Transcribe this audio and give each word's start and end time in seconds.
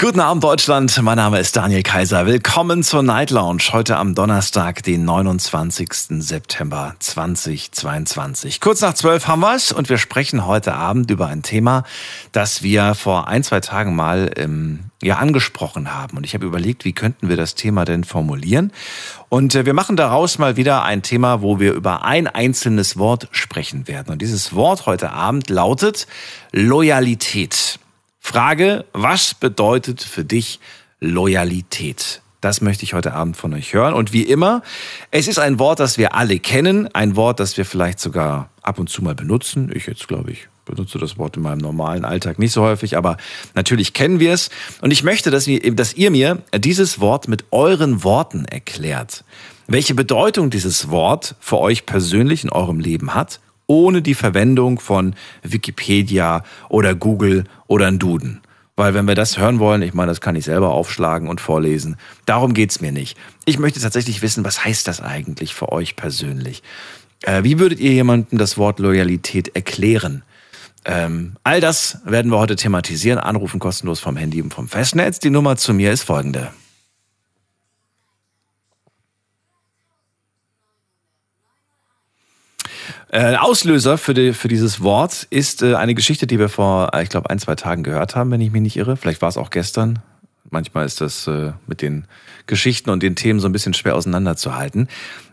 Guten 0.00 0.20
Abend 0.20 0.42
Deutschland, 0.42 0.98
mein 1.02 1.18
Name 1.18 1.38
ist 1.38 1.54
Daniel 1.56 1.82
Kaiser. 1.82 2.24
Willkommen 2.24 2.82
zur 2.82 3.02
Night 3.02 3.28
Lounge 3.28 3.64
heute 3.72 3.98
am 3.98 4.14
Donnerstag, 4.14 4.82
den 4.82 5.04
29. 5.04 5.90
September 6.20 6.94
2022. 6.98 8.62
Kurz 8.62 8.80
nach 8.80 8.94
zwölf 8.94 9.26
haben 9.26 9.42
wir's 9.42 9.72
und 9.72 9.90
wir 9.90 9.98
sprechen 9.98 10.46
heute 10.46 10.72
Abend 10.72 11.10
über 11.10 11.26
ein 11.26 11.42
Thema, 11.42 11.84
das 12.32 12.62
wir 12.62 12.94
vor 12.94 13.28
ein, 13.28 13.42
zwei 13.42 13.60
Tagen 13.60 13.94
mal 13.94 14.30
ähm, 14.36 14.84
ja 15.02 15.18
angesprochen 15.18 15.92
haben. 15.92 16.16
Und 16.16 16.24
ich 16.24 16.32
habe 16.32 16.46
überlegt, 16.46 16.86
wie 16.86 16.94
könnten 16.94 17.28
wir 17.28 17.36
das 17.36 17.54
Thema 17.54 17.84
denn 17.84 18.02
formulieren? 18.02 18.72
Und 19.28 19.54
äh, 19.54 19.66
wir 19.66 19.74
machen 19.74 19.96
daraus 19.96 20.38
mal 20.38 20.56
wieder 20.56 20.82
ein 20.82 21.02
Thema, 21.02 21.42
wo 21.42 21.60
wir 21.60 21.74
über 21.74 22.06
ein 22.06 22.26
einzelnes 22.26 22.96
Wort 22.96 23.28
sprechen 23.32 23.86
werden. 23.86 24.10
Und 24.10 24.22
dieses 24.22 24.54
Wort 24.54 24.86
heute 24.86 25.10
Abend 25.10 25.50
lautet 25.50 26.06
Loyalität. 26.52 27.78
Frage, 28.20 28.84
was 28.92 29.34
bedeutet 29.34 30.02
für 30.02 30.24
dich 30.24 30.60
Loyalität? 31.00 32.22
Das 32.40 32.60
möchte 32.60 32.84
ich 32.84 32.94
heute 32.94 33.12
Abend 33.12 33.36
von 33.36 33.52
euch 33.52 33.74
hören. 33.74 33.92
Und 33.92 34.12
wie 34.12 34.22
immer, 34.22 34.62
es 35.10 35.26
ist 35.26 35.38
ein 35.38 35.58
Wort, 35.58 35.80
das 35.80 35.98
wir 35.98 36.14
alle 36.14 36.38
kennen, 36.38 36.88
ein 36.94 37.16
Wort, 37.16 37.40
das 37.40 37.56
wir 37.56 37.64
vielleicht 37.64 37.98
sogar 37.98 38.50
ab 38.62 38.78
und 38.78 38.88
zu 38.88 39.02
mal 39.02 39.14
benutzen. 39.14 39.70
Ich 39.74 39.86
jetzt 39.86 40.06
glaube 40.06 40.30
ich 40.30 40.48
benutze 40.64 40.98
das 40.98 41.18
Wort 41.18 41.36
in 41.36 41.42
meinem 41.42 41.58
normalen 41.58 42.04
Alltag 42.04 42.38
nicht 42.38 42.52
so 42.52 42.62
häufig, 42.62 42.96
aber 42.96 43.16
natürlich 43.54 43.92
kennen 43.92 44.20
wir 44.20 44.32
es. 44.32 44.50
Und 44.80 44.92
ich 44.92 45.02
möchte, 45.02 45.30
dass, 45.30 45.46
wir, 45.46 45.74
dass 45.74 45.94
ihr 45.94 46.10
mir 46.10 46.42
dieses 46.56 47.00
Wort 47.00 47.26
mit 47.28 47.44
euren 47.50 48.04
Worten 48.04 48.44
erklärt. 48.44 49.24
Welche 49.66 49.94
Bedeutung 49.94 50.50
dieses 50.50 50.90
Wort 50.90 51.34
für 51.40 51.58
euch 51.58 51.86
persönlich 51.86 52.44
in 52.44 52.50
eurem 52.50 52.80
Leben 52.80 53.14
hat 53.14 53.40
ohne 53.70 54.02
die 54.02 54.14
Verwendung 54.14 54.80
von 54.80 55.14
Wikipedia 55.44 56.42
oder 56.68 56.96
Google 56.96 57.44
oder 57.68 57.86
ein 57.86 58.00
Duden. 58.00 58.40
Weil 58.74 58.94
wenn 58.94 59.06
wir 59.06 59.14
das 59.14 59.38
hören 59.38 59.60
wollen, 59.60 59.82
ich 59.82 59.94
meine, 59.94 60.10
das 60.10 60.20
kann 60.20 60.34
ich 60.34 60.44
selber 60.44 60.70
aufschlagen 60.70 61.28
und 61.28 61.40
vorlesen. 61.40 61.96
Darum 62.26 62.52
geht's 62.52 62.80
mir 62.80 62.90
nicht. 62.90 63.16
Ich 63.44 63.60
möchte 63.60 63.78
tatsächlich 63.78 64.22
wissen, 64.22 64.44
was 64.44 64.64
heißt 64.64 64.88
das 64.88 65.00
eigentlich 65.00 65.54
für 65.54 65.70
euch 65.70 65.94
persönlich? 65.94 66.64
Äh, 67.22 67.44
wie 67.44 67.60
würdet 67.60 67.78
ihr 67.78 67.92
jemandem 67.92 68.38
das 68.38 68.58
Wort 68.58 68.80
Loyalität 68.80 69.54
erklären? 69.54 70.24
Ähm, 70.84 71.34
all 71.44 71.60
das 71.60 71.98
werden 72.04 72.32
wir 72.32 72.40
heute 72.40 72.56
thematisieren. 72.56 73.20
Anrufen 73.20 73.60
kostenlos 73.60 74.00
vom 74.00 74.16
Handy 74.16 74.42
und 74.42 74.52
vom 74.52 74.66
Festnetz. 74.66 75.20
Die 75.20 75.30
Nummer 75.30 75.56
zu 75.56 75.74
mir 75.74 75.92
ist 75.92 76.02
folgende. 76.02 76.50
Äh, 83.12 83.34
Auslöser 83.34 83.98
für, 83.98 84.14
die, 84.14 84.32
für 84.32 84.46
dieses 84.46 84.82
Wort 84.82 85.26
ist 85.30 85.62
äh, 85.62 85.74
eine 85.74 85.96
Geschichte, 85.96 86.28
die 86.28 86.38
wir 86.38 86.48
vor, 86.48 86.94
äh, 86.94 87.02
ich 87.02 87.08
glaube, 87.08 87.28
ein, 87.28 87.40
zwei 87.40 87.56
Tagen 87.56 87.82
gehört 87.82 88.14
haben, 88.14 88.30
wenn 88.30 88.40
ich 88.40 88.52
mich 88.52 88.62
nicht 88.62 88.76
irre. 88.76 88.96
Vielleicht 88.96 89.20
war 89.20 89.28
es 89.28 89.36
auch 89.36 89.50
gestern. 89.50 89.98
Manchmal 90.48 90.86
ist 90.86 91.00
das 91.00 91.26
äh, 91.26 91.52
mit 91.66 91.82
den 91.82 92.04
Geschichten 92.46 92.88
und 92.88 93.02
den 93.02 93.16
Themen 93.16 93.40
so 93.40 93.48
ein 93.48 93.52
bisschen 93.52 93.74
schwer 93.74 93.96
auseinanderzuhalten. 93.96 94.88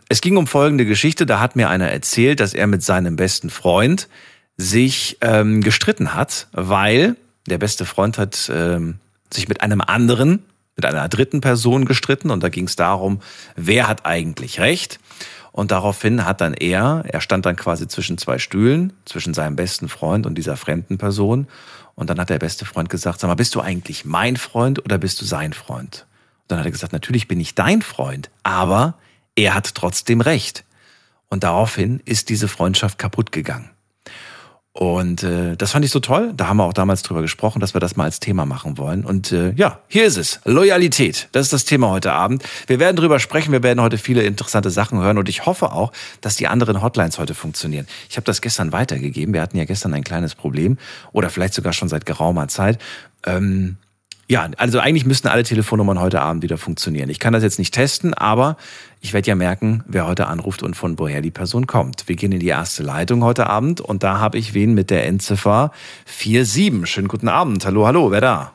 Es 0.08 0.20
ging 0.20 0.36
um 0.36 0.48
folgende 0.48 0.86
Geschichte. 0.86 1.24
Da 1.24 1.38
hat 1.38 1.54
mir 1.54 1.68
einer 1.68 1.88
erzählt, 1.88 2.40
dass 2.40 2.52
er 2.52 2.66
mit 2.66 2.82
seinem 2.82 3.14
besten 3.14 3.48
Freund 3.48 4.08
sich 4.56 5.18
ähm, 5.20 5.60
gestritten 5.60 6.14
hat, 6.14 6.48
weil 6.50 7.16
der 7.46 7.58
beste 7.58 7.84
Freund 7.84 8.18
hat 8.18 8.50
ähm, 8.52 8.96
sich 9.32 9.48
mit 9.48 9.60
einem 9.60 9.80
anderen, 9.80 10.42
mit 10.74 10.84
einer 10.84 11.08
dritten 11.08 11.40
Person 11.40 11.84
gestritten 11.84 12.30
und 12.30 12.42
da 12.42 12.48
ging 12.48 12.66
es 12.66 12.74
darum, 12.74 13.20
wer 13.54 13.86
hat 13.86 14.04
eigentlich 14.04 14.58
recht. 14.58 14.98
Und 15.52 15.70
daraufhin 15.70 16.24
hat 16.24 16.40
dann 16.40 16.54
er, 16.54 17.04
er 17.06 17.20
stand 17.20 17.46
dann 17.46 17.56
quasi 17.56 17.88
zwischen 17.88 18.18
zwei 18.18 18.38
Stühlen, 18.38 18.92
zwischen 19.04 19.34
seinem 19.34 19.56
besten 19.56 19.88
Freund 19.88 20.26
und 20.26 20.36
dieser 20.36 20.56
fremden 20.56 20.98
Person. 20.98 21.48
Und 21.94 22.10
dann 22.10 22.20
hat 22.20 22.30
der 22.30 22.38
beste 22.38 22.64
Freund 22.64 22.88
gesagt, 22.90 23.20
sag 23.20 23.28
mal, 23.28 23.34
bist 23.34 23.54
du 23.54 23.60
eigentlich 23.60 24.04
mein 24.04 24.36
Freund 24.36 24.84
oder 24.84 24.98
bist 24.98 25.20
du 25.20 25.24
sein 25.24 25.52
Freund? 25.52 26.06
Und 26.42 26.52
dann 26.52 26.58
hat 26.60 26.66
er 26.66 26.72
gesagt, 26.72 26.92
natürlich 26.92 27.28
bin 27.28 27.40
ich 27.40 27.54
dein 27.54 27.82
Freund, 27.82 28.30
aber 28.42 28.94
er 29.34 29.54
hat 29.54 29.74
trotzdem 29.74 30.20
recht. 30.20 30.64
Und 31.28 31.44
daraufhin 31.44 32.00
ist 32.04 32.28
diese 32.28 32.48
Freundschaft 32.48 32.98
kaputt 32.98 33.32
gegangen. 33.32 33.70
Und 34.78 35.24
äh, 35.24 35.56
das 35.56 35.72
fand 35.72 35.84
ich 35.84 35.90
so 35.90 35.98
toll. 35.98 36.32
Da 36.36 36.46
haben 36.46 36.58
wir 36.58 36.64
auch 36.64 36.72
damals 36.72 37.02
drüber 37.02 37.20
gesprochen, 37.20 37.58
dass 37.58 37.74
wir 37.74 37.80
das 37.80 37.96
mal 37.96 38.04
als 38.04 38.20
Thema 38.20 38.46
machen 38.46 38.78
wollen. 38.78 39.04
Und 39.04 39.32
äh, 39.32 39.50
ja, 39.56 39.80
hier 39.88 40.04
ist 40.04 40.16
es. 40.16 40.38
Loyalität. 40.44 41.28
Das 41.32 41.46
ist 41.46 41.52
das 41.52 41.64
Thema 41.64 41.90
heute 41.90 42.12
Abend. 42.12 42.44
Wir 42.68 42.78
werden 42.78 42.94
drüber 42.94 43.18
sprechen. 43.18 43.50
Wir 43.50 43.64
werden 43.64 43.80
heute 43.80 43.98
viele 43.98 44.22
interessante 44.22 44.70
Sachen 44.70 45.00
hören. 45.00 45.18
Und 45.18 45.28
ich 45.28 45.46
hoffe 45.46 45.72
auch, 45.72 45.90
dass 46.20 46.36
die 46.36 46.46
anderen 46.46 46.80
Hotlines 46.80 47.18
heute 47.18 47.34
funktionieren. 47.34 47.88
Ich 48.08 48.14
habe 48.16 48.24
das 48.24 48.40
gestern 48.40 48.70
weitergegeben. 48.70 49.34
Wir 49.34 49.42
hatten 49.42 49.56
ja 49.56 49.64
gestern 49.64 49.94
ein 49.94 50.04
kleines 50.04 50.36
Problem. 50.36 50.78
Oder 51.10 51.28
vielleicht 51.28 51.54
sogar 51.54 51.72
schon 51.72 51.88
seit 51.88 52.06
geraumer 52.06 52.46
Zeit. 52.46 52.78
Ähm, 53.26 53.78
ja, 54.28 54.48
also 54.58 54.78
eigentlich 54.78 55.06
müssten 55.06 55.26
alle 55.26 55.42
Telefonnummern 55.42 55.98
heute 55.98 56.20
Abend 56.20 56.42
wieder 56.42 56.58
funktionieren. 56.58 57.10
Ich 57.10 57.18
kann 57.18 57.32
das 57.32 57.42
jetzt 57.42 57.58
nicht 57.58 57.74
testen, 57.74 58.12
aber 58.14 58.58
ich 59.00 59.12
werde 59.12 59.28
ja 59.28 59.34
merken, 59.34 59.84
wer 59.86 60.06
heute 60.06 60.26
anruft 60.26 60.62
und 60.62 60.74
von 60.74 60.98
woher 60.98 61.20
die 61.22 61.30
Person 61.30 61.66
kommt. 61.66 62.08
Wir 62.08 62.16
gehen 62.16 62.32
in 62.32 62.40
die 62.40 62.48
erste 62.48 62.82
Leitung 62.82 63.22
heute 63.22 63.48
Abend 63.48 63.80
und 63.80 64.02
da 64.02 64.18
habe 64.18 64.38
ich 64.38 64.54
wen 64.54 64.74
mit 64.74 64.90
der 64.90 65.06
Endziffer 65.06 65.72
47. 66.06 66.86
Schönen 66.90 67.08
guten 67.08 67.28
Abend. 67.28 67.64
Hallo, 67.64 67.86
hallo, 67.86 68.10
wer 68.10 68.20
da? 68.20 68.52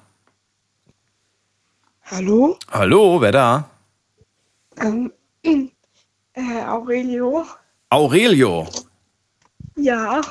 Hallo? 2.06 2.58
Hallo, 2.72 3.22
wer 3.22 3.31
da? 3.31 3.70
Ähm, 4.78 5.12
äh, 5.44 5.70
Aurelio? 6.68 7.46
Aurelio. 7.90 8.68
Ja, 9.75 10.22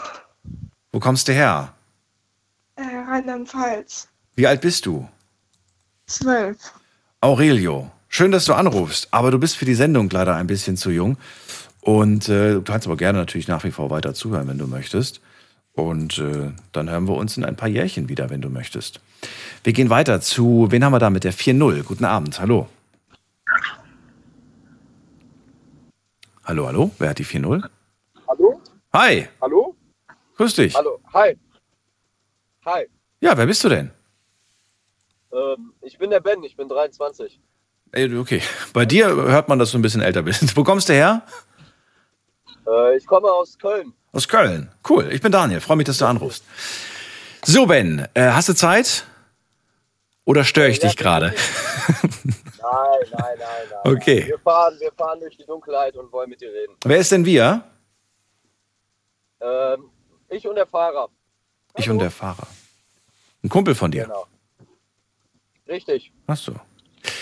Wo 0.92 1.00
kommst 1.00 1.26
du 1.28 1.32
her? 1.32 1.72
äh, 2.76 2.82
Rheinland-Pfalz. 2.82 4.08
Wie 4.34 4.46
alt 4.46 4.60
bist 4.60 4.86
du? 4.86 5.08
Zwölf. 6.06 6.58
Aurelio. 7.20 7.90
Schön, 8.14 8.30
dass 8.30 8.44
du 8.44 8.52
anrufst, 8.52 9.08
aber 9.10 9.30
du 9.30 9.38
bist 9.38 9.56
für 9.56 9.64
die 9.64 9.74
Sendung 9.74 10.10
leider 10.10 10.36
ein 10.36 10.46
bisschen 10.46 10.76
zu 10.76 10.90
jung. 10.90 11.16
Und 11.80 12.28
äh, 12.28 12.52
du 12.52 12.60
kannst 12.62 12.86
aber 12.86 12.98
gerne 12.98 13.18
natürlich 13.18 13.48
nach 13.48 13.64
wie 13.64 13.70
vor 13.70 13.88
weiter 13.88 14.12
zuhören, 14.12 14.46
wenn 14.48 14.58
du 14.58 14.66
möchtest. 14.66 15.22
Und 15.72 16.18
äh, 16.18 16.52
dann 16.72 16.90
hören 16.90 17.08
wir 17.08 17.14
uns 17.14 17.38
in 17.38 17.44
ein 17.46 17.56
paar 17.56 17.70
Jährchen 17.70 18.10
wieder, 18.10 18.28
wenn 18.28 18.42
du 18.42 18.50
möchtest. 18.50 19.00
Wir 19.64 19.72
gehen 19.72 19.88
weiter 19.88 20.20
zu, 20.20 20.66
wen 20.68 20.84
haben 20.84 20.92
wir 20.92 20.98
da 20.98 21.08
mit 21.08 21.24
der 21.24 21.32
4-0? 21.32 21.84
Guten 21.84 22.04
Abend, 22.04 22.38
hallo. 22.38 22.68
Hallo, 26.44 26.66
hallo, 26.66 26.90
wer 26.98 27.08
hat 27.08 27.18
die 27.18 27.24
4-0? 27.24 27.66
Hallo? 28.28 28.60
Hi, 28.92 29.26
Hallo? 29.40 29.74
grüß 30.36 30.54
dich. 30.56 30.74
Hallo? 30.74 31.00
Hi. 31.14 31.34
Hi. 32.66 32.86
Ja, 33.22 33.34
wer 33.38 33.46
bist 33.46 33.64
du 33.64 33.70
denn? 33.70 33.90
Ähm, 35.32 35.72
ich 35.80 35.96
bin 35.96 36.10
der 36.10 36.20
Ben, 36.20 36.42
ich 36.42 36.56
bin 36.56 36.68
23. 36.68 37.40
Okay, 37.94 38.40
bei 38.72 38.86
dir 38.86 39.08
hört 39.08 39.48
man, 39.48 39.58
dass 39.58 39.72
du 39.72 39.78
ein 39.78 39.82
bisschen 39.82 40.00
älter 40.00 40.22
bist. 40.22 40.56
Wo 40.56 40.64
kommst 40.64 40.88
du 40.88 40.94
her? 40.94 41.22
Äh, 42.66 42.96
ich 42.96 43.06
komme 43.06 43.30
aus 43.30 43.58
Köln. 43.58 43.92
Aus 44.12 44.28
Köln. 44.28 44.70
Cool, 44.88 45.08
ich 45.12 45.20
bin 45.20 45.30
Daniel. 45.32 45.60
Freue 45.60 45.76
mich, 45.76 45.86
dass 45.86 45.98
du 45.98 46.06
anrufst. 46.06 46.44
So, 47.44 47.66
Ben, 47.66 48.06
äh, 48.14 48.30
hast 48.30 48.48
du 48.48 48.54
Zeit? 48.54 49.04
Oder 50.24 50.44
störe 50.44 50.68
ich 50.68 50.78
Ja, 50.78 50.88
dich 50.88 50.96
gerade? 50.96 51.34
Nein, 52.62 53.00
nein, 53.10 53.38
nein, 53.38 53.38
nein. 53.84 53.92
Okay. 53.96 54.24
Wir 54.28 54.38
fahren, 54.38 54.76
wir 54.78 54.92
fahren 54.92 55.18
durch 55.18 55.36
die 55.36 55.44
Dunkelheit 55.44 55.96
und 55.96 56.12
wollen 56.12 56.30
mit 56.30 56.40
dir 56.40 56.52
reden. 56.52 56.76
Wer 56.84 56.98
ist 56.98 57.10
denn 57.10 57.24
wir? 57.24 57.64
Ähm, 59.40 59.90
ich 60.28 60.46
und 60.46 60.54
der 60.54 60.66
Fahrer. 60.66 61.08
Ich 61.76 61.90
und 61.90 61.98
der 61.98 62.12
Fahrer. 62.12 62.46
Ein 63.42 63.48
Kumpel 63.48 63.74
von 63.74 63.90
dir. 63.90 64.04
Genau. 64.04 64.26
Richtig. 65.66 66.12
Ach 66.28 66.36
so. 66.36 66.54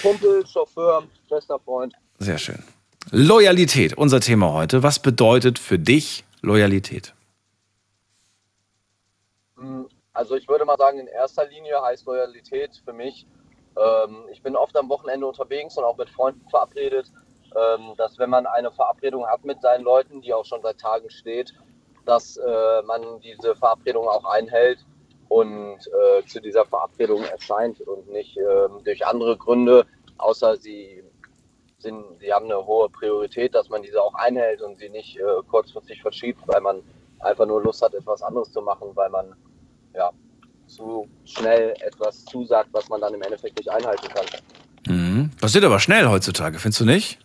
Kumpel, 0.02 0.46
Chauffeur, 0.46 1.04
bester 1.28 1.58
Freund. 1.58 1.94
Sehr 2.18 2.38
schön. 2.38 2.62
Loyalität, 3.10 3.96
unser 3.96 4.20
Thema 4.20 4.52
heute. 4.52 4.82
Was 4.82 4.98
bedeutet 4.98 5.58
für 5.58 5.78
dich 5.78 6.24
Loyalität? 6.42 7.14
Hm, 9.56 9.88
Also 10.12 10.36
ich 10.36 10.48
würde 10.48 10.64
mal 10.64 10.76
sagen, 10.76 10.98
in 10.98 11.06
erster 11.06 11.46
Linie 11.46 11.80
heißt 11.82 12.06
Loyalität 12.06 12.80
für 12.84 12.92
mich, 12.92 13.26
ähm, 13.76 14.24
ich 14.32 14.42
bin 14.42 14.56
oft 14.56 14.76
am 14.76 14.88
Wochenende 14.88 15.26
unterwegs 15.26 15.76
und 15.78 15.84
auch 15.84 15.96
mit 15.96 16.10
Freunden 16.10 16.46
verabredet, 16.50 17.10
ähm, 17.56 17.94
dass 17.96 18.18
wenn 18.18 18.30
man 18.30 18.46
eine 18.46 18.70
Verabredung 18.72 19.26
hat 19.26 19.44
mit 19.44 19.60
seinen 19.62 19.84
Leuten, 19.84 20.20
die 20.20 20.34
auch 20.34 20.44
schon 20.44 20.60
seit 20.62 20.78
Tagen 20.78 21.08
steht, 21.10 21.54
dass 22.04 22.36
äh, 22.36 22.82
man 22.82 23.20
diese 23.20 23.54
Verabredung 23.56 24.08
auch 24.08 24.24
einhält 24.24 24.84
und 25.30 25.78
äh, 25.78 26.26
zu 26.26 26.40
dieser 26.40 26.66
Verabredung 26.66 27.22
erscheint 27.22 27.80
und 27.82 28.10
nicht 28.10 28.36
ähm, 28.36 28.82
durch 28.84 29.06
andere 29.06 29.36
Gründe, 29.36 29.86
außer 30.18 30.56
sie 30.56 31.04
sind, 31.78 32.04
sie 32.18 32.32
haben 32.32 32.46
eine 32.46 32.66
hohe 32.66 32.88
Priorität, 32.90 33.54
dass 33.54 33.68
man 33.68 33.80
diese 33.80 34.02
auch 34.02 34.14
einhält 34.14 34.60
und 34.60 34.76
sie 34.80 34.88
nicht 34.88 35.16
äh, 35.18 35.22
kurzfristig 35.48 36.02
verschiebt, 36.02 36.40
weil 36.46 36.60
man 36.60 36.82
einfach 37.20 37.46
nur 37.46 37.62
Lust 37.62 37.80
hat, 37.80 37.94
etwas 37.94 38.22
anderes 38.22 38.50
zu 38.50 38.60
machen, 38.60 38.88
weil 38.94 39.08
man 39.08 39.36
ja, 39.94 40.10
zu 40.66 41.08
schnell 41.24 41.74
etwas 41.80 42.24
zusagt, 42.24 42.70
was 42.72 42.88
man 42.88 43.00
dann 43.00 43.14
im 43.14 43.22
Endeffekt 43.22 43.56
nicht 43.56 43.70
einhalten 43.70 44.08
kann. 44.08 44.26
Mhm. 44.88 45.30
Passiert 45.40 45.62
aber 45.62 45.78
schnell 45.78 46.08
heutzutage, 46.08 46.58
findest 46.58 46.80
du 46.80 46.86
nicht? 46.86 47.20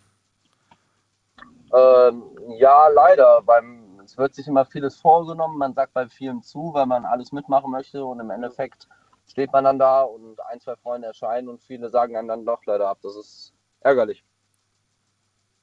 Ähm, 1.75 2.22
ja, 2.60 2.88
leider. 2.90 3.42
Beim, 3.44 3.75
es 4.16 4.18
wird 4.18 4.34
sich 4.34 4.48
immer 4.48 4.66
vieles 4.66 4.96
vorgenommen. 4.96 5.58
Man 5.58 5.74
sagt 5.74 5.94
bei 5.94 6.08
vielen 6.08 6.42
zu, 6.42 6.72
weil 6.74 6.86
man 6.86 7.04
alles 7.04 7.34
mitmachen 7.34 7.70
möchte. 7.70 8.06
Und 8.06 8.22
im 8.22 8.30
Endeffekt 8.30 8.88
steht 9.30 9.52
man 9.52 9.66
dann 9.66 9.78
da 9.78 10.04
und 10.04 10.40
ein, 10.50 10.62
zwei 10.62 10.78
Freunde 10.78 11.08
erscheinen 11.08 11.50
und 11.50 11.62
viele 11.62 11.90
sagen 11.90 12.16
einem 12.16 12.30
dann 12.30 12.46
doch 12.46 12.64
leider 12.66 12.88
ab. 12.88 13.00
Das 13.04 13.18
ist 13.18 13.54
ärgerlich. 13.82 14.24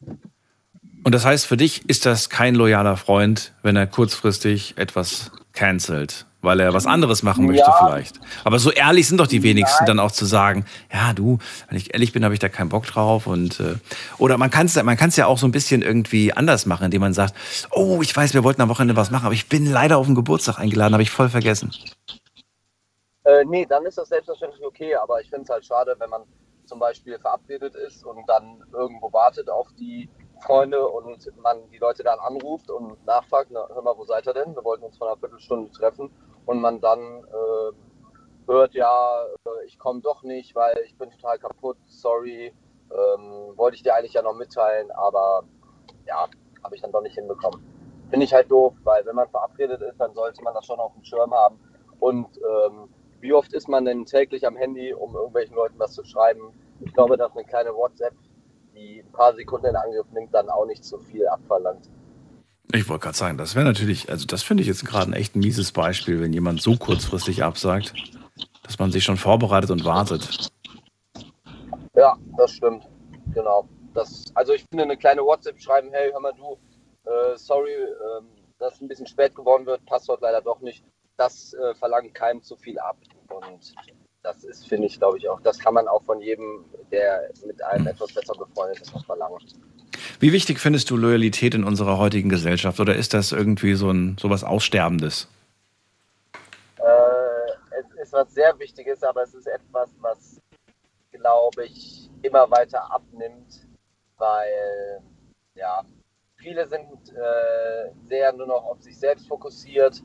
Und 0.02 1.14
das 1.14 1.24
heißt, 1.24 1.46
für 1.46 1.56
dich 1.56 1.88
ist 1.88 2.04
das 2.04 2.28
kein 2.28 2.54
loyaler 2.54 2.98
Freund, 2.98 3.54
wenn 3.62 3.74
er 3.74 3.86
kurzfristig 3.86 4.76
etwas 4.76 5.32
cancelt, 5.54 6.26
weil 6.42 6.60
er 6.60 6.74
was 6.74 6.86
anderes 6.86 7.22
machen 7.22 7.46
möchte 7.46 7.62
Ja. 7.62 7.86
vielleicht. 7.86 8.20
Aber 8.44 8.58
so 8.58 8.70
ehrlich 8.70 9.08
sind 9.08 9.18
doch 9.18 9.26
die 9.28 9.42
wenigsten 9.42 9.84
Nein. 9.84 9.96
dann 9.96 10.00
auch 10.00 10.10
zu 10.10 10.26
sagen, 10.26 10.66
ja 10.92 11.12
du, 11.14 11.38
wenn 11.68 11.78
ich 11.78 11.94
ehrlich 11.94 12.12
bin, 12.12 12.24
habe 12.24 12.34
ich 12.34 12.40
da 12.40 12.48
keinen 12.48 12.68
Bock 12.68 12.84
drauf 12.86 13.26
und 13.26 13.60
äh, 13.60 13.76
oder 14.18 14.36
man 14.36 14.50
kann 14.50 14.66
es 14.66 14.80
man 14.82 14.96
kann's 14.96 15.16
ja 15.16 15.26
auch 15.26 15.38
so 15.38 15.46
ein 15.46 15.52
bisschen 15.52 15.82
irgendwie 15.82 16.32
anders 16.32 16.66
machen, 16.66 16.84
indem 16.86 17.00
man 17.00 17.14
sagt, 17.14 17.34
oh, 17.70 18.00
ich 18.02 18.14
weiß, 18.14 18.34
wir 18.34 18.44
wollten 18.44 18.60
am 18.60 18.68
Wochenende 18.68 18.96
was 18.96 19.10
machen, 19.10 19.24
aber 19.26 19.34
ich 19.34 19.48
bin 19.48 19.70
leider 19.70 19.96
auf 19.98 20.06
den 20.06 20.14
Geburtstag 20.14 20.58
eingeladen, 20.58 20.92
habe 20.92 21.02
ich 21.02 21.10
voll 21.10 21.28
vergessen. 21.28 21.72
Äh, 23.24 23.44
nee, 23.44 23.64
dann 23.66 23.86
ist 23.86 23.98
das 23.98 24.08
selbstverständlich 24.08 24.64
okay, 24.64 24.96
aber 24.96 25.20
ich 25.20 25.30
finde 25.30 25.44
es 25.44 25.48
halt 25.50 25.64
schade, 25.64 25.94
wenn 25.98 26.10
man 26.10 26.22
zum 26.66 26.80
Beispiel 26.80 27.18
verabredet 27.20 27.74
ist 27.76 28.04
und 28.04 28.28
dann 28.28 28.64
irgendwo 28.72 29.12
wartet 29.12 29.48
auf 29.48 29.68
die 29.78 30.08
Freunde 30.44 30.84
und 30.88 31.18
man 31.40 31.58
die 31.70 31.78
Leute 31.78 32.02
dann 32.02 32.18
anruft 32.18 32.68
und 32.68 33.04
nachfragt, 33.06 33.50
na, 33.52 33.64
hör 33.72 33.82
mal, 33.82 33.94
wo 33.96 34.04
seid 34.04 34.26
ihr 34.26 34.34
denn? 34.34 34.56
Wir 34.56 34.64
wollten 34.64 34.84
uns 34.84 34.98
vor 34.98 35.08
einer 35.08 35.16
Viertelstunde 35.18 35.70
treffen 35.70 36.10
und 36.46 36.60
man 36.60 36.80
dann 36.80 37.00
äh, 37.00 37.72
hört, 38.46 38.74
ja, 38.74 39.24
äh, 39.44 39.66
ich 39.66 39.78
komme 39.78 40.00
doch 40.00 40.22
nicht, 40.22 40.54
weil 40.54 40.74
ich 40.84 40.96
bin 40.96 41.10
total 41.10 41.38
kaputt, 41.38 41.76
sorry, 41.86 42.54
ähm, 42.90 43.52
wollte 43.56 43.76
ich 43.76 43.82
dir 43.82 43.94
eigentlich 43.94 44.14
ja 44.14 44.22
noch 44.22 44.34
mitteilen, 44.34 44.90
aber 44.92 45.44
ja, 46.06 46.28
habe 46.62 46.74
ich 46.74 46.82
dann 46.82 46.92
doch 46.92 47.02
nicht 47.02 47.14
hinbekommen. 47.14 47.62
Finde 48.10 48.24
ich 48.24 48.34
halt 48.34 48.50
doof, 48.50 48.74
weil 48.84 49.04
wenn 49.06 49.16
man 49.16 49.28
verabredet 49.28 49.80
ist, 49.80 49.98
dann 49.98 50.12
sollte 50.14 50.42
man 50.42 50.54
das 50.54 50.66
schon 50.66 50.78
auf 50.78 50.92
dem 50.92 51.04
Schirm 51.04 51.32
haben 51.32 51.58
und 52.00 52.26
ähm, 52.38 52.88
wie 53.20 53.32
oft 53.32 53.52
ist 53.54 53.68
man 53.68 53.84
denn 53.84 54.04
täglich 54.04 54.44
am 54.46 54.56
Handy, 54.56 54.92
um 54.92 55.14
irgendwelchen 55.14 55.54
Leuten 55.54 55.78
was 55.78 55.92
zu 55.92 56.04
schreiben? 56.04 56.52
Ich 56.80 56.92
glaube, 56.92 57.16
dass 57.16 57.30
eine 57.36 57.44
kleine 57.44 57.72
WhatsApp, 57.72 58.14
die 58.74 59.00
ein 59.00 59.12
paar 59.12 59.32
Sekunden 59.34 59.66
in 59.66 59.76
Angriff 59.76 60.10
nimmt, 60.10 60.34
dann 60.34 60.50
auch 60.50 60.66
nicht 60.66 60.84
so 60.84 60.98
viel 60.98 61.28
abverlangt. 61.28 61.88
Ich 62.70 62.88
wollte 62.88 63.04
gerade 63.04 63.16
sagen, 63.16 63.38
das 63.38 63.54
wäre 63.54 63.66
natürlich, 63.66 64.08
also 64.08 64.26
das 64.26 64.42
finde 64.42 64.62
ich 64.62 64.68
jetzt 64.68 64.84
gerade 64.84 65.10
ein 65.10 65.14
echt 65.14 65.36
mieses 65.36 65.72
Beispiel, 65.72 66.20
wenn 66.20 66.32
jemand 66.32 66.62
so 66.62 66.76
kurzfristig 66.76 67.42
absagt, 67.42 67.92
dass 68.62 68.78
man 68.78 68.92
sich 68.92 69.04
schon 69.04 69.16
vorbereitet 69.16 69.70
und 69.70 69.84
wartet. 69.84 70.48
Ja, 71.94 72.16
das 72.36 72.52
stimmt. 72.52 72.88
Genau. 73.34 73.68
Das, 73.94 74.24
also 74.34 74.54
ich 74.54 74.64
finde, 74.70 74.84
eine 74.84 74.96
kleine 74.96 75.22
WhatsApp 75.22 75.60
schreiben, 75.60 75.88
hey, 75.92 76.10
hör 76.12 76.20
mal 76.20 76.32
du, 76.32 76.56
äh, 77.04 77.36
sorry, 77.36 77.72
ähm, 77.72 78.28
dass 78.58 78.80
ein 78.80 78.88
bisschen 78.88 79.06
spät 79.06 79.34
geworden 79.34 79.66
wird, 79.66 79.84
passt 79.86 80.08
heute 80.08 80.22
leider 80.22 80.40
doch 80.40 80.60
nicht. 80.60 80.84
Das 81.16 81.52
äh, 81.52 81.74
verlangt 81.74 82.14
keinem 82.14 82.42
zu 82.42 82.56
viel 82.56 82.78
ab. 82.78 82.96
Und 83.28 83.74
das 84.22 84.44
ist, 84.44 84.68
finde 84.68 84.86
ich, 84.86 84.98
glaube 84.98 85.18
ich, 85.18 85.28
auch, 85.28 85.40
das 85.40 85.58
kann 85.58 85.74
man 85.74 85.88
auch 85.88 86.02
von 86.04 86.20
jedem, 86.20 86.64
der 86.90 87.30
mit 87.44 87.62
einem 87.64 87.86
etwas 87.88 88.12
besser 88.12 88.34
befreundet 88.34 88.80
ist, 88.80 88.94
noch 88.94 89.04
verlangen. 89.04 89.38
Wie 90.20 90.32
wichtig 90.32 90.60
findest 90.60 90.90
du 90.90 90.96
Loyalität 90.96 91.54
in 91.54 91.64
unserer 91.64 91.98
heutigen 91.98 92.28
Gesellschaft 92.28 92.78
oder 92.80 92.94
ist 92.94 93.14
das 93.14 93.32
irgendwie 93.32 93.74
so 93.74 93.90
ein 93.90 94.16
sowas 94.18 94.44
Aussterbendes? 94.44 95.28
Äh, 96.78 97.80
es 97.80 98.02
ist 98.02 98.12
was 98.12 98.32
sehr 98.32 98.58
Wichtiges, 98.58 99.02
aber 99.02 99.22
es 99.22 99.34
ist 99.34 99.48
etwas, 99.48 99.90
was, 100.00 100.40
glaube 101.10 101.66
ich, 101.66 102.08
immer 102.22 102.50
weiter 102.50 102.90
abnimmt, 102.92 103.66
weil 104.18 105.02
ja, 105.54 105.82
viele 106.36 106.66
sind 106.66 107.10
äh, 107.10 107.90
sehr 108.04 108.32
nur 108.32 108.46
noch 108.46 108.64
auf 108.64 108.80
sich 108.80 108.98
selbst 108.98 109.26
fokussiert 109.26 110.02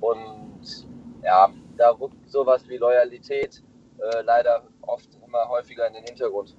und 0.00 0.86
ja, 1.22 1.52
da 1.78 1.90
rückt 1.90 2.28
sowas 2.28 2.68
wie 2.68 2.76
Loyalität 2.76 3.62
äh, 3.98 4.22
leider 4.22 4.64
oft 4.82 5.08
immer 5.26 5.48
häufiger 5.48 5.86
in 5.86 5.94
den 5.94 6.04
Hintergrund. 6.04 6.56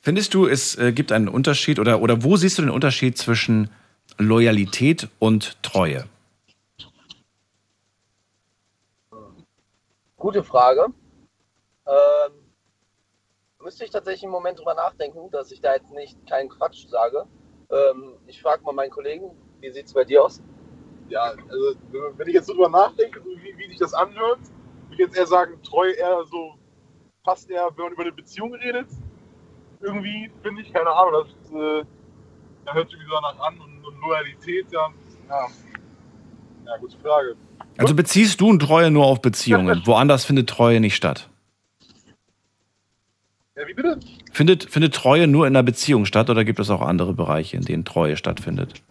Findest 0.00 0.34
du, 0.34 0.46
es 0.46 0.76
äh, 0.78 0.92
gibt 0.92 1.12
einen 1.12 1.28
Unterschied 1.28 1.78
oder, 1.78 2.00
oder 2.00 2.22
wo 2.22 2.36
siehst 2.36 2.58
du 2.58 2.62
den 2.62 2.70
Unterschied 2.70 3.18
zwischen 3.18 3.70
Loyalität 4.16 5.08
und 5.18 5.62
Treue? 5.62 6.04
Gute 10.16 10.42
Frage. 10.42 10.86
Ähm, 11.86 12.32
müsste 13.62 13.84
ich 13.84 13.90
tatsächlich 13.90 14.24
einen 14.24 14.32
Moment 14.32 14.58
drüber 14.58 14.74
nachdenken, 14.74 15.30
dass 15.30 15.52
ich 15.52 15.60
da 15.60 15.74
jetzt 15.74 15.92
nicht 15.92 16.26
keinen 16.26 16.48
Quatsch 16.48 16.86
sage. 16.88 17.26
Ähm, 17.70 18.14
ich 18.26 18.40
frage 18.40 18.62
mal 18.64 18.72
meinen 18.72 18.90
Kollegen, 18.90 19.30
wie 19.60 19.70
sieht 19.70 19.86
es 19.86 19.94
bei 19.94 20.04
dir 20.04 20.24
aus? 20.24 20.42
Ja, 21.08 21.22
also 21.22 21.74
wenn 22.16 22.28
ich 22.28 22.34
jetzt 22.34 22.46
so 22.46 22.52
drüber 22.52 22.68
nachdenke, 22.68 23.20
so 23.20 23.30
wie, 23.42 23.56
wie 23.56 23.68
sich 23.68 23.78
das 23.78 23.94
anhört, 23.94 24.40
würde 24.88 24.92
ich 24.92 24.98
jetzt 24.98 25.16
eher 25.16 25.26
sagen, 25.26 25.60
treu 25.62 25.90
eher 25.90 26.24
so, 26.30 26.54
passt 27.24 27.50
eher, 27.50 27.70
wenn 27.76 27.84
man 27.84 27.92
über 27.92 28.02
eine 28.02 28.12
Beziehung 28.12 28.54
redet. 28.54 28.88
Irgendwie 29.80 30.30
finde 30.42 30.62
ich, 30.62 30.72
keine 30.72 30.90
Ahnung, 30.90 31.24
das 31.24 31.52
äh, 31.52 31.84
da 32.68 32.74
hört 32.74 32.90
sich 32.90 33.00
wieder 33.00 33.20
nach 33.22 33.38
an 33.40 33.58
und, 33.58 33.84
und 33.84 34.00
Loyalität, 34.00 34.66
ja, 34.70 34.88
ja, 35.28 35.46
ja, 36.66 36.76
gute 36.78 36.98
Frage. 36.98 37.36
Also 37.78 37.94
beziehst 37.94 38.40
du 38.40 38.56
Treue 38.58 38.90
nur 38.90 39.06
auf 39.06 39.22
Beziehungen? 39.22 39.82
Woanders 39.86 40.24
findet 40.24 40.50
Treue 40.50 40.80
nicht 40.80 40.96
statt? 40.96 41.30
Ja, 43.56 43.66
wie 43.66 43.74
bitte? 43.74 43.98
Findet, 44.32 44.70
findet 44.70 44.94
Treue 44.94 45.26
nur 45.26 45.46
in 45.46 45.56
einer 45.56 45.62
Beziehung 45.62 46.04
statt 46.04 46.28
oder 46.28 46.44
gibt 46.44 46.58
es 46.58 46.70
auch 46.70 46.82
andere 46.82 47.14
Bereiche, 47.14 47.56
in 47.56 47.64
denen 47.64 47.84
Treue 47.84 48.16
stattfindet? 48.16 48.82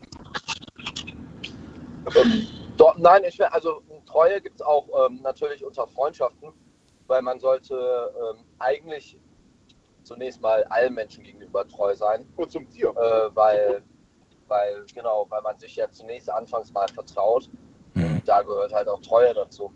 Doch, 2.77 2.97
nein, 2.97 3.23
ich, 3.23 3.43
also 3.43 3.81
Treue 4.05 4.41
gibt 4.41 4.55
es 4.55 4.61
auch 4.61 4.87
ähm, 5.07 5.19
natürlich 5.21 5.65
unter 5.65 5.87
Freundschaften, 5.87 6.53
weil 7.07 7.21
man 7.21 7.39
sollte 7.39 7.75
ähm, 7.75 8.43
eigentlich 8.59 9.17
zunächst 10.03 10.41
mal 10.41 10.63
allen 10.65 10.93
Menschen 10.93 11.23
gegenüber 11.23 11.67
treu 11.67 11.95
sein, 11.95 12.25
Und 12.35 12.51
zum 12.51 12.69
Tier. 12.69 12.89
äh, 12.89 13.35
weil, 13.35 13.83
weil, 14.47 14.85
genau, 14.93 15.25
weil 15.29 15.41
man 15.41 15.57
sich 15.59 15.75
ja 15.75 15.89
zunächst 15.91 16.29
anfangs 16.29 16.71
mal 16.71 16.87
vertraut. 16.87 17.49
Hm. 17.93 18.17
Und 18.17 18.27
da 18.27 18.41
gehört 18.41 18.73
halt 18.73 18.87
auch 18.87 19.01
Treue 19.01 19.33
dazu. 19.33 19.73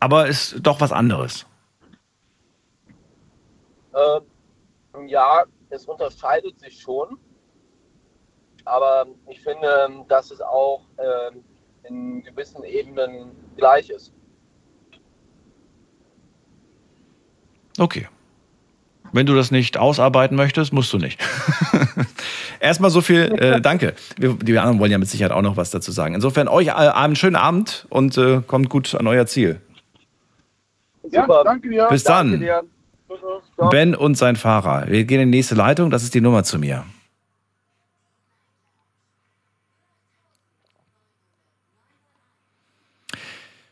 Aber 0.00 0.26
ist 0.26 0.56
doch 0.60 0.80
was 0.80 0.92
anderes. 0.92 1.46
Ähm, 3.94 5.08
ja, 5.08 5.44
es 5.70 5.86
unterscheidet 5.86 6.60
sich 6.60 6.80
schon. 6.80 7.18
Aber 8.66 9.06
ich 9.28 9.40
finde, 9.40 10.04
dass 10.08 10.30
es 10.30 10.40
auch 10.40 10.82
ähm, 10.98 11.42
in 11.84 12.22
gewissen 12.22 12.62
Ebenen 12.64 13.30
gleich 13.56 13.90
ist. 13.90 14.12
Okay. 17.78 18.08
Wenn 19.12 19.24
du 19.24 19.34
das 19.34 19.50
nicht 19.50 19.78
ausarbeiten 19.78 20.36
möchtest, 20.36 20.72
musst 20.72 20.92
du 20.92 20.98
nicht. 20.98 21.20
Erstmal 22.60 22.90
so 22.90 23.00
viel, 23.00 23.32
äh, 23.38 23.60
danke. 23.62 23.94
Wir, 24.18 24.34
die 24.34 24.58
anderen 24.58 24.80
wollen 24.80 24.90
ja 24.90 24.98
mit 24.98 25.08
Sicherheit 25.08 25.32
auch 25.32 25.42
noch 25.42 25.56
was 25.56 25.70
dazu 25.70 25.92
sagen. 25.92 26.14
Insofern 26.14 26.48
euch 26.48 26.68
äh, 26.68 26.70
einen 26.72 27.16
schönen 27.16 27.36
Abend 27.36 27.86
und 27.88 28.18
äh, 28.18 28.42
kommt 28.46 28.68
gut 28.68 28.94
an 28.94 29.06
euer 29.06 29.26
Ziel. 29.26 29.60
Ja, 31.10 31.22
Super. 31.22 31.44
danke 31.44 31.70
dir. 31.70 31.86
Bis 31.88 32.02
Danke 32.02 32.32
dann. 32.32 32.40
dir. 32.40 32.62
Ben 33.70 33.94
und 33.94 34.16
sein 34.16 34.34
Fahrer. 34.34 34.88
Wir 34.88 35.04
gehen 35.04 35.20
in 35.20 35.30
die 35.30 35.38
nächste 35.38 35.54
Leitung. 35.54 35.90
Das 35.90 36.02
ist 36.02 36.14
die 36.14 36.20
Nummer 36.20 36.42
zu 36.42 36.58
mir. 36.58 36.84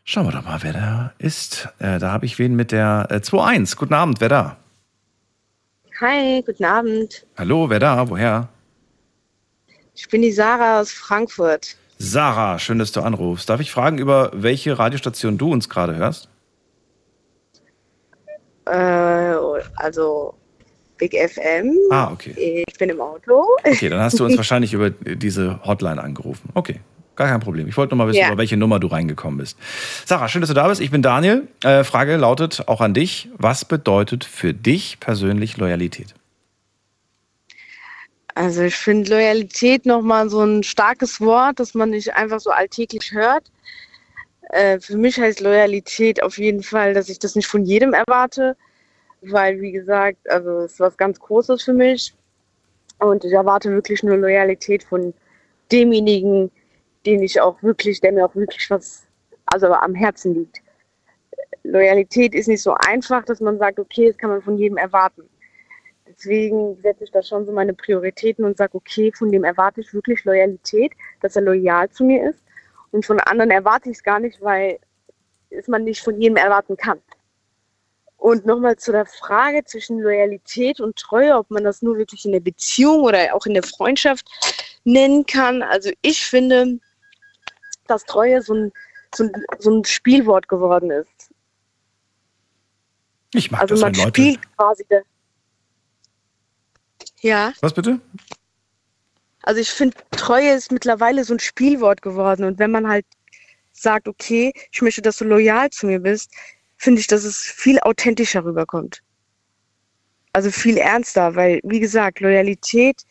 Schauen 0.07 0.27
wir 0.27 0.33
doch 0.33 0.45
mal, 0.45 0.63
wer 0.63 0.75
da 0.75 1.13
ist. 1.17 1.67
Äh, 1.79 1.99
da 1.99 2.13
habe 2.13 2.27
ich 2.27 2.39
wen 2.39 2.55
mit 2.55 2.73
der 2.73 3.07
äh, 3.11 3.15
2-1. 3.17 3.75
Guten 3.75 3.95
Abend, 3.95 4.21
wer 4.21 4.29
da? 4.29 4.57
Hi, 5.99 6.43
guten 6.45 6.65
Abend. 6.65 7.27
Hallo, 7.39 7.71
wer 7.71 7.79
da? 7.79 8.07
Woher? 8.11 8.49
Ich 9.95 10.07
bin 10.11 10.21
die 10.21 10.31
Sarah 10.33 10.81
aus 10.81 10.93
Frankfurt. 10.93 11.77
Sarah, 11.99 12.59
schön, 12.59 12.79
dass 12.79 12.93
du 12.93 13.01
anrufst. 13.01 13.49
Darf 13.49 13.61
ich 13.61 13.71
fragen, 13.71 13.97
über 13.97 14.31
welche 14.35 14.79
Radiostation 14.79 15.39
du 15.39 15.51
uns 15.51 15.71
gerade 15.71 15.97
hörst? 15.97 16.29
Äh, 18.67 19.35
also 19.77 20.35
Big 20.99 21.15
FM. 21.15 21.73
Ah, 21.91 22.13
okay. 22.13 22.65
Ich 22.67 22.79
bin 22.79 22.91
im 22.91 23.01
Auto. 23.01 23.47
Okay, 23.65 23.89
dann 23.89 24.01
hast 24.01 24.21
du 24.21 24.27
uns 24.27 24.37
wahrscheinlich 24.37 24.75
über 24.75 24.91
diese 24.91 25.65
Hotline 25.65 26.03
angerufen. 26.03 26.51
Okay, 26.53 26.81
gar 27.17 27.29
kein 27.29 27.41
Problem. 27.41 27.69
Ich 27.69 27.77
wollte 27.77 27.95
nur 27.95 28.05
mal 28.05 28.11
wissen, 28.11 28.21
Ja. 28.21 28.29
über 28.29 28.39
welche 28.39 28.57
Nummer 28.57 28.81
du 28.81 28.87
reingekommen 28.89 29.39
bist. 29.39 29.59
Sarah, 30.05 30.29
schön, 30.29 30.41
dass 30.41 30.49
du 30.49 30.55
da 30.55 30.69
bist. 30.69 30.81
Ich 30.81 30.91
bin 30.91 31.03
Daniel. 31.03 31.49
Äh, 31.63 31.85
Frage 31.85 32.17
lautet 32.17 32.69
auch 32.69 32.81
an 32.81 32.95
dich. 32.95 33.29
Was 33.37 33.65
bedeutet 33.65 34.25
für 34.25 34.53
dich 34.55 34.99
persönlich 35.01 35.57
Loyalität? 35.57 36.15
Also 38.35 38.63
ich 38.63 38.75
finde 38.75 39.11
Loyalität 39.11 39.87
nochmal 39.87 40.29
so 40.29 40.43
ein 40.43 40.63
starkes 40.65 41.21
Wort, 41.21 41.61
das 41.61 41.75
man 41.75 41.91
nicht 41.91 42.15
einfach 42.15 42.41
so 42.41 42.51
alltäglich 42.51 43.13
hört. 43.13 43.45
Äh, 44.51 44.81
für 44.81 44.97
mich 44.97 45.19
heißt 45.19 45.41
Loyalität 45.41 46.23
auf 46.23 46.37
jeden 46.39 46.63
Fall, 46.63 46.95
dass 46.95 47.09
ich 47.09 47.19
das 47.19 47.37
nicht 47.37 47.47
von 47.47 47.65
jedem 47.65 47.95
erwarte, 47.95 48.57
weil 49.23 49.61
wie 49.61 49.73
gesagt, 49.73 50.19
also 50.29 50.61
es 50.61 50.73
ist 50.73 50.81
was 50.81 50.97
ganz 50.97 51.19
Großes 51.21 51.63
für 51.63 51.73
mich 51.73 52.13
und 52.99 53.25
ich 53.25 53.33
erwarte 53.33 53.71
wirklich 53.71 54.03
nur 54.03 54.17
Loyalität 54.17 54.83
von 54.83 55.15
demjenigen, 55.71 56.51
den 57.07 57.23
ich 57.23 57.41
auch 57.41 57.63
wirklich, 57.63 58.01
der 58.01 58.13
mir 58.13 58.27
auch 58.27 58.35
wirklich 58.35 58.71
was, 58.71 59.05
also 59.47 59.73
am 59.73 59.95
Herzen 59.95 60.35
liegt. 60.35 60.61
Loyalität 61.63 62.35
ist 62.35 62.49
nicht 62.49 62.63
so 62.63 62.75
einfach, 62.87 63.25
dass 63.25 63.41
man 63.41 63.59
sagt, 63.59 63.79
okay, 63.79 64.09
das 64.09 64.19
kann 64.19 64.31
man 64.31 64.43
von 64.43 64.59
jedem 64.59 64.77
erwarten. 64.77 65.29
Deswegen 66.07 66.77
setze 66.83 67.05
ich 67.05 67.11
da 67.11 67.23
schon 67.23 67.47
so 67.47 67.53
meine 67.53 67.73
Prioritäten 67.73 68.45
und 68.45 68.57
sage, 68.57 68.75
okay, 68.75 69.11
von 69.13 69.33
dem 69.33 69.45
erwarte 69.45 69.81
ich 69.81 69.93
wirklich 69.95 70.25
Loyalität, 70.25 70.93
dass 71.21 71.37
er 71.37 71.43
loyal 71.43 71.89
zu 71.91 72.05
mir 72.05 72.29
ist. 72.29 72.43
Und 72.91 73.05
von 73.05 73.19
anderen 73.21 73.51
erwarte 73.51 73.91
ich 73.91 73.97
es 73.97 74.03
gar 74.03 74.21
nicht, 74.21 74.41
weil 74.41 74.79
es 75.51 75.67
man 75.67 75.85
nicht 75.85 76.03
von 76.03 76.21
jedem 76.21 76.37
erwarten 76.37 76.77
kann. 76.77 77.01
Und 78.17 78.47
nochmal 78.47 78.77
zu 78.77 78.93
der 78.93 79.07
Frage 79.07 79.65
zwischen 79.65 79.99
Loyalität 79.99 80.81
und 80.81 80.97
Treue, 80.97 81.37
ob 81.37 81.51
man 81.51 81.65
das 81.65 81.83
nur 81.83 81.97
wirklich 81.97 82.25
in 82.25 82.33
der 82.33 82.41
Beziehung 82.41 83.03
oder 83.03 83.35
auch 83.35 83.47
in 83.47 83.55
der 83.55 83.63
Freundschaft 83.63 84.27
nennen 84.85 85.27
kann. 85.27 85.63
Also 85.63 85.91
ich 86.03 86.25
finde, 86.25 86.79
dass 87.87 88.05
Treue 88.05 88.43
so 88.43 88.55
ein, 88.55 88.73
so 89.15 89.25
ein, 89.25 89.33
so 89.59 89.71
ein 89.71 89.85
Spielwort 89.85 90.49
geworden 90.49 90.91
ist. 90.91 91.31
Ich 93.35 93.51
mag 93.51 93.63
Also 93.63 93.75
das, 93.75 93.81
man 93.83 93.95
wenn 93.97 94.05
Leute. 94.05 94.23
spielt 94.23 94.57
quasi. 94.57 94.85
Ja, 97.21 97.53
Was 97.61 97.73
bitte? 97.75 98.01
also 99.43 99.61
ich 99.61 99.71
finde, 99.71 99.97
Treue 100.13 100.53
ist 100.55 100.73
mittlerweile 100.73 101.25
so 101.25 101.35
ein 101.35 101.41
Spielwort 101.41 102.01
geworden. 102.03 102.45
Und 102.45 102.59
wenn 102.59 102.71
man 102.71 102.89
halt 102.89 103.07
sagt, 103.73 104.09
okay, 104.09 104.53
ich 104.73 104.83
möchte, 104.83 105.03
dass 105.03 105.19
du 105.19 105.25
loyal 105.25 105.71
zu 105.71 105.87
mir 105.87 106.01
bist, 106.01 106.31
finde 106.77 107.01
ich, 107.01 107.07
dass 107.07 107.25
es 107.25 107.39
viel 107.39 107.79
authentischer 107.81 108.45
rüberkommt. 108.45 109.03
Also 110.33 110.51
viel 110.51 110.77
ernster, 110.79 111.35
weil, 111.37 111.61
wie 111.63 111.81
gesagt, 111.81 112.21
Loyalität 112.21 113.03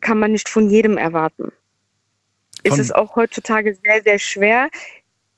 kann 0.00 0.18
man 0.18 0.32
nicht 0.32 0.48
von 0.48 0.68
jedem 0.70 0.98
erwarten. 0.98 1.52
Es 2.64 2.78
ist 2.78 2.94
auch 2.94 3.16
heutzutage 3.16 3.76
sehr, 3.82 4.02
sehr 4.02 4.18
schwer, 4.18 4.68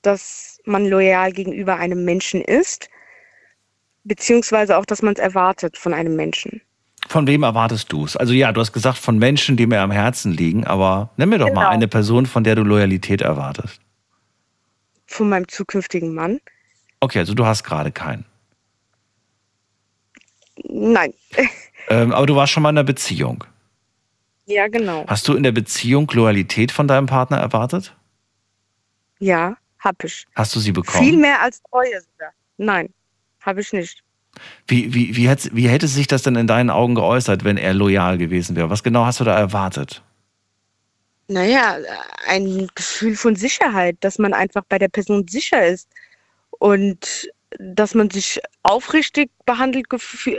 dass 0.03 0.61
man 0.65 0.87
loyal 0.87 1.33
gegenüber 1.33 1.77
einem 1.77 2.05
Menschen 2.05 2.43
ist, 2.43 2.89
beziehungsweise 4.05 4.77
auch, 4.77 4.85
dass 4.85 5.03
man 5.03 5.15
es 5.15 5.21
erwartet 5.21 5.79
von 5.79 5.95
einem 5.95 6.17
Menschen. 6.17 6.61
Von 7.09 7.27
wem 7.27 7.43
erwartest 7.43 7.93
du 7.93 8.05
es? 8.05 8.17
Also 8.17 8.33
ja, 8.33 8.53
du 8.53 8.61
hast 8.61 8.73
gesagt, 8.73 8.99
von 8.99 9.19
Menschen, 9.19 9.57
die 9.57 9.67
mir 9.67 9.81
am 9.81 9.91
Herzen 9.91 10.33
liegen, 10.33 10.65
aber 10.67 11.11
nenn 11.17 11.29
mir 11.29 11.39
doch 11.39 11.53
mal 11.53 11.63
Genau. 11.63 11.69
eine 11.69 11.89
Person, 11.89 12.27
von 12.27 12.45
der 12.45 12.55
du 12.55 12.63
Loyalität 12.63 13.21
erwartest. 13.21 13.81
Von 15.07 15.29
meinem 15.29 15.47
zukünftigen 15.49 16.15
Mann. 16.15 16.41
Okay, 17.01 17.19
also 17.19 17.35
du 17.35 17.45
hast 17.45 17.63
gerade 17.63 17.93
keinen. 17.93 18.25
Nein. 20.65 21.13
Ähm, 21.89 22.13
aber 22.13 22.27
du 22.27 22.37
warst 22.37 22.53
schon 22.53 22.63
mal 22.63 22.71
in 22.71 22.79
einer 22.79 22.85
Beziehung. 22.85 23.45
Ja, 24.47 24.69
genau. 24.69 25.05
Hast 25.07 25.27
du 25.29 25.35
in 25.35 25.43
der 25.43 25.53
Beziehung 25.53 26.11
Loyalität 26.13 26.71
von 26.71 26.87
deinem 26.87 27.07
Partner 27.07 27.39
erwartet? 27.39 27.97
Ja, 29.19 29.57
hab 29.79 30.03
ich. 30.05 30.27
Hast 30.35 30.55
du 30.55 30.61
sie 30.61 30.73
bekommen? 30.73 31.05
Viel 31.05 31.17
mehr 31.17 31.41
als 31.41 31.63
Treue 31.63 32.01
sogar. 32.01 32.33
Nein, 32.57 32.93
habe 33.41 33.61
ich 33.61 33.73
nicht. 33.73 34.03
Wie, 34.67 34.93
wie, 34.93 35.17
wie, 35.17 35.29
hätte, 35.29 35.51
wie 35.53 35.69
hätte 35.69 35.87
sich 35.87 36.07
das 36.07 36.23
denn 36.23 36.37
in 36.37 36.47
deinen 36.47 36.71
Augen 36.71 36.95
geäußert, 36.95 37.45
wenn 37.45 37.57
er 37.57 37.73
loyal 37.73 38.19
gewesen 38.19 38.57
wäre? 38.57 38.71
Was 38.71 38.83
genau 38.83 39.05
hast 39.05 39.21
du 39.21 39.25
da 39.25 39.37
erwartet? 39.37 40.03
Naja, 41.29 41.79
ein 42.27 42.69
Gefühl 42.75 43.17
von 43.17 43.37
Sicherheit, 43.37 43.97
dass 44.01 44.19
man 44.19 44.35
einfach 44.35 44.63
bei 44.69 44.79
der 44.79 44.89
Person 44.89 45.27
sicher 45.29 45.67
ist 45.67 45.89
und 46.51 47.31
dass 47.59 47.95
man 47.95 48.11
sich 48.11 48.41
aufrichtig 48.63 49.31
behandelt 49.47 49.87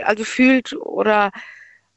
also 0.04 0.24
fühlt 0.24 0.74
oder 0.74 1.32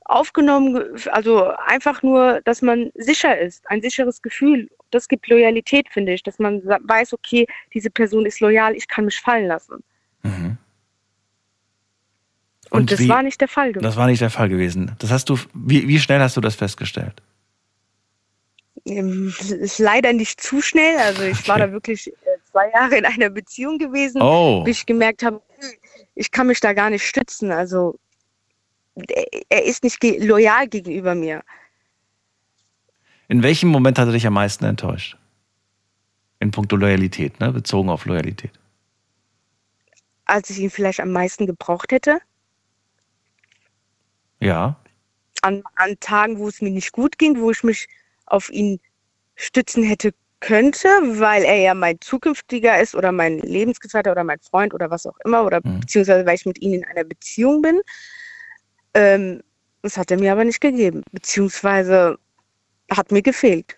aufgenommen, 0.09 0.73
ge- 0.73 1.09
also 1.11 1.49
einfach 1.65 2.01
nur, 2.03 2.41
dass 2.43 2.61
man 2.61 2.91
sicher 2.95 3.37
ist, 3.39 3.69
ein 3.69 3.81
sicheres 3.81 4.21
Gefühl. 4.21 4.69
Das 4.91 5.07
gibt 5.07 5.27
Loyalität, 5.27 5.87
finde 5.89 6.13
ich, 6.13 6.23
dass 6.23 6.39
man 6.39 6.61
weiß, 6.65 7.13
okay, 7.13 7.45
diese 7.73 7.89
Person 7.91 8.25
ist 8.25 8.39
loyal, 8.39 8.75
ich 8.75 8.87
kann 8.87 9.05
mich 9.05 9.19
fallen 9.19 9.47
lassen. 9.47 9.83
Mhm. 10.23 10.57
Und, 12.71 12.91
das 12.91 12.99
wie- 12.99 13.09
war 13.09 13.23
nicht 13.23 13.39
der 13.41 13.47
Fall. 13.47 13.69
gewesen. 13.71 13.83
Das 13.83 13.95
war 13.97 14.07
nicht 14.07 14.21
der 14.21 14.29
Fall 14.29 14.49
gewesen. 14.49 14.95
Das 14.99 15.11
hast 15.11 15.29
du, 15.29 15.37
wie, 15.53 15.87
wie 15.87 15.99
schnell 15.99 16.19
hast 16.19 16.37
du 16.37 16.41
das 16.41 16.55
festgestellt? 16.55 17.21
Ähm, 18.85 19.33
ist 19.39 19.79
leider 19.79 20.13
nicht 20.13 20.41
zu 20.41 20.61
schnell. 20.61 20.97
Also 20.97 21.23
ich 21.23 21.47
war 21.47 21.55
Okay. 21.57 21.67
da 21.67 21.71
wirklich 21.71 22.07
äh, 22.07 22.13
zwei 22.51 22.69
Jahre 22.71 22.95
in 22.97 23.05
einer 23.05 23.29
Beziehung 23.29 23.77
gewesen, 23.77 24.21
Oh, 24.21 24.63
bis 24.63 24.79
ich 24.79 24.85
gemerkt 24.85 25.23
habe, 25.23 25.41
hm, 25.59 25.69
ich 26.15 26.31
kann 26.31 26.47
mich 26.47 26.59
da 26.59 26.73
gar 26.73 26.89
nicht 26.89 27.03
stützen. 27.05 27.51
Also 27.51 27.99
er- 29.07 29.25
er 29.49 29.65
ist 29.65 29.83
nicht 29.83 30.03
loyal 30.03 30.67
gegenüber 30.67 31.15
mir. 31.15 31.43
in 33.27 33.43
welchem 33.43 33.69
Moment 33.69 33.99
hat 33.99 34.07
er 34.07 34.13
dich 34.13 34.25
am 34.25 34.33
meisten 34.33 34.65
enttäuscht? 34.65 35.15
In 36.39 36.49
puncto 36.51 36.75
Loyalität, 36.75 37.39
ne? 37.39 37.51
bezogen 37.51 37.89
auf 37.89 38.05
Loyalität. 38.05 38.51
Als 40.25 40.49
ich 40.49 40.57
ihn 40.59 40.69
vielleicht 40.71 40.99
am 40.99 41.11
meisten 41.11 41.45
gebraucht 41.45 41.91
hätte, 41.91 42.19
Ja. 44.39 44.77
an, 45.41 45.63
an 45.75 45.95
Tagen, 45.99 46.39
wo 46.39 46.47
es 46.47 46.61
mir 46.61 46.71
nicht 46.71 46.91
gut 46.91 47.17
ging, 47.17 47.39
wo 47.39 47.51
ich 47.51 47.63
mich 47.63 47.87
auf 48.25 48.49
ihn 48.49 48.79
stützen 49.35 49.83
hätte 49.83 50.13
könnte, 50.39 50.87
weil 51.19 51.43
er 51.43 51.57
ja 51.57 51.73
mein 51.73 51.99
zukünftiger 51.99 52.79
ist 52.79 52.95
oder 52.95 53.11
mein 53.11 53.39
Lebensgefährter 53.39 54.11
oder 54.13 54.23
mein 54.23 54.39
Freund 54.39 54.73
oder 54.73 54.89
was 54.89 55.05
auch 55.05 55.17
immer 55.25 55.43
oder 55.45 55.59
Mhm. 55.63 55.81
beziehungsweise 55.81 56.25
weil 56.25 56.35
ich 56.35 56.45
mit 56.45 56.59
ihm 56.61 56.73
in 56.73 56.85
einer 56.85 57.03
Beziehung 57.03 57.61
bin. 57.61 57.81
Ähm, 58.93 59.41
das 59.81 59.97
hat 59.97 60.11
er 60.11 60.19
mir 60.19 60.31
aber 60.31 60.43
nicht 60.43 60.61
gegeben, 60.61 61.03
beziehungsweise 61.11 62.17
hat 62.91 63.11
mir 63.11 63.21
gefehlt. 63.21 63.77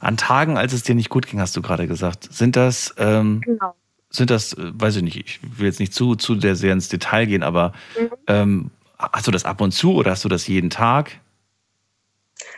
An 0.00 0.16
Tagen, 0.16 0.58
als 0.58 0.72
es 0.72 0.82
dir 0.82 0.94
nicht 0.94 1.08
gut 1.08 1.26
ging, 1.26 1.40
hast 1.40 1.56
du 1.56 1.62
gerade 1.62 1.86
gesagt, 1.86 2.28
sind 2.32 2.56
das, 2.56 2.94
ähm, 2.98 3.40
Genau. 3.44 3.74
sind 4.10 4.30
das, 4.30 4.52
äh, 4.52 4.70
weiß 4.74 4.96
ich 4.96 5.02
nicht, 5.02 5.16
ich 5.16 5.40
will 5.58 5.66
jetzt 5.66 5.80
nicht 5.80 5.94
zu, 5.94 6.14
zu 6.14 6.38
sehr 6.38 6.72
ins 6.72 6.88
Detail 6.88 7.26
gehen, 7.26 7.42
aber 7.42 7.72
Mhm. 7.98 8.10
ähm, 8.26 8.70
hast 8.98 9.26
du 9.26 9.30
das 9.30 9.44
ab 9.44 9.60
und 9.60 9.72
zu 9.72 9.94
oder 9.94 10.10
hast 10.10 10.24
du 10.24 10.28
das 10.28 10.46
jeden 10.46 10.70
Tag? 10.70 11.18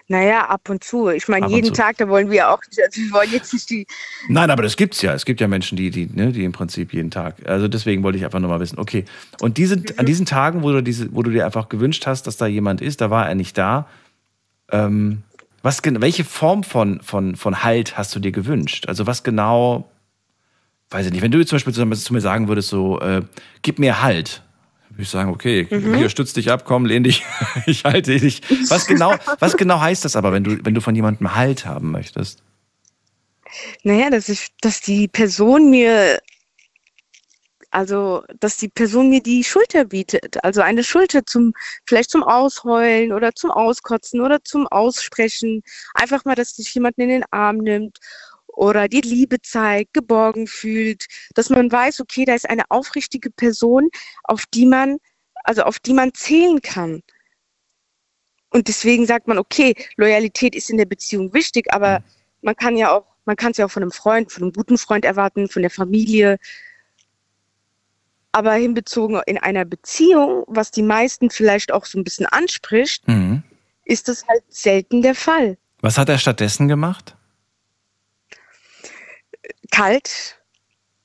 Naja, 0.08 0.46
ab 0.48 0.68
und 0.68 0.84
zu. 0.84 1.08
Ich 1.08 1.28
meine, 1.28 1.48
jeden 1.48 1.68
zu. 1.68 1.72
Tag, 1.72 1.96
da 1.96 2.06
wollen 2.08 2.30
wir 2.30 2.50
auch 2.50 2.60
nicht, 2.68 2.78
also 2.82 3.00
wir 3.00 3.10
wollen 3.12 3.30
jetzt 3.32 3.54
nicht 3.54 3.70
die, 3.70 3.86
Nein, 4.28 4.50
aber 4.50 4.62
das 4.62 4.76
gibt's 4.76 5.00
ja. 5.00 5.14
Es 5.14 5.24
gibt 5.24 5.40
ja 5.40 5.48
Menschen, 5.48 5.76
die, 5.76 5.90
die, 5.90 6.06
ne, 6.12 6.30
die 6.30 6.44
im 6.44 6.52
Prinzip 6.52 6.92
jeden 6.92 7.10
Tag. 7.10 7.36
Also 7.46 7.68
deswegen 7.68 8.02
wollte 8.02 8.18
ich 8.18 8.24
einfach 8.24 8.38
nur 8.40 8.50
mal 8.50 8.60
wissen. 8.60 8.78
Okay. 8.78 9.06
Und 9.40 9.56
diese, 9.56 9.76
Mhm. 9.76 9.84
an 9.96 10.06
diesen 10.06 10.26
Tagen, 10.26 10.62
wo 10.62 10.72
du 10.72 10.82
diese, 10.82 11.14
wo 11.14 11.22
du 11.22 11.30
dir 11.30 11.46
einfach 11.46 11.70
gewünscht 11.70 12.06
hast, 12.06 12.26
dass 12.26 12.36
da 12.36 12.46
jemand 12.46 12.82
ist, 12.82 13.00
da 13.00 13.08
war 13.10 13.26
er 13.28 13.34
nicht 13.34 13.56
da. 13.56 13.86
Ähm, 14.70 15.22
was, 15.62 15.80
welche 15.82 16.24
Form 16.24 16.62
von, 16.64 17.00
von, 17.00 17.36
von 17.36 17.64
Halt 17.64 17.96
hast 17.96 18.14
du 18.14 18.20
dir 18.20 18.32
gewünscht? 18.32 18.86
Also 18.86 19.06
was 19.06 19.22
genau, 19.22 19.90
weiß 20.90 21.06
ich 21.06 21.12
nicht, 21.12 21.22
wenn 21.22 21.30
du 21.30 21.38
jetzt 21.38 21.48
zum 21.48 21.56
Beispiel 21.56 21.72
zu, 21.72 21.88
zu 21.90 22.12
mir 22.12 22.20
sagen 22.20 22.48
würdest, 22.48 22.68
so, 22.68 23.00
äh, 23.00 23.22
gib 23.62 23.78
mir 23.78 24.02
Halt. 24.02 24.42
Würde 24.94 25.02
ich 25.02 25.10
sagen, 25.10 25.30
okay, 25.30 25.66
Mhm. 25.70 25.94
hier 25.96 26.08
stütz 26.08 26.32
dich 26.32 26.50
ab, 26.50 26.64
komm, 26.64 26.86
lehn 26.86 27.02
dich, 27.02 27.24
ich 27.66 27.84
halte 27.84 28.16
dich. 28.18 28.42
Was 28.68 28.86
genau, 28.86 29.14
was 29.40 29.56
genau 29.56 29.80
heißt 29.80 30.04
das 30.04 30.14
aber, 30.16 30.32
wenn 30.32 30.44
du, 30.44 30.58
wenn 30.64 30.74
du 30.74 30.80
von 30.80 30.94
jemandem 30.94 31.34
Halt 31.34 31.66
haben 31.66 31.90
möchtest? 31.90 32.42
naja, 33.84 34.10
dass 34.10 34.28
ich, 34.28 34.48
dass 34.60 34.80
die 34.80 35.06
Person 35.06 35.70
mir, 35.70 36.18
also, 37.70 38.22
dass 38.40 38.56
die 38.56 38.68
Person 38.68 39.10
mir 39.10 39.20
die 39.22 39.42
Schulter 39.44 39.84
bietet. 39.84 40.42
Also 40.44 40.60
eine 40.60 40.84
Schulter 40.84 41.24
zum, 41.26 41.52
vielleicht 41.86 42.10
zum 42.10 42.22
Ausheulen 42.22 43.12
oder 43.12 43.32
zum 43.34 43.50
Auskotzen 43.50 44.20
oder 44.20 44.42
zum 44.44 44.66
Aussprechen. 44.68 45.62
Einfach 45.94 46.24
mal, 46.24 46.34
dass 46.36 46.56
sich 46.56 46.72
jemand 46.74 46.98
in 46.98 47.08
den 47.08 47.24
Arm 47.30 47.58
nimmt 47.58 47.98
oder 48.56 48.88
die 48.88 49.00
Liebe 49.00 49.40
zeigt, 49.42 49.94
geborgen 49.94 50.46
fühlt, 50.46 51.06
dass 51.34 51.50
man 51.50 51.70
weiß, 51.70 52.00
okay, 52.00 52.24
da 52.24 52.34
ist 52.34 52.48
eine 52.48 52.70
aufrichtige 52.70 53.30
Person, 53.30 53.88
auf 54.24 54.44
die 54.52 54.66
man, 54.66 54.98
also 55.44 55.62
auf 55.62 55.78
die 55.78 55.92
man 55.92 56.14
zählen 56.14 56.62
kann. 56.62 57.02
Und 58.50 58.68
deswegen 58.68 59.06
sagt 59.06 59.26
man, 59.26 59.38
okay, 59.38 59.74
Loyalität 59.96 60.54
ist 60.54 60.70
in 60.70 60.78
der 60.78 60.84
Beziehung 60.84 61.34
wichtig, 61.34 61.72
aber 61.72 62.02
man 62.42 62.54
kann 62.54 62.76
ja 62.76 62.92
auch, 62.92 63.04
man 63.24 63.36
kann 63.36 63.50
es 63.50 63.56
ja 63.56 63.66
auch 63.66 63.70
von 63.70 63.82
einem 63.82 63.90
Freund, 63.90 64.30
von 64.30 64.44
einem 64.44 64.52
guten 64.52 64.78
Freund 64.78 65.04
erwarten, 65.04 65.48
von 65.48 65.62
der 65.62 65.70
Familie. 65.70 66.38
Aber 68.30 68.52
hinbezogen 68.54 69.20
in 69.26 69.38
einer 69.38 69.64
Beziehung, 69.64 70.44
was 70.46 70.70
die 70.70 70.82
meisten 70.82 71.30
vielleicht 71.30 71.72
auch 71.72 71.84
so 71.86 71.98
ein 71.98 72.04
bisschen 72.04 72.26
anspricht, 72.26 73.08
Mhm. 73.08 73.42
ist 73.84 74.08
das 74.08 74.26
halt 74.28 74.44
selten 74.48 75.02
der 75.02 75.14
Fall. 75.14 75.56
Was 75.80 75.98
hat 75.98 76.08
er 76.08 76.18
stattdessen 76.18 76.68
gemacht? 76.68 77.16
Kalt, 79.70 80.38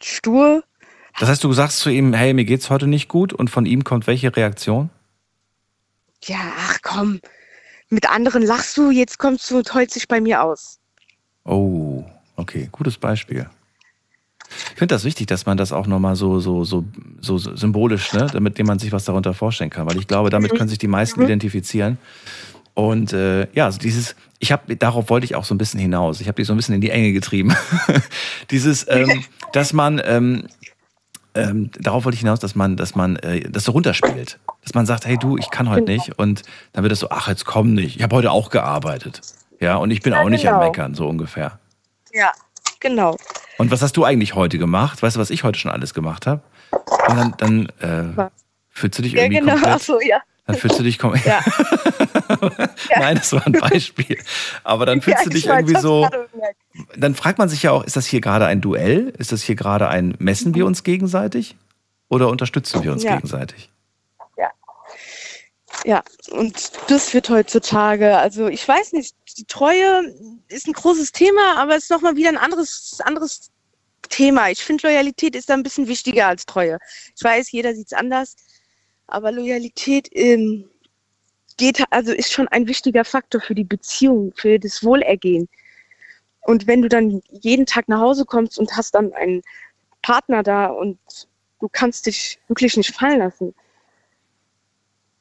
stur, 0.01 0.63
Das 1.19 1.29
heißt, 1.29 1.43
du 1.43 1.51
sagst 1.53 1.79
zu 1.79 1.89
ihm, 1.89 2.13
hey, 2.13 2.33
mir 2.33 2.45
geht's 2.45 2.69
heute 2.69 2.87
nicht 2.87 3.07
gut 3.07 3.33
und 3.33 3.49
von 3.49 3.65
ihm 3.65 3.83
kommt 3.83 4.07
welche 4.07 4.35
Reaktion? 4.35 4.89
ja, 6.25 6.51
ach 6.57 6.79
komm, 6.81 7.21
mit 7.89 8.09
anderen 8.09 8.43
lachst 8.43 8.77
du, 8.77 8.91
jetzt 8.91 9.17
kommst 9.19 9.49
du 9.49 9.57
und 9.57 9.73
heulst 9.73 9.95
dich 9.95 10.07
bei 10.07 10.19
mir 10.19 10.43
aus. 10.43 10.79
Oh, 11.45 12.03
okay, 12.35 12.67
gutes 12.71 12.97
Beispiel. 12.97 13.49
Ich 14.49 14.79
finde 14.79 14.95
das 14.95 15.03
wichtig, 15.03 15.27
dass 15.27 15.45
man 15.45 15.57
das 15.57 15.71
auch 15.71 15.87
nochmal 15.87 16.15
so, 16.15 16.39
so, 16.39 16.63
so, 16.65 16.83
so 17.21 17.37
symbolisch, 17.37 18.11
ne, 18.13 18.27
damit 18.33 18.61
man 18.65 18.79
sich 18.79 18.91
was 18.91 19.05
darunter 19.05 19.33
vorstellen 19.33 19.69
kann, 19.69 19.87
weil 19.87 19.97
ich 19.97 20.07
glaube, 20.07 20.29
damit 20.29 20.55
können 20.55 20.69
sich 20.69 20.79
die 20.79 20.87
meisten 20.87 21.21
identifizieren. 21.21 21.99
Und 22.87 23.11
äh, 23.11 23.47
ja, 23.53 23.65
also 23.65 23.77
dieses, 23.77 24.15
ich 24.39 24.53
habe, 24.53 24.77
darauf 24.77 25.09
wollte 25.09 25.25
ich 25.25 25.35
auch 25.35 25.43
so 25.43 25.53
ein 25.53 25.57
bisschen 25.57 25.81
hinaus. 25.81 26.21
Ich 26.21 26.27
habe 26.27 26.35
dich 26.35 26.47
so 26.47 26.53
ein 26.53 26.55
bisschen 26.55 26.75
in 26.75 26.79
die 26.81 26.91
Enge 26.91 27.11
getrieben. 27.11 27.53
dieses, 28.51 28.85
ähm, 28.89 29.25
dass 29.51 29.73
man, 29.73 30.01
ähm, 30.05 30.47
ähm, 31.35 31.71
darauf 31.77 32.05
wollte 32.05 32.15
ich 32.15 32.21
hinaus, 32.21 32.39
dass 32.39 32.55
man, 32.55 32.77
dass 32.77 32.95
man 32.95 33.17
äh, 33.17 33.41
das 33.49 33.65
so 33.65 33.73
runterspielt. 33.73 34.39
Dass 34.63 34.73
man 34.73 34.85
sagt, 34.85 35.05
hey 35.05 35.17
du, 35.17 35.37
ich 35.37 35.49
kann 35.49 35.69
heute 35.69 35.83
nicht. 35.91 36.17
Und 36.17 36.43
dann 36.71 36.83
wird 36.83 36.93
es 36.93 36.99
so, 37.01 37.09
ach, 37.09 37.27
jetzt 37.27 37.45
komm 37.45 37.73
nicht. 37.73 37.97
Ich 37.97 38.03
habe 38.03 38.15
heute 38.15 38.31
auch 38.31 38.49
gearbeitet. 38.49 39.21
Ja, 39.59 39.75
und 39.75 39.91
ich 39.91 40.01
bin 40.01 40.13
Ja, 40.13 40.21
auch 40.21 40.29
nicht 40.29 40.47
am 40.47 40.55
genau. 40.55 40.65
Meckern, 40.65 40.95
so 40.95 41.05
ungefähr. 41.07 41.59
Ja, 42.13 42.31
genau. 42.79 43.17
Und 43.57 43.71
was 43.71 43.81
hast 43.81 43.97
du 43.97 44.05
eigentlich 44.05 44.35
heute 44.35 44.57
gemacht? 44.57 45.03
Weißt 45.03 45.17
du, 45.17 45.19
was 45.19 45.31
ich 45.31 45.43
heute 45.43 45.59
schon 45.59 45.69
alles 45.69 45.93
gemacht 45.93 46.27
habe? 46.27 46.41
Und 46.71 47.17
dann, 47.17 47.33
dann 47.37 48.15
äh, 48.17 48.29
fühlst 48.69 48.99
du 48.99 49.03
dich 49.03 49.11
Ja, 49.13 49.23
irgendwie 49.23 49.41
genau. 49.41 49.51
komplett. 49.53 49.75
Ach 49.75 49.81
so, 49.81 49.99
ja. 49.99 50.21
Dann 50.47 50.55
fühlst 50.57 50.79
du 50.79 50.83
dich 50.83 50.97
kom 50.97 51.13
Ja. 51.25 51.41
Nein, 52.97 53.17
das 53.17 53.33
war 53.33 53.45
ein 53.45 53.53
Beispiel. 53.53 54.17
Aber 54.63 54.85
dann 54.85 55.01
fühlst 55.01 55.19
ja, 55.19 55.23
du 55.25 55.29
dich 55.31 55.45
irgendwie 55.47 55.79
so. 55.79 56.09
Dann 56.95 57.15
fragt 57.15 57.37
man 57.39 57.49
sich 57.49 57.63
ja 57.63 57.71
auch, 57.71 57.83
ist 57.83 57.95
das 57.95 58.05
hier 58.05 58.21
gerade 58.21 58.45
ein 58.45 58.61
Duell? 58.61 59.13
Ist 59.17 59.31
das 59.31 59.41
hier 59.41 59.55
gerade 59.55 59.89
ein 59.89 60.15
Messen 60.19 60.53
wir 60.55 60.65
uns 60.65 60.83
gegenseitig? 60.83 61.55
Oder 62.09 62.29
unterstützen 62.29 62.83
wir 62.83 62.91
uns 62.91 63.03
Ja. 63.03 63.15
gegenseitig? 63.15 63.69
Ja, 65.85 66.03
und 66.31 66.71
das 66.87 67.13
wird 67.13 67.29
heutzutage, 67.29 68.17
also 68.17 68.47
ich 68.47 68.67
weiß 68.67 68.93
nicht, 68.93 69.15
die 69.37 69.45
Treue 69.45 70.13
ist 70.49 70.67
ein 70.67 70.73
großes 70.73 71.11
Thema, 71.11 71.57
aber 71.57 71.75
es 71.75 71.83
ist 71.83 71.91
nochmal 71.91 72.15
wieder 72.17 72.29
ein 72.29 72.37
anderes, 72.37 72.99
anderes 73.05 73.49
Thema. 74.09 74.49
Ich 74.49 74.63
finde, 74.63 74.87
Loyalität 74.87 75.35
ist 75.35 75.49
da 75.49 75.53
ein 75.53 75.63
bisschen 75.63 75.87
wichtiger 75.87 76.27
als 76.27 76.45
Treue. 76.45 76.79
Ich 77.15 77.23
weiß, 77.23 77.51
jeder 77.51 77.73
sieht 77.73 77.87
es 77.87 77.93
anders, 77.93 78.35
aber 79.07 79.31
Loyalität 79.31 80.09
ähm, 80.11 80.69
geht, 81.59 81.83
also 81.91 82.11
ist 82.11 82.31
schon 82.31 82.47
ein 82.47 82.67
wichtiger 82.67 83.05
Faktor 83.05 83.41
für 83.41 83.53
die 83.53 83.65
Beziehung, 83.65 84.33
für 84.35 84.57
das 84.57 84.83
Wohlergehen. 84.83 85.47
Und 86.41 86.65
wenn 86.65 86.81
du 86.81 86.89
dann 86.89 87.21
jeden 87.29 87.67
Tag 87.67 87.89
nach 87.89 87.99
Hause 87.99 88.25
kommst 88.25 88.57
und 88.57 88.75
hast 88.75 88.95
dann 88.95 89.13
einen 89.13 89.43
Partner 90.01 90.41
da 90.41 90.67
und 90.67 90.97
du 91.59 91.67
kannst 91.69 92.07
dich 92.07 92.39
wirklich 92.47 92.77
nicht 92.77 92.95
fallen 92.95 93.19
lassen, 93.19 93.53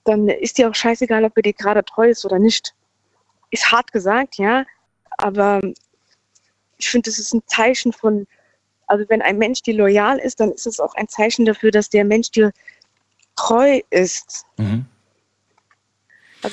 dann 0.05 0.29
ist 0.29 0.57
dir 0.57 0.71
auch 0.71 0.75
scheißegal, 0.75 1.25
ob 1.25 1.37
er 1.37 1.43
dir 1.43 1.53
gerade 1.53 1.85
treu 1.85 2.09
ist 2.09 2.25
oder 2.25 2.39
nicht. 2.39 2.75
Ist 3.51 3.71
hart 3.73 3.93
gesagt, 3.93 4.39
ja, 4.39 4.65
aber 5.19 5.61
ich 6.79 6.89
finde, 6.89 7.11
das 7.11 7.19
ist 7.19 7.35
ein 7.35 7.43
Zeichen 7.47 7.93
von, 7.93 8.27
also 8.87 9.05
wenn 9.09 9.21
ein 9.21 9.39
Mensch 9.39 9.63
dir 9.63 9.75
loyal 9.75 10.19
ist, 10.19 10.39
dann 10.39 10.53
ist 10.53 10.67
es 10.67 10.79
auch 10.79 10.95
ein 10.95 11.09
Zeichen 11.09 11.45
dafür, 11.45 11.73
dass 11.73 11.91
der 11.91 12.05
Mensch 12.05 12.31
dir 12.31 12.53
treu 13.35 13.81
ist. 13.91 14.47
Mhm. 14.57 14.87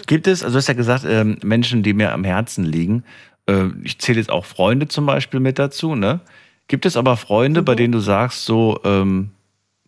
Gibt 0.07 0.27
es, 0.27 0.43
also 0.43 0.53
du 0.53 0.57
hast 0.57 0.67
ja 0.67 0.73
gesagt, 0.73 1.05
ähm, 1.07 1.37
Menschen, 1.43 1.83
die 1.83 1.93
mir 1.93 2.11
am 2.11 2.23
Herzen 2.23 2.63
liegen. 2.65 3.03
Äh, 3.47 3.67
ich 3.83 3.99
zähle 3.99 4.19
jetzt 4.19 4.29
auch 4.29 4.45
Freunde 4.45 4.87
zum 4.87 5.05
Beispiel 5.05 5.39
mit 5.39 5.59
dazu, 5.59 5.95
ne? 5.95 6.19
Gibt 6.67 6.85
es 6.85 6.97
aber 6.97 7.15
Freunde, 7.17 7.61
bei 7.61 7.75
denen 7.75 7.91
du 7.91 7.99
sagst, 7.99 8.45
so, 8.45 8.79
ähm, 8.83 9.31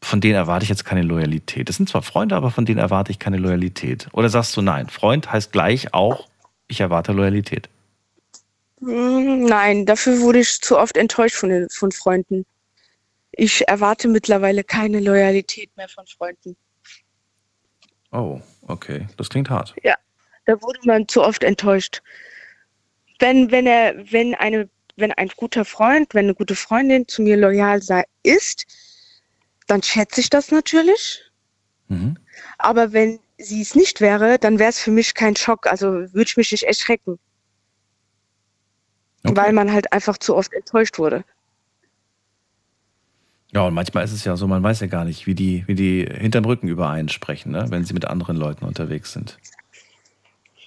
von 0.01 0.21
denen 0.21 0.35
erwarte 0.35 0.63
ich 0.63 0.69
jetzt 0.69 0.85
keine 0.85 1.01
Loyalität? 1.01 1.69
Das 1.69 1.77
sind 1.77 1.89
zwar 1.89 2.03
Freunde, 2.03 2.35
aber 2.35 2.51
von 2.51 2.65
denen 2.65 2.79
erwarte 2.79 3.11
ich 3.11 3.17
keine 3.17 3.37
Loyalität. 3.37 4.07
Oder 4.11 4.29
sagst 4.29 4.55
du, 4.55 4.61
nein, 4.61 4.89
Freund 4.89 5.31
heißt 5.31 5.51
gleich 5.51 5.93
auch, 5.93 6.27
ich 6.67 6.79
erwarte 6.79 7.13
Loyalität. 7.13 7.69
Mm, 8.79 9.45
Nein, 9.45 9.85
dafür 9.85 10.19
wurde 10.19 10.39
ich 10.39 10.61
zu 10.61 10.77
oft 10.77 10.97
enttäuscht 10.97 11.35
von, 11.35 11.67
von 11.69 11.91
Freunden. 11.91 12.45
Ich 13.31 13.67
erwarte 13.67 14.07
mittlerweile 14.07 14.63
keine 14.63 14.99
Loyalität 14.99 15.75
mehr 15.77 15.89
von 15.89 16.05
Freunden. 16.05 16.55
Oh, 18.11 18.41
okay. 18.67 19.07
Das 19.17 19.29
klingt 19.29 19.49
hart. 19.49 19.75
Da 20.45 20.61
wurde 20.61 20.79
man 20.85 21.07
zu 21.07 21.21
oft 21.23 21.43
enttäuscht. 21.43 22.01
Wenn, 23.19 23.51
wenn 23.51 23.67
er, 23.67 23.95
wenn 24.11 24.33
eine, 24.35 24.69
wenn 24.95 25.11
ein 25.11 25.29
guter 25.35 25.65
Freund, 25.65 26.13
wenn 26.13 26.25
eine 26.25 26.35
gute 26.35 26.55
Freundin 26.55 27.07
zu 27.07 27.21
mir 27.21 27.35
loyal 27.35 27.81
sei, 27.81 28.05
ist, 28.23 28.65
dann 29.67 29.83
schätze 29.83 30.21
ich 30.21 30.29
das 30.29 30.51
natürlich. 30.51 31.21
Mhm. 31.89 32.17
Aber 32.57 32.93
wenn 32.93 33.19
sie 33.37 33.61
es 33.61 33.75
nicht 33.75 33.99
wäre, 34.01 34.39
dann 34.39 34.57
wäre 34.57 34.69
es 34.69 34.79
für 34.79 34.91
mich 34.91 35.13
kein 35.13 35.35
Schock. 35.35 35.67
Also 35.67 35.87
würde 35.87 36.23
ich 36.23 36.37
mich 36.37 36.51
nicht 36.51 36.63
erschrecken, 36.63 37.19
Okay. 39.25 39.35
weil 39.35 39.51
man 39.53 39.71
halt 39.71 39.91
einfach 39.91 40.17
zu 40.17 40.35
oft 40.35 40.53
enttäuscht 40.53 40.97
wurde. 40.97 41.25
Ja, 43.53 43.61
und 43.65 43.73
manchmal 43.73 44.03
ist 44.03 44.11
es 44.11 44.25
ja 44.25 44.35
so, 44.35 44.45
man 44.47 44.61
weiß 44.61 44.81
ja 44.81 44.87
gar 44.87 45.05
nicht, 45.05 45.25
wie 45.25 45.35
die, 45.35 45.63
wie 45.67 45.75
die 45.75 46.05
hinterm 46.05 46.45
Rücken 46.45 46.67
über 46.67 46.89
einen 46.89 47.09
sprechen, 47.09 47.51
ne? 47.51 47.65
wenn 47.69 47.85
sie 47.85 47.93
mit 47.93 48.05
anderen 48.05 48.35
Leuten 48.35 48.65
unterwegs 48.65 49.13
sind. 49.13 49.37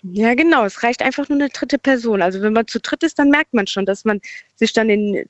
Ja, 0.02 0.34
genau. 0.34 0.64
Es 0.64 0.82
reicht 0.82 1.02
einfach 1.02 1.28
nur 1.28 1.38
eine 1.38 1.50
dritte 1.50 1.78
Person. 1.78 2.22
Also 2.22 2.40
wenn 2.40 2.54
man 2.54 2.66
zu 2.66 2.80
dritt 2.80 3.02
ist, 3.02 3.18
dann 3.18 3.28
merkt 3.28 3.52
man 3.52 3.66
schon, 3.66 3.84
dass 3.84 4.04
man 4.04 4.20
sich 4.56 4.72
dann 4.72 4.88
in 4.88 5.26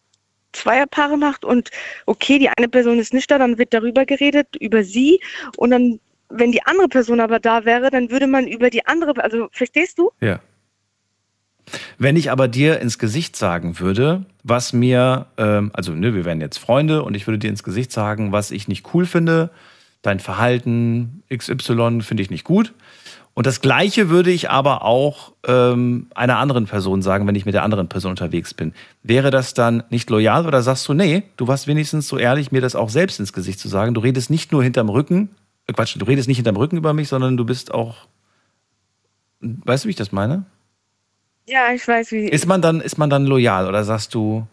Zweierpaare 0.53 1.17
macht 1.17 1.45
und 1.45 1.71
okay, 2.07 2.39
die 2.39 2.49
eine 2.49 2.69
Person 2.69 2.99
ist 2.99 3.15
nicht 3.15 3.31
da, 3.31 3.39
dann 3.39 3.59
wird 3.59 3.73
darüber 3.73 4.05
geredet, 4.05 4.57
über 4.57 4.83
sie 4.83 5.21
und 5.57 5.71
dann, 5.71 6.01
wenn 6.29 6.53
die 6.53 6.63
andere 6.65 6.89
Person 6.89 7.21
aber 7.21 7.39
da 7.39 7.65
wäre, 7.65 7.91
dann 7.91 8.11
würde 8.11 8.27
man 8.27 8.49
über 8.49 8.71
die 8.71 8.85
andere, 8.87 9.23
also 9.23 9.49
verstehst 9.53 9.99
du? 9.99 10.11
Ja. 10.21 10.41
Wenn 11.99 12.17
ich 12.17 12.31
aber 12.31 12.49
dir 12.49 12.81
ins 12.81 12.99
Gesicht 12.99 13.37
sagen 13.37 13.79
würde, 13.79 14.25
was 14.43 14.73
mir, 14.73 15.27
ähm, 15.37 15.71
also 15.73 15.93
ne, 15.93 16.15
wir 16.15 16.25
wären 16.25 16.41
jetzt 16.41 16.59
Freunde 16.59 17.03
und 17.03 17.15
ich 17.15 17.27
würde 17.27 17.39
dir 17.39 17.51
ins 17.51 17.63
Gesicht 17.63 17.93
sagen, 17.93 18.33
was 18.33 18.51
ich 18.51 18.69
nicht 18.69 18.95
cool 18.95 19.07
finde, 19.07 19.51
dein 20.03 20.21
Verhalten 20.21 21.23
XY 21.33 22.01
finde 22.03 22.23
ich 22.23 22.31
nicht 22.31 22.45
gut. 22.45 22.73
Und 23.33 23.47
das 23.47 23.61
Gleiche 23.61 24.09
würde 24.09 24.31
ich 24.31 24.51
aber 24.51 24.85
auch 24.85 25.33
ähm, 25.47 26.09
einer 26.15 26.39
anderen 26.39 26.67
Person 26.67 27.01
sagen, 27.01 27.27
wenn 27.27 27.37
ich 27.37 27.47
mit 27.47 27.55
der 27.55 27.63
anderen 27.63 27.89
Person 27.89 28.11
unterwegs 28.11 28.55
bin. 28.55 28.75
Wäre 29.03 29.31
das 29.31 29.55
dann 29.55 29.85
nicht 29.89 30.11
loyal 30.11 30.47
oder 30.47 30.63
sagst 30.63 30.89
du, 30.89 30.95
nee, 30.95 31.23
du 31.37 31.47
warst 31.47 31.67
wenigstens 31.67 32.09
so 32.09 32.19
ehrlich, 32.19 32.51
mir 32.51 32.61
das 32.61 32.75
auch 32.75 32.91
selbst 32.91 33.21
ins 33.21 33.33
Gesicht 33.33 33.61
zu 33.61 33.69
sagen. 33.69 33.95
Du 33.95 34.01
redest 34.01 34.31
nicht 34.31 34.53
nur 34.53 34.63
hinterm 34.63 34.89
Rücken, 34.89 35.31
äh, 35.67 35.73
Quatsch, 35.73 35.97
du 35.97 36.05
redest 36.05 36.29
nicht 36.29 36.39
hinterm 36.39 36.57
Rücken 36.57 36.77
über 36.77 36.93
mich, 36.93 37.09
sondern 37.09 37.37
du 37.37 37.45
bist 37.45 37.73
auch, 37.73 38.09
weißt 39.41 39.85
du, 39.85 39.89
wie 39.89 39.91
ich 39.91 39.97
das 39.97 40.13
meine? 40.13 40.45
Ja, 41.51 41.73
ich 41.73 41.87
weiß, 41.87 42.13
wie. 42.13 42.29
Ist 42.29 42.47
man 42.47 42.63
dann, 42.63 42.81
ist 42.81 42.97
man 42.97 43.11
dann 43.11 43.27
loyal 43.27 43.67
oder 43.67 43.83
sagst 43.83 44.15
du, 44.15 44.47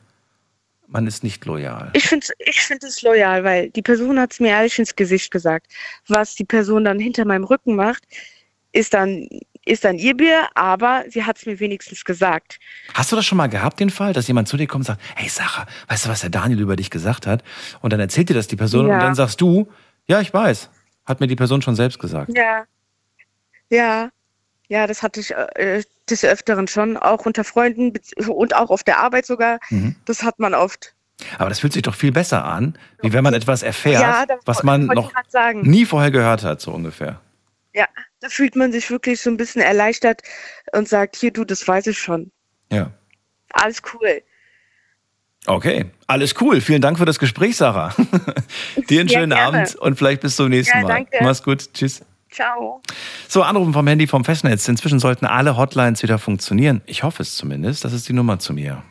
man 0.87 1.05
ist 1.05 1.23
nicht 1.23 1.45
loyal? 1.45 1.91
Ich 1.93 2.07
finde 2.07 2.25
ich 2.39 2.59
find 2.61 2.83
es 2.83 3.03
loyal, 3.03 3.43
weil 3.43 3.69
die 3.69 3.83
Person 3.83 4.19
hat 4.19 4.31
es 4.33 4.39
mir 4.39 4.49
ehrlich 4.49 4.79
ins 4.79 4.95
Gesicht 4.95 5.29
gesagt. 5.29 5.67
Was 6.07 6.33
die 6.33 6.43
Person 6.45 6.85
dann 6.85 6.97
hinter 6.99 7.25
meinem 7.25 7.43
Rücken 7.43 7.75
macht, 7.75 8.03
ist 8.71 8.95
dann, 8.95 9.27
ist 9.65 9.83
dann 9.83 9.97
ihr 9.99 10.15
Bier, 10.17 10.47
aber 10.55 11.03
sie 11.09 11.23
hat 11.23 11.37
es 11.37 11.45
mir 11.45 11.59
wenigstens 11.59 12.03
gesagt. 12.03 12.57
Hast 12.95 13.11
du 13.11 13.15
das 13.15 13.25
schon 13.25 13.37
mal 13.37 13.47
gehabt, 13.47 13.79
den 13.79 13.91
Fall, 13.91 14.13
dass 14.13 14.27
jemand 14.27 14.47
zu 14.47 14.57
dir 14.57 14.65
kommt 14.65 14.81
und 14.81 14.85
sagt, 14.95 15.01
hey 15.15 15.29
Sarah, 15.29 15.67
weißt 15.89 16.05
du, 16.05 16.09
was 16.09 16.21
der 16.21 16.31
Daniel 16.31 16.61
über 16.61 16.75
dich 16.75 16.89
gesagt 16.89 17.27
hat? 17.27 17.43
Und 17.81 17.93
dann 17.93 17.99
erzählt 17.99 18.29
dir 18.29 18.33
das 18.33 18.47
die 18.47 18.55
Person 18.55 18.87
Ja. 18.87 18.95
und 18.95 18.99
dann 19.01 19.13
sagst 19.15 19.39
du, 19.39 19.67
ja, 20.07 20.19
ich 20.19 20.33
weiß. 20.33 20.69
Hat 21.05 21.19
mir 21.19 21.27
die 21.27 21.35
Person 21.35 21.61
schon 21.61 21.75
selbst 21.75 21.99
gesagt. 21.99 22.31
Ja. 22.35 22.65
Ja. 23.69 24.09
Ja, 24.69 24.85
das 24.87 25.01
hatte 25.01 25.19
ich 25.19 25.31
äh, 25.31 25.83
des 26.09 26.25
Öfteren 26.25 26.67
schon, 26.67 26.97
auch 26.97 27.25
unter 27.25 27.43
Freunden 27.43 27.93
und 28.27 28.55
auch 28.55 28.69
auf 28.69 28.83
der 28.83 28.99
Arbeit 28.99 29.25
sogar. 29.25 29.59
Mhm. 29.69 29.95
Das 30.05 30.23
hat 30.23 30.39
man 30.39 30.53
oft. 30.53 30.93
Aber 31.37 31.49
das 31.49 31.59
fühlt 31.59 31.73
sich 31.73 31.81
doch 31.81 31.95
viel 31.95 32.11
besser 32.11 32.45
an, 32.45 32.77
wie 33.01 33.11
wenn 33.11 33.23
man 33.23 33.33
etwas 33.33 33.63
erfährt, 33.63 34.01
ja, 34.01 34.25
was 34.45 34.63
man 34.63 34.85
noch 34.85 35.11
nie 35.53 35.85
vorher 35.85 36.11
gehört 36.11 36.43
hat, 36.43 36.61
so 36.61 36.71
ungefähr. 36.71 37.19
Ja, 37.73 37.87
da 38.19 38.29
fühlt 38.29 38.55
man 38.55 38.71
sich 38.71 38.89
wirklich 38.91 39.21
so 39.21 39.29
ein 39.29 39.37
bisschen 39.37 39.61
erleichtert 39.61 40.21
und 40.73 40.87
sagt, 40.87 41.15
hier 41.15 41.31
du, 41.31 41.43
das 41.43 41.67
weiß 41.67 41.87
ich 41.87 41.97
schon. 41.97 42.31
Ja. 42.71 42.91
Alles 43.51 43.81
cool. 43.93 44.21
Okay, 45.47 45.85
alles 46.07 46.35
cool. 46.41 46.59
Vielen 46.59 46.81
Dank 46.81 46.97
für 46.97 47.05
das 47.05 47.19
Gespräch, 47.19 47.55
Sarah. 47.55 47.95
Dir 48.89 48.99
einen 48.99 49.09
Ja, 49.09 49.19
schönen 49.19 49.29
gerne. 49.31 49.59
Abend 49.59 49.75
und 49.75 49.97
vielleicht 49.97 50.21
bis 50.21 50.35
zum 50.35 50.49
nächsten 50.49 50.77
Ja, 50.77 50.83
Mal. 50.83 50.89
danke. 50.89 51.17
Mach's 51.21 51.41
gut. 51.41 51.73
Tschüss. 51.73 52.03
Ciao. 52.29 52.81
So, 53.27 53.41
Anrufen 53.43 53.73
vom 53.73 53.87
Handy 53.87 54.07
vom 54.07 54.23
Festnetz. 54.25 54.67
Inzwischen 54.67 54.99
sollten 54.99 55.25
alle 55.25 55.57
Hotlines 55.57 56.03
wieder 56.03 56.19
funktionieren. 56.19 56.81
Ich 56.85 57.03
hoffe 57.03 57.23
es 57.23 57.35
zumindest. 57.35 57.83
Das 57.85 57.93
ist 57.93 58.07
die 58.07 58.13
Nummer 58.13 58.39
zu 58.39 58.53
mir. 58.53 58.83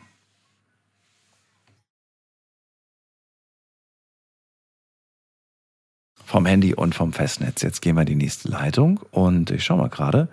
Vom 6.25 6.45
Handy 6.45 6.73
und 6.73 6.93
vom 6.93 7.13
Festnetz. 7.13 7.61
Jetzt 7.61 7.81
gehen 7.81 7.95
wir 7.95 8.01
in 8.01 8.07
die 8.07 8.15
nächste 8.15 8.49
Leitung 8.49 8.99
und 9.11 9.49
ich 9.51 9.63
schau 9.63 9.77
mal 9.77 9.89
gerade. 9.89 10.27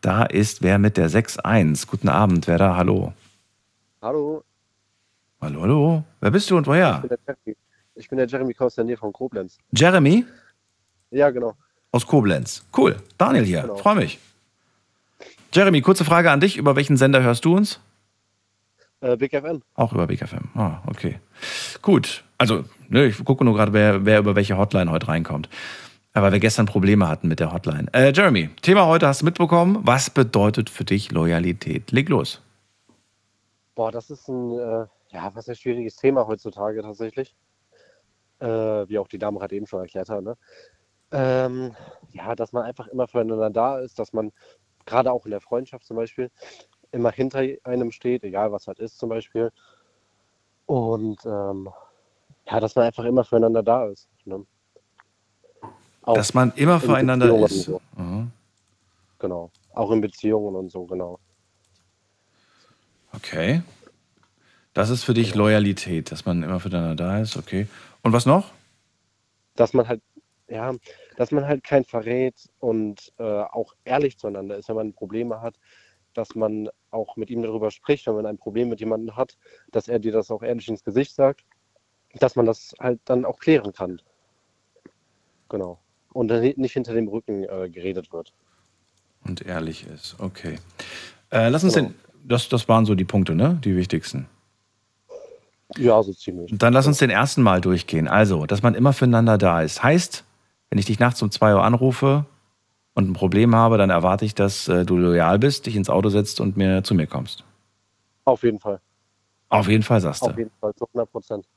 Da 0.00 0.24
ist 0.24 0.62
wer 0.62 0.78
mit 0.78 0.96
der 0.96 1.08
6.1. 1.10 1.86
Guten 1.86 2.08
Abend, 2.08 2.48
wer 2.48 2.58
da? 2.58 2.76
Hallo. 2.76 3.12
Hallo, 4.02 4.44
Hallo, 5.40 5.62
hallo. 5.62 6.04
Wer 6.20 6.30
bist 6.32 6.50
du 6.50 6.56
und 6.56 6.66
woher? 6.66 7.02
ich 7.04 7.08
bin 7.08 7.08
der 7.08 7.18
Jeremy. 7.26 7.56
Ich 7.94 8.08
bin 8.08 8.18
der 8.18 8.26
Jeremy 8.26 8.54
aus 8.58 8.74
der 8.74 8.84
Nähe 8.84 8.96
von 8.96 9.12
Koblenz. 9.12 9.58
Jeremy 9.72 10.24
Ja, 11.10 11.30
genau. 11.30 11.54
Aus 11.92 12.06
Koblenz. 12.06 12.64
Cool. 12.76 12.96
Daniel 13.16 13.44
hier. 13.44 13.62
Genau. 13.62 13.76
Freue 13.76 13.96
mich. 13.96 14.18
Jeremy, 15.52 15.80
kurze 15.80 16.04
Frage 16.04 16.30
an 16.30 16.40
dich. 16.40 16.56
Über 16.56 16.76
welchen 16.76 16.96
Sender 16.96 17.22
hörst 17.22 17.44
du 17.44 17.56
uns? 17.56 17.80
Äh, 19.00 19.16
Big 19.16 19.32
FM. 19.32 19.62
Auch 19.74 19.92
über 19.92 20.06
Big 20.06 20.26
FM. 20.26 20.50
Ah, 20.54 20.82
okay. 20.86 21.20
Gut. 21.82 22.24
Also, 22.36 22.64
ne, 22.88 23.06
ich 23.06 23.24
gucke 23.24 23.44
nur 23.44 23.54
gerade, 23.54 23.72
wer, 23.72 24.04
wer 24.04 24.18
über 24.18 24.36
welche 24.36 24.58
Hotline 24.58 24.90
heute 24.90 25.08
reinkommt. 25.08 25.48
Aber 26.12 26.32
wir 26.32 26.40
gestern 26.40 26.66
Probleme 26.66 27.08
hatten 27.08 27.28
mit 27.28 27.40
der 27.40 27.52
Hotline. 27.52 27.86
Äh, 27.92 28.12
Jeremy, 28.12 28.50
Thema 28.62 28.86
heute 28.86 29.06
hast 29.06 29.22
du 29.22 29.24
mitbekommen. 29.24 29.78
Was 29.82 30.10
bedeutet 30.10 30.68
für 30.68 30.84
dich 30.84 31.12
Loyalität? 31.12 31.92
Leg 31.92 32.08
los. 32.08 32.42
Boah, 33.74 33.92
das 33.92 34.10
ist 34.10 34.28
ein, 34.28 34.58
äh, 34.58 34.86
ja, 35.10 35.30
was 35.34 35.48
ein 35.48 35.54
schwieriges 35.54 35.96
Thema 35.96 36.26
heutzutage 36.26 36.82
tatsächlich. 36.82 37.36
Äh, 38.40 38.46
wie 38.46 38.98
auch 38.98 39.08
die 39.08 39.18
Dame 39.18 39.38
gerade 39.38 39.54
eben 39.54 39.66
schon 39.66 39.80
erklärt 39.80 40.08
hat. 40.08 40.22
Ne? 40.22 40.36
Ähm, 41.10 41.74
ja, 42.12 42.34
dass 42.34 42.52
man 42.52 42.64
einfach 42.64 42.86
immer 42.88 43.08
füreinander 43.08 43.50
da 43.50 43.78
ist, 43.78 43.98
dass 43.98 44.12
man 44.12 44.32
gerade 44.86 45.12
auch 45.12 45.24
in 45.24 45.30
der 45.30 45.40
Freundschaft 45.40 45.84
zum 45.84 45.96
Beispiel 45.96 46.30
immer 46.92 47.10
hinter 47.10 47.42
einem 47.64 47.92
steht, 47.92 48.24
egal 48.24 48.52
was 48.52 48.66
halt 48.66 48.78
ist 48.78 48.98
zum 48.98 49.08
Beispiel. 49.08 49.50
Und 50.66 51.24
ähm, 51.24 51.68
ja, 52.46 52.60
dass 52.60 52.74
man 52.74 52.86
einfach 52.86 53.04
immer 53.04 53.24
füreinander 53.24 53.62
da 53.62 53.86
ist. 53.88 54.08
Ne? 54.24 54.44
Dass 56.04 56.34
man 56.34 56.52
immer 56.56 56.74
in 56.74 56.80
füreinander 56.80 57.26
Beziehungen 57.26 57.44
ist. 57.44 57.64
so. 57.64 57.80
Mhm. 57.96 58.30
Genau. 59.18 59.50
Auch 59.74 59.90
in 59.90 60.00
Beziehungen 60.00 60.56
und 60.56 60.70
so, 60.70 60.84
genau. 60.84 61.18
Okay. 63.14 63.62
Das 64.74 64.90
ist 64.90 65.04
für 65.04 65.14
dich 65.14 65.34
Loyalität, 65.34 66.12
dass 66.12 66.24
man 66.24 66.42
immer 66.42 66.60
füreinander 66.60 66.94
da 66.94 67.18
ist. 67.18 67.36
Okay. 67.36 67.66
Und 68.02 68.12
was 68.12 68.26
noch? 68.26 68.52
dass 69.58 69.72
man 69.72 69.88
halt, 69.88 70.00
ja, 70.48 70.74
dass 71.16 71.30
man 71.30 71.46
halt 71.46 71.62
kein 71.64 71.84
verrät 71.84 72.48
und 72.58 73.12
äh, 73.18 73.22
auch 73.22 73.74
ehrlich 73.84 74.18
zueinander 74.18 74.56
ist, 74.56 74.68
wenn 74.68 74.76
man 74.76 74.92
Probleme 74.92 75.40
hat, 75.40 75.56
dass 76.14 76.34
man 76.34 76.68
auch 76.90 77.16
mit 77.16 77.30
ihm 77.30 77.42
darüber 77.42 77.70
spricht, 77.70 78.06
wenn 78.06 78.14
man 78.14 78.26
ein 78.26 78.38
Problem 78.38 78.68
mit 78.68 78.80
jemandem 78.80 79.16
hat, 79.16 79.36
dass 79.70 79.88
er 79.88 79.98
dir 79.98 80.12
das 80.12 80.30
auch 80.30 80.42
ehrlich 80.42 80.68
ins 80.68 80.82
Gesicht 80.84 81.14
sagt, 81.14 81.44
dass 82.14 82.34
man 82.36 82.46
das 82.46 82.74
halt 82.80 83.00
dann 83.04 83.24
auch 83.24 83.38
klären 83.38 83.72
kann. 83.72 84.00
Genau. 85.48 85.78
Und 86.12 86.28
dann 86.28 86.42
nicht 86.42 86.72
hinter 86.72 86.94
dem 86.94 87.08
Rücken 87.08 87.44
äh, 87.44 87.68
geredet 87.68 88.12
wird. 88.12 88.32
Und 89.24 89.42
ehrlich 89.42 89.86
ist. 89.86 90.16
Okay. 90.18 90.58
Äh, 91.30 91.48
lass 91.48 91.64
uns 91.64 91.74
Genau. 91.74 91.88
den. 91.88 91.94
Das, 92.24 92.48
das 92.48 92.68
waren 92.68 92.84
so 92.84 92.94
die 92.94 93.04
Punkte, 93.04 93.34
ne? 93.34 93.58
Die 93.64 93.76
wichtigsten. 93.76 94.26
Ja, 95.76 96.02
so 96.02 96.12
ziemlich. 96.12 96.52
Dann 96.54 96.72
lass 96.72 96.86
uns 96.86 96.98
den 96.98 97.10
ersten 97.10 97.42
Mal 97.42 97.60
durchgehen. 97.60 98.08
Also, 98.08 98.46
dass 98.46 98.62
man 98.62 98.74
immer 98.74 98.92
füreinander 98.92 99.38
da 99.38 99.62
ist. 99.62 99.82
Heißt, 99.82 100.24
wenn 100.70 100.78
ich 100.78 100.86
dich 100.86 100.98
nachts 100.98 101.22
um 101.22 101.30
2 101.30 101.54
Uhr 101.54 101.64
anrufe 101.64 102.26
und 102.94 103.08
ein 103.08 103.12
Problem 103.12 103.54
habe, 103.54 103.78
dann 103.78 103.90
erwarte 103.90 104.24
ich, 104.24 104.34
dass 104.34 104.68
äh, 104.68 104.84
du 104.84 104.96
loyal 104.96 105.38
bist, 105.38 105.66
dich 105.66 105.76
ins 105.76 105.90
Auto 105.90 106.08
setzt 106.08 106.40
und 106.40 106.56
mir 106.56 106.82
zu 106.82 106.94
mir 106.94 107.06
kommst. 107.06 107.44
Auf 108.24 108.42
jeden 108.42 108.58
Fall. 108.58 108.80
Auf 109.48 109.68
jeden 109.68 109.82
Fall 109.82 110.00
sagst 110.00 110.22
du. 110.22 110.26
Auf 110.26 110.38
jeden 110.38 110.50
Fall, 110.60 110.74
zu 110.74 110.84
100 110.84 111.10
Prozent. 111.10 111.48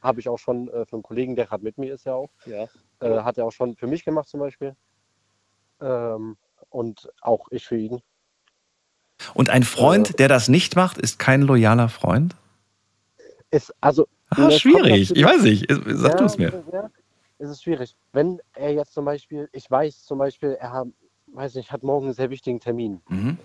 Habe 0.00 0.20
ich 0.20 0.28
auch 0.28 0.38
schon 0.38 0.68
äh, 0.68 0.86
für 0.86 0.94
einen 0.94 1.02
Kollegen, 1.02 1.34
der 1.34 1.46
gerade 1.46 1.64
mit 1.64 1.78
mir 1.78 1.94
ist 1.94 2.06
ja 2.06 2.14
auch. 2.14 2.30
Ja. 2.44 2.66
Äh, 3.00 3.22
hat 3.22 3.38
er 3.38 3.46
auch 3.46 3.52
schon 3.52 3.74
für 3.76 3.86
mich 3.86 4.04
gemacht 4.04 4.28
zum 4.28 4.40
Beispiel. 4.40 4.76
Ähm, 5.80 6.36
und 6.70 7.10
auch 7.20 7.48
ich 7.50 7.66
für 7.66 7.76
ihn. 7.76 8.00
Und 9.34 9.50
ein 9.50 9.62
Freund, 9.62 10.18
der 10.18 10.28
das 10.28 10.48
nicht 10.48 10.76
macht, 10.76 10.98
ist 10.98 11.18
kein 11.18 11.42
loyaler 11.42 11.88
Freund? 11.88 12.36
Ist 13.50 13.74
also. 13.80 14.06
Ah, 14.28 14.50
schwierig. 14.50 15.14
Ich 15.14 15.24
weiß 15.24 15.42
nicht. 15.42 15.66
Sag 15.70 16.12
ja, 16.12 16.18
du 16.18 16.24
es 16.24 16.36
mir. 16.36 16.64
Ja, 16.72 16.90
ist 17.38 17.50
es 17.50 17.62
schwierig. 17.62 17.96
Wenn 18.12 18.40
er 18.54 18.72
jetzt 18.72 18.92
zum 18.92 19.04
Beispiel, 19.04 19.48
ich 19.52 19.70
weiß 19.70 20.04
zum 20.04 20.18
Beispiel, 20.18 20.52
er 20.52 20.72
hat, 20.72 20.88
weiß 21.26 21.54
nicht, 21.54 21.72
hat 21.72 21.82
morgen 21.82 22.06
einen 22.06 22.14
sehr 22.14 22.30
wichtigen 22.30 22.60
Termin, 22.60 23.02
Mhm. 23.08 23.38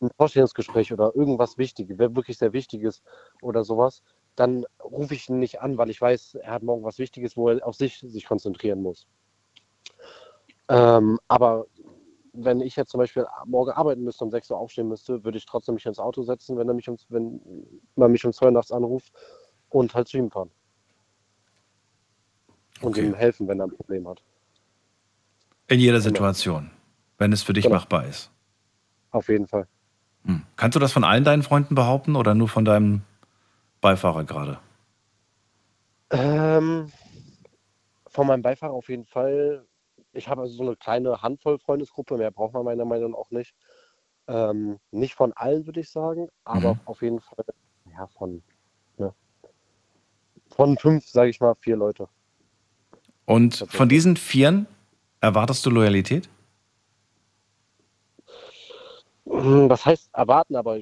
ein 0.00 0.10
Vorstellungsgespräch 0.16 0.92
oder 0.92 1.14
irgendwas 1.14 1.58
Wichtiges, 1.58 1.98
wirklich 1.98 2.38
sehr 2.38 2.52
Wichtiges 2.52 3.02
oder 3.42 3.64
sowas, 3.64 4.02
dann 4.36 4.64
rufe 4.82 5.14
ich 5.14 5.28
ihn 5.28 5.38
nicht 5.38 5.60
an, 5.60 5.78
weil 5.78 5.90
ich 5.90 6.00
weiß, 6.00 6.36
er 6.36 6.52
hat 6.52 6.62
morgen 6.62 6.84
was 6.84 6.98
Wichtiges, 6.98 7.36
wo 7.36 7.48
er 7.48 7.66
auf 7.66 7.74
sich 7.74 7.98
sich 7.98 8.24
konzentrieren 8.26 8.80
muss. 8.82 9.06
Ähm, 10.68 11.18
aber 11.28 11.66
wenn 12.32 12.60
ich 12.60 12.76
jetzt 12.76 12.90
zum 12.90 12.98
Beispiel 12.98 13.26
morgen 13.46 13.70
arbeiten 13.72 14.04
müsste, 14.04 14.24
um 14.24 14.30
6 14.30 14.50
Uhr 14.50 14.58
aufstehen 14.58 14.88
müsste, 14.88 15.24
würde 15.24 15.38
ich 15.38 15.46
trotzdem 15.46 15.74
mich 15.74 15.86
ins 15.86 15.98
Auto 15.98 16.22
setzen, 16.22 16.56
wenn 16.56 16.68
er 16.68 16.74
mich 16.74 16.88
um, 16.88 16.96
wenn 17.08 17.40
man 17.96 18.12
mich 18.12 18.24
um 18.24 18.32
2 18.32 18.46
Uhr 18.46 18.52
nachts 18.52 18.70
anruft 18.70 19.12
und 19.70 19.94
halt 19.94 20.08
zu 20.08 20.18
ihm 20.18 20.30
fahren. 20.30 20.50
Und 22.80 22.90
Okay. 22.90 23.06
ihm 23.06 23.14
helfen, 23.14 23.48
wenn 23.48 23.60
er 23.60 23.66
ein 23.66 23.70
Problem 23.76 24.08
hat. 24.08 24.22
In 25.66 25.80
jeder 25.80 26.00
Situation, 26.00 26.70
wenn 27.18 27.32
es 27.32 27.42
für 27.42 27.52
dich 27.52 27.64
Genau. 27.64 27.76
machbar 27.76 28.06
ist. 28.06 28.30
Auf 29.10 29.28
jeden 29.28 29.46
Fall. 29.46 29.66
Hm. 30.24 30.42
Kannst 30.56 30.76
du 30.76 30.80
das 30.80 30.92
von 30.92 31.04
allen 31.04 31.24
deinen 31.24 31.42
Freunden 31.42 31.74
behaupten 31.74 32.16
oder 32.16 32.34
nur 32.34 32.48
von 32.48 32.64
deinem 32.64 33.02
Beifahrer 33.80 34.24
gerade? 34.24 34.58
Ähm, 36.10 36.90
von 38.08 38.26
meinem 38.26 38.42
Beifahrer 38.42 38.72
auf 38.72 38.88
jeden 38.88 39.04
Fall. 39.06 39.66
Ich 40.12 40.28
habe 40.28 40.42
also 40.42 40.54
so 40.54 40.62
eine 40.62 40.76
kleine 40.76 41.20
Handvoll 41.22 41.58
Freundesgruppe, 41.58 42.16
mehr 42.16 42.30
braucht 42.30 42.54
man 42.54 42.64
meiner 42.64 42.84
Meinung 42.84 43.12
nach 43.12 43.18
auch 43.18 43.30
nicht. 43.30 43.54
Ähm, 44.26 44.78
nicht 44.90 45.14
von 45.14 45.32
allen, 45.34 45.66
würde 45.66 45.80
ich 45.80 45.90
sagen, 45.90 46.28
aber 46.44 46.74
Mhm. 46.74 46.80
auf 46.84 47.02
jeden 47.02 47.20
Fall, 47.20 47.44
ja, 47.86 48.06
von, 48.08 48.42
ne, 48.96 49.14
von 50.48 50.76
fünf, 50.78 51.06
sage 51.08 51.30
ich 51.30 51.40
mal, 51.40 51.54
vier 51.60 51.76
Leute. 51.76 52.08
Und 53.28 53.66
von 53.68 53.90
diesen 53.90 54.16
Vieren 54.16 54.66
erwartest 55.20 55.66
du 55.66 55.70
Loyalität? 55.70 56.30
Hm, 59.28 59.68
Das 59.68 59.84
heißt 59.84 60.08
erwarten, 60.14 60.56
aber 60.56 60.78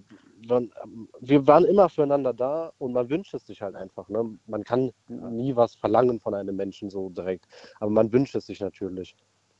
wir 1.20 1.46
waren 1.48 1.64
immer 1.64 1.88
füreinander 1.88 2.32
da 2.32 2.72
und 2.78 2.92
man 2.92 3.10
wünscht 3.10 3.34
es 3.34 3.44
sich 3.46 3.62
halt 3.62 3.74
einfach. 3.74 4.08
Ne? 4.08 4.38
Man 4.46 4.62
kann 4.62 4.92
nie 5.08 5.56
was 5.56 5.74
verlangen 5.74 6.20
von 6.20 6.34
einem 6.34 6.54
Menschen 6.54 6.88
so 6.88 7.08
direkt, 7.10 7.46
aber 7.80 7.90
man 7.90 8.12
wünscht 8.12 8.36
es 8.36 8.46
sich 8.46 8.60
natürlich. 8.60 9.16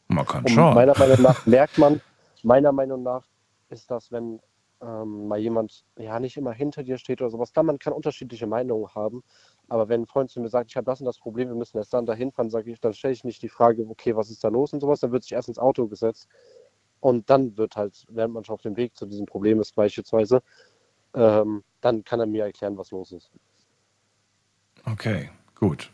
Man 0.07 0.25
kann 0.25 0.44
Und 0.44 0.51
schon. 0.51 0.75
meiner 0.75 0.96
Meinung 0.96 1.22
nach 1.22 1.44
merkt 1.46 1.79
man, 1.79 2.01
meiner 2.44 2.70
Meinung 2.70 3.03
nach 3.03 3.25
ist 3.68 3.90
das, 3.90 4.12
wenn 4.12 4.38
ähm, 4.83 5.29
mal 5.29 5.39
jemand 5.39 5.85
ja 5.99 6.21
nicht 6.21 6.37
immer 6.37 6.53
hinter 6.53 6.83
dir 6.83 6.99
steht 6.99 7.21
oder 7.21 7.31
sowas. 7.31 7.53
Klar, 7.53 7.65
man 7.65 7.79
kann 7.79 7.93
unterschiedliche 7.93 8.47
Meinungen 8.47 8.95
haben, 8.95 9.23
aber 9.69 9.89
wenn 9.89 10.03
ein 10.03 10.07
Freund 10.07 10.31
zu 10.31 10.41
mir 10.41 10.49
sagt, 10.49 10.71
ich 10.71 10.77
habe 10.77 10.85
das 10.85 11.01
und 11.01 11.07
das 11.07 11.19
Problem, 11.19 11.49
wir 11.49 11.57
müssen 11.57 11.79
erst 11.79 11.95
dann 11.95 12.07
dahin 12.07 12.33
fahren, 12.33 12.51
sage 12.51 12.71
ich, 12.71 12.81
dann 12.81 12.95
stelle 12.95 13.15
ich 13.15 13.25
nicht 13.25 13.43
die 13.43 13.49
Frage, 13.49 13.87
okay, 13.89 14.15
was 14.17 14.31
ist 14.31 14.45
da 14.45 14.49
los 14.49 14.73
und 14.73 14.81
sowas, 14.81 15.01
dann 15.01 15.12
wird 15.12 15.23
sich 15.23 15.33
erst 15.33 15.49
ins 15.49 15.59
Auto 15.59 15.87
gesetzt 15.87 16.29
und 17.01 17.29
dann 17.31 17.57
wird 17.57 17.77
halt, 17.77 18.05
während 18.09 18.35
man 18.35 18.45
schon 18.45 18.55
auf 18.55 18.62
dem 18.62 18.77
Weg 18.77 18.97
zu 18.97 19.07
diesem 19.07 19.27
Problem 19.27 19.61
ist 19.61 19.75
beispielsweise, 19.75 20.43
ähm, 21.15 21.65
dann 21.81 22.05
kann 22.05 22.21
er 22.21 22.27
mir 22.27 22.45
erklären, 22.45 22.77
was 22.77 22.91
los 22.91 23.12
ist. 23.12 23.31
Okay, 24.85 25.31
gut. 25.55 25.91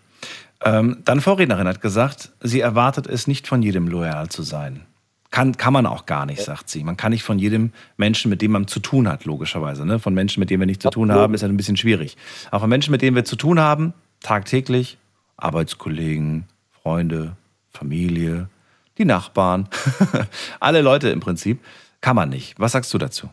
Ähm, 0.64 1.02
deine 1.04 1.20
Vorrednerin 1.20 1.66
hat 1.66 1.80
gesagt, 1.80 2.32
sie 2.40 2.60
erwartet 2.60 3.06
es 3.06 3.26
nicht 3.26 3.46
von 3.46 3.62
jedem 3.62 3.88
loyal 3.88 4.28
zu 4.28 4.42
sein. 4.42 4.86
Kann, 5.32 5.56
kann 5.56 5.72
man 5.72 5.86
auch 5.86 6.04
gar 6.04 6.26
nicht, 6.26 6.42
sagt 6.42 6.68
sie. 6.68 6.84
Man 6.84 6.98
kann 6.98 7.10
nicht 7.10 7.24
von 7.24 7.38
jedem 7.38 7.72
Menschen, 7.96 8.28
mit 8.28 8.42
dem 8.42 8.52
man 8.52 8.68
zu 8.68 8.80
tun 8.80 9.08
hat, 9.08 9.24
logischerweise. 9.24 9.86
Ne? 9.86 9.98
Von 9.98 10.12
Menschen, 10.12 10.40
mit 10.40 10.50
denen 10.50 10.60
wir 10.60 10.66
nichts 10.66 10.82
zu 10.82 10.90
tun 10.90 11.10
haben, 11.10 11.32
ist 11.32 11.40
ja 11.40 11.48
ein 11.48 11.56
bisschen 11.56 11.78
schwierig. 11.78 12.18
Aber 12.50 12.60
von 12.60 12.68
Menschen, 12.68 12.92
mit 12.92 13.00
denen 13.00 13.16
wir 13.16 13.24
zu 13.24 13.36
tun 13.36 13.58
haben, 13.58 13.94
tagtäglich, 14.20 14.98
Arbeitskollegen, 15.38 16.44
Freunde, 16.70 17.34
Familie, 17.70 18.50
die 18.98 19.06
Nachbarn, 19.06 19.70
alle 20.60 20.82
Leute 20.82 21.08
im 21.08 21.20
Prinzip, 21.20 21.64
kann 22.02 22.14
man 22.14 22.28
nicht. 22.28 22.60
Was 22.60 22.72
sagst 22.72 22.92
du 22.92 22.98
dazu? 22.98 23.30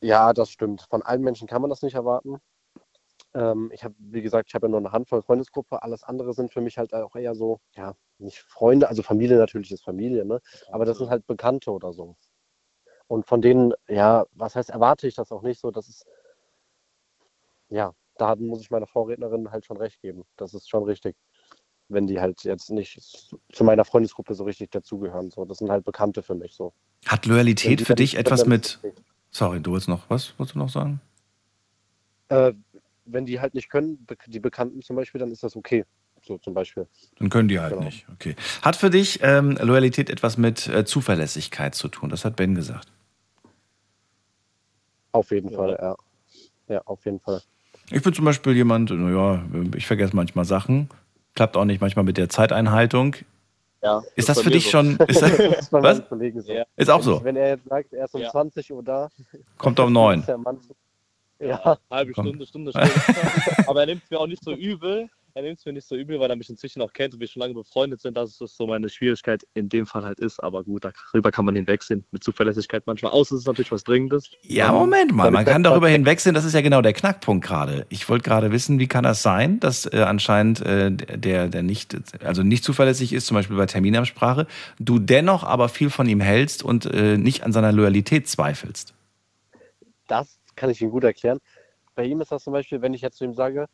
Ja, 0.00 0.32
das 0.32 0.50
stimmt. 0.50 0.84
Von 0.90 1.02
allen 1.02 1.22
Menschen 1.22 1.46
kann 1.46 1.60
man 1.60 1.70
das 1.70 1.82
nicht 1.82 1.94
erwarten. 1.94 2.38
Ähm, 3.34 3.70
ich 3.72 3.84
habe, 3.84 3.94
wie 3.98 4.22
gesagt, 4.22 4.48
ich 4.48 4.54
habe 4.54 4.66
ja 4.66 4.70
nur 4.70 4.78
eine 4.78 4.92
Handvoll 4.92 5.22
Freundesgruppe. 5.22 5.82
Alles 5.82 6.04
andere 6.04 6.32
sind 6.32 6.52
für 6.52 6.60
mich 6.60 6.78
halt 6.78 6.94
auch 6.94 7.16
eher 7.16 7.34
so, 7.34 7.60
ja, 7.74 7.94
nicht 8.18 8.38
Freunde, 8.38 8.88
also 8.88 9.02
Familie 9.02 9.36
natürlich 9.36 9.72
ist 9.72 9.84
Familie, 9.84 10.24
ne? 10.24 10.40
Aber 10.70 10.84
das 10.84 10.98
sind 10.98 11.10
halt 11.10 11.26
Bekannte 11.26 11.70
oder 11.72 11.92
so. 11.92 12.16
Und 13.06 13.26
von 13.26 13.42
denen, 13.42 13.74
ja, 13.88 14.24
was 14.32 14.56
heißt, 14.56 14.70
erwarte 14.70 15.06
ich 15.06 15.14
das 15.14 15.32
auch 15.32 15.42
nicht 15.42 15.60
so. 15.60 15.70
Das 15.70 15.88
ist, 15.88 16.06
ja, 17.68 17.92
da 18.16 18.36
muss 18.36 18.60
ich 18.60 18.70
meiner 18.70 18.86
Vorrednerin 18.86 19.50
halt 19.50 19.66
schon 19.66 19.76
recht 19.76 20.00
geben. 20.00 20.24
Das 20.36 20.54
ist 20.54 20.68
schon 20.70 20.84
richtig. 20.84 21.16
Wenn 21.88 22.06
die 22.06 22.18
halt 22.18 22.44
jetzt 22.44 22.70
nicht 22.70 22.98
zu 23.52 23.64
meiner 23.64 23.84
Freundesgruppe 23.84 24.34
so 24.34 24.44
richtig 24.44 24.70
dazugehören. 24.70 25.30
So, 25.30 25.44
das 25.44 25.58
sind 25.58 25.70
halt 25.70 25.84
Bekannte 25.84 26.22
für 26.22 26.34
mich 26.34 26.54
so. 26.54 26.72
Hat 27.04 27.26
Loyalität 27.26 27.82
für 27.82 27.94
dich 27.94 28.16
etwas 28.16 28.46
mit. 28.46 28.80
Sorry, 29.30 29.60
du 29.60 29.72
willst 29.72 29.88
noch 29.88 30.08
was? 30.08 30.38
Wolltest 30.38 30.54
du 30.54 30.60
noch 30.60 30.70
sagen? 30.70 31.00
Äh, 32.28 32.54
wenn 33.06 33.26
die 33.26 33.40
halt 33.40 33.54
nicht 33.54 33.68
können, 33.70 34.06
die 34.26 34.40
Bekannten 34.40 34.82
zum 34.82 34.96
Beispiel, 34.96 35.18
dann 35.18 35.30
ist 35.30 35.42
das 35.42 35.56
okay. 35.56 35.84
So 36.26 36.38
zum 36.38 36.54
Beispiel. 36.54 36.86
Dann 37.18 37.28
können 37.28 37.48
die 37.48 37.60
halt 37.60 37.72
Genau. 37.74 37.84
nicht. 37.84 38.06
Okay. 38.12 38.34
Hat 38.62 38.76
für 38.76 38.88
dich 38.88 39.20
ähm, 39.22 39.58
Loyalität 39.60 40.08
etwas 40.08 40.38
mit 40.38 40.66
äh, 40.68 40.84
Zuverlässigkeit 40.86 41.74
zu 41.74 41.88
tun? 41.88 42.08
Das 42.08 42.24
hat 42.24 42.36
Ben 42.36 42.54
gesagt. 42.54 42.90
Auf 45.12 45.30
jeden 45.30 45.50
Fall, 45.50 45.78
ja. 45.80 45.96
Ja, 46.68 46.82
auf 46.86 47.04
jeden 47.04 47.20
Fall. 47.20 47.42
Ich 47.90 48.02
bin 48.02 48.14
zum 48.14 48.24
Beispiel 48.24 48.54
jemand, 48.54 48.90
naja, 48.90 49.44
ich 49.76 49.86
vergesse 49.86 50.16
manchmal 50.16 50.44
Sachen. 50.46 50.88
Klappt 51.34 51.56
auch 51.56 51.64
nicht 51.66 51.80
manchmal 51.80 52.04
mit 52.04 52.16
der 52.16 52.28
Zeiteinhaltung. 52.30 53.16
Ja, 53.82 54.02
Ist 54.16 54.30
das 54.30 54.38
bei 54.38 54.44
für 54.44 54.50
dich 54.50 54.64
so. 54.64 54.70
schon. 54.70 54.96
Ist, 55.08 55.20
Das 55.20 55.36
das, 55.36 55.72
Was? 55.72 56.02
so. 56.08 56.52
Ja. 56.52 56.64
ist 56.76 56.88
auch 56.88 57.02
so. 57.02 57.22
Wenn 57.22 57.36
er 57.36 57.48
jetzt 57.50 57.68
sagt, 57.68 57.92
er 57.92 58.06
ist 58.06 58.14
um 58.14 58.22
Ja. 58.22 58.30
20 58.30 58.72
Uhr 58.72 58.82
da, 58.82 59.10
Kommt 59.58 59.78
um 59.78 59.86
dann 59.86 59.92
neun. 59.92 60.20
ist 60.20 60.28
der 60.28 60.38
Mann 60.38 60.58
zu- 60.62 60.74
Ja, 61.40 61.78
halbe 61.90 62.12
Komm. 62.12 62.26
Stunde, 62.26 62.46
Stunde 62.46 62.72
später. 62.72 63.64
Aber 63.68 63.80
er 63.80 63.86
nimmt 63.86 64.02
es 64.04 64.10
mir 64.10 64.18
auch 64.20 64.26
nicht 64.26 64.42
so 64.42 64.52
übel. 64.52 65.08
Er 65.36 65.42
nimmt 65.42 65.58
es 65.58 65.64
mir 65.66 65.72
nicht 65.72 65.88
so 65.88 65.96
übel, 65.96 66.20
weil 66.20 66.30
er 66.30 66.36
mich 66.36 66.48
inzwischen 66.48 66.80
auch 66.80 66.92
kennt 66.92 67.12
und 67.12 67.18
wir 67.18 67.26
schon 67.26 67.40
lange 67.42 67.54
befreundet 67.54 68.00
sind, 68.00 68.16
dass 68.16 68.40
es 68.40 68.56
so 68.56 68.68
meine 68.68 68.88
Schwierigkeit 68.88 69.44
in 69.54 69.68
dem 69.68 69.84
Fall 69.84 70.04
halt 70.04 70.20
ist. 70.20 70.38
Aber 70.38 70.62
gut, 70.62 70.84
darüber 70.84 71.32
kann 71.32 71.44
man 71.44 71.56
hinwegsehen. 71.56 72.04
Mit 72.12 72.22
Zuverlässigkeit 72.22 72.84
manchmal. 72.86 73.10
Außer 73.10 73.34
es 73.34 73.40
ist 73.40 73.46
natürlich 73.48 73.72
was 73.72 73.82
Dringendes. 73.82 74.30
Ja, 74.42 74.66
Dann- 74.68 74.76
Moment 74.76 75.12
mal, 75.12 75.32
man 75.32 75.44
kann 75.44 75.64
darüber 75.64 75.88
hinwegsehen, 75.98 76.36
das 76.36 76.44
ist 76.44 76.52
ja 76.52 76.60
genau 76.60 76.82
der 76.82 76.92
Knackpunkt 76.92 77.44
gerade. 77.44 77.84
Ich 77.88 78.08
wollte 78.08 78.22
gerade 78.22 78.52
wissen, 78.52 78.78
wie 78.78 78.86
kann 78.86 79.02
das 79.02 79.22
sein, 79.22 79.58
dass 79.58 79.92
äh, 79.92 80.04
anscheinend 80.06 80.60
äh, 80.60 80.92
der, 80.92 81.48
der 81.48 81.64
nicht, 81.64 81.96
also 82.22 82.44
nicht 82.44 82.62
zuverlässig 82.62 83.12
ist, 83.12 83.26
zum 83.26 83.34
Beispiel 83.34 83.56
bei 83.56 83.66
Terminabsprache, 83.66 84.46
du 84.78 85.00
dennoch 85.00 85.42
aber 85.42 85.68
viel 85.68 85.90
von 85.90 86.08
ihm 86.08 86.20
hältst 86.20 86.62
und 86.62 86.86
äh, 86.86 87.18
nicht 87.18 87.42
an 87.42 87.52
seiner 87.52 87.72
Loyalität 87.72 88.28
zweifelst. 88.28 88.94
das 90.06 90.38
kann 90.54 90.70
ich 90.70 90.80
Ihnen 90.80 90.90
gut 90.90 91.04
erklären. 91.04 91.38
Bei 91.94 92.04
ihm 92.04 92.20
ist 92.20 92.32
das 92.32 92.44
zum 92.44 92.52
Beispiel, 92.52 92.82
wenn 92.82 92.94
ich 92.94 93.02
jetzt 93.02 93.18
zu 93.18 93.24
ihm 93.24 93.34
sage, 93.34 93.66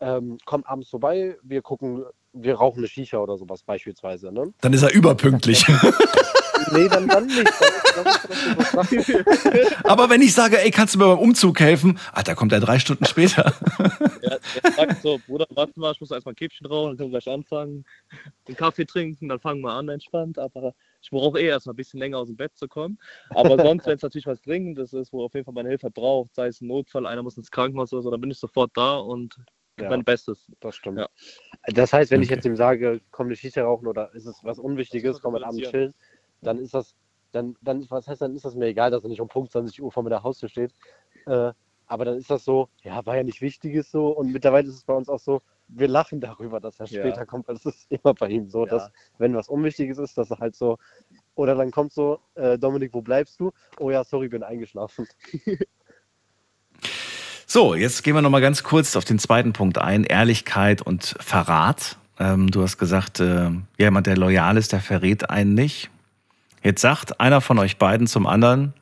ähm, 0.00 0.38
komm 0.46 0.64
abends 0.64 0.88
vorbei, 0.88 1.36
wir 1.42 1.62
gucken, 1.62 2.04
wir 2.32 2.54
rauchen 2.54 2.78
eine 2.78 2.88
Shisha 2.88 3.18
oder 3.18 3.36
sowas 3.36 3.62
beispielsweise. 3.62 4.32
Ne? 4.32 4.52
Dann 4.60 4.72
ist 4.72 4.82
er 4.82 4.92
überpünktlich. 4.92 5.66
Nee, 6.72 6.88
dann, 6.88 7.08
dann 7.08 7.26
nicht. 7.26 7.50
Dann, 7.94 8.86
aber 9.84 10.10
wenn 10.10 10.22
ich 10.22 10.34
sage, 10.34 10.60
ey, 10.60 10.70
kannst 10.70 10.94
du 10.94 10.98
mir 10.98 11.06
beim 11.06 11.18
Umzug 11.18 11.58
helfen? 11.60 11.98
Ah, 12.12 12.22
da 12.22 12.34
kommt 12.34 12.52
er 12.52 12.60
drei 12.60 12.78
Stunden 12.78 13.04
später. 13.06 13.52
Er, 14.22 14.38
er 14.62 14.72
sagt 14.72 15.02
so, 15.02 15.18
Bruder, 15.26 15.46
warte 15.50 15.80
mal, 15.80 15.92
ich 15.92 16.00
muss 16.00 16.10
erstmal 16.10 16.32
ein 16.32 16.36
Käppchen 16.36 16.66
rauchen, 16.66 16.90
dann 16.90 16.96
können 16.98 17.12
wir 17.12 17.20
gleich 17.20 17.34
anfangen. 17.34 17.86
Den 18.46 18.54
Kaffee 18.54 18.84
trinken, 18.84 19.28
dann 19.28 19.40
fangen 19.40 19.62
wir 19.62 19.72
an, 19.72 19.88
entspannt. 19.88 20.38
Aber 20.38 20.74
ich 21.02 21.10
brauche 21.10 21.40
eh 21.40 21.46
erstmal 21.46 21.74
ein 21.74 21.76
bisschen 21.76 22.00
länger 22.00 22.18
aus 22.18 22.28
dem 22.28 22.36
Bett 22.36 22.56
zu 22.56 22.68
kommen. 22.68 22.98
Aber 23.30 23.58
sonst, 23.58 23.86
wenn 23.86 23.96
es 23.96 24.02
natürlich 24.02 24.26
was 24.26 24.40
Dringendes 24.42 24.92
ist, 24.92 25.12
wo 25.12 25.24
auf 25.24 25.34
jeden 25.34 25.44
Fall 25.44 25.54
meine 25.54 25.68
Hilfe 25.68 25.90
braucht, 25.90 26.34
sei 26.34 26.48
es 26.48 26.60
ein 26.60 26.68
Notfall, 26.68 27.06
einer 27.06 27.22
muss 27.22 27.36
ins 27.36 27.50
Krankenhaus 27.50 27.92
oder 27.92 28.02
so, 28.02 28.10
dann 28.10 28.20
bin 28.20 28.30
ich 28.30 28.38
sofort 28.38 28.70
da 28.74 28.96
und 28.98 29.36
gebe 29.76 29.84
Ja. 29.84 29.90
mein 29.90 30.04
Bestes. 30.04 30.50
Das 30.60 30.76
stimmt. 30.76 30.98
Ja. 30.98 31.08
Das 31.66 31.92
heißt, 31.92 32.10
wenn 32.10 32.22
ich 32.22 32.28
Okay. 32.28 32.36
jetzt 32.36 32.44
ihm 32.46 32.56
sage, 32.56 33.00
komm 33.10 33.26
eine 33.26 33.36
Shisha 33.36 33.62
rauchen 33.62 33.86
oder 33.86 34.12
ist 34.14 34.26
es 34.26 34.42
was 34.42 34.58
Unwichtiges, 34.58 35.20
komm 35.20 35.34
mit 35.34 35.42
Abend 35.42 35.62
chillen, 35.62 35.94
dann 36.42 36.58
ist 36.58 36.74
das, 36.74 36.94
dann, 37.32 37.56
dann, 37.60 37.88
was 37.90 38.06
heißt, 38.08 38.22
dann 38.22 38.34
ist 38.34 38.44
das 38.44 38.54
mir 38.54 38.66
egal, 38.66 38.90
dass 38.90 39.04
er 39.04 39.08
nicht 39.08 39.20
um 39.20 39.28
Punkt 39.28 39.52
20 39.52 39.80
Uhr 39.82 39.92
vor 39.92 40.02
mir 40.02 40.10
der 40.10 40.22
Haustür 40.22 40.48
steht. 40.48 40.74
Äh, 41.26 41.52
aber 41.86 42.04
dann 42.04 42.16
ist 42.16 42.30
das 42.30 42.44
so, 42.44 42.68
ja, 42.82 43.04
war 43.04 43.16
ja 43.16 43.22
nicht 43.24 43.40
Wichtiges 43.40 43.90
so 43.90 44.08
und 44.08 44.32
mittlerweile 44.32 44.68
ist 44.68 44.76
es 44.76 44.84
bei 44.84 44.94
uns 44.94 45.08
auch 45.08 45.18
so, 45.18 45.42
wir 45.72 45.88
lachen 45.88 46.20
darüber, 46.20 46.60
dass 46.60 46.80
er 46.80 46.86
Ja. 46.86 47.00
später 47.00 47.26
kommt, 47.26 47.48
weil 47.48 47.56
es 47.56 47.64
ist 47.66 47.86
immer 47.90 48.14
bei 48.14 48.28
ihm 48.28 48.48
so, 48.48 48.64
Ja. 48.66 48.70
dass 48.72 48.90
wenn 49.18 49.34
was 49.34 49.48
Unwichtiges 49.48 49.98
ist, 49.98 50.16
dass 50.18 50.30
er 50.30 50.38
halt 50.38 50.56
so, 50.56 50.78
oder 51.34 51.54
dann 51.54 51.70
kommt 51.70 51.92
so, 51.92 52.20
äh, 52.34 52.58
Dominik, 52.58 52.92
wo 52.92 53.02
bleibst 53.02 53.40
du? 53.40 53.52
Oh 53.78 53.90
ja, 53.90 54.04
sorry, 54.04 54.28
bin 54.28 54.42
eingeschlafen. 54.42 55.06
So, 57.46 57.74
jetzt 57.74 58.04
gehen 58.04 58.14
wir 58.14 58.22
noch 58.22 58.30
mal 58.30 58.40
ganz 58.40 58.62
kurz 58.62 58.94
auf 58.94 59.04
den 59.04 59.18
zweiten 59.18 59.52
Punkt 59.52 59.76
ein: 59.78 60.04
Ehrlichkeit 60.04 60.82
und 60.82 61.16
Verrat. 61.18 61.96
Ähm, 62.16 62.48
du 62.48 62.62
hast 62.62 62.78
gesagt, 62.78 63.18
äh, 63.18 63.50
jemand, 63.76 64.06
der 64.06 64.16
loyal 64.16 64.56
ist, 64.56 64.70
der 64.72 64.80
verrät 64.80 65.30
einen 65.30 65.54
nicht. 65.54 65.90
Jetzt 66.62 66.80
sagt 66.80 67.18
einer 67.18 67.40
von 67.40 67.58
euch 67.58 67.76
beiden 67.76 68.06
zum 68.06 68.28
anderen: 68.28 68.72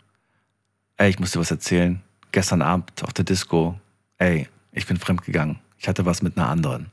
Ey, 0.98 1.08
ich 1.08 1.18
muss 1.18 1.30
dir 1.30 1.40
was 1.40 1.50
erzählen. 1.50 2.02
Gestern 2.30 2.60
Abend 2.60 3.02
auf 3.04 3.14
der 3.14 3.24
Disco, 3.24 3.80
ey, 4.18 4.48
ich 4.72 4.86
bin 4.86 4.98
fremdgegangen. 4.98 5.58
Ich 5.78 5.88
hatte 5.88 6.04
was 6.04 6.22
mit 6.22 6.36
einer 6.36 6.48
anderen. 6.48 6.90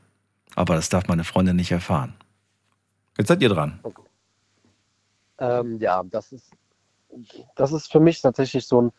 Aber 0.54 0.74
das 0.74 0.88
darf 0.88 1.06
meine 1.08 1.24
Freundin 1.24 1.56
nicht 1.56 1.72
erfahren. 1.72 2.14
Jetzt 3.18 3.28
seid 3.28 3.42
ihr 3.42 3.48
dran. 3.48 3.80
Ähm, 5.38 5.78
ja, 5.80 6.02
das 6.04 6.32
ist, 6.32 6.50
das 7.56 7.72
ist 7.72 7.90
für 7.92 8.00
mich 8.00 8.22
tatsächlich 8.22 8.66
so 8.66 8.82
ein 8.82 8.92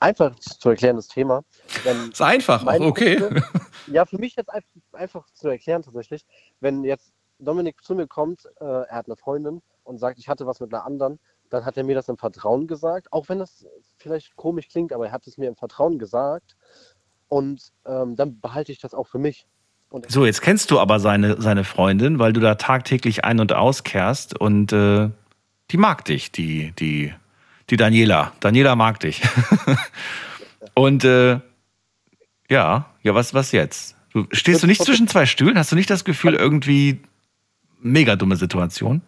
einfach 0.00 0.34
zu 0.36 0.68
erklärendes 0.68 1.08
Thema. 1.08 1.42
Wenn 1.82 2.10
Ist 2.10 2.22
einfach, 2.22 2.66
auch 2.66 2.80
okay. 2.80 3.18
Freunde- 3.18 3.42
ja, 3.86 4.04
für 4.04 4.18
mich 4.18 4.36
jetzt 4.36 4.50
einfach, 4.50 4.68
einfach 4.92 5.26
zu 5.32 5.48
erklären 5.48 5.82
tatsächlich, 5.82 6.24
wenn 6.60 6.84
jetzt 6.84 7.12
Dominik 7.38 7.82
zu 7.82 7.94
mir 7.94 8.06
kommt, 8.06 8.46
äh, 8.60 8.64
er 8.64 8.96
hat 8.96 9.06
eine 9.06 9.16
Freundin 9.16 9.62
und 9.82 9.98
sagt, 9.98 10.18
ich 10.18 10.28
hatte 10.28 10.46
was 10.46 10.60
mit 10.60 10.72
einer 10.72 10.84
anderen, 10.84 11.18
dann 11.50 11.64
hat 11.64 11.76
er 11.76 11.84
mir 11.84 11.94
das 11.94 12.08
im 12.08 12.16
Vertrauen 12.16 12.66
gesagt, 12.66 13.12
auch 13.12 13.28
wenn 13.28 13.38
das 13.38 13.66
vielleicht 13.98 14.34
komisch 14.36 14.68
klingt, 14.68 14.92
aber 14.92 15.06
er 15.06 15.12
hat 15.12 15.26
es 15.26 15.38
mir 15.38 15.48
im 15.48 15.56
Vertrauen 15.56 15.98
gesagt 15.98 16.56
und 17.28 17.72
ähm, 17.86 18.16
dann 18.16 18.40
behalte 18.40 18.72
ich 18.72 18.80
das 18.80 18.94
auch 18.94 19.08
für 19.08 19.18
mich. 19.18 19.46
So, 20.08 20.26
jetzt 20.26 20.42
kennst 20.42 20.70
du 20.70 20.80
aber 20.80 20.98
seine, 20.98 21.40
seine 21.40 21.62
Freundin, 21.62 22.18
weil 22.18 22.32
du 22.32 22.40
da 22.40 22.56
tagtäglich 22.56 23.24
ein- 23.24 23.38
und 23.38 23.52
auskehrst 23.52 24.38
und 24.38 24.72
äh, 24.72 25.10
die 25.70 25.76
mag 25.76 26.04
dich, 26.04 26.32
die, 26.32 26.72
die, 26.72 27.14
die 27.70 27.76
Daniela. 27.76 28.32
Daniela 28.40 28.74
mag 28.74 28.98
dich. 29.00 29.22
und 30.74 31.04
äh, 31.04 31.40
ja, 32.50 32.86
ja, 33.02 33.14
was, 33.14 33.34
was 33.34 33.52
jetzt? 33.52 33.96
Du, 34.10 34.26
stehst 34.32 34.62
du 34.62 34.66
nicht 34.66 34.82
zwischen 34.82 35.08
zwei 35.08 35.26
Stühlen? 35.26 35.58
Hast 35.58 35.72
du 35.72 35.76
nicht 35.76 35.90
das 35.90 36.04
Gefühl, 36.04 36.34
irgendwie 36.34 37.00
mega 37.80 38.16
dumme 38.16 38.36
Situation? 38.36 39.02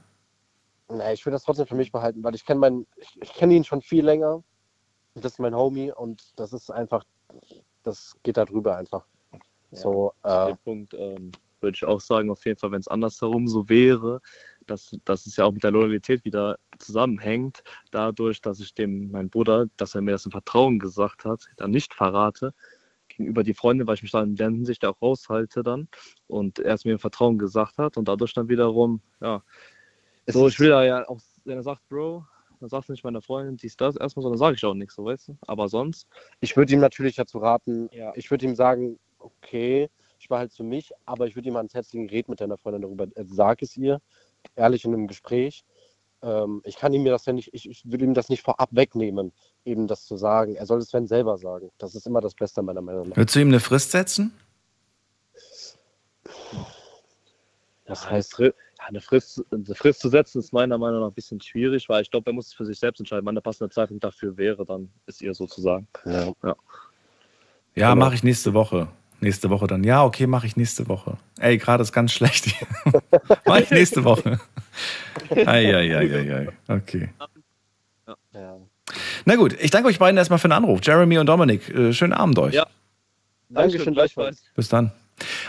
Nee, 0.88 1.14
ich 1.14 1.26
will 1.26 1.32
das 1.32 1.42
trotzdem 1.42 1.66
für 1.66 1.74
mich 1.74 1.90
behalten, 1.90 2.22
weil 2.22 2.34
ich 2.34 2.44
kenne 2.44 2.60
meinen, 2.60 2.86
ich, 2.96 3.08
ich 3.20 3.34
kenne 3.34 3.54
ihn 3.54 3.64
schon 3.64 3.82
viel 3.82 4.04
länger. 4.04 4.42
Das 5.14 5.32
ist 5.32 5.38
mein 5.40 5.54
Homie 5.54 5.90
und 5.90 6.22
das 6.36 6.52
ist 6.52 6.70
einfach, 6.70 7.02
das 7.86 8.16
geht 8.22 8.36
da 8.36 8.44
drüber 8.44 8.76
einfach. 8.76 9.06
So, 9.70 10.12
Zu 10.22 10.28
äh, 10.28 10.46
dem 10.48 10.58
Punkt 10.58 10.94
ähm, 10.94 11.32
würde 11.60 11.76
ich 11.76 11.84
auch 11.84 12.00
sagen, 12.00 12.30
auf 12.30 12.44
jeden 12.44 12.58
Fall, 12.58 12.72
wenn 12.72 12.80
es 12.80 12.88
andersherum 12.88 13.48
so 13.48 13.68
wäre, 13.68 14.20
dass, 14.66 14.96
dass 15.04 15.26
es 15.26 15.36
ja 15.36 15.44
auch 15.44 15.52
mit 15.52 15.62
der 15.62 15.70
Loyalität 15.70 16.24
wieder 16.24 16.58
zusammenhängt, 16.78 17.62
dadurch, 17.90 18.40
dass 18.40 18.60
ich 18.60 18.74
dem, 18.74 19.10
mein 19.10 19.30
Bruder, 19.30 19.66
dass 19.76 19.94
er 19.94 20.02
mir 20.02 20.12
das 20.12 20.26
im 20.26 20.32
Vertrauen 20.32 20.78
gesagt 20.78 21.24
hat, 21.24 21.46
dann 21.56 21.70
nicht 21.70 21.94
verrate, 21.94 22.52
gegenüber 23.08 23.44
die 23.44 23.54
Freundin, 23.54 23.86
weil 23.86 23.94
ich 23.94 24.02
mich 24.02 24.12
da 24.12 24.22
in 24.22 24.36
der 24.36 24.50
Hinsicht 24.50 24.84
auch 24.84 25.00
raushalte 25.00 25.62
dann 25.62 25.88
und 26.26 26.58
er 26.58 26.74
es 26.74 26.84
mir 26.84 26.92
im 26.92 26.98
Vertrauen 26.98 27.38
gesagt 27.38 27.78
hat 27.78 27.96
und 27.96 28.08
dadurch 28.08 28.34
dann 28.34 28.48
wiederum, 28.48 29.00
ja, 29.20 29.42
so, 30.26 30.48
ich 30.48 30.58
will 30.58 30.70
da 30.70 30.84
ja 30.84 31.08
auch, 31.08 31.20
wenn 31.44 31.56
er 31.56 31.62
sagt, 31.62 31.88
Bro, 31.88 32.26
dann 32.60 32.68
sagst 32.68 32.88
du 32.88 32.92
nicht 32.92 33.04
meiner 33.04 33.22
Freundin, 33.22 33.56
dies, 33.56 33.76
das 33.76 33.96
erstmal, 33.96 34.22
sondern 34.22 34.38
sage 34.38 34.56
ich 34.56 34.64
auch 34.64 34.74
nichts, 34.74 34.94
so 34.94 35.04
weißt 35.04 35.28
du. 35.28 35.36
Aber 35.46 35.68
sonst, 35.68 36.06
ich 36.40 36.56
würde 36.56 36.72
ihm 36.72 36.80
natürlich 36.80 37.16
dazu 37.16 37.38
raten, 37.38 37.88
Ja. 37.92 38.12
ich 38.16 38.30
würde 38.30 38.46
ihm 38.46 38.54
sagen, 38.54 38.98
okay, 39.18 39.88
ich 40.18 40.30
war 40.30 40.38
halt 40.38 40.52
für 40.52 40.62
mich, 40.62 40.92
aber 41.04 41.26
ich 41.26 41.36
würde 41.36 41.48
ihm 41.48 41.56
ans 41.56 41.74
Herz 41.74 41.92
legen, 41.92 42.08
red 42.08 42.28
mit 42.28 42.40
deiner 42.40 42.56
Freundin 42.58 42.82
darüber, 42.82 43.04
äh, 43.14 43.24
sag 43.26 43.62
es 43.62 43.76
ihr, 43.76 44.00
ehrlich 44.54 44.84
in 44.84 44.94
einem 44.94 45.06
Gespräch. 45.06 45.64
Ähm, 46.22 46.62
ich 46.64 46.76
kann 46.76 46.92
ihm 46.94 47.02
mir 47.02 47.12
das 47.12 47.26
ja 47.26 47.32
nicht, 47.32 47.52
ich, 47.52 47.68
ich 47.68 47.82
würde 47.84 48.04
ihm 48.04 48.14
das 48.14 48.28
nicht 48.28 48.42
vorab 48.42 48.70
wegnehmen, 48.72 49.32
eben 49.64 49.86
das 49.86 50.06
zu 50.06 50.16
sagen. 50.16 50.54
Er 50.56 50.66
soll 50.66 50.78
es 50.78 50.92
wenn 50.92 51.06
selber 51.06 51.36
sagen. 51.36 51.70
Das 51.78 51.94
ist 51.94 52.06
immer 52.06 52.20
das 52.20 52.34
Beste 52.34 52.62
meiner 52.62 52.80
Meinung 52.80 53.08
nach. 53.10 53.16
Würdest 53.16 53.36
du 53.36 53.40
ihm 53.40 53.48
eine 53.48 53.60
Frist 53.60 53.90
setzen? 53.90 54.32
Das 57.84 58.04
Ja, 58.04 58.10
heißt, 58.10 58.40
eine, 58.88 59.00
Fri- 59.00 59.14
ja, 59.14 59.14
eine, 59.20 59.30
Frist, 59.30 59.44
eine 59.52 59.74
Frist 59.74 60.00
zu 60.00 60.08
setzen 60.08 60.38
ist 60.38 60.52
meiner 60.52 60.78
Meinung 60.78 61.00
nach 61.00 61.08
ein 61.08 61.12
bisschen 61.14 61.40
schwierig, 61.40 61.88
weil 61.88 62.02
ich 62.02 62.10
glaube, 62.10 62.30
er 62.30 62.34
muss 62.34 62.46
es 62.48 62.52
für 62.54 62.64
sich 62.66 62.78
selbst 62.78 62.98
entscheiden. 63.00 63.24
Wann 63.26 63.34
der 63.34 63.42
passende 63.42 63.72
Zeitpunkt 63.72 64.04
dafür 64.04 64.36
wäre, 64.36 64.64
dann 64.64 64.88
ist 65.06 65.22
ihr 65.22 65.34
sozusagen. 65.34 65.86
ja. 66.04 66.32
Ja, 67.74 67.90
Genau. 67.92 68.06
mache 68.06 68.14
ich 68.14 68.22
nächste 68.22 68.54
Woche. 68.54 68.88
Nächste 69.20 69.50
Woche 69.50 69.66
dann. 69.66 69.82
Ja, 69.84 70.04
okay, 70.04 70.26
mache 70.26 70.46
ich 70.46 70.56
nächste 70.56 70.88
Woche. 70.88 71.16
Ey, 71.38 71.56
gerade 71.58 71.82
ist 71.82 71.92
ganz 71.92 72.12
schlecht. 72.12 72.54
mache 73.46 73.62
ich 73.62 73.70
nächste 73.70 74.04
Woche. 74.04 74.38
Eieieiei. 75.30 76.48
Okay. 76.68 77.08
ja. 78.32 78.56
Na 79.24 79.36
gut, 79.36 79.54
ich 79.60 79.70
danke 79.70 79.88
euch 79.88 79.98
beiden 79.98 80.16
erstmal 80.16 80.38
für 80.38 80.48
den 80.48 80.52
Anruf. 80.52 80.80
Jeremy 80.82 81.18
und 81.18 81.26
Dominik, 81.26 81.68
äh, 81.70 81.92
schönen 81.92 82.12
Abend 82.12 82.38
euch. 82.38 82.54
Ja. 82.54 82.66
Dankeschön, 83.48 83.94
gleichfalls. 83.94 84.42
Bis 84.54 84.68
dann. 84.68 84.92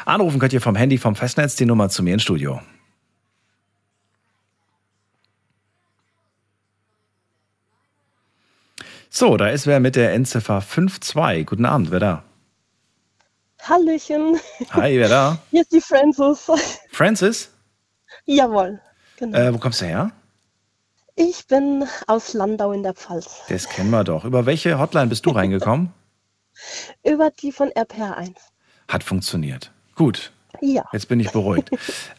Anrufen 0.06 0.40
könnt 0.40 0.54
ihr 0.54 0.62
vom 0.62 0.76
Handy, 0.76 0.98
vom 0.98 1.16
Festnetz, 1.16 1.56
die 1.56 1.66
Nummer 1.66 1.90
zu 1.90 2.04
mir 2.04 2.14
ins 2.14 2.24
Studio. 2.24 2.62
So, 9.20 9.36
da 9.36 9.48
ist 9.50 9.66
wer 9.66 9.80
mit 9.80 9.96
der 9.96 10.14
Endziffer 10.14 10.62
52. 10.62 11.48
Guten 11.48 11.66
Abend, 11.66 11.90
wer 11.90 12.00
da? 12.00 12.24
Hallöchen, 13.64 14.40
Hi, 14.70 15.00
wer 15.00 15.10
da? 15.10 15.40
hier 15.50 15.62
ist 15.62 15.74
die 15.74 15.82
Francis. 15.82 16.52
Francis? 16.92 17.50
Jawohl, 18.26 18.80
genau. 19.18 19.36
Äh, 19.36 19.52
wo 19.52 19.58
kommst 19.58 19.82
du 19.82 19.86
her? 19.86 20.12
Ich 21.16 21.48
bin 21.48 21.84
aus 22.06 22.36
Landau 22.36 22.72
in 22.74 22.84
der 22.84 22.94
Pfalz. 22.94 23.42
Das 23.50 23.68
kennen 23.68 23.90
wir 23.90 24.04
doch. 24.04 24.24
Über 24.24 24.46
welche 24.46 24.78
Hotline 24.78 25.08
bist 25.08 25.26
du 25.26 25.32
reingekommen? 25.40 25.92
Über 27.04 27.32
die 27.32 27.52
von 27.52 27.70
RPR1. 27.70 28.36
Hat 28.88 29.04
funktioniert. 29.04 29.72
Gut, 29.96 30.32
Ja, 30.62 30.84
jetzt 30.94 31.08
bin 31.08 31.20
ich 31.20 31.32
beruhigt. 31.32 31.72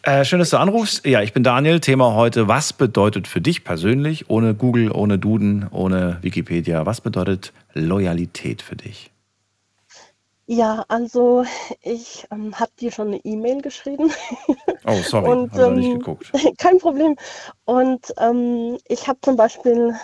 äh, 0.03 0.25
schön, 0.25 0.39
dass 0.39 0.51
du 0.51 0.59
anrufst. 0.59 1.05
Ja, 1.07 1.23
ich 1.23 1.33
bin 1.33 1.43
Daniel. 1.43 1.81
Thema 1.81 2.15
heute, 2.15 2.49
was 2.49 2.73
bedeutet 2.73 3.29
für 3.29 3.41
dich 3.41 3.65
persönlich, 3.65 4.31
ohne 4.31 4.55
Google, 4.55 4.91
ohne 4.93 5.19
Duden, 5.19 5.67
ohne 5.71 6.19
Wikipedia, 6.23 6.87
was 6.87 7.01
bedeutet 7.01 7.53
Loyalität 7.75 8.63
für 8.63 8.77
dich? 8.77 9.11
Ja, 10.51 10.87
also 10.89 11.45
ich 11.83 12.27
ähm, 12.31 12.59
habe 12.59 12.71
dir 12.81 12.91
schon 12.91 13.09
eine 13.09 13.19
E-Mail 13.19 13.61
geschrieben. 13.61 14.11
Oh, 14.87 15.03
sorry, 15.03 15.29
Und 15.29 15.53
habe 15.53 15.63
noch 15.63 15.77
nicht 15.77 15.89
ähm, 15.89 15.99
geguckt. 15.99 16.33
kein 16.59 16.79
Problem. 16.79 17.17
Und 17.67 18.15
ähm, 18.17 18.79
ich 18.89 19.09
habe 19.09 19.19
zum 19.21 19.37
Beispiel, 19.37 19.95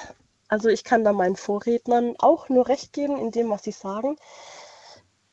also 0.48 0.68
ich 0.68 0.84
kann 0.84 1.02
da 1.02 1.14
meinen 1.14 1.36
Vorrednern 1.36 2.14
auch 2.18 2.50
nur 2.50 2.68
recht 2.68 2.92
geben 2.92 3.16
in 3.16 3.30
dem, 3.30 3.48
was 3.48 3.62
sie 3.62 3.72
sagen. 3.72 4.16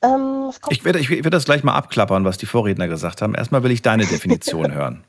Ähm, 0.02 0.52
Ich 0.70 0.84
werde, 0.84 1.00
ich 1.00 1.10
werde 1.10 1.30
das 1.30 1.46
gleich 1.46 1.64
mal 1.64 1.76
abklappern, 1.76 2.26
was 2.26 2.38
die 2.38 2.46
Vorredner 2.46 2.88
gesagt 2.88 3.22
haben. 3.22 3.36
Erstmal 3.36 3.64
will 3.64 3.72
ich 3.72 3.82
deine 3.82 4.06
Definition 4.06 4.72
hören. 4.74 5.04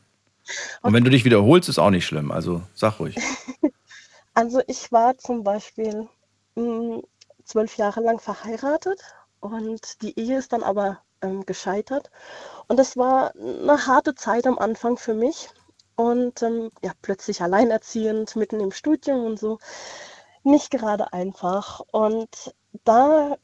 Und 0.83 0.93
wenn 0.93 1.05
du 1.05 1.11
dich 1.11 1.25
wiederholst, 1.25 1.69
ist 1.69 1.79
auch 1.79 1.91
nicht 1.91 2.07
schlimm. 2.07 2.31
Also 2.33 2.63
sag 2.75 2.99
ruhig. 3.01 3.17
Also 4.35 4.63
ich 4.67 4.91
war 4.93 5.19
zum 5.19 5.45
Beispiel 5.45 6.09
mh, 6.55 7.03
zwölf 7.45 7.77
Jahre 7.77 8.01
lang 8.01 8.19
verheiratet 8.19 9.01
und 9.41 10.01
die 10.03 10.19
Ehe 10.19 10.39
ist 10.39 10.53
dann 10.53 10.63
aber 10.63 11.01
ähm, 11.21 11.45
gescheitert. 11.45 12.11
Und 12.69 12.79
das 12.79 12.97
war 12.97 13.35
eine 13.37 13.87
harte 13.87 14.15
Zeit 14.15 14.47
am 14.47 14.59
Anfang 14.59 14.97
für 14.97 15.15
mich. 15.15 15.51
Und 15.97 16.43
ähm, 16.43 16.71
ja, 16.83 16.93
plötzlich 17.03 17.43
alleinerziehend, 17.43 18.37
mitten 18.37 18.61
im 18.61 18.73
Studium 18.73 19.25
und 19.27 19.39
so. 19.39 19.59
Nicht 20.45 20.71
gerade 20.71 21.13
einfach. 21.13 21.81
Und 21.93 22.55
da 22.85 23.37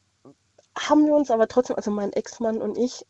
haben 0.79 1.07
wir 1.07 1.15
uns 1.15 1.31
aber 1.31 1.49
trotzdem, 1.49 1.77
also 1.77 1.91
mein 1.91 2.13
Ex-Mann 2.13 2.61
und 2.63 2.79
ich, 2.79 3.07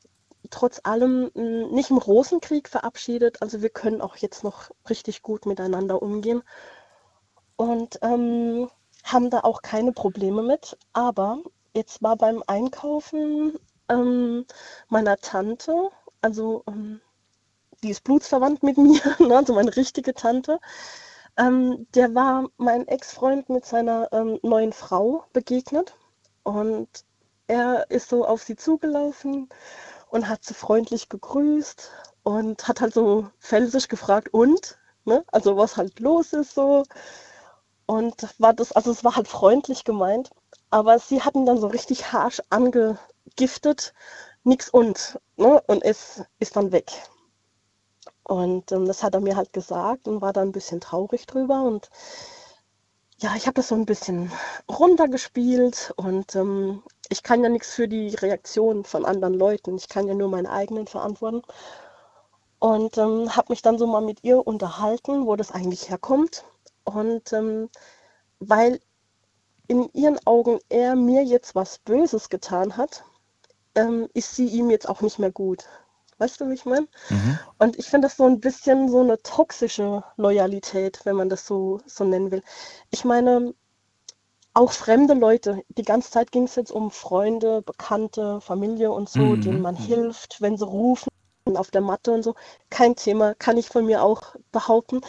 trotz 0.51 0.81
allem 0.85 1.31
mh, 1.35 1.69
nicht 1.75 1.91
im 1.91 1.99
Rosenkrieg 1.99 2.69
verabschiedet. 2.69 3.43
Also 3.43 3.63
wir 3.63 3.71
können 3.71 4.01
auch 4.01 4.17
jetzt 4.17 4.45
noch 4.45 4.71
richtig 4.89 5.23
gut 5.23 5.47
miteinander 5.47 6.03
umgehen 6.03 6.43
und 7.57 7.99
ähm, 8.03 8.71
haben 9.05 9.31
da 9.31 9.41
auch 9.41 9.63
keine 9.63 9.93
Probleme 9.93 10.43
mit. 10.43 10.79
Aber 10.93 11.43
jetzt 11.75 12.03
war 12.03 12.17
beim 12.17 12.43
Einkaufen 12.47 13.59
ähm, 13.89 14.47
meiner 14.89 15.17
Tante, 15.19 15.91
also 16.23 16.65
ähm, 16.69 17.01
die 17.83 17.91
ist 17.91 18.05
blutsverwandt 18.05 18.63
mit 18.63 18.79
mir, 18.79 19.01
ne, 19.19 19.37
also 19.37 19.55
meine 19.55 19.77
richtige 19.77 20.15
Tante, 20.15 20.61
ähm, 21.37 21.87
der 21.95 22.15
war 22.15 22.49
mein 22.57 22.87
Ex-Freund 22.89 23.49
mit 23.49 23.65
seiner 23.65 24.09
ähm, 24.13 24.39
neuen 24.43 24.73
Frau 24.73 25.25
begegnet 25.33 25.97
und 26.43 26.89
er 27.49 27.91
ist 27.91 28.09
so 28.09 28.25
auf 28.27 28.43
sie 28.43 28.57
zugelaufen 28.57 29.49
und 30.11 30.29
hat 30.29 30.45
sie 30.45 30.55
freundlich 30.55 31.09
gegrüßt 31.09 31.91
und 32.23 32.69
hat 32.69 32.81
halt 32.81 32.95
so 32.95 33.29
felsisch 33.39 33.89
gefragt, 33.89 34.33
und? 34.33 34.79
Ne? 35.05 35.25
Also 35.33 35.57
was 35.57 35.77
halt 35.77 35.99
los 36.01 36.33
ist 36.33 36.55
so. 36.55 36.85
Und 37.87 38.15
war 38.39 38.53
das, 38.53 38.73
also 38.73 38.91
es 38.91 39.03
war 39.03 39.17
halt 39.17 39.29
freundlich 39.29 39.85
gemeint, 39.85 40.31
aber 40.71 40.99
sie 40.99 41.23
hatten 41.23 41.47
dann 41.47 41.59
so 41.59 41.69
richtig 41.69 42.13
harsch 42.13 42.43
angegiftet, 42.51 43.95
nix 44.45 44.69
und, 44.69 45.19
ne? 45.37 45.63
Und 45.67 45.83
es 45.83 46.23
ist 46.39 46.57
dann 46.57 46.73
weg. 46.73 46.93
Und 48.25 48.73
ähm, 48.73 48.85
das 48.87 49.03
hat 49.03 49.15
er 49.15 49.21
mir 49.21 49.37
halt 49.37 49.55
gesagt 49.55 50.07
und 50.07 50.21
war 50.21 50.35
dann 50.35 50.49
ein 50.49 50.53
bisschen 50.53 50.81
traurig 50.81 51.27
drüber. 51.27 51.63
Und 51.63 51.89
ja, 53.21 53.35
ich 53.37 53.47
habe 53.47 53.55
das 53.55 53.69
so 53.69 53.75
ein 53.75 53.87
bisschen 53.87 54.31
runtergespielt 54.69 55.93
und 55.97 56.37
ähm, 56.37 56.83
ich 57.09 57.23
kann 57.23 57.43
ja 57.43 57.49
nichts 57.49 57.73
für 57.73 57.89
die 57.89 58.15
Reaktion 58.15 58.85
von 58.85 59.05
anderen 59.05 59.35
Leuten. 59.35 59.77
Ich 59.77 59.89
kann 59.89 60.07
ja 60.07 60.15
nur 60.15 60.29
meine 60.29 60.51
eigenen 60.51 60.87
verantworten. 60.87 61.43
Und 62.59 62.99
ähm, 62.99 63.35
habe 63.37 63.53
mich 63.53 63.63
dann 63.63 63.79
so 63.79 63.87
mal 63.87 64.01
mit 64.01 64.25
ihr 64.25 64.47
unterhalten, 64.47 65.27
wo 65.27 65.37
das 65.37 65.53
eigentlich 65.53 65.91
herkommt. 65.91 66.45
Und 66.85 67.33
ähm, 67.33 67.69
weil 68.41 68.81
in 69.69 69.89
ihren 69.93 70.19
Augen 70.27 70.59
er 70.69 70.97
mir 70.97 71.23
jetzt 71.23 71.55
was 71.55 71.79
Böses 71.79 72.31
getan 72.31 72.77
hat, 72.77 73.05
ähm, 73.75 74.09
ist 74.15 74.35
sie 74.35 74.47
ihm 74.47 74.71
jetzt 74.71 74.89
auch 74.89 75.03
nicht 75.03 75.19
mehr 75.19 75.31
gut. 75.31 75.67
Weißt 76.19 76.41
du, 76.41 76.49
wie 76.49 76.55
ich 76.55 76.65
meine? 76.65 76.89
Mhm. 77.11 77.39
Und 77.59 77.79
ich 77.79 77.87
finde 77.87 78.07
das 78.07 78.17
so 78.17 78.25
ein 78.25 78.41
bisschen 78.41 78.89
so 78.89 79.01
eine 79.01 79.23
toxische 79.23 80.03
Loyalität, 80.17 81.01
wenn 81.05 81.15
man 81.15 81.29
das 81.29 81.47
so, 81.47 81.81
so 81.87 82.05
nennen 82.05 82.33
will. 82.33 82.43
Ich 82.91 83.05
meine, 83.05 83.55
auch 84.59 84.73
fremde 84.73 85.15
Leute, 85.15 85.63
die 85.69 85.85
ganze 85.85 86.11
Zeit 86.11 86.33
ging 86.33 86.43
es 86.45 86.57
jetzt 86.57 86.73
um 86.73 86.91
Freunde, 86.91 87.63
Bekannte, 87.63 88.41
Familie 88.41 88.91
und 88.91 89.09
so, 89.09 89.37
Mhm. 89.37 89.41
denen 89.41 89.63
man 89.63 89.77
hilft, 89.77 90.41
wenn 90.41 90.57
sie 90.57 90.65
rufen 90.67 91.09
auf 91.55 91.71
der 91.71 91.81
Matte 91.81 92.11
und 92.13 92.25
so. 92.25 92.35
Kein 92.69 92.97
Thema, 92.97 93.35
kann 93.37 93.57
ich 93.57 93.69
von 93.69 93.87
mir 93.87 94.03
auch 94.03 94.35
behaupten. 94.51 95.01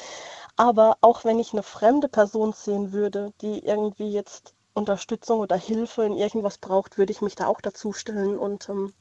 Aber 0.56 0.98
auch 1.02 1.26
wenn 1.26 1.40
ich 1.40 1.52
eine 1.54 1.64
fremde 1.64 2.08
Person 2.08 2.54
sehen 2.54 2.92
würde, 2.94 3.34
die 3.42 3.66
irgendwie 3.66 4.12
jetzt 4.12 4.54
Unterstützung 4.74 5.40
oder 5.40 5.58
Hilfe 5.58 6.04
in 6.06 6.14
irgendwas 6.16 6.60
braucht, 6.60 7.00
würde 7.00 7.12
ich 7.12 7.22
mich 7.22 7.36
da 7.36 7.48
auch 7.48 7.60
dazu 7.60 7.92
stellen 7.92 8.38
und 8.38 8.70
ähm, 8.70 8.94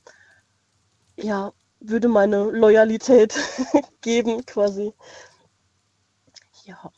ja, 1.16 1.52
würde 1.80 2.08
meine 2.08 2.44
Loyalität 2.44 3.34
geben 4.00 4.46
quasi. 4.46 4.94
Ja, 6.64 6.90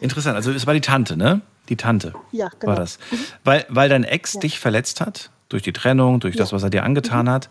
Interessant. 0.00 0.36
Also 0.36 0.50
es 0.52 0.66
war 0.66 0.74
die 0.74 0.80
Tante, 0.80 1.16
ne? 1.16 1.42
Die 1.70 1.76
Tante 1.76 2.12
ja, 2.32 2.44
war 2.46 2.52
genau. 2.60 2.74
das. 2.74 2.98
Weil, 3.44 3.64
weil 3.70 3.88
dein 3.88 4.04
Ex 4.04 4.34
Ja. 4.34 4.40
dich 4.40 4.58
verletzt 4.58 5.00
hat, 5.00 5.30
durch 5.48 5.62
die 5.62 5.72
Trennung, 5.72 6.20
durch 6.20 6.36
das, 6.36 6.50
Ja. 6.50 6.54
Mhm. 6.54 6.56
was 6.56 6.62
er 6.64 6.70
dir 6.70 6.84
angetan 6.84 7.30
hat, 7.30 7.48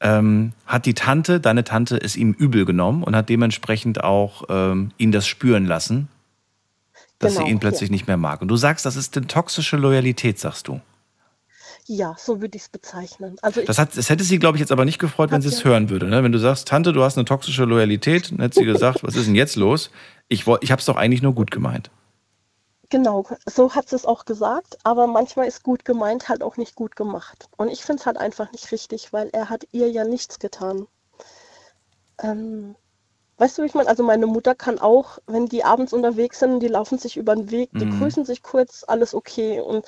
ähm, 0.00 0.52
hat 0.66 0.86
die 0.86 0.94
Tante, 0.94 1.38
deine 1.40 1.64
Tante, 1.64 1.96
es 2.00 2.16
ihm 2.16 2.32
übel 2.32 2.64
genommen 2.64 3.02
und 3.02 3.14
hat 3.16 3.28
dementsprechend 3.28 4.02
auch 4.02 4.44
ähm, 4.48 4.90
ihn 4.98 5.12
das 5.12 5.26
spüren 5.26 5.66
lassen, 5.66 6.08
dass 7.18 7.34
Genau, 7.34 7.46
sie 7.46 7.50
ihn 7.52 7.58
plötzlich 7.58 7.90
ja. 7.90 7.92
nicht 7.94 8.06
mehr 8.06 8.16
mag. 8.16 8.40
Und 8.42 8.48
du 8.48 8.56
sagst, 8.56 8.86
das 8.86 8.96
ist 8.96 9.16
eine 9.16 9.26
toxische 9.26 9.76
Loyalität, 9.76 10.38
sagst 10.38 10.68
du. 10.68 10.80
Ja, 11.86 12.14
so 12.18 12.40
würde 12.40 12.56
ich 12.56 12.62
es 12.64 12.68
bezeichnen. 12.68 13.36
Also 13.42 13.62
Das, 13.64 13.78
hat, 13.78 13.96
das 13.96 14.10
hätte 14.10 14.22
sie, 14.22 14.38
glaube 14.38 14.56
ich, 14.56 14.60
jetzt 14.60 14.72
aber 14.72 14.84
nicht 14.84 14.98
gefreut, 14.98 15.30
wenn 15.30 15.40
sie 15.40 15.48
es 15.48 15.58
sie- 15.58 15.64
hören 15.64 15.88
würde. 15.90 16.06
Ne? 16.06 16.22
Wenn 16.22 16.32
du 16.32 16.38
sagst, 16.38 16.68
Tante, 16.68 16.92
du 16.92 17.02
hast 17.02 17.16
eine 17.16 17.24
toxische 17.24 17.64
Loyalität, 17.64 18.30
dann 18.30 18.40
hätte 18.40 18.60
sie 18.60 18.66
gesagt, 18.66 19.02
was 19.02 19.16
ist 19.16 19.26
denn 19.26 19.34
jetzt 19.34 19.56
los? 19.56 19.90
Ich, 20.28 20.46
ich 20.60 20.70
habe 20.70 20.80
es 20.80 20.84
doch 20.84 20.96
eigentlich 20.96 21.22
nur 21.22 21.34
gut 21.34 21.50
gemeint. 21.50 21.90
Genau, 22.90 23.24
so 23.46 23.74
hat 23.74 23.88
sie 23.88 23.96
es 23.96 24.04
auch 24.04 24.26
gesagt, 24.26 24.76
aber 24.84 25.06
manchmal 25.06 25.46
ist 25.48 25.62
gut 25.62 25.86
gemeint 25.86 26.28
halt 26.28 26.42
auch 26.42 26.58
nicht 26.58 26.74
gut 26.74 26.96
gemacht. 26.96 27.48
Und 27.56 27.68
ich 27.70 27.82
finde 27.82 28.00
es 28.00 28.06
halt 28.06 28.18
einfach 28.18 28.52
nicht 28.52 28.70
richtig, 28.72 29.10
weil 29.10 29.30
er 29.30 29.48
hat 29.48 29.66
ihr 29.72 29.90
ja 29.90 30.04
nichts 30.04 30.38
getan. 30.38 30.86
Ähm, 32.22 32.76
weißt 33.38 33.58
du, 33.58 33.62
wie 33.62 33.66
ich 33.66 33.74
meine? 33.74 33.88
Also 33.88 34.02
meine 34.04 34.26
Mutter 34.26 34.54
kann 34.56 34.78
auch, 34.80 35.18
wenn 35.26 35.46
die 35.46 35.64
abends 35.64 35.92
unterwegs 35.94 36.40
sind, 36.40 36.60
die 36.60 36.68
laufen 36.68 36.98
sich 36.98 37.16
über 37.18 37.34
den 37.36 37.50
Weg, 37.52 37.70
die 37.78 37.86
Mhm. 37.86 37.90
grüßen 37.90 38.24
sich 38.26 38.42
kurz, 38.42 38.84
alles 38.88 39.14
okay. 39.14 39.60
Und 39.60 39.86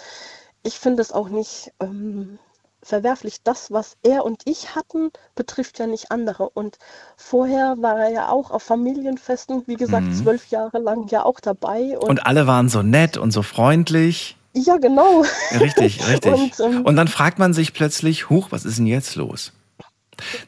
ich 0.63 0.79
finde 0.81 1.03
es 1.03 1.13
auch 1.13 1.29
nicht 1.31 1.73
ähm, 1.81 2.39
verwerflich. 2.83 3.43
Das, 3.45 3.71
was 3.71 3.97
er 4.03 4.25
und 4.25 4.43
ich 4.47 4.75
hatten, 4.75 5.11
betrifft 5.35 5.79
ja 5.79 5.87
nicht 5.87 6.11
andere. 6.11 6.49
Und 6.51 6.79
vorher 7.17 7.77
war 7.79 7.99
er 7.99 8.11
ja 8.11 8.29
auch 8.29 8.51
auf 8.51 8.63
Familienfesten, 8.63 9.65
wie 9.67 9.77
gesagt, 9.77 10.07
Mhm. 10.07 10.15
zwölf 10.15 10.49
Jahre 10.49 10.79
lang 10.79 11.09
ja 11.09 11.25
auch 11.25 11.41
dabei. 11.41 11.99
Und, 11.99 12.09
Und 12.09 12.27
alle 12.27 12.47
waren 12.47 12.69
so 12.69 12.83
nett 12.83 13.17
und 13.17 13.31
so 13.33 13.43
freundlich. 13.43 14.37
ja, 14.55 14.77
genau. 14.79 15.25
Richtig, 15.61 16.01
richtig. 16.09 16.33
Und, 16.33 16.61
ähm, 16.61 16.83
Und 16.85 16.97
dann 16.97 17.09
fragt 17.09 17.39
man 17.39 17.53
sich 17.53 17.73
plötzlich, 17.73 18.31
huch, 18.31 18.49
was 18.51 18.65
ist 18.65 18.79
denn 18.79 18.87
jetzt 18.87 19.15
los? 19.17 19.53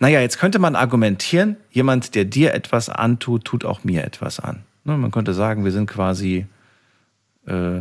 Naja, 0.00 0.20
jetzt 0.20 0.38
könnte 0.38 0.58
man 0.58 0.76
argumentieren, 0.76 1.56
jemand, 1.70 2.14
der 2.14 2.24
dir 2.26 2.52
etwas 2.52 2.88
antut, 2.90 3.44
tut 3.44 3.64
auch 3.64 3.84
mir 3.84 4.04
etwas 4.04 4.38
an. 4.38 4.64
Ne, 4.84 4.98
man 4.98 5.10
könnte 5.10 5.32
sagen, 5.32 5.64
wir 5.64 5.72
sind 5.72 5.86
quasi, 5.86 6.46
äh, 7.46 7.80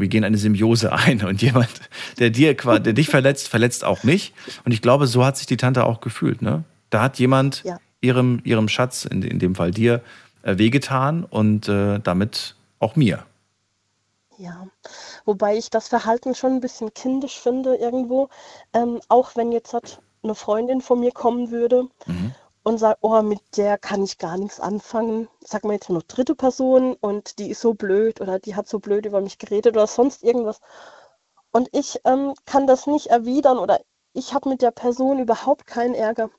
wir 0.00 0.08
gehen 0.08 0.24
eine 0.24 0.36
Symbiose 0.38 0.92
ein 1.06 1.24
und 1.24 1.42
jemand, 1.42 1.68
der 2.18 2.30
dir 2.30 2.56
quasi, 2.56 2.82
der 2.82 2.92
dich 2.92 3.08
verletzt, 3.08 3.48
verletzt 3.48 3.84
auch 3.84 4.02
mich. 4.04 4.32
Und 4.64 4.72
ich 4.72 4.82
glaube, 4.82 5.06
so 5.06 5.24
hat 5.24 5.36
sich 5.36 5.46
die 5.46 5.56
Tante 5.56 5.84
auch 5.84 6.00
gefühlt. 6.00 6.42
Ne? 6.42 6.64
Da 6.90 7.02
hat 7.02 7.18
jemand 7.18 7.62
Ja. 7.64 7.78
ihrem, 8.00 8.40
ihrem 8.44 8.68
Schatz, 8.68 9.04
in, 9.04 9.22
in 9.22 9.38
dem 9.38 9.54
Fall 9.54 9.70
dir, 9.70 10.02
äh, 10.42 10.56
wehgetan 10.58 11.24
und 11.24 11.68
äh, 11.68 12.00
damit 12.00 12.54
auch 12.78 12.96
mir. 12.96 13.24
Ja, 14.38 14.66
wobei 15.26 15.58
ich 15.58 15.68
das 15.68 15.88
Verhalten 15.88 16.34
schon 16.34 16.52
ein 16.54 16.60
bisschen 16.60 16.94
kindisch 16.94 17.38
finde 17.38 17.74
irgendwo. 17.76 18.30
Ähm, 18.72 19.00
auch 19.08 19.36
wenn 19.36 19.52
jetzt 19.52 19.74
halt 19.74 20.00
eine 20.22 20.34
Freundin 20.34 20.80
von 20.80 21.00
mir 21.00 21.12
kommen 21.12 21.50
würde 21.50 21.84
Mhm. 22.06 22.32
Und 22.62 22.78
sagt, 22.78 22.98
oh, 23.02 23.22
mit 23.22 23.40
der 23.56 23.78
kann 23.78 24.02
ich 24.02 24.18
gar 24.18 24.36
nichts 24.36 24.60
anfangen. 24.60 25.28
Sag 25.40 25.64
mal 25.64 25.72
jetzt 25.74 25.88
nur 25.88 26.02
dritte 26.02 26.34
Person 26.34 26.94
und 26.94 27.38
die 27.38 27.50
ist 27.50 27.60
so 27.60 27.74
blöd 27.74 28.20
oder 28.20 28.38
die 28.38 28.54
hat 28.54 28.68
so 28.68 28.78
blöd 28.78 29.06
über 29.06 29.20
mich 29.20 29.38
geredet 29.38 29.76
oder 29.76 29.86
sonst 29.86 30.22
irgendwas. 30.22 30.60
Und 31.52 31.68
ich 31.72 32.00
ähm, 32.04 32.34
kann 32.44 32.66
das 32.66 32.86
nicht 32.86 33.08
erwidern 33.08 33.58
oder 33.58 33.80
ich 34.12 34.34
habe 34.34 34.48
mit 34.48 34.62
der 34.62 34.70
Person 34.70 35.18
überhaupt 35.18 35.66
keinen 35.66 35.94
Ärger. 35.94 36.30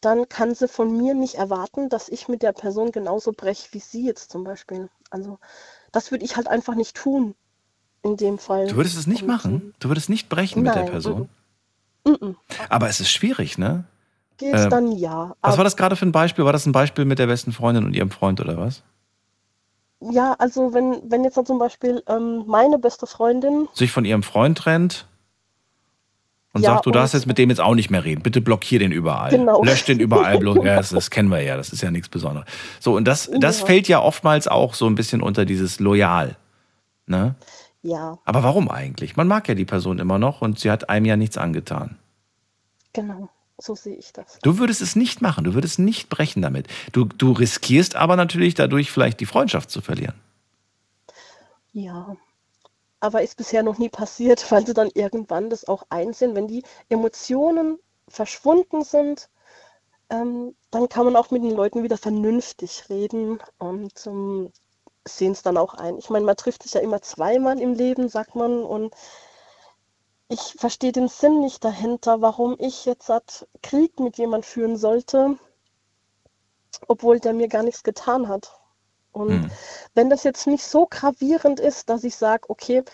Dann 0.00 0.28
kann 0.28 0.54
sie 0.54 0.68
von 0.68 0.96
mir 0.96 1.14
nicht 1.14 1.34
erwarten, 1.36 1.88
dass 1.88 2.08
ich 2.08 2.28
mit 2.28 2.42
der 2.42 2.52
Person 2.52 2.92
genauso 2.92 3.32
breche 3.32 3.68
wie 3.72 3.80
sie 3.80 4.06
jetzt 4.06 4.30
zum 4.30 4.44
Beispiel. 4.44 4.88
Also 5.10 5.38
das 5.92 6.10
würde 6.10 6.24
ich 6.24 6.36
halt 6.36 6.48
einfach 6.48 6.74
nicht 6.74 6.96
tun 6.96 7.34
in 8.02 8.16
dem 8.16 8.38
Fall. 8.38 8.66
Du 8.66 8.76
würdest 8.76 8.96
es 8.96 9.06
nicht 9.06 9.22
Und, 9.22 9.28
machen? 9.28 9.74
Du 9.78 9.88
würdest 9.88 10.08
nicht 10.08 10.28
brechen 10.28 10.62
mit 10.62 10.74
der 10.74 10.82
Nein, 10.82 10.90
Person? 10.90 11.28
Mm 12.04 12.10
-mm. 12.10 12.34
Aber 12.68 12.88
es 12.88 13.00
ist 13.00 13.10
schwierig, 13.10 13.58
ne? 13.58 13.84
Geht's 14.40 14.64
Ähm, 14.64 14.70
dann 14.70 14.92
ja. 14.92 15.36
Was 15.42 15.56
war 15.58 15.64
das 15.64 15.76
gerade 15.76 15.96
für 15.96 16.06
ein 16.06 16.12
Beispiel? 16.12 16.44
War 16.46 16.52
das 16.54 16.64
ein 16.66 16.72
Beispiel 16.72 17.04
mit 17.04 17.18
der 17.18 17.26
besten 17.26 17.52
Freundin 17.52 17.84
und 17.84 17.94
ihrem 17.94 18.10
Freund 18.10 18.40
oder 18.40 18.56
was? 18.56 18.82
ja, 20.02 20.34
also 20.38 20.72
wenn, 20.72 21.02
wenn 21.10 21.24
jetzt 21.24 21.36
dann 21.36 21.44
zum 21.44 21.58
Beispiel 21.58 22.02
ähm, 22.08 22.44
meine 22.46 22.78
beste 22.78 23.06
Freundin, 23.06 23.68
Sich 23.74 23.92
von 23.92 24.06
ihrem 24.06 24.22
Freund 24.22 24.56
trennt 24.56 25.06
Und 26.54 26.62
Ja, 26.62 26.72
sagt, 26.72 26.86
du 26.86 26.90
darfst 26.90 27.12
jetzt 27.12 27.26
mit 27.26 27.36
dem 27.36 27.50
jetzt 27.50 27.60
auch 27.60 27.74
nicht 27.74 27.90
mehr 27.90 28.02
reden. 28.02 28.22
Bitte 28.22 28.40
blockier 28.40 28.78
den 28.78 28.92
überall. 28.92 29.30
Genau. 29.30 29.62
Lösch 29.62 29.84
den 29.84 30.00
überall. 30.00 30.38
Bloß, 30.38 30.56
ja, 30.64 30.76
das, 30.76 30.88
das 30.88 31.10
kennen 31.10 31.28
wir 31.28 31.42
ja. 31.42 31.58
Das 31.58 31.68
ist 31.70 31.82
ja 31.82 31.90
nichts 31.90 32.08
Besonderes. 32.08 32.48
So, 32.80 32.96
und 32.96 33.04
das, 33.04 33.30
das 33.40 33.60
Ja. 33.60 33.66
fällt 33.66 33.88
ja 33.88 34.00
oftmals 34.00 34.48
auch 34.48 34.72
so 34.72 34.86
ein 34.86 34.94
bisschen 34.94 35.20
unter 35.20 35.44
dieses 35.44 35.80
Loyal. 35.80 36.36
Ne? 37.06 37.34
Ja, 37.82 38.18
Aber 38.24 38.42
warum 38.42 38.70
eigentlich? 38.70 39.16
Man 39.16 39.28
mag 39.28 39.48
ja 39.48 39.54
die 39.54 39.64
Person 39.66 39.98
immer 39.98 40.18
noch 40.18 40.40
und 40.40 40.58
sie 40.58 40.70
hat 40.70 40.88
einem 40.88 41.04
ja 41.06 41.16
nichts 41.18 41.36
angetan. 41.36 41.98
genau. 42.94 43.28
So 43.60 43.74
sehe 43.74 43.96
ich 43.96 44.12
das. 44.12 44.38
Du 44.42 44.58
würdest 44.58 44.80
es 44.80 44.96
nicht 44.96 45.20
machen, 45.20 45.44
du 45.44 45.54
würdest 45.54 45.78
nicht 45.78 46.08
brechen 46.08 46.42
damit. 46.42 46.66
Du, 46.92 47.04
du 47.04 47.32
riskierst 47.32 47.96
aber 47.96 48.16
natürlich 48.16 48.54
dadurch 48.54 48.90
vielleicht 48.90 49.20
die 49.20 49.26
Freundschaft 49.26 49.70
zu 49.70 49.80
verlieren. 49.80 50.14
Ja. 51.72 52.16
Aber 53.00 53.22
ist 53.22 53.36
bisher 53.36 53.62
noch 53.62 53.78
nie 53.78 53.88
passiert, 53.88 54.44
weil 54.50 54.66
sie 54.66 54.74
dann 54.74 54.90
irgendwann 54.94 55.50
das 55.50 55.66
auch 55.66 55.84
einsehen, 55.90 56.34
wenn 56.34 56.48
die 56.48 56.62
Emotionen 56.88 57.78
verschwunden 58.08 58.82
sind, 58.82 59.28
ähm, 60.10 60.56
dann 60.70 60.88
kann 60.88 61.04
man 61.04 61.16
auch 61.16 61.30
mit 61.30 61.42
den 61.42 61.54
Leuten 61.54 61.82
wieder 61.82 61.96
vernünftig 61.96 62.84
reden 62.88 63.38
und 63.58 64.06
ähm, 64.06 64.50
sehen 65.06 65.32
es 65.32 65.42
dann 65.42 65.56
auch 65.56 65.74
ein. 65.74 65.98
Ich 65.98 66.10
meine, 66.10 66.26
man 66.26 66.36
trifft 66.36 66.64
sich 66.64 66.74
ja 66.74 66.80
immer 66.80 67.00
zweimal 67.00 67.60
im 67.60 67.74
Leben, 67.74 68.08
sagt 68.08 68.34
man, 68.34 68.62
und 68.64 68.94
ich 70.30 70.54
verstehe 70.58 70.92
den 70.92 71.08
Sinn 71.08 71.40
nicht 71.40 71.62
dahinter, 71.62 72.22
warum 72.22 72.56
ich 72.58 72.86
jetzt 72.86 73.10
Krieg 73.62 74.00
mit 74.00 74.16
jemand 74.16 74.46
führen 74.46 74.78
sollte, 74.78 75.38
obwohl 76.88 77.20
der 77.20 77.32
mir 77.32 77.48
gar 77.48 77.62
nichts 77.62 77.82
getan 77.82 78.28
hat. 78.28 78.52
Und 79.12 79.46
Hm. 79.46 79.50
wenn 79.94 80.08
das 80.10 80.22
jetzt 80.24 80.46
nicht 80.46 80.64
so 80.64 80.86
gravierend 80.88 81.58
ist, 81.58 81.88
dass 81.90 82.04
ich 82.04 82.14
sage, 82.16 82.48
okay, 82.48 82.84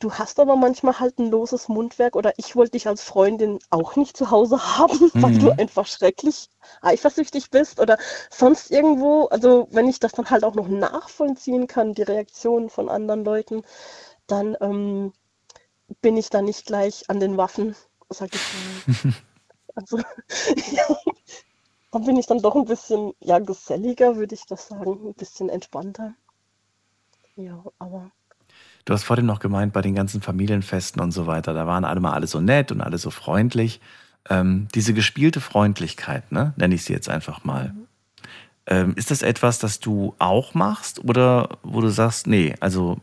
du 0.00 0.12
hast 0.12 0.38
aber 0.40 0.56
manchmal 0.56 1.00
halt 1.00 1.18
ein 1.18 1.30
loses 1.30 1.68
Mundwerk 1.68 2.14
oder 2.16 2.32
ich 2.36 2.56
wollte 2.56 2.72
dich 2.72 2.88
als 2.88 3.02
Freundin 3.02 3.58
auch 3.70 3.96
nicht 3.96 4.16
zu 4.16 4.30
Hause 4.30 4.58
haben, 4.78 5.12
weil 5.20 5.32
du 5.38 5.50
Mhm. 5.50 5.56
einfach 5.56 5.86
schrecklich 5.86 6.48
eifersüchtig 6.82 7.50
bist 7.50 7.80
oder 7.80 7.96
sonst 8.30 8.70
irgendwo, 8.70 9.26
also 9.26 9.68
wenn 9.70 9.88
ich 9.88 9.98
das 10.00 10.12
dann 10.12 10.28
halt 10.30 10.44
auch 10.44 10.54
noch 10.54 10.68
nachvollziehen 10.68 11.66
kann, 11.68 11.94
die 11.94 12.02
Reaktionen 12.02 12.68
von 12.70 12.88
anderen 12.90 13.24
Leuten, 13.24 13.62
dann 14.26 14.56
ähm, 14.60 15.12
bin 16.00 16.16
ich 16.16 16.30
da 16.30 16.42
nicht 16.42 16.66
gleich 16.66 17.08
an 17.08 17.20
den 17.20 17.36
Waffen, 17.36 17.76
sag 18.08 18.30
ich 18.34 18.40
mal. 19.04 19.12
Also, 19.74 19.96
ja, 20.70 20.84
dann 21.92 22.04
bin 22.04 22.18
ich 22.18 22.26
dann 22.26 22.42
doch 22.42 22.54
ein 22.54 22.66
bisschen, 22.66 23.14
ja, 23.20 23.38
geselliger, 23.38 24.16
würde 24.16 24.34
ich 24.34 24.44
das 24.44 24.68
sagen, 24.68 25.00
ein 25.08 25.14
bisschen 25.14 25.48
entspannter. 25.48 26.12
Ja, 27.36 27.64
aber 27.78 28.12
Du 28.84 28.92
hast 28.92 29.04
vorhin 29.04 29.26
noch 29.26 29.38
gemeint, 29.38 29.72
bei 29.72 29.80
den 29.80 29.94
ganzen 29.94 30.20
Familienfesten 30.22 31.00
und 31.00 31.12
so 31.12 31.26
weiter, 31.26 31.54
da 31.54 31.66
waren 31.66 31.84
alle 31.84 32.00
mal 32.00 32.12
alle 32.12 32.26
so 32.26 32.40
nett 32.40 32.72
und 32.72 32.80
alle 32.80 32.98
so 32.98 33.10
freundlich. 33.10 33.80
Ähm, 34.28 34.68
diese 34.74 34.92
gespielte 34.94 35.40
Freundlichkeit, 35.40 36.32
ne, 36.32 36.52
nenne 36.56 36.74
ich 36.74 36.84
sie 36.84 36.92
jetzt 36.92 37.08
einfach 37.08 37.44
mal. 37.44 37.74
Ähm, 38.66 38.94
ist 38.96 39.10
das 39.10 39.22
etwas, 39.22 39.58
das 39.58 39.80
du 39.80 40.14
auch 40.18 40.54
machst 40.54 41.04
oder 41.04 41.58
wo 41.62 41.80
du 41.80 41.88
sagst, 41.88 42.26
nee, 42.26 42.54
also 42.60 42.98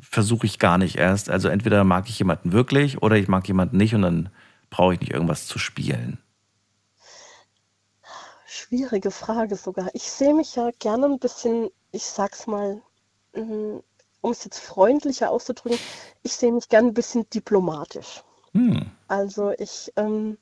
versuche 0.00 0.46
ich 0.46 0.58
gar 0.58 0.78
nicht 0.78 0.96
erst. 0.96 1.30
Also 1.30 1.48
entweder 1.48 1.84
mag 1.84 2.08
ich 2.08 2.18
jemanden 2.18 2.52
wirklich 2.52 3.02
oder 3.02 3.16
ich 3.16 3.28
mag 3.28 3.46
jemanden 3.48 3.76
nicht 3.76 3.94
und 3.94 4.02
dann 4.02 4.28
brauche 4.70 4.94
ich 4.94 5.00
nicht 5.00 5.12
irgendwas 5.12 5.46
zu 5.46 5.58
spielen. 5.58 6.18
schwierige 8.70 9.10
Frage 9.10 9.56
sogar. 9.56 9.88
Ich 9.94 10.10
sehe 10.10 10.34
mich 10.34 10.54
ja 10.54 10.70
gerne 10.78 11.06
ein 11.06 11.18
bisschen, 11.18 11.70
ich 11.90 12.04
sag's 12.04 12.46
mal, 12.46 12.80
mm, 13.34 13.78
um 14.20 14.30
es 14.30 14.44
jetzt 14.44 14.60
freundlicher 14.60 15.30
auszudrücken, 15.30 15.78
ich 16.22 16.32
sehe 16.32 16.52
mich 16.52 16.68
gerne 16.68 16.88
ein 16.88 16.94
bisschen 16.94 17.28
diplomatisch. 17.30 18.22
Hm. 18.52 18.90
Also 19.08 19.52
ich, 19.58 19.92
ähm, 19.96 20.38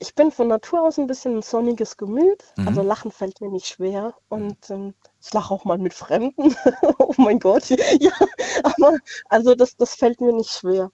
ich 0.00 0.14
bin 0.14 0.32
von 0.32 0.48
Natur 0.48 0.80
aus 0.82 0.98
ein 0.98 1.06
bisschen 1.06 1.36
ein 1.36 1.42
sonniges 1.42 1.98
Gemüt. 1.98 2.42
Also 2.64 2.80
Mhm. 2.80 2.88
Lachen 2.88 3.10
fällt 3.12 3.40
mir 3.42 3.50
nicht 3.50 3.66
schwer. 3.66 4.14
Und 4.30 4.70
ähm, 4.70 4.94
ich 5.20 5.32
lache 5.32 5.52
auch 5.54 5.64
mal 5.64 5.78
mit 5.78 5.94
Fremden. 5.94 6.56
Oh 6.98 7.14
mein 7.18 7.38
Gott. 7.38 7.68
Ja, 8.00 8.12
aber 8.62 8.98
also 9.28 9.54
das, 9.54 9.76
das 9.76 9.94
fällt 9.94 10.20
mir 10.22 10.32
nicht 10.32 10.50
schwer. 10.50 10.90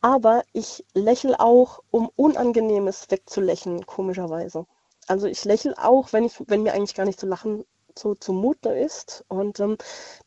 Aber 0.00 0.42
ich 0.54 0.84
lächle 0.94 1.38
auch, 1.38 1.82
um 1.90 2.10
Unangenehmes 2.16 3.10
wegzulächeln, 3.10 3.84
komischerweise. 3.86 4.66
Also 5.06 5.26
ich 5.26 5.44
lächle 5.44 5.74
auch, 5.76 6.12
wenn 6.14 6.24
ich, 6.24 6.34
wenn 6.48 6.62
mir 6.62 6.72
eigentlich 6.72 6.94
gar 6.94 7.04
nicht 7.04 7.20
zu 7.20 7.26
lachen 7.26 7.64
so 7.98 8.14
zumute 8.14 8.70
ist. 8.70 9.24
Und 9.28 9.60
ähm, 9.60 9.76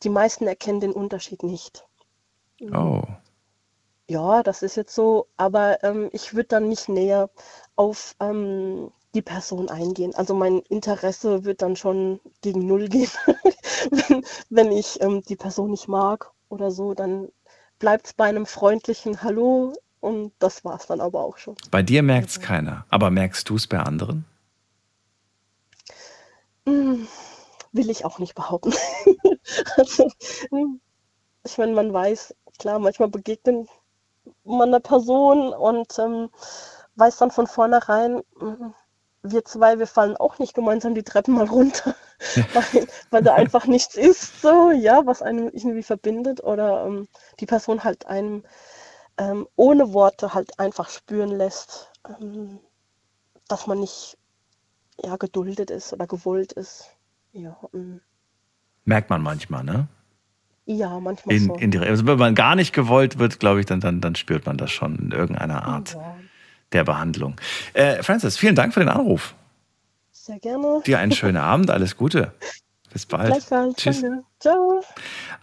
die 0.04 0.08
meisten 0.08 0.46
erkennen 0.46 0.80
den 0.80 0.92
Unterschied 0.92 1.42
nicht. 1.42 1.84
Oh. 2.72 3.02
Ja, 4.10 4.42
das 4.42 4.62
ist 4.62 4.74
jetzt 4.74 4.92
so, 4.92 5.28
aber 5.36 5.84
ähm, 5.84 6.08
ich 6.10 6.34
würde 6.34 6.48
dann 6.48 6.68
nicht 6.68 6.88
näher 6.88 7.30
auf 7.76 8.16
ähm, 8.18 8.90
die 9.14 9.22
Person 9.22 9.68
eingehen. 9.68 10.16
Also 10.16 10.34
mein 10.34 10.58
Interesse 10.68 11.44
wird 11.44 11.62
dann 11.62 11.76
schon 11.76 12.18
gegen 12.40 12.66
Null 12.66 12.88
gehen. 12.88 13.08
Wenn, 13.90 14.24
wenn 14.50 14.72
ich 14.72 15.00
ähm, 15.00 15.22
die 15.28 15.36
Person 15.36 15.70
nicht 15.70 15.86
mag 15.86 16.32
oder 16.48 16.72
so, 16.72 16.92
dann 16.92 17.28
bleibt 17.78 18.06
es 18.06 18.12
bei 18.12 18.24
einem 18.24 18.46
freundlichen 18.46 19.22
Hallo 19.22 19.74
und 20.00 20.32
das 20.40 20.64
war 20.64 20.74
es 20.74 20.86
dann 20.86 21.00
aber 21.00 21.24
auch 21.24 21.38
schon. 21.38 21.54
Bei 21.70 21.82
dir 21.84 22.02
merkt 22.02 22.30
es 22.30 22.40
keiner. 22.40 22.84
Aber 22.90 23.10
merkst 23.10 23.48
du 23.48 23.54
es 23.54 23.68
bei 23.68 23.78
anderen? 23.78 24.24
Hm, 26.66 27.06
will 27.70 27.90
ich 27.90 28.04
auch 28.04 28.18
nicht 28.18 28.34
behaupten. 28.34 28.74
Also, 29.76 30.10
hm, 30.50 30.80
ich 31.44 31.58
meine, 31.58 31.72
man 31.72 31.92
weiß, 31.92 32.34
klar, 32.58 32.78
manchmal 32.78 33.08
begegnet 33.08 33.68
man 34.44 34.68
einer 34.68 34.80
Person 34.80 35.52
und 35.52 35.98
ähm, 35.98 36.30
weiß 36.96 37.18
dann 37.18 37.30
von 37.30 37.46
vornherein, 37.46 38.22
hm, 38.38 38.74
wir 39.22 39.44
zwei, 39.44 39.78
wir 39.78 39.86
fallen 39.86 40.16
auch 40.16 40.38
nicht 40.38 40.54
gemeinsam 40.54 40.94
die 40.94 41.02
Treppen 41.02 41.34
mal 41.34 41.46
runter, 41.46 41.94
weil, 42.54 42.88
weil 43.10 43.22
da 43.22 43.34
einfach 43.34 43.66
nichts 43.66 43.96
ist, 43.96 44.40
so, 44.40 44.70
ja, 44.70 45.04
was 45.06 45.22
einem 45.22 45.48
irgendwie 45.48 45.82
verbindet 45.82 46.42
oder 46.42 46.86
ähm, 46.86 47.08
die 47.38 47.46
Person 47.46 47.84
halt 47.84 48.06
einem 48.06 48.44
ähm, 49.18 49.46
ohne 49.56 49.92
Worte 49.92 50.32
halt 50.32 50.58
einfach 50.58 50.88
spüren 50.88 51.30
lässt, 51.30 51.92
ähm, 52.08 52.58
dass 53.48 53.66
man 53.66 53.80
nicht 53.80 54.16
ja, 55.02 55.16
geduldet 55.16 55.70
ist 55.70 55.92
oder 55.92 56.06
gewollt 56.06 56.52
ist. 56.52 56.90
Ja, 57.32 57.58
ähm, 57.74 58.00
Merkt 58.84 59.10
man 59.10 59.22
manchmal, 59.22 59.62
ne? 59.62 59.88
Ja 60.66 60.98
manchmal 61.00 61.34
In, 61.36 61.46
schon. 61.46 61.58
in 61.58 61.70
die, 61.70 61.78
also 61.78 62.06
wenn 62.06 62.18
man 62.18 62.34
gar 62.34 62.54
nicht 62.54 62.72
gewollt 62.72 63.18
wird, 63.18 63.40
glaube 63.40 63.60
ich, 63.60 63.66
dann, 63.66 63.80
dann, 63.80 64.00
dann 64.00 64.14
spürt 64.14 64.46
man 64.46 64.56
das 64.56 64.70
schon 64.70 64.96
in 64.96 65.10
irgendeiner 65.12 65.64
Art 65.64 65.94
Ja, 65.94 66.16
der 66.72 66.84
Behandlung. 66.84 67.36
Äh, 67.74 68.02
Francis, 68.02 68.36
vielen 68.36 68.54
Dank 68.54 68.72
für 68.74 68.80
den 68.80 68.88
Anruf. 68.88 69.34
sehr 70.12 70.38
gerne. 70.38 70.80
Dir 70.86 70.98
einen 70.98 71.12
schönen 71.12 71.36
Abend, 71.52 71.70
alles 71.70 71.96
Gute. 71.96 72.32
Bis 72.92 73.06
bald. 73.06 73.30
Gleichfalls. 73.32 73.76
Tschüss. 73.76 74.00
Danke. 74.02 74.24
Ciao. 74.40 74.82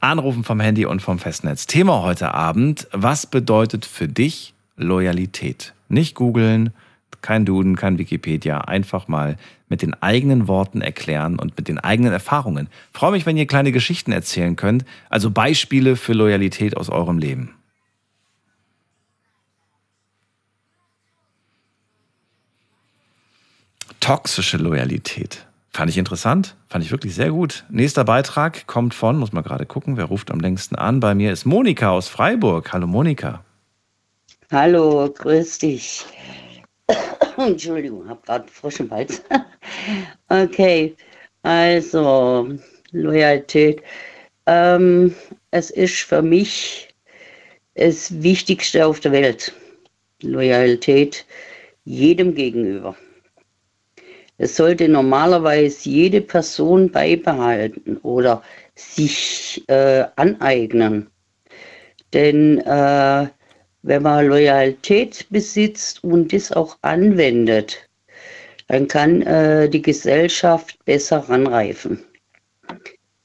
Anrufen 0.01 0.43
vom 0.43 0.59
Handy 0.59 0.86
und 0.86 1.01
vom 1.01 1.18
Festnetz. 1.18 1.65
Thema 1.65 2.01
heute 2.03 2.34
Abend: 2.34 2.88
Was 2.91 3.26
bedeutet 3.26 3.86
für 3.86 4.07
dich 4.09 4.53
Loyalität? 4.76 5.74
Nicht 5.88 6.15
googeln, 6.15 6.74
kein 7.22 7.45
Duden, 7.45 7.78
kein 7.78 7.97
Wikipedia. 7.97 8.59
Einfach 8.61 9.07
mal 9.07 9.38
mit 9.70 9.82
den 9.82 9.93
eigenen 10.01 10.47
Worten 10.47 10.82
erklären 10.82 11.39
und 11.39 11.57
mit 11.57 11.68
den 11.68 11.80
eigenen 11.80 12.13
Erfahrungen. 12.13 12.70
Freue 12.93 13.11
mich, 13.11 13.26
wenn 13.26 13.38
ihr 13.38 13.47
kleine 13.47 13.72
Geschichten 13.72 14.11
erzählen 14.11 14.55
könnt. 14.55 14.86
Also 15.09 15.32
Beispiele 15.32 15.95
für 15.95 16.13
Loyalität 16.13 16.78
aus 16.78 16.89
eurem 16.89 17.18
Leben. 17.18 17.53
Toxische 23.99 24.57
Loyalität. 24.57 25.47
Fand 25.70 25.91
ich 25.91 25.97
interessant, 25.97 26.55
fand 26.70 26.84
ich 26.84 26.91
wirklich 26.91 27.13
sehr 27.13 27.30
gut. 27.30 27.65
Nächster 27.70 28.03
Beitrag 28.03 28.65
kommt 28.65 28.93
von, 28.93 29.18
muss 29.18 29.34
mal 29.34 29.43
gerade 29.43 29.65
gucken, 29.65 29.97
wer 29.97 30.05
ruft 30.05 30.32
am 30.32 30.39
längsten 30.39 30.76
an. 30.76 30.99
Bei 30.99 31.13
mir 31.13 31.32
ist 31.32 31.45
Monika 31.45 31.89
aus 31.89 32.07
Freiburg. 32.07 32.72
Hallo 32.74 32.88
Monika. 32.88 33.43
Hallo, 34.49 35.13
grüß 35.13 35.59
dich. 35.59 36.05
Entschuldigung, 37.38 38.07
hab 38.07 38.25
gerade 38.25 38.47
frischen 38.47 38.89
Hals. 38.91 39.21
okay, 40.29 40.95
also 41.43 42.49
Loyalität. 42.91 43.81
Ähm, 44.45 45.13
es 45.51 45.69
ist 45.71 45.99
für 46.01 46.21
mich 46.21 46.93
das 47.75 48.21
Wichtigste 48.23 48.85
auf 48.85 48.99
der 48.99 49.11
Welt. 49.11 49.53
Loyalität 50.21 51.25
jedem 51.83 52.33
gegenüber. 52.33 52.95
Es 54.39 54.55
sollte 54.55 54.88
normalerweise 54.88 55.89
jede 55.89 56.21
Person 56.21 56.91
beibehalten 56.91 57.97
oder 57.97 58.43
sich 58.75 59.63
äh, 59.67 60.05
aneignen. 60.15 61.09
Denn 62.13 62.59
äh, 62.59 63.27
wenn 63.88 64.03
man 64.03 64.27
Loyalität 64.27 65.25
besitzt 65.29 66.03
und 66.03 66.33
das 66.33 66.51
auch 66.51 66.77
anwendet, 66.81 67.88
dann 68.67 68.88
kann 68.88 69.21
äh, 69.21 69.69
die 69.69 69.81
Gesellschaft 69.81 70.77
besser 70.83 71.19
ranreifen. 71.19 72.03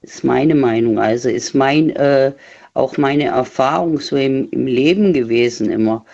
Ist 0.02 0.22
meine 0.22 0.54
Meinung. 0.54 1.00
Also 1.00 1.28
ist 1.28 1.54
mein 1.54 1.90
äh, 1.90 2.32
auch 2.74 2.96
meine 2.96 3.24
Erfahrung 3.24 3.98
so 3.98 4.16
im, 4.16 4.48
im 4.50 4.66
Leben 4.66 5.12
gewesen 5.12 5.70
immer, 5.70 6.04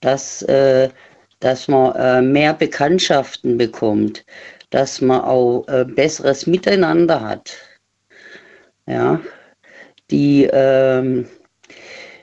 dass 0.00 0.42
äh, 0.42 0.88
dass 1.40 1.68
man 1.68 1.94
äh, 1.96 2.22
mehr 2.22 2.54
Bekanntschaften 2.54 3.58
bekommt, 3.58 4.24
dass 4.70 5.00
man 5.00 5.22
auch 5.22 5.66
äh, 5.68 5.84
besseres 5.84 6.46
Miteinander 6.46 7.20
hat. 7.20 7.56
Ja, 8.86 9.20
die, 10.10 10.48
ähm, 10.52 11.26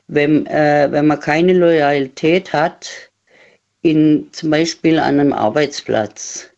wenn, 0.07 0.45
äh, 0.47 0.87
wenn 0.89 1.07
man 1.07 1.19
keine 1.19 1.53
Loyalität 1.53 2.53
hat, 2.53 2.89
in, 3.81 4.29
zum 4.31 4.49
Beispiel 4.49 4.99
an 4.99 5.19
einem 5.19 5.33
Arbeitsplatz, 5.33 6.49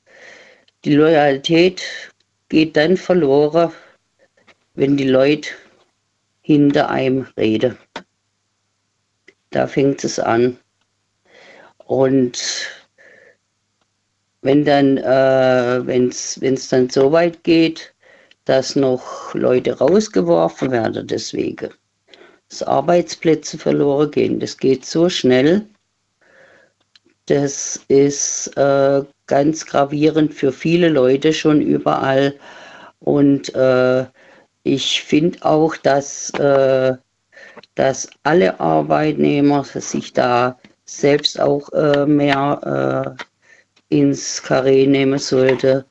die 0.85 0.95
Loyalität 0.95 1.83
geht 2.47 2.77
dann 2.77 2.95
verloren, 2.95 3.71
wenn 4.75 4.97
die 4.97 5.09
Leute 5.09 5.49
hinter 6.41 6.89
einem 6.89 7.27
reden. 7.37 7.77
Da 9.51 9.67
fängt 9.67 10.03
es 10.03 10.19
an. 10.19 10.57
Und 11.85 12.39
wenn 14.41 14.63
dann, 14.63 14.97
äh, 14.97 15.85
wenn 15.85 16.09
es 16.09 16.69
dann 16.69 16.89
so 16.89 17.11
weit 17.11 17.43
geht, 17.43 17.93
dass 18.45 18.75
noch 18.75 19.33
Leute 19.33 19.77
rausgeworfen 19.77 20.71
werden 20.71 21.05
deswegen, 21.07 21.69
dass 22.49 22.63
Arbeitsplätze 22.63 23.57
verloren 23.57 24.11
gehen, 24.11 24.39
das 24.39 24.57
geht 24.57 24.85
so 24.85 25.07
schnell, 25.09 25.67
das 27.27 27.79
ist 27.87 28.57
äh, 28.57 29.03
ganz 29.27 29.65
gravierend 29.65 30.33
für 30.33 30.51
viele 30.51 30.89
Leute 30.89 31.31
schon 31.31 31.61
überall. 31.61 32.33
Und 32.99 33.53
äh, 33.53 34.05
ich 34.63 35.03
finde 35.03 35.45
auch, 35.45 35.75
dass, 35.77 36.31
äh, 36.31 36.97
dass 37.75 38.09
alle 38.23 38.59
Arbeitnehmer 38.59 39.63
sich 39.63 40.13
da 40.13 40.57
selbst 40.85 41.39
auch 41.39 41.71
äh, 41.73 42.07
mehr 42.07 43.15
äh, 43.89 43.95
ins 43.95 44.41
Karree 44.41 44.87
nehmen 44.87 45.19
sollte, 45.19 45.85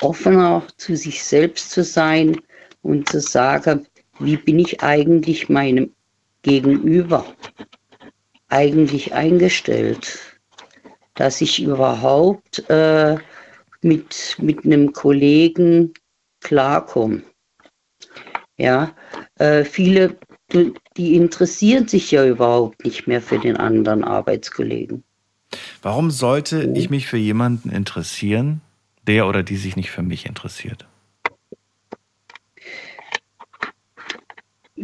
offener 0.00 0.62
zu 0.76 0.96
sich 0.96 1.24
selbst 1.24 1.72
zu 1.72 1.82
sein 1.82 2.40
und 2.82 3.08
zu 3.08 3.20
sagen, 3.20 3.86
wie 4.18 4.36
bin 4.36 4.58
ich 4.58 4.82
eigentlich 4.82 5.48
meinem 5.48 5.90
Gegenüber 6.42 7.24
eigentlich 8.48 9.14
eingestellt, 9.14 10.18
dass 11.14 11.40
ich 11.40 11.62
überhaupt 11.62 12.68
äh, 12.68 13.16
mit, 13.82 14.36
mit 14.40 14.64
einem 14.64 14.92
Kollegen 14.92 15.92
klarkomme. 16.40 17.22
Ja, 18.56 18.94
äh, 19.36 19.64
viele, 19.64 20.16
die 20.96 21.16
interessieren 21.16 21.88
sich 21.88 22.10
ja 22.10 22.24
überhaupt 22.24 22.84
nicht 22.84 23.06
mehr 23.08 23.20
für 23.20 23.38
den 23.38 23.56
anderen 23.56 24.04
Arbeitskollegen. 24.04 25.02
Warum 25.82 26.10
sollte 26.10 26.72
ich 26.74 26.90
mich 26.90 27.06
für 27.06 27.16
jemanden 27.16 27.70
interessieren, 27.70 28.60
der 29.06 29.26
oder 29.26 29.42
die 29.42 29.56
sich 29.56 29.76
nicht 29.76 29.90
für 29.90 30.02
mich 30.02 30.26
interessiert? 30.26 30.86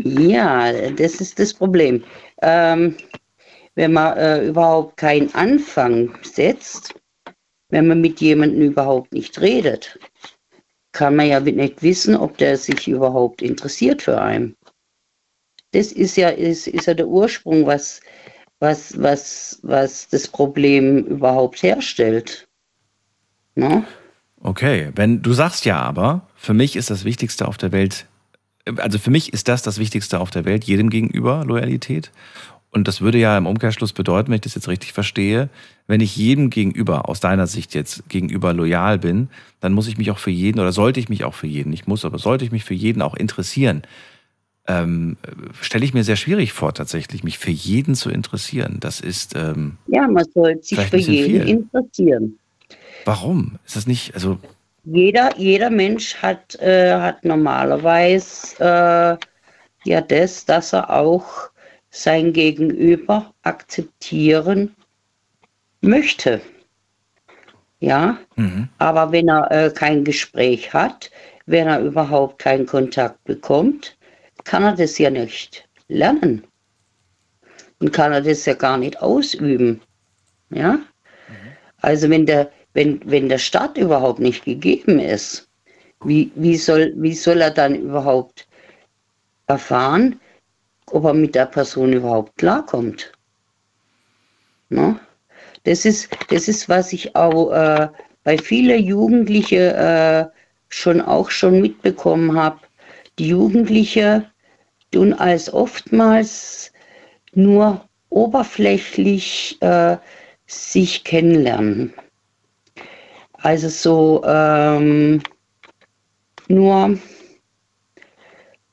Ja, 0.05 0.91
das 0.91 1.21
ist 1.21 1.39
das 1.39 1.55
Problem. 1.55 2.05
Ähm, 2.43 2.97
wenn 3.75 3.93
man 3.93 4.17
äh, 4.17 4.47
überhaupt 4.47 4.97
keinen 4.97 5.35
Anfang 5.35 6.19
setzt, 6.23 6.95
wenn 7.69 7.87
man 7.87 8.01
mit 8.01 8.21
jemandem 8.21 8.63
überhaupt 8.63 9.13
nicht 9.13 9.41
redet, 9.41 9.99
kann 10.93 11.17
man 11.17 11.29
ja 11.29 11.41
nicht 11.41 11.83
wissen, 11.83 12.17
ob 12.17 12.37
der 12.39 12.57
sich 12.57 12.89
überhaupt 12.89 13.43
interessiert 13.43 14.03
für 14.03 14.21
einen. 14.21 14.57
Das 15.73 15.93
ist 15.93 16.17
ja, 16.17 16.31
ist, 16.31 16.67
ist 16.67 16.87
ja 16.87 16.95
der 16.95 17.07
Ursprung, 17.07 17.65
was, 17.67 18.01
was, 18.59 19.01
was, 19.01 19.61
was 19.63 20.09
das 20.09 20.27
Problem 20.27 21.05
überhaupt 21.07 21.63
herstellt. 21.63 22.49
No? 23.55 23.85
Okay, 24.41 24.91
wenn 24.97 25.23
du 25.23 25.33
sagst 25.33 25.65
ja 25.65 25.81
aber, 25.81 26.27
für 26.35 26.55
mich 26.55 26.75
ist 26.75 26.91
das 26.91 27.05
Wichtigste 27.05 27.47
auf 27.47 27.57
der 27.57 27.73
Welt, 27.73 28.07
also 28.77 28.99
für 28.99 29.11
mich 29.11 29.33
ist 29.33 29.49
das 29.49 29.63
das 29.63 29.79
Wichtigste 29.79 30.21
auf 30.21 30.31
der 30.31 30.45
Welt, 30.45 30.65
jedem 30.65 30.91
gegenüber 30.91 31.45
Loyalität. 31.45 32.11
Und 32.73 32.87
das 32.87 33.01
würde 33.01 33.19
ja 33.19 33.37
im 33.37 33.47
Umkehrschluss 33.47 33.93
bedeuten, 33.93 34.29
wenn 34.29 34.37
ich 34.37 34.43
das 34.43 34.55
jetzt 34.55 34.69
richtig 34.69 34.93
verstehe, 34.93 35.49
wenn 35.89 36.01
ich 36.01 36.17
jedem 36.17 36.51
gegenüber, 36.51 37.09
aus 37.09 37.19
deiner 37.19 37.49
Sicht 37.49 37.75
jetzt 37.75 38.09
gegenüber 38.09 38.53
loyal 38.53 38.99
bin, 38.99 39.29
dann 39.59 39.73
muss 39.73 39.89
ich 39.89 39.99
mich 39.99 40.11
auch 40.13 40.19
für 40.19 40.31
jeden 40.31 40.61
oder 40.61 40.71
sollte 40.71 41.01
ich 41.01 41.09
mich 41.09 41.25
auch 41.25 41.35
für 41.35 41.49
jeden, 41.49 41.71
nicht 41.71 41.89
muss, 41.89 42.05
aber 42.05 42.19
sollte 42.19 42.45
ich 42.45 42.53
mich 42.53 42.65
für 42.65 42.75
jeden 42.75 43.03
auch 43.03 43.15
interessieren. 43.15 43.83
Ähm, 44.69 45.17
stelle 45.61 45.85
ich 45.85 45.95
mir 45.95 46.05
sehr 46.05 46.15
schwierig 46.15 46.53
vor, 46.53 46.73
tatsächlich, 46.73 47.25
mich 47.25 47.39
für 47.39 47.51
jeden 47.51 47.97
zu 47.97 48.09
interessieren. 48.09 48.77
Das 48.79 49.01
ist. 49.01 49.35
Ähm, 49.35 49.79
ja, 49.89 50.07
man 50.07 50.25
sollte 50.33 50.63
sich 50.63 50.79
für 50.79 50.97
jeden 50.99 51.43
viel. 51.43 51.49
interessieren. 51.49 52.39
Warum? 53.05 53.59
Ist 53.67 53.75
das 53.75 53.87
nicht, 53.89 54.15
also. 54.15 54.39
Jeder, 54.85 55.37
jeder 55.37 55.71
Mensch 55.71 56.17
hat, 56.17 56.55
äh, 56.61 56.95
hat 56.95 57.25
normalerweise 57.25 58.57
äh, 58.59 59.89
ja 59.89 60.01
das, 60.01 60.45
dass 60.45 60.73
er 60.73 60.91
auch 60.91 61.51
sein 61.91 62.33
Gegenüber 62.33 63.35
akzeptieren 63.43 64.75
möchte. 65.81 66.41
Ja, 67.81 68.19
mhm. 68.37 68.69
aber 68.79 69.11
wenn 69.11 69.29
er 69.29 69.51
äh, 69.51 69.71
kein 69.71 70.05
Gespräch 70.05 70.73
hat, 70.73 71.11
wenn 71.47 71.67
er 71.67 71.81
überhaupt 71.81 72.39
keinen 72.39 72.67
Kontakt 72.67 73.25
bekommt, 73.25 73.97
kann 74.45 74.63
er 74.63 74.77
das 74.77 74.99
ja 74.99 75.11
nicht 75.11 75.67
lernen. 75.89 76.45
Und 77.81 77.93
kann 77.93 78.13
er 78.13 78.21
das 78.21 78.45
ja 78.45 78.55
gar 78.55 78.77
nicht 78.77 79.01
ausüben. 79.01 79.81
Ja? 80.51 80.73
Mhm. 80.73 80.83
Also 81.79 82.11
wenn 82.11 82.27
der, 82.27 82.51
wenn, 82.75 83.01
wenn 83.05 83.29
der 83.29 83.39
Start 83.39 83.77
überhaupt 83.77 84.21
nicht 84.21 84.45
gegeben 84.45 84.99
ist, 84.99 85.49
wie, 86.05 86.31
wie, 86.35 86.57
soll, 86.57 86.93
wie 86.97 87.15
soll 87.15 87.41
er 87.41 87.51
dann 87.51 87.75
überhaupt 87.75 88.49
erfahren, 89.47 90.21
ob 90.91 91.05
er 91.05 91.15
mit 91.15 91.35
der 91.35 91.47
Person 91.47 91.93
überhaupt 91.93 92.37
klarkommt. 92.37 93.13
No? 94.69 94.99
Das, 95.65 95.85
ist, 95.85 96.09
das 96.31 96.49
ist, 96.49 96.69
was 96.69 96.93
ich 96.93 97.15
auch 97.15 97.53
äh, 97.53 97.89
bei 98.25 98.39
vielen 98.39 98.83
Jugendlichen 98.83 99.59
äh, 99.59 100.27
schon 100.69 101.01
auch 101.01 101.31
schon 101.31 101.61
mitbekommen 101.61 102.39
habe. 102.39 102.61
Die 103.19 103.29
Jugendlichen 103.29 104.27
tun 104.93 105.13
als 105.13 105.53
oftmals 105.53 106.73
nur 107.33 107.85
oberflächlich 108.09 109.59
äh, 109.61 109.97
sich 110.47 111.05
kennenlernen. 111.05 111.93
Also 113.43 113.69
so 113.69 114.23
ähm, 114.25 115.23
nur, 116.49 116.99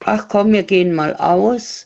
ach 0.02 0.28
komm, 0.28 0.52
wir 0.52 0.64
gehen 0.64 0.94
mal 0.94 1.16
aus 1.16 1.86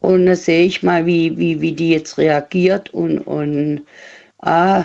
und 0.00 0.26
da 0.26 0.36
sehe 0.36 0.64
ich 0.64 0.82
mal, 0.82 1.06
wie, 1.06 1.36
wie, 1.38 1.60
wie 1.60 1.72
die 1.72 1.90
jetzt 1.90 2.18
reagiert 2.18 2.92
und, 2.92 3.20
und 3.20 3.86
ah, 4.38 4.84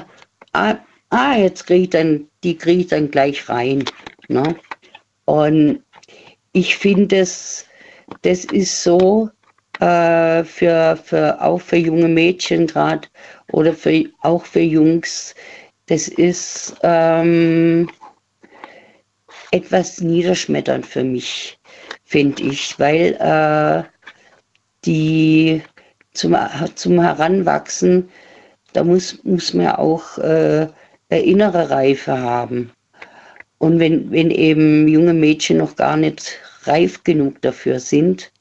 ah, 0.54 0.76
ah 1.10 1.36
jetzt 1.36 1.66
kriegt 1.66 1.96
dann, 1.96 2.28
die 2.44 2.56
kriegt 2.56 2.92
dann 2.92 3.12
gleich 3.12 3.50
rein. 3.50 3.84
Ne? 4.30 4.56
Und 5.26 5.82
ich 6.54 6.78
finde, 6.78 7.18
das, 7.18 7.66
das 8.22 8.46
ist 8.46 8.84
so 8.84 9.30
äh, 9.80 10.44
für, 10.44 10.98
für, 11.04 11.42
auch 11.42 11.60
für 11.60 11.78
junge 11.78 12.08
Mädchen 12.08 12.68
gerade 12.68 13.08
oder 13.52 13.74
für, 13.74 14.06
auch 14.22 14.46
für 14.46 14.62
Jungs, 14.62 15.36
das 15.88 16.08
ist 16.08 16.76
ähm, 16.84 17.90
etwas 19.52 20.02
niederschmetternd 20.02 20.86
für 20.86 21.04
mich, 21.04 21.58
finde 22.04 22.44
ich, 22.44 22.78
weil 22.80 23.14
äh, 23.20 23.84
die 24.86 25.62
zum, 26.14 26.36
zum 26.76 27.02
Heranwachsen, 27.02 28.10
da 28.74 28.84
muss, 28.84 29.24
muss 29.24 29.54
man 29.54 29.70
auch 29.70 30.18
äh, 30.18 30.68
eine 31.10 31.22
innere 31.22 31.70
Reife 31.70 32.20
haben. 32.20 32.72
Und 33.60 33.80
wenn, 33.80 34.12
wenn 34.12 34.30
eben 34.30 34.88
junge 34.88 35.14
Mädchen 35.14 35.58
noch 35.58 35.76
gar 35.76 35.98
nicht 35.98 36.38
reif 36.64 37.04
genug 37.04 37.42
dafür 37.42 37.80
sind, 37.80 38.32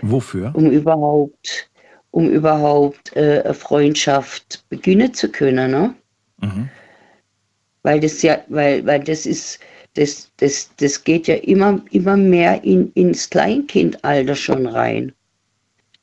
Wofür? 0.00 0.52
um 0.54 0.70
überhaupt, 0.70 1.70
um 2.10 2.28
überhaupt 2.30 3.14
äh, 3.16 3.42
eine 3.44 3.54
Freundschaft 3.54 4.64
beginnen 4.68 5.12
zu 5.12 5.30
können, 5.30 5.70
ne? 5.70 5.94
Mhm. 6.40 6.68
Weil 7.86 8.00
das 8.00 8.20
ja, 8.22 8.40
weil, 8.48 8.84
weil 8.84 8.98
das 8.98 9.26
ist, 9.26 9.60
das, 9.94 10.28
das, 10.38 10.68
das 10.78 11.04
geht 11.04 11.28
ja 11.28 11.36
immer, 11.36 11.80
immer 11.92 12.16
mehr 12.16 12.64
in, 12.64 12.90
ins 12.94 13.30
Kleinkindalter 13.30 14.34
schon 14.34 14.66
rein 14.66 15.12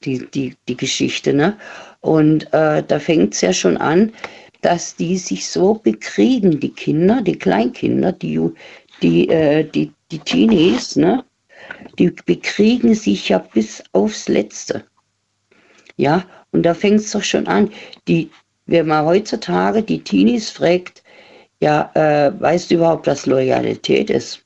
die, 0.06 0.26
die, 0.34 0.56
die 0.70 0.78
Geschichte. 0.78 1.34
Ne? 1.34 1.58
Und 2.00 2.46
äh, 2.54 2.84
da 2.84 3.00
fängt 3.00 3.34
es 3.34 3.42
ja 3.42 3.52
schon 3.52 3.76
an, 3.76 4.14
dass 4.62 4.96
die 4.96 5.18
sich 5.18 5.46
so 5.46 5.74
bekriegen, 5.74 6.58
die 6.62 6.72
Kinder, 6.72 7.22
die 7.22 7.38
Kleinkinder, 7.38 8.14
die, 8.14 8.40
die, 9.02 9.28
äh, 9.28 9.66
die, 9.70 9.92
die 10.10 10.20
Teenies, 10.20 10.96
ne? 10.96 11.26
die 12.00 12.12
bekriegen 12.26 12.96
sich 12.96 13.28
ja 13.28 13.40
bis 13.40 13.84
aufs 13.92 14.30
Letzte. 14.30 14.86
Ja, 15.98 16.26
und 16.52 16.64
da 16.64 16.74
fängt 16.74 17.02
es 17.02 17.12
doch 17.12 17.24
schon 17.24 17.48
an. 17.48 17.72
Die, 18.08 18.32
wenn 18.68 18.88
man 18.88 19.06
heutzutage 19.06 19.84
die 19.84 20.00
Teenies 20.00 20.50
fragt, 20.50 21.03
ja, 21.64 21.90
äh, 21.94 22.38
weißt 22.42 22.70
du 22.70 22.76
überhaupt, 22.76 23.08
was 23.08 23.26
Loyalität 23.26 24.10
ist? 24.10 24.44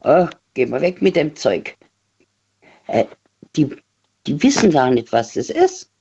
Oh, 0.00 0.26
geh 0.54 0.64
mal 0.64 0.80
weg 0.80 1.02
mit 1.02 1.16
dem 1.16 1.36
Zeug. 1.36 1.76
Äh, 2.86 3.04
die, 3.54 3.76
die 4.26 4.42
wissen 4.42 4.70
gar 4.70 4.90
nicht, 4.90 5.12
was 5.12 5.34
das 5.34 5.50
ist. 5.50 5.92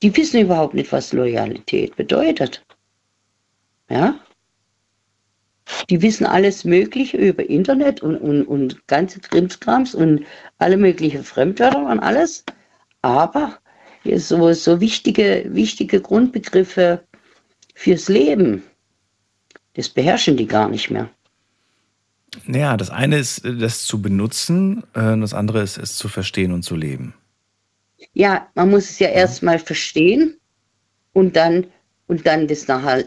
Die 0.00 0.16
wissen 0.16 0.42
überhaupt 0.42 0.74
nicht, 0.74 0.92
was 0.92 1.12
Loyalität 1.12 1.96
bedeutet. 1.96 2.64
Ja? 3.90 4.20
Die 5.90 6.00
wissen 6.00 6.24
alles 6.24 6.64
Mögliche 6.64 7.16
über 7.16 7.50
Internet 7.50 8.00
und, 8.00 8.18
und, 8.18 8.44
und 8.44 8.86
ganze 8.86 9.18
Krimskrams 9.18 9.92
und 9.92 10.24
alle 10.58 10.76
möglichen 10.76 11.24
Fremdwörter 11.24 11.84
und 11.84 11.98
alles. 11.98 12.44
Aber 13.02 13.58
so, 14.04 14.52
so 14.52 14.80
wichtige, 14.80 15.46
wichtige 15.48 16.00
Grundbegriffe 16.00 17.04
fürs 17.74 18.08
Leben, 18.08 18.62
das 19.74 19.88
beherrschen 19.88 20.36
die 20.36 20.46
gar 20.46 20.68
nicht 20.68 20.90
mehr. 20.90 21.10
Naja, 22.46 22.76
das 22.76 22.90
eine 22.90 23.18
ist, 23.18 23.44
äh, 23.44 23.56
das 23.56 23.84
zu 23.84 24.00
benutzen, 24.02 24.82
äh, 24.94 25.16
das 25.18 25.34
andere 25.34 25.62
ist, 25.62 25.78
es 25.78 25.96
zu 25.96 26.08
verstehen 26.08 26.52
und 26.52 26.62
zu 26.62 26.76
leben. 26.76 27.14
Ja, 28.12 28.48
man 28.54 28.70
muss 28.70 28.90
es 28.90 28.98
ja 28.98 29.08
erstmal 29.08 29.58
verstehen 29.58 30.36
und 31.12 31.36
dann, 31.36 31.66
und 32.06 32.26
dann 32.26 32.46
das 32.48 32.68
nachher 32.68 33.04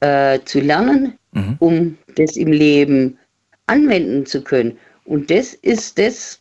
äh, 0.00 0.40
zu 0.44 0.60
lernen, 0.60 1.18
Mhm. 1.32 1.56
um 1.60 1.98
das 2.16 2.36
im 2.36 2.50
Leben 2.50 3.18
anwenden 3.66 4.26
zu 4.26 4.42
können. 4.42 4.78
Und 5.04 5.30
das 5.30 5.54
ist 5.54 5.98
das, 5.98 6.40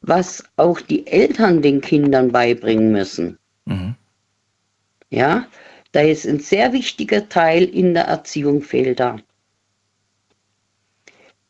was 0.00 0.44
auch 0.56 0.80
die 0.80 1.06
Eltern 1.06 1.62
den 1.62 1.80
Kindern 1.80 2.30
beibringen 2.32 2.92
müssen. 2.92 3.38
Mhm. 3.64 3.94
Ja, 5.10 5.46
da 5.92 6.00
ist 6.00 6.26
ein 6.26 6.40
sehr 6.40 6.72
wichtiger 6.72 7.28
Teil 7.28 7.64
in 7.64 7.94
der 7.94 8.04
Erziehung 8.04 8.62
fehlt 8.62 9.00
da. 9.00 9.18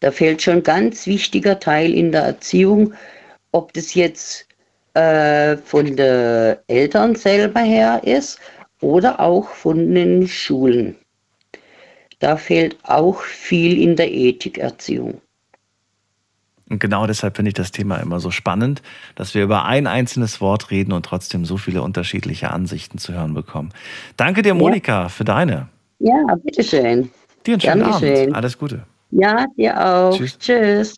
Da 0.00 0.12
fehlt 0.12 0.42
schon 0.42 0.58
ein 0.58 0.62
ganz 0.62 1.06
wichtiger 1.06 1.58
Teil 1.58 1.92
in 1.92 2.12
der 2.12 2.22
Erziehung, 2.22 2.94
ob 3.50 3.72
das 3.72 3.94
jetzt 3.94 4.46
äh, 4.94 5.56
von 5.56 5.96
den 5.96 6.56
Eltern 6.68 7.16
selber 7.16 7.60
her 7.60 8.00
ist 8.04 8.38
oder 8.80 9.18
auch 9.18 9.48
von 9.50 9.94
den 9.94 10.28
Schulen. 10.28 10.96
Da 12.20 12.36
fehlt 12.36 12.76
auch 12.84 13.22
viel 13.22 13.80
in 13.80 13.96
der 13.96 14.12
Ethikerziehung. 14.12 15.20
Und 16.68 16.80
genau 16.80 17.06
deshalb 17.06 17.36
finde 17.36 17.48
ich 17.48 17.54
das 17.54 17.72
Thema 17.72 17.96
immer 17.96 18.20
so 18.20 18.30
spannend, 18.30 18.82
dass 19.14 19.34
wir 19.34 19.42
über 19.42 19.64
ein 19.64 19.86
einzelnes 19.86 20.40
Wort 20.40 20.70
reden 20.70 20.92
und 20.92 21.04
trotzdem 21.04 21.44
so 21.44 21.56
viele 21.56 21.82
unterschiedliche 21.82 22.50
Ansichten 22.50 22.98
zu 22.98 23.14
hören 23.14 23.32
bekommen. 23.34 23.70
Danke 24.16 24.42
dir, 24.42 24.54
Monika, 24.54 25.08
für 25.08 25.24
deine. 25.24 25.68
Ja, 25.98 26.14
bitteschön. 26.42 27.10
Dir 27.46 27.54
einen 27.54 27.60
schönen 27.60 27.80
Gern 27.80 27.92
Abend. 27.92 28.34
Alles 28.34 28.58
Gute. 28.58 28.84
Ja, 29.10 29.46
dir 29.56 29.82
auch. 29.82 30.16
Tschüss. 30.16 30.38
Tschüss. 30.38 30.96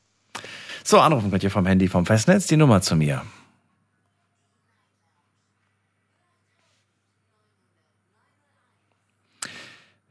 So, 0.83 0.99
anrufen 0.99 1.31
könnt 1.31 1.45
ihr 1.45 1.51
vom 1.51 1.67
Handy 1.67 1.87
vom 1.89 2.05
Festnetz 2.05 2.47
die 2.49 2.57
Nummer 2.57 2.81
zu 2.81 2.97
mir. 2.97 3.23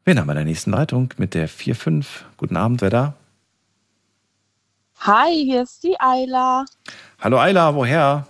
Wen 0.06 0.18
haben 0.18 0.28
wir 0.28 0.32
in 0.32 0.38
der 0.38 0.46
nächsten 0.46 0.72
Leitung 0.72 1.14
mit 1.18 1.34
der 1.34 1.50
4-5? 1.50 2.06
Guten 2.38 2.56
Abend, 2.56 2.82
wer 2.82 2.90
da? 2.90 3.14
Hi, 5.02 5.32
hier 5.46 5.64
ist 5.64 5.82
die 5.84 5.98
Ayla. 5.98 6.66
Hallo 7.20 7.40
Ayla, 7.40 7.74
woher? 7.74 8.28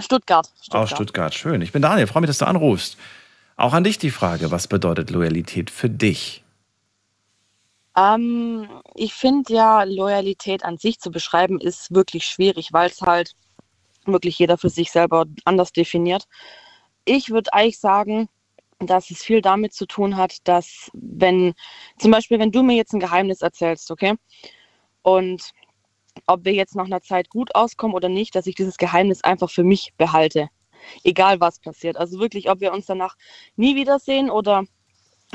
Stuttgart. 0.00 0.50
Aus 0.70 0.90
Stuttgart, 0.90 1.34
schön. 1.34 1.60
Ich 1.60 1.72
bin 1.72 1.82
Daniel, 1.82 2.06
freue 2.06 2.22
mich, 2.22 2.28
dass 2.28 2.38
du 2.38 2.46
anrufst. 2.46 2.96
Auch 3.56 3.74
an 3.74 3.84
dich 3.84 3.98
die 3.98 4.10
Frage, 4.10 4.50
was 4.50 4.66
bedeutet 4.66 5.10
Loyalität 5.10 5.70
für 5.70 5.90
dich? 5.90 6.42
Ähm, 7.96 8.66
ich 8.94 9.12
finde 9.12 9.52
ja, 9.52 9.82
Loyalität 9.84 10.64
an 10.64 10.78
sich 10.78 10.98
zu 10.98 11.10
beschreiben, 11.10 11.60
ist 11.60 11.94
wirklich 11.94 12.26
schwierig, 12.26 12.72
weil 12.72 12.88
es 12.88 13.02
halt 13.02 13.32
wirklich 14.06 14.38
jeder 14.38 14.56
für 14.56 14.70
sich 14.70 14.90
selber 14.90 15.26
anders 15.44 15.72
definiert. 15.72 16.26
Ich 17.04 17.28
würde 17.28 17.52
eigentlich 17.52 17.78
sagen, 17.78 18.30
dass 18.78 19.10
es 19.10 19.22
viel 19.22 19.42
damit 19.42 19.74
zu 19.74 19.86
tun 19.86 20.16
hat, 20.16 20.48
dass 20.48 20.90
wenn, 20.94 21.52
zum 21.98 22.10
Beispiel, 22.10 22.38
wenn 22.38 22.52
du 22.52 22.62
mir 22.62 22.74
jetzt 22.74 22.94
ein 22.94 23.00
Geheimnis 23.00 23.42
erzählst, 23.42 23.90
okay, 23.90 24.14
und 25.04 25.50
ob 26.26 26.44
wir 26.44 26.52
jetzt 26.52 26.74
nach 26.74 26.86
einer 26.86 27.02
Zeit 27.02 27.28
gut 27.28 27.54
auskommen 27.54 27.94
oder 27.94 28.08
nicht, 28.08 28.34
dass 28.34 28.46
ich 28.46 28.54
dieses 28.54 28.76
Geheimnis 28.76 29.22
einfach 29.22 29.50
für 29.50 29.64
mich 29.64 29.92
behalte. 29.96 30.48
Egal 31.02 31.40
was 31.40 31.60
passiert. 31.60 31.96
Also 31.96 32.18
wirklich, 32.18 32.50
ob 32.50 32.60
wir 32.60 32.72
uns 32.72 32.86
danach 32.86 33.16
nie 33.56 33.76
wiedersehen 33.76 34.30
oder 34.30 34.64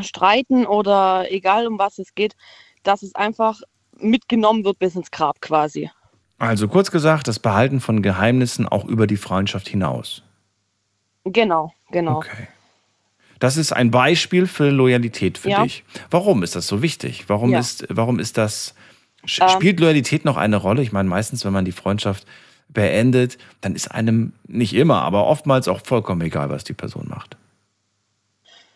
streiten 0.01 0.65
oder 0.65 1.31
egal 1.31 1.67
um 1.67 1.77
was 1.79 1.99
es 1.99 2.15
geht, 2.15 2.35
dass 2.83 3.03
es 3.03 3.15
einfach 3.15 3.61
mitgenommen 3.97 4.63
wird 4.63 4.79
bis 4.79 4.95
ins 4.95 5.11
Grab 5.11 5.41
quasi. 5.41 5.89
Also 6.37 6.67
kurz 6.67 6.89
gesagt, 6.89 7.27
das 7.27 7.39
Behalten 7.39 7.81
von 7.81 8.01
Geheimnissen 8.01 8.67
auch 8.67 8.85
über 8.85 9.07
die 9.07 9.17
Freundschaft 9.17 9.67
hinaus. 9.67 10.23
Genau, 11.25 11.73
genau. 11.91 12.19
Okay. 12.19 12.47
Das 13.39 13.57
ist 13.57 13.71
ein 13.71 13.91
Beispiel 13.91 14.47
für 14.47 14.69
Loyalität 14.69 15.37
für 15.37 15.49
Ja. 15.49 15.63
dich. 15.63 15.83
Warum 16.09 16.43
ist 16.43 16.55
das 16.55 16.67
so 16.67 16.81
wichtig? 16.81 17.25
Warum 17.27 17.51
Ja. 17.51 17.59
ist, 17.59 17.85
warum 17.89 18.19
ist 18.19 18.37
das. 18.37 18.75
Spielt 19.25 19.79
Loyalität 19.79 20.25
noch 20.25 20.37
eine 20.37 20.57
Rolle? 20.57 20.81
Ich 20.81 20.91
meine, 20.91 21.09
meistens, 21.09 21.45
wenn 21.45 21.53
man 21.53 21.65
die 21.65 21.71
Freundschaft 21.71 22.25
beendet, 22.69 23.37
dann 23.61 23.75
ist 23.75 23.89
einem 23.89 24.33
nicht 24.47 24.73
immer, 24.73 25.01
aber 25.01 25.25
oftmals 25.25 25.67
auch 25.67 25.81
vollkommen 25.83 26.21
egal, 26.21 26.49
was 26.49 26.63
die 26.63 26.73
Person 26.73 27.07
macht. 27.09 27.35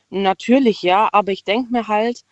Natürlich 0.10 0.82
ja, 0.82 1.10
aber 1.12 1.32
ich 1.32 1.44
denke 1.44 1.72
mir 1.72 1.88
halt, 1.88 2.24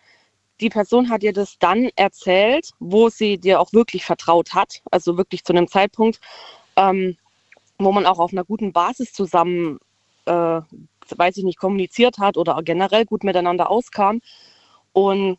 die 0.60 0.68
Person 0.68 1.10
hat 1.10 1.22
dir 1.22 1.32
das 1.32 1.58
dann 1.58 1.88
erzählt, 1.96 2.70
wo 2.78 3.08
sie 3.08 3.38
dir 3.38 3.60
auch 3.60 3.72
wirklich 3.72 4.04
vertraut 4.04 4.54
hat, 4.54 4.82
also 4.90 5.16
wirklich 5.16 5.44
zu 5.44 5.52
einem 5.52 5.66
Zeitpunkt, 5.66 6.20
ähm, 6.76 7.16
wo 7.78 7.90
man 7.90 8.06
auch 8.06 8.20
auf 8.20 8.32
einer 8.32 8.44
guten 8.44 8.72
Basis 8.72 9.12
zusammen, 9.12 9.78
äh, 10.26 10.60
weiß 11.16 11.36
ich 11.36 11.44
nicht, 11.44 11.58
kommuniziert 11.58 12.18
hat 12.18 12.36
oder 12.36 12.60
generell 12.62 13.04
gut 13.04 13.24
miteinander 13.24 13.70
auskam. 13.70 14.20
Und 14.92 15.38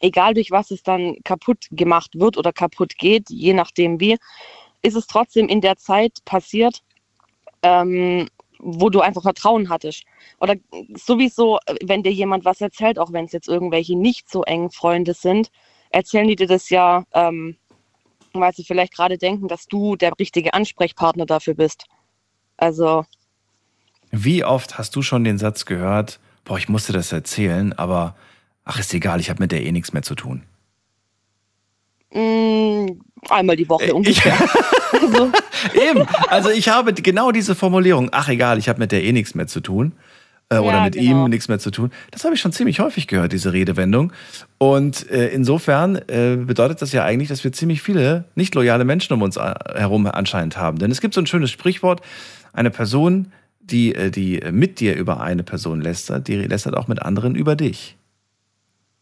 egal 0.00 0.34
durch 0.34 0.50
was 0.50 0.70
es 0.70 0.82
dann 0.82 1.16
kaputt 1.24 1.66
gemacht 1.70 2.12
wird 2.14 2.36
oder 2.36 2.52
kaputt 2.52 2.98
geht, 2.98 3.30
je 3.30 3.54
nachdem 3.54 4.00
wie, 4.00 4.16
ist 4.82 4.96
es 4.96 5.06
trotzdem 5.06 5.48
in 5.48 5.60
der 5.60 5.76
Zeit 5.76 6.24
passiert, 6.24 6.82
ähm, 7.62 8.28
wo 8.58 8.90
du 8.90 9.00
einfach 9.00 9.22
Vertrauen 9.22 9.68
hattest. 9.68 10.04
Oder 10.40 10.54
sowieso, 10.94 11.58
wenn 11.82 12.02
dir 12.02 12.12
jemand 12.12 12.44
was 12.44 12.60
erzählt, 12.60 12.98
auch 12.98 13.12
wenn 13.12 13.26
es 13.26 13.32
jetzt 13.32 13.48
irgendwelche 13.48 13.96
nicht 13.96 14.30
so 14.30 14.44
engen 14.44 14.70
Freunde 14.70 15.14
sind, 15.14 15.50
erzählen 15.90 16.28
die 16.28 16.36
dir 16.36 16.46
das 16.46 16.70
ja, 16.70 17.04
ähm, 17.12 17.56
weil 18.32 18.52
sie 18.54 18.64
vielleicht 18.64 18.94
gerade 18.94 19.18
denken, 19.18 19.48
dass 19.48 19.66
du 19.66 19.96
der 19.96 20.12
richtige 20.18 20.54
Ansprechpartner 20.54 21.26
dafür 21.26 21.54
bist. 21.54 21.86
Also, 22.56 23.04
Wie 24.10 24.44
oft 24.44 24.78
hast 24.78 24.96
du 24.96 25.02
schon 25.02 25.24
den 25.24 25.38
Satz 25.38 25.66
gehört, 25.66 26.20
boah, 26.44 26.58
ich 26.58 26.68
musste 26.68 26.92
das 26.92 27.12
erzählen, 27.12 27.72
aber 27.72 28.16
ach, 28.66 28.78
ist 28.78 28.92
egal, 28.92 29.20
ich 29.20 29.30
habe 29.30 29.42
mit 29.42 29.50
der 29.52 29.62
eh 29.64 29.72
nichts 29.72 29.94
mehr 29.94 30.02
zu 30.02 30.14
tun. 30.14 30.42
mh, 32.12 32.86
einmal 33.30 33.56
die 33.56 33.68
Woche 33.68 33.94
ungefähr. 33.94 34.36
also, 34.92 35.32
Eben, 35.74 36.06
also 36.28 36.50
ich 36.50 36.68
habe 36.68 36.92
genau 36.92 37.32
diese 37.32 37.54
Formulierung, 37.54 38.10
ach 38.12 38.28
egal, 38.28 38.58
ich 38.58 38.68
habe 38.68 38.78
mit 38.78 38.92
der 38.92 39.02
eh 39.02 39.12
nichts 39.12 39.34
mehr 39.34 39.46
zu 39.46 39.60
tun. 39.60 39.92
Äh, 40.48 40.58
oder 40.58 40.74
Ja, 40.76 40.84
mit 40.84 40.94
genau. 40.94 41.24
ihm 41.24 41.30
nichts 41.30 41.48
mehr 41.48 41.58
zu 41.58 41.72
tun. 41.72 41.90
Das 42.12 42.24
habe 42.24 42.34
ich 42.34 42.40
schon 42.40 42.52
ziemlich 42.52 42.78
häufig 42.78 43.08
gehört, 43.08 43.32
diese 43.32 43.52
Redewendung. 43.52 44.12
Und 44.58 45.10
äh, 45.10 45.26
insofern 45.28 45.96
äh, 45.96 46.36
bedeutet 46.36 46.80
das 46.82 46.92
ja 46.92 47.04
eigentlich, 47.04 47.28
dass 47.28 47.42
wir 47.42 47.50
ziemlich 47.52 47.82
viele 47.82 48.26
nicht 48.36 48.54
loyale 48.54 48.84
Menschen 48.84 49.12
um 49.14 49.22
uns 49.22 49.36
äh, 49.36 49.54
herum 49.74 50.06
anscheinend 50.06 50.56
haben. 50.56 50.78
Denn 50.78 50.92
es 50.92 51.00
gibt 51.00 51.14
so 51.14 51.20
ein 51.20 51.26
schönes 51.26 51.50
Sprichwort, 51.50 52.00
eine 52.52 52.70
Person, 52.70 53.32
die, 53.60 53.92
äh, 53.96 54.10
die 54.12 54.40
mit 54.52 54.78
dir 54.78 54.94
über 54.94 55.20
eine 55.20 55.42
Person 55.42 55.80
lästert, 55.80 56.28
die 56.28 56.36
lästert 56.36 56.76
auch 56.76 56.86
mit 56.86 57.02
anderen 57.02 57.34
über 57.34 57.56
dich. 57.56 57.96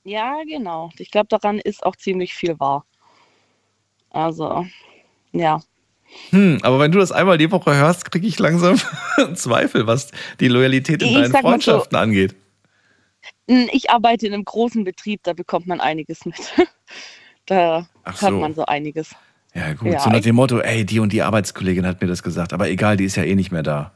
Ja, 0.05 0.43
genau. 0.49 0.91
Ich 0.99 1.11
glaube, 1.11 1.27
daran 1.29 1.59
ist 1.59 1.85
auch 1.85 1.97
ziemlich 1.97 2.35
viel 2.35 2.59
wahr. 2.61 2.85
Also, 4.11 4.67
ja. 5.33 5.61
Hm, 6.31 6.61
aber 6.63 6.79
wenn 6.79 6.93
du 6.93 6.99
das 7.01 7.11
einmal 7.11 7.39
die 7.39 7.51
Woche 7.51 7.75
hörst, 7.75 8.11
kriege 8.11 8.27
ich 8.27 8.39
langsam 8.39 8.79
Zweifel, 9.35 9.87
was 9.87 10.13
die 10.39 10.49
Loyalität 10.49 11.03
in 11.03 11.09
Ich 11.09 11.15
deinen 11.15 11.33
mal 11.33 11.41
so- 11.41 11.49
Freundschaften 11.49 11.97
angeht. 11.99 12.37
Ich 13.47 13.91
arbeite 13.91 14.27
in 14.27 14.35
einem 14.35 14.45
großen 14.45 14.85
Betrieb, 14.85 15.23
da 15.23 15.33
bekommt 15.33 15.67
man 15.67 15.81
einiges 15.81 16.25
mit. 16.25 16.37
da 17.47 17.87
Ach 18.05 18.21
hört 18.23 18.33
so. 18.33 18.39
man 18.39 18.55
so 18.55 18.65
einiges. 18.67 19.15
Ja, 19.55 19.73
gut. 19.75 19.93
Ja, 19.93 20.01
so 20.01 20.11
nach 20.11 20.21
dem 20.21 20.37
Motto, 20.37 20.59
ey, 20.61 20.85
die 20.85 20.99
und 21.01 21.13
die 21.13 21.23
Arbeitskollegin 21.23 21.87
hat 21.87 22.01
mir 22.01 22.07
das 22.09 22.23
gesagt, 22.23 22.53
aber 22.53 22.69
egal, 22.69 22.97
die 22.97 23.05
ist 23.05 23.17
ja 23.17 23.23
eh 23.25 23.35
nicht 23.35 23.51
mehr 23.53 23.63
da. 23.63 23.93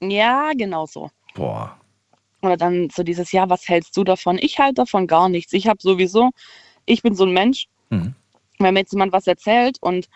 Ja, 0.00 0.50
genau 0.56 0.86
so. 0.86 1.10
Boah. 1.34 1.76
Oder 2.42 2.56
dann 2.56 2.90
so 2.90 3.02
dieses, 3.02 3.32
ja, 3.32 3.48
was 3.48 3.68
hältst 3.68 3.96
du 3.96 4.04
davon? 4.04 4.38
Ich 4.40 4.58
halte 4.58 4.74
davon 4.74 5.06
gar 5.06 5.28
nichts. 5.28 5.52
Ich 5.52 5.68
habe 5.68 5.78
sowieso, 5.80 6.30
ich 6.86 7.02
bin 7.02 7.14
so 7.14 7.24
ein 7.24 7.32
Mensch, 7.32 7.68
Mhm. 7.90 8.14
wenn 8.58 8.74
mir 8.74 8.80
jetzt 8.80 8.92
jemand 8.92 9.12
was 9.12 9.26
erzählt 9.26 9.78
und 9.80 10.08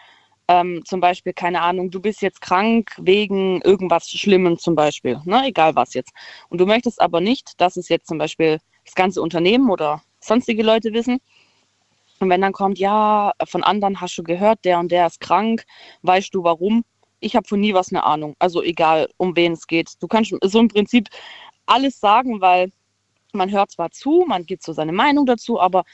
ähm, 0.49 0.83
zum 0.85 1.01
Beispiel, 1.01 1.33
keine 1.33 1.63
Ahnung, 1.63 1.91
du 1.91 2.01
bist 2.01 2.23
jetzt 2.23 2.41
krank 2.41 2.93
wegen 2.99 3.61
irgendwas 3.63 4.09
Schlimmem 4.09 4.59
zum 4.59 4.75
Beispiel, 4.75 5.21
ne? 5.25 5.47
egal 5.47 5.75
was 5.75 5.95
jetzt. 5.95 6.13
Und 6.49 6.61
du 6.61 6.67
möchtest 6.67 7.01
aber 7.01 7.21
nicht, 7.21 7.61
dass 7.61 7.77
es 7.77 7.89
jetzt 7.89 8.07
zum 8.07 8.19
Beispiel 8.19 8.59
das 8.85 8.95
ganze 8.95 9.21
Unternehmen 9.23 9.71
oder 9.71 10.03
sonstige 10.21 10.63
Leute 10.63 10.93
wissen. 10.93 11.19
Und 12.21 12.31
wenn 12.31 12.41
dann 12.41 12.53
kommt, 12.53 12.79
ja, 12.79 13.33
von 13.45 13.63
anderen 13.63 14.01
hast 14.01 14.17
du 14.17 14.23
gehört, 14.23 14.65
der 14.65 14.79
und 14.79 14.91
der 14.91 15.07
ist 15.07 15.21
krank, 15.21 15.65
weißt 16.03 16.35
du 16.35 16.45
warum? 16.45 16.85
Ich 17.21 17.35
habe 17.35 17.49
von 17.49 17.61
nie 17.61 17.75
was 17.75 17.91
eine 17.91 18.05
Ahnung. 18.05 18.37
Also 18.39 18.63
egal, 18.63 19.09
um 19.17 19.35
wen 19.37 19.53
es 19.53 19.67
geht. 19.67 19.91
Du 20.01 20.07
kannst 20.07 20.35
so 20.43 20.61
im 20.61 20.69
Prinzip 20.69 21.09
alles 21.67 22.01
sagen, 22.01 22.41
weil 22.41 22.71
man 23.33 23.51
hört 23.51 23.71
zwar 23.71 23.91
zu, 23.91 24.25
man 24.27 24.47
gibt 24.47 24.63
so 24.63 24.73
seine 24.73 24.93
Meinung 24.93 25.27
dazu, 25.27 25.61
aber 25.61 25.85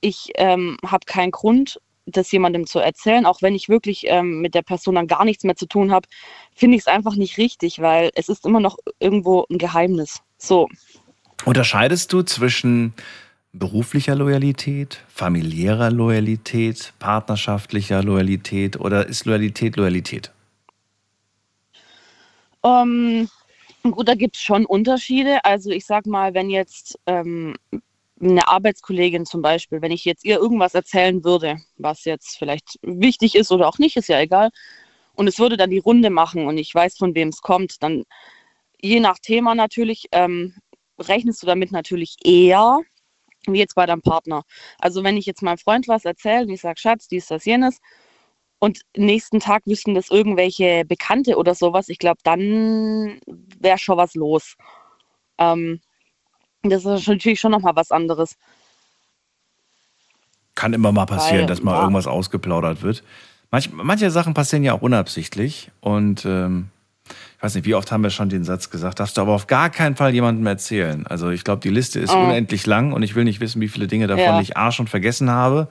ich 0.00 0.32
ähm, 0.36 0.76
habe 0.84 1.04
keinen 1.06 1.30
Grund, 1.30 1.80
das 2.06 2.32
jemandem 2.32 2.66
zu 2.66 2.78
erzählen, 2.78 3.26
auch 3.26 3.42
wenn 3.42 3.54
ich 3.54 3.68
wirklich 3.68 4.04
ähm, 4.06 4.40
mit 4.40 4.54
der 4.54 4.62
Person 4.62 4.94
dann 4.94 5.06
gar 5.06 5.24
nichts 5.24 5.44
mehr 5.44 5.56
zu 5.56 5.66
tun 5.66 5.92
habe, 5.92 6.08
finde 6.54 6.76
ich 6.76 6.82
es 6.82 6.86
einfach 6.86 7.16
nicht 7.16 7.38
richtig, 7.38 7.80
weil 7.80 8.10
es 8.14 8.28
ist 8.28 8.46
immer 8.46 8.60
noch 8.60 8.78
irgendwo 8.98 9.44
ein 9.50 9.58
Geheimnis. 9.58 10.22
So. 10.38 10.68
Unterscheidest 11.44 12.12
du 12.12 12.22
zwischen 12.22 12.94
beruflicher 13.52 14.14
Loyalität, 14.14 15.04
familiärer 15.08 15.90
Loyalität, 15.90 16.92
partnerschaftlicher 16.98 18.02
Loyalität 18.02 18.78
oder 18.80 19.06
ist 19.06 19.24
Loyalität 19.24 19.76
Loyalität? 19.76 20.32
Ähm, 22.64 23.28
gut, 23.82 24.08
da 24.08 24.14
gibt 24.14 24.36
es 24.36 24.42
schon 24.42 24.66
Unterschiede. 24.66 25.44
Also 25.44 25.70
ich 25.70 25.86
sag 25.86 26.06
mal, 26.06 26.34
wenn 26.34 26.50
jetzt 26.50 26.98
ähm, 27.06 27.54
eine 28.20 28.48
Arbeitskollegin 28.48 29.26
zum 29.26 29.42
Beispiel, 29.42 29.80
wenn 29.82 29.92
ich 29.92 30.04
jetzt 30.04 30.24
ihr 30.24 30.38
irgendwas 30.38 30.74
erzählen 30.74 31.24
würde, 31.24 31.58
was 31.76 32.04
jetzt 32.04 32.36
vielleicht 32.36 32.78
wichtig 32.82 33.34
ist 33.34 33.52
oder 33.52 33.68
auch 33.68 33.78
nicht, 33.78 33.96
ist 33.96 34.08
ja 34.08 34.20
egal, 34.20 34.50
und 35.14 35.26
es 35.26 35.38
würde 35.40 35.56
dann 35.56 35.70
die 35.70 35.78
Runde 35.78 36.10
machen 36.10 36.46
und 36.46 36.58
ich 36.58 36.72
weiß, 36.72 36.96
von 36.96 37.14
wem 37.16 37.28
es 37.28 37.42
kommt, 37.42 37.82
dann 37.82 38.04
je 38.80 39.00
nach 39.00 39.18
Thema 39.18 39.56
natürlich 39.56 40.06
ähm, 40.12 40.54
rechnest 40.98 41.42
du 41.42 41.46
damit 41.46 41.72
natürlich 41.72 42.16
eher 42.24 42.80
wie 43.46 43.58
jetzt 43.58 43.74
bei 43.74 43.86
deinem 43.86 44.02
Partner. 44.02 44.42
Also 44.78 45.02
wenn 45.04 45.16
ich 45.16 45.26
jetzt 45.26 45.42
meinem 45.42 45.58
Freund 45.58 45.88
was 45.88 46.04
erzähle 46.04 46.42
und 46.42 46.50
ich 46.50 46.60
sage, 46.60 46.78
Schatz, 46.78 47.08
dies, 47.08 47.26
das, 47.26 47.44
jenes, 47.44 47.80
und 48.58 48.80
nächsten 48.96 49.40
Tag 49.40 49.62
wüssten 49.66 49.94
das 49.94 50.10
irgendwelche 50.10 50.84
Bekannte 50.84 51.36
oder 51.36 51.54
sowas, 51.54 51.88
ich 51.88 51.98
glaube, 51.98 52.18
dann 52.24 53.20
wäre 53.60 53.78
schon 53.78 53.96
was 53.96 54.14
los. 54.14 54.56
Ähm, 55.38 55.80
das 56.62 56.84
ist 56.84 57.06
natürlich 57.06 57.40
schon 57.40 57.52
nochmal 57.52 57.76
was 57.76 57.90
anderes. 57.90 58.36
Kann 60.54 60.72
immer 60.72 60.90
mal 60.90 61.06
passieren, 61.06 61.42
Weil, 61.42 61.46
dass 61.46 61.62
mal 61.62 61.74
ja. 61.74 61.82
irgendwas 61.82 62.06
ausgeplaudert 62.08 62.82
wird. 62.82 63.04
Manch, 63.50 63.70
manche 63.72 64.10
Sachen 64.10 64.34
passieren 64.34 64.64
ja 64.64 64.74
auch 64.74 64.82
unabsichtlich 64.82 65.70
und 65.80 66.24
ähm, 66.26 66.68
ich 67.36 67.42
weiß 67.42 67.54
nicht, 67.54 67.64
wie 67.64 67.74
oft 67.76 67.90
haben 67.92 68.02
wir 68.02 68.10
schon 68.10 68.28
den 68.28 68.44
Satz 68.44 68.68
gesagt, 68.68 69.00
darfst 69.00 69.16
du 69.16 69.20
aber 69.22 69.32
auf 69.32 69.46
gar 69.46 69.70
keinen 69.70 69.96
Fall 69.96 70.12
jemandem 70.12 70.44
erzählen. 70.46 71.06
Also 71.06 71.30
ich 71.30 71.44
glaube, 71.44 71.60
die 71.60 71.70
Liste 71.70 72.00
ist 72.00 72.12
Oh. 72.12 72.18
unendlich 72.24 72.66
lang 72.66 72.92
und 72.92 73.02
ich 73.04 73.14
will 73.14 73.24
nicht 73.24 73.40
wissen, 73.40 73.62
wie 73.62 73.68
viele 73.68 73.86
Dinge 73.86 74.06
davon 74.08 74.24
Ja. 74.24 74.40
ich 74.40 74.56
A 74.56 74.72
schon 74.72 74.88
vergessen 74.88 75.30
habe 75.30 75.68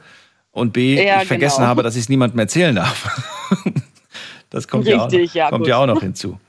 und 0.58 0.74
B, 0.74 0.96
Ja, 1.04 1.22
ich 1.22 1.28
vergessen 1.28 1.58
genau. 1.58 1.68
habe, 1.68 1.84
dass 1.84 1.96
ich 1.96 2.02
es 2.02 2.10
niemandem 2.10 2.40
erzählen 2.40 2.76
darf. 2.76 3.24
das 4.50 4.68
kommt, 4.68 4.88
ja 4.88 4.98
auch, 5.00 5.12
Richtig, 5.12 5.30
noch, 5.30 5.36
ja, 5.36 5.50
kommt 5.50 5.62
gut. 5.62 5.68
ja 5.68 5.78
auch 5.78 5.86
noch 5.86 6.02
hinzu. 6.02 6.40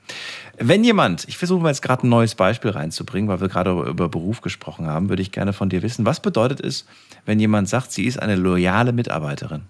Wenn 0.57 0.83
jemand, 0.83 1.25
ich 1.29 1.37
versuche 1.37 1.61
mal 1.61 1.69
jetzt 1.69 1.81
gerade 1.81 2.05
ein 2.05 2.09
neues 2.09 2.35
Beispiel 2.35 2.71
reinzubringen, 2.71 3.29
weil 3.29 3.39
wir 3.39 3.47
gerade 3.47 3.71
über 3.71 4.09
Beruf 4.09 4.41
gesprochen 4.41 4.87
haben, 4.87 5.07
würde 5.07 5.21
ich 5.21 5.31
gerne 5.31 5.53
von 5.53 5.69
dir 5.69 5.81
wissen, 5.83 6.05
was 6.05 6.19
bedeutet 6.19 6.59
es, 6.59 6.85
wenn 7.25 7.39
jemand 7.39 7.69
sagt, 7.69 7.93
sie 7.93 8.05
ist 8.05 8.19
eine 8.19 8.35
loyale 8.35 8.91
Mitarbeiterin? 8.91 9.63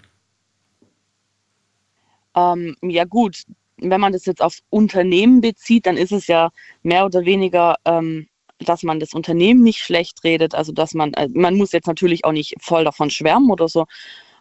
Ähm, 2.35 2.75
ja 2.81 3.03
gut, 3.05 3.43
wenn 3.77 4.01
man 4.01 4.13
das 4.13 4.25
jetzt 4.25 4.41
aufs 4.41 4.63
Unternehmen 4.69 5.41
bezieht, 5.41 5.85
dann 5.85 5.97
ist 5.97 6.11
es 6.11 6.27
ja 6.27 6.49
mehr 6.81 7.05
oder 7.05 7.25
weniger, 7.25 7.75
ähm, 7.85 8.27
dass 8.59 8.83
man 8.83 8.99
das 8.99 9.13
Unternehmen 9.13 9.61
nicht 9.61 9.79
schlecht 9.79 10.23
redet. 10.23 10.55
Also 10.55 10.71
dass 10.71 10.93
man, 10.93 11.13
äh, 11.13 11.27
man 11.33 11.55
muss 11.55 11.71
jetzt 11.71 11.87
natürlich 11.87 12.25
auch 12.25 12.31
nicht 12.31 12.55
voll 12.59 12.83
davon 12.83 13.09
schwärmen 13.09 13.51
oder 13.51 13.67
so, 13.67 13.85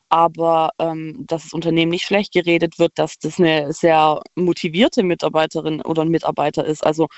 aber 0.09 0.71
ähm, 0.79 1.27
dass 1.27 1.45
das 1.45 1.53
Unternehmen 1.53 1.91
nicht 1.91 2.07
schlecht 2.07 2.33
geredet 2.33 2.79
wird, 2.79 2.93
dass 2.99 3.19
das 3.19 3.39
eine 3.39 3.73
sehr 3.73 4.21
motivierte 4.35 5.03
Mitarbeiterin 5.03 5.83
oder 5.83 6.03
ein 6.03 6.09
Mitarbeiter 6.09 6.65
ist. 6.65 6.85
Also 6.85 7.09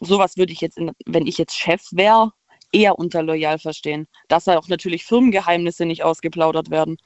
sowas 0.00 0.36
würde 0.36 0.52
ich 0.52 0.60
jetzt, 0.60 0.78
in, 0.78 0.92
wenn 1.06 1.26
ich 1.26 1.38
jetzt 1.38 1.56
Chef 1.56 1.82
wäre, 1.92 2.32
eher 2.72 2.98
unter 2.98 3.22
loyal 3.22 3.58
verstehen. 3.58 4.08
Dass 4.28 4.44
da 4.44 4.58
auch 4.58 4.68
natürlich 4.68 5.04
Firmengeheimnisse 5.04 5.84
nicht 5.84 6.02
ausgeplaudert 6.02 6.70
werden. 6.70 6.96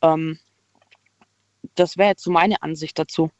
Ähm, 0.00 0.38
das 1.74 1.96
wäre 1.96 2.10
jetzt 2.10 2.24
so 2.24 2.30
meine 2.30 2.62
Ansicht 2.62 2.98
dazu. 2.98 3.30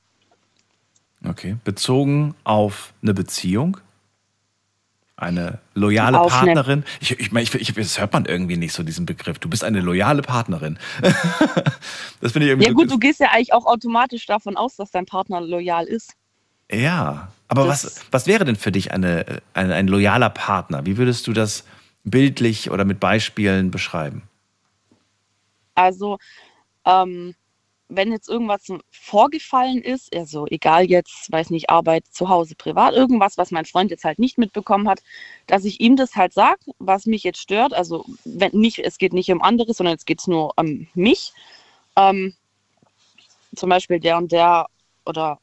Okay. 1.26 1.56
Bezogen 1.64 2.34
auf 2.44 2.94
eine 3.02 3.14
Beziehung? 3.14 3.78
Eine 5.22 5.60
loyale 5.74 6.18
Auf 6.20 6.32
eine- 6.32 6.52
Partnerin? 6.54 6.84
Ich, 7.00 7.12
ich 7.18 7.30
meine, 7.30 7.44
ich, 7.44 7.54
ich, 7.54 7.72
das 7.72 8.00
hört 8.00 8.12
man 8.12 8.24
irgendwie 8.24 8.56
nicht 8.56 8.72
so, 8.72 8.82
diesen 8.82 9.06
Begriff. 9.06 9.38
Du 9.38 9.48
bist 9.48 9.62
eine 9.62 9.80
loyale 9.80 10.20
Partnerin. 10.22 10.80
das 12.20 12.32
finde 12.32 12.46
ich 12.46 12.50
irgendwie 12.50 12.66
Ja 12.66 12.72
gut, 12.72 12.90
du 12.90 12.98
gehst 12.98 13.20
ja 13.20 13.28
eigentlich 13.30 13.52
auch 13.52 13.64
automatisch 13.64 14.26
davon 14.26 14.56
aus, 14.56 14.74
dass 14.74 14.90
dein 14.90 15.06
Partner 15.06 15.40
loyal 15.40 15.84
ist. 15.84 16.14
Ja, 16.72 17.28
aber 17.46 17.68
was, 17.68 18.00
was 18.10 18.26
wäre 18.26 18.44
denn 18.44 18.56
für 18.56 18.72
dich 18.72 18.92
eine, 18.92 19.42
eine, 19.54 19.74
ein 19.74 19.86
loyaler 19.86 20.30
Partner? 20.30 20.86
Wie 20.86 20.96
würdest 20.96 21.28
du 21.28 21.32
das 21.32 21.64
bildlich 22.02 22.72
oder 22.72 22.84
mit 22.84 22.98
Beispielen 22.98 23.70
beschreiben? 23.70 24.22
Also, 25.76 26.18
ähm, 26.84 27.34
wenn 27.96 28.10
jetzt 28.10 28.28
irgendwas 28.28 28.66
vorgefallen 28.90 29.82
ist, 29.82 30.14
also 30.14 30.46
egal 30.46 30.84
jetzt, 30.84 31.30
weiß 31.30 31.50
nicht, 31.50 31.70
Arbeit, 31.70 32.06
zu 32.10 32.28
Hause, 32.28 32.54
privat, 32.54 32.94
irgendwas, 32.94 33.36
was 33.36 33.50
mein 33.50 33.66
Freund 33.66 33.90
jetzt 33.90 34.04
halt 34.04 34.18
nicht 34.18 34.38
mitbekommen 34.38 34.88
hat, 34.88 35.02
dass 35.46 35.64
ich 35.64 35.80
ihm 35.80 35.96
das 35.96 36.16
halt 36.16 36.32
sage, 36.32 36.60
was 36.78 37.06
mich 37.06 37.22
jetzt 37.22 37.40
stört. 37.40 37.74
Also 37.74 38.04
wenn 38.24 38.52
nicht, 38.52 38.78
es 38.78 38.98
geht 38.98 39.12
nicht 39.12 39.30
um 39.30 39.42
anderes, 39.42 39.76
sondern 39.76 39.96
es 39.96 40.04
geht 40.04 40.26
nur 40.26 40.52
um 40.56 40.86
mich. 40.94 41.32
Ähm, 41.96 42.34
zum 43.54 43.68
Beispiel 43.68 44.00
der 44.00 44.16
und 44.16 44.32
der 44.32 44.66
oder 45.04 45.38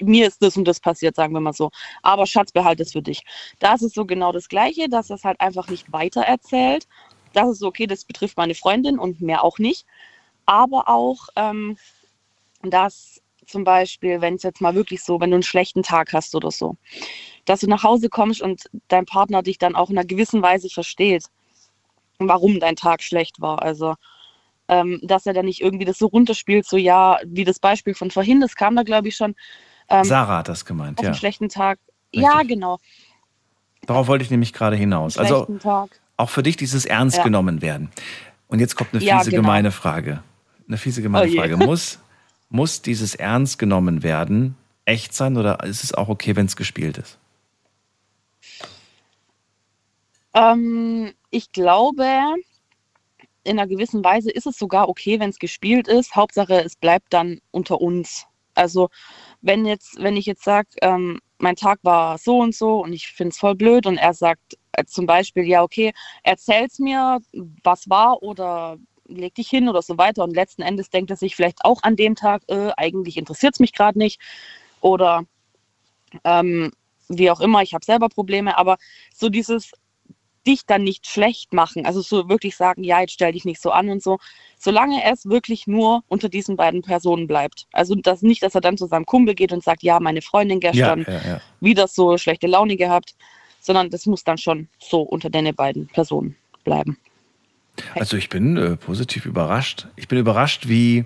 mir 0.00 0.26
ist 0.28 0.42
das 0.42 0.56
und 0.56 0.66
das 0.66 0.80
passiert, 0.80 1.16
sagen 1.16 1.34
wir 1.34 1.40
mal 1.40 1.52
so. 1.52 1.70
Aber 2.02 2.26
Schatz, 2.26 2.52
behalte 2.52 2.82
es 2.82 2.92
für 2.92 3.02
dich. 3.02 3.22
Da 3.58 3.74
ist 3.74 3.82
es 3.82 3.92
so 3.92 4.06
genau 4.06 4.32
das 4.32 4.48
Gleiche, 4.48 4.88
dass 4.88 5.10
es 5.10 5.24
halt 5.24 5.40
einfach 5.40 5.68
nicht 5.68 5.92
weitererzählt. 5.92 6.86
Das 7.32 7.48
ist 7.50 7.58
so, 7.58 7.66
okay, 7.66 7.86
das 7.86 8.04
betrifft 8.04 8.36
meine 8.36 8.54
Freundin 8.54 8.98
und 8.98 9.20
mehr 9.20 9.42
auch 9.44 9.58
nicht. 9.58 9.86
Aber 10.46 10.88
auch, 10.88 11.28
ähm, 11.36 11.76
dass 12.62 13.20
zum 13.46 13.64
Beispiel, 13.64 14.20
wenn 14.20 14.34
es 14.34 14.42
jetzt 14.42 14.60
mal 14.60 14.74
wirklich 14.74 15.02
so, 15.02 15.20
wenn 15.20 15.30
du 15.30 15.36
einen 15.36 15.42
schlechten 15.42 15.82
Tag 15.82 16.12
hast 16.12 16.34
oder 16.34 16.50
so, 16.50 16.76
dass 17.44 17.60
du 17.60 17.66
nach 17.66 17.82
Hause 17.82 18.08
kommst 18.08 18.40
und 18.40 18.70
dein 18.88 19.04
Partner 19.04 19.42
dich 19.42 19.58
dann 19.58 19.74
auch 19.74 19.90
in 19.90 19.98
einer 19.98 20.06
gewissen 20.06 20.42
Weise 20.42 20.68
versteht, 20.70 21.26
warum 22.18 22.60
dein 22.60 22.76
Tag 22.76 23.02
schlecht 23.02 23.40
war. 23.40 23.62
Also, 23.62 23.94
ähm, 24.68 25.00
dass 25.02 25.26
er 25.26 25.34
dann 25.34 25.44
nicht 25.44 25.60
irgendwie 25.60 25.84
das 25.84 25.98
so 25.98 26.06
runterspielt, 26.06 26.66
so 26.66 26.76
ja, 26.76 27.18
wie 27.26 27.44
das 27.44 27.58
Beispiel 27.58 27.94
von 27.94 28.10
vorhin, 28.10 28.40
das 28.40 28.56
kam 28.56 28.76
da, 28.76 28.82
glaube 28.82 29.08
ich, 29.08 29.16
schon. 29.16 29.34
Ähm, 29.88 30.04
Sarah 30.04 30.38
hat 30.38 30.48
das 30.48 30.64
gemeint, 30.64 30.98
auf 30.98 31.02
ja. 31.02 31.10
einen 31.10 31.18
schlechten 31.18 31.48
Tag. 31.48 31.78
Ja, 32.12 32.42
genau. 32.42 32.78
Darauf 33.86 34.06
wollte 34.06 34.24
ich 34.24 34.30
nämlich 34.30 34.52
gerade 34.52 34.76
hinaus. 34.76 35.18
Also 35.18 35.46
Tag. 35.58 35.90
auch 36.16 36.30
für 36.30 36.42
dich 36.42 36.56
dieses 36.56 36.86
ernst 36.86 37.18
Ja. 37.18 37.24
genommen 37.24 37.60
werden. 37.60 37.90
Und 38.48 38.60
jetzt 38.60 38.76
kommt 38.76 38.94
eine 38.94 39.02
Ja, 39.02 39.18
fiese, 39.18 39.30
genau. 39.30 39.42
gemeine 39.42 39.72
Frage. 39.72 40.22
Eine 40.66 40.78
fiese, 40.78 41.02
gemeine 41.02 41.30
Oh. 41.30 41.34
Frage. 41.36 41.56
Muss, 41.56 41.98
muss 42.48 42.82
dieses 42.82 43.14
ernst 43.14 43.58
genommen 43.58 44.02
werden 44.02 44.56
echt 44.84 45.14
sein 45.14 45.36
oder 45.36 45.64
ist 45.64 45.84
es 45.84 45.94
auch 45.94 46.08
okay, 46.08 46.36
wenn 46.36 46.46
es 46.46 46.56
gespielt 46.56 46.98
ist? 46.98 47.18
Ähm, 50.34 51.12
ich 51.30 51.52
glaube, 51.52 52.06
in 53.44 53.58
einer 53.58 53.68
gewissen 53.68 54.02
Weise 54.02 54.30
ist 54.30 54.46
es 54.46 54.58
sogar 54.58 54.88
okay, 54.88 55.20
wenn 55.20 55.30
es 55.30 55.38
gespielt 55.38 55.88
ist. 55.88 56.16
Hauptsache, 56.16 56.62
es 56.64 56.76
bleibt 56.76 57.12
dann 57.12 57.40
unter 57.50 57.80
uns. 57.80 58.26
Also, 58.54 58.88
wenn 59.42 59.64
jetzt, 59.66 59.96
wenn 60.02 60.16
ich 60.16 60.26
jetzt 60.26 60.44
sage, 60.44 60.68
ähm, 60.82 61.20
mein 61.38 61.56
Tag 61.56 61.78
war 61.82 62.18
so 62.18 62.38
und 62.38 62.54
so 62.54 62.82
und 62.82 62.92
ich 62.92 63.08
finde 63.08 63.30
es 63.30 63.38
voll 63.38 63.54
blöd 63.54 63.86
und 63.86 63.98
er 63.98 64.14
sagt 64.14 64.56
äh, 64.72 64.84
zum 64.84 65.06
Beispiel, 65.06 65.44
ja, 65.44 65.62
okay, 65.62 65.92
erzähl's 66.22 66.78
mir, 66.78 67.18
was 67.62 67.88
war 67.88 68.22
oder 68.22 68.78
leg 69.06 69.34
dich 69.34 69.48
hin 69.48 69.68
oder 69.68 69.82
so 69.82 69.98
weiter 69.98 70.24
und 70.24 70.34
letzten 70.34 70.62
Endes 70.62 70.90
denkt 70.90 71.10
er 71.10 71.16
sich 71.16 71.36
vielleicht 71.36 71.64
auch 71.64 71.82
an 71.82 71.96
dem 71.96 72.14
Tag, 72.14 72.42
äh, 72.48 72.70
eigentlich 72.76 73.16
interessiert 73.16 73.54
es 73.54 73.60
mich 73.60 73.72
gerade 73.72 73.98
nicht 73.98 74.20
oder 74.80 75.24
ähm, 76.24 76.72
wie 77.08 77.30
auch 77.30 77.40
immer, 77.40 77.62
ich 77.62 77.74
habe 77.74 77.84
selber 77.84 78.08
Probleme, 78.08 78.56
aber 78.56 78.78
so 79.14 79.28
dieses 79.28 79.72
dich 80.46 80.66
dann 80.66 80.82
nicht 80.82 81.06
schlecht 81.06 81.52
machen, 81.52 81.86
also 81.86 82.02
so 82.02 82.28
wirklich 82.28 82.56
sagen, 82.56 82.84
ja, 82.84 83.00
jetzt 83.00 83.12
stell 83.12 83.32
dich 83.32 83.44
nicht 83.44 83.60
so 83.60 83.70
an 83.70 83.88
und 83.88 84.02
so, 84.02 84.18
solange 84.58 85.02
es 85.10 85.26
wirklich 85.26 85.66
nur 85.66 86.02
unter 86.08 86.28
diesen 86.28 86.56
beiden 86.56 86.82
Personen 86.82 87.26
bleibt. 87.26 87.66
Also 87.72 87.94
das 87.94 88.22
nicht, 88.22 88.42
dass 88.42 88.54
er 88.54 88.60
dann 88.60 88.76
zu 88.76 88.86
seinem 88.86 89.06
Kumpel 89.06 89.34
geht 89.34 89.52
und 89.52 89.64
sagt, 89.64 89.82
ja, 89.82 89.98
meine 90.00 90.22
Freundin 90.22 90.60
gestern 90.60 91.06
ja, 91.08 91.20
ja. 91.26 91.40
wieder 91.60 91.88
so 91.88 92.18
schlechte 92.18 92.46
Laune 92.46 92.76
gehabt, 92.76 93.14
sondern 93.60 93.90
das 93.90 94.06
muss 94.06 94.24
dann 94.24 94.38
schon 94.38 94.68
so 94.78 95.00
unter 95.00 95.30
den 95.30 95.54
beiden 95.54 95.86
Personen 95.88 96.36
bleiben. 96.62 96.98
Also 97.94 98.16
ich 98.16 98.28
bin 98.28 98.56
äh, 98.56 98.76
positiv 98.76 99.26
überrascht. 99.26 99.88
Ich 99.96 100.08
bin 100.08 100.18
überrascht, 100.18 100.68
wie 100.68 101.04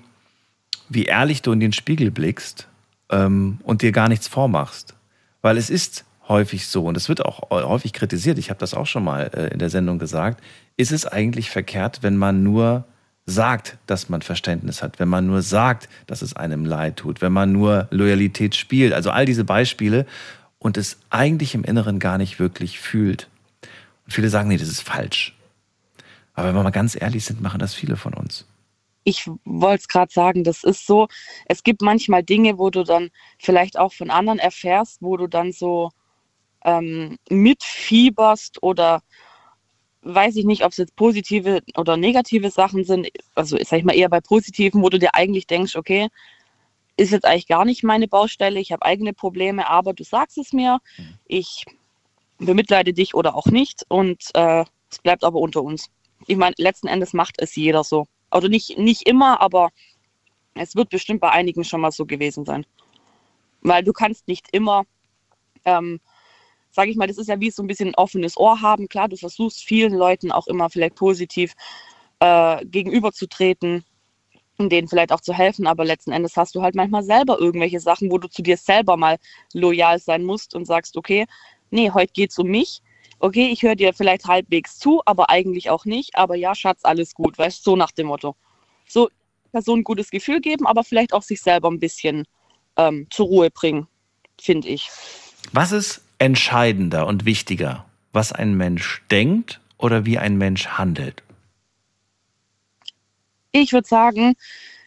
wie 0.88 1.04
ehrlich 1.04 1.42
du 1.42 1.52
in 1.52 1.60
den 1.60 1.72
Spiegel 1.72 2.10
blickst 2.10 2.66
ähm, 3.10 3.58
und 3.62 3.82
dir 3.82 3.92
gar 3.92 4.08
nichts 4.08 4.28
vormachst. 4.28 4.94
Weil 5.42 5.56
es 5.56 5.70
ist 5.70 6.04
häufig 6.28 6.66
so, 6.66 6.84
und 6.84 6.96
es 6.96 7.08
wird 7.08 7.24
auch 7.24 7.50
häufig 7.50 7.92
kritisiert, 7.92 8.38
ich 8.38 8.50
habe 8.50 8.60
das 8.60 8.74
auch 8.74 8.86
schon 8.86 9.04
mal 9.04 9.30
äh, 9.34 9.48
in 9.48 9.58
der 9.58 9.70
Sendung 9.70 9.98
gesagt, 9.98 10.42
ist 10.76 10.92
es 10.92 11.06
eigentlich 11.06 11.50
verkehrt, 11.50 12.02
wenn 12.02 12.16
man 12.16 12.42
nur 12.42 12.84
sagt, 13.26 13.76
dass 13.86 14.08
man 14.08 14.22
Verständnis 14.22 14.82
hat, 14.82 14.98
wenn 14.98 15.08
man 15.08 15.26
nur 15.26 15.42
sagt, 15.42 15.88
dass 16.06 16.22
es 16.22 16.34
einem 16.34 16.64
leid 16.64 16.96
tut, 16.96 17.20
wenn 17.20 17.32
man 17.32 17.52
nur 17.52 17.86
Loyalität 17.90 18.54
spielt, 18.54 18.94
also 18.94 19.10
all 19.10 19.26
diese 19.26 19.44
Beispiele 19.44 20.06
und 20.58 20.76
es 20.76 20.98
eigentlich 21.10 21.54
im 21.54 21.64
Inneren 21.64 21.98
gar 21.98 22.18
nicht 22.18 22.40
wirklich 22.40 22.80
fühlt. 22.80 23.28
Und 24.06 24.12
viele 24.12 24.30
sagen, 24.30 24.48
nee, 24.48 24.56
das 24.56 24.68
ist 24.68 24.82
falsch. 24.82 25.37
Aber 26.38 26.48
wenn 26.48 26.54
wir 26.54 26.62
mal 26.62 26.70
ganz 26.70 26.96
ehrlich 26.98 27.24
sind, 27.24 27.40
machen 27.40 27.58
das 27.58 27.74
viele 27.74 27.96
von 27.96 28.14
uns. 28.14 28.46
Ich 29.02 29.28
wollte 29.44 29.80
es 29.80 29.88
gerade 29.88 30.12
sagen, 30.12 30.44
das 30.44 30.62
ist 30.62 30.86
so, 30.86 31.08
es 31.46 31.64
gibt 31.64 31.82
manchmal 31.82 32.22
Dinge, 32.22 32.58
wo 32.58 32.70
du 32.70 32.84
dann 32.84 33.10
vielleicht 33.38 33.76
auch 33.76 33.92
von 33.92 34.08
anderen 34.08 34.38
erfährst, 34.38 35.02
wo 35.02 35.16
du 35.16 35.26
dann 35.26 35.50
so 35.50 35.90
ähm, 36.64 37.18
mitfieberst 37.28 38.62
oder 38.62 39.02
weiß 40.02 40.36
ich 40.36 40.44
nicht, 40.44 40.64
ob 40.64 40.70
es 40.70 40.76
jetzt 40.76 40.94
positive 40.94 41.60
oder 41.76 41.96
negative 41.96 42.52
Sachen 42.52 42.84
sind. 42.84 43.08
Also 43.34 43.56
sag 43.64 43.80
ich 43.80 43.84
mal 43.84 43.96
eher 43.96 44.08
bei 44.08 44.20
positiven, 44.20 44.80
wo 44.80 44.90
du 44.90 45.00
dir 45.00 45.16
eigentlich 45.16 45.48
denkst, 45.48 45.74
okay, 45.74 46.06
ist 46.96 47.10
jetzt 47.10 47.24
eigentlich 47.24 47.48
gar 47.48 47.64
nicht 47.64 47.82
meine 47.82 48.06
Baustelle, 48.06 48.60
ich 48.60 48.70
habe 48.70 48.84
eigene 48.84 49.12
Probleme, 49.12 49.68
aber 49.68 49.92
du 49.92 50.04
sagst 50.04 50.38
es 50.38 50.52
mir, 50.52 50.78
ich 51.26 51.64
bemitleide 52.38 52.92
dich 52.92 53.14
oder 53.14 53.34
auch 53.34 53.46
nicht 53.46 53.84
und 53.88 54.22
äh, 54.34 54.64
es 54.88 55.00
bleibt 55.00 55.24
aber 55.24 55.40
unter 55.40 55.64
uns. 55.64 55.90
Ich 56.28 56.36
meine, 56.36 56.54
letzten 56.58 56.88
Endes 56.88 57.14
macht 57.14 57.36
es 57.38 57.56
jeder 57.56 57.82
so. 57.82 58.06
Also 58.30 58.48
nicht, 58.48 58.78
nicht 58.78 59.08
immer, 59.08 59.40
aber 59.40 59.70
es 60.54 60.76
wird 60.76 60.90
bestimmt 60.90 61.20
bei 61.20 61.30
einigen 61.30 61.64
schon 61.64 61.80
mal 61.80 61.90
so 61.90 62.04
gewesen 62.04 62.44
sein. 62.44 62.66
Weil 63.62 63.82
du 63.82 63.92
kannst 63.92 64.28
nicht 64.28 64.46
immer, 64.52 64.84
ähm, 65.64 66.00
sage 66.70 66.90
ich 66.90 66.98
mal, 66.98 67.08
das 67.08 67.16
ist 67.16 67.28
ja 67.28 67.40
wie 67.40 67.50
so 67.50 67.62
ein 67.62 67.66
bisschen 67.66 67.88
ein 67.88 67.94
offenes 67.94 68.36
Ohr 68.36 68.60
haben. 68.60 68.88
Klar, 68.88 69.08
du 69.08 69.16
versuchst 69.16 69.64
vielen 69.64 69.94
Leuten 69.94 70.30
auch 70.30 70.46
immer 70.46 70.68
vielleicht 70.68 70.96
positiv 70.96 71.54
äh, 72.20 72.62
gegenüberzutreten 72.66 73.84
und 74.58 74.70
denen 74.70 74.88
vielleicht 74.88 75.12
auch 75.12 75.22
zu 75.22 75.32
helfen, 75.32 75.66
aber 75.66 75.86
letzten 75.86 76.12
Endes 76.12 76.36
hast 76.36 76.54
du 76.54 76.62
halt 76.62 76.74
manchmal 76.74 77.04
selber 77.04 77.38
irgendwelche 77.38 77.80
Sachen, 77.80 78.10
wo 78.10 78.18
du 78.18 78.28
zu 78.28 78.42
dir 78.42 78.58
selber 78.58 78.98
mal 78.98 79.16
loyal 79.54 79.98
sein 79.98 80.24
musst 80.24 80.54
und 80.54 80.66
sagst, 80.66 80.96
okay, 80.96 81.26
nee, 81.70 81.90
heute 81.90 82.12
geht 82.12 82.32
es 82.32 82.38
um 82.38 82.48
mich. 82.48 82.82
Okay, 83.20 83.48
ich 83.50 83.62
höre 83.62 83.74
dir 83.74 83.92
vielleicht 83.92 84.26
halbwegs 84.26 84.78
zu, 84.78 85.02
aber 85.04 85.30
eigentlich 85.30 85.70
auch 85.70 85.84
nicht. 85.84 86.16
Aber 86.16 86.36
ja, 86.36 86.54
Schatz, 86.54 86.84
alles 86.84 87.14
gut, 87.14 87.36
weißt 87.36 87.66
du, 87.66 87.70
so 87.70 87.76
nach 87.76 87.90
dem 87.90 88.06
Motto. 88.08 88.36
So, 88.86 89.08
Person 89.52 89.80
ein 89.80 89.84
gutes 89.84 90.10
Gefühl 90.10 90.40
geben, 90.40 90.66
aber 90.66 90.84
vielleicht 90.84 91.12
auch 91.12 91.22
sich 91.22 91.40
selber 91.40 91.68
ein 91.70 91.80
bisschen 91.80 92.24
ähm, 92.76 93.06
zur 93.10 93.26
Ruhe 93.26 93.50
bringen, 93.50 93.88
finde 94.40 94.68
ich. 94.68 94.90
Was 95.52 95.72
ist 95.72 96.02
entscheidender 96.18 97.06
und 97.06 97.24
wichtiger, 97.24 97.86
was 98.12 98.32
ein 98.32 98.56
Mensch 98.56 99.02
denkt 99.10 99.60
oder 99.78 100.04
wie 100.04 100.18
ein 100.18 100.36
Mensch 100.36 100.66
handelt? 100.68 101.22
Ich 103.52 103.72
würde 103.72 103.88
sagen, 103.88 104.34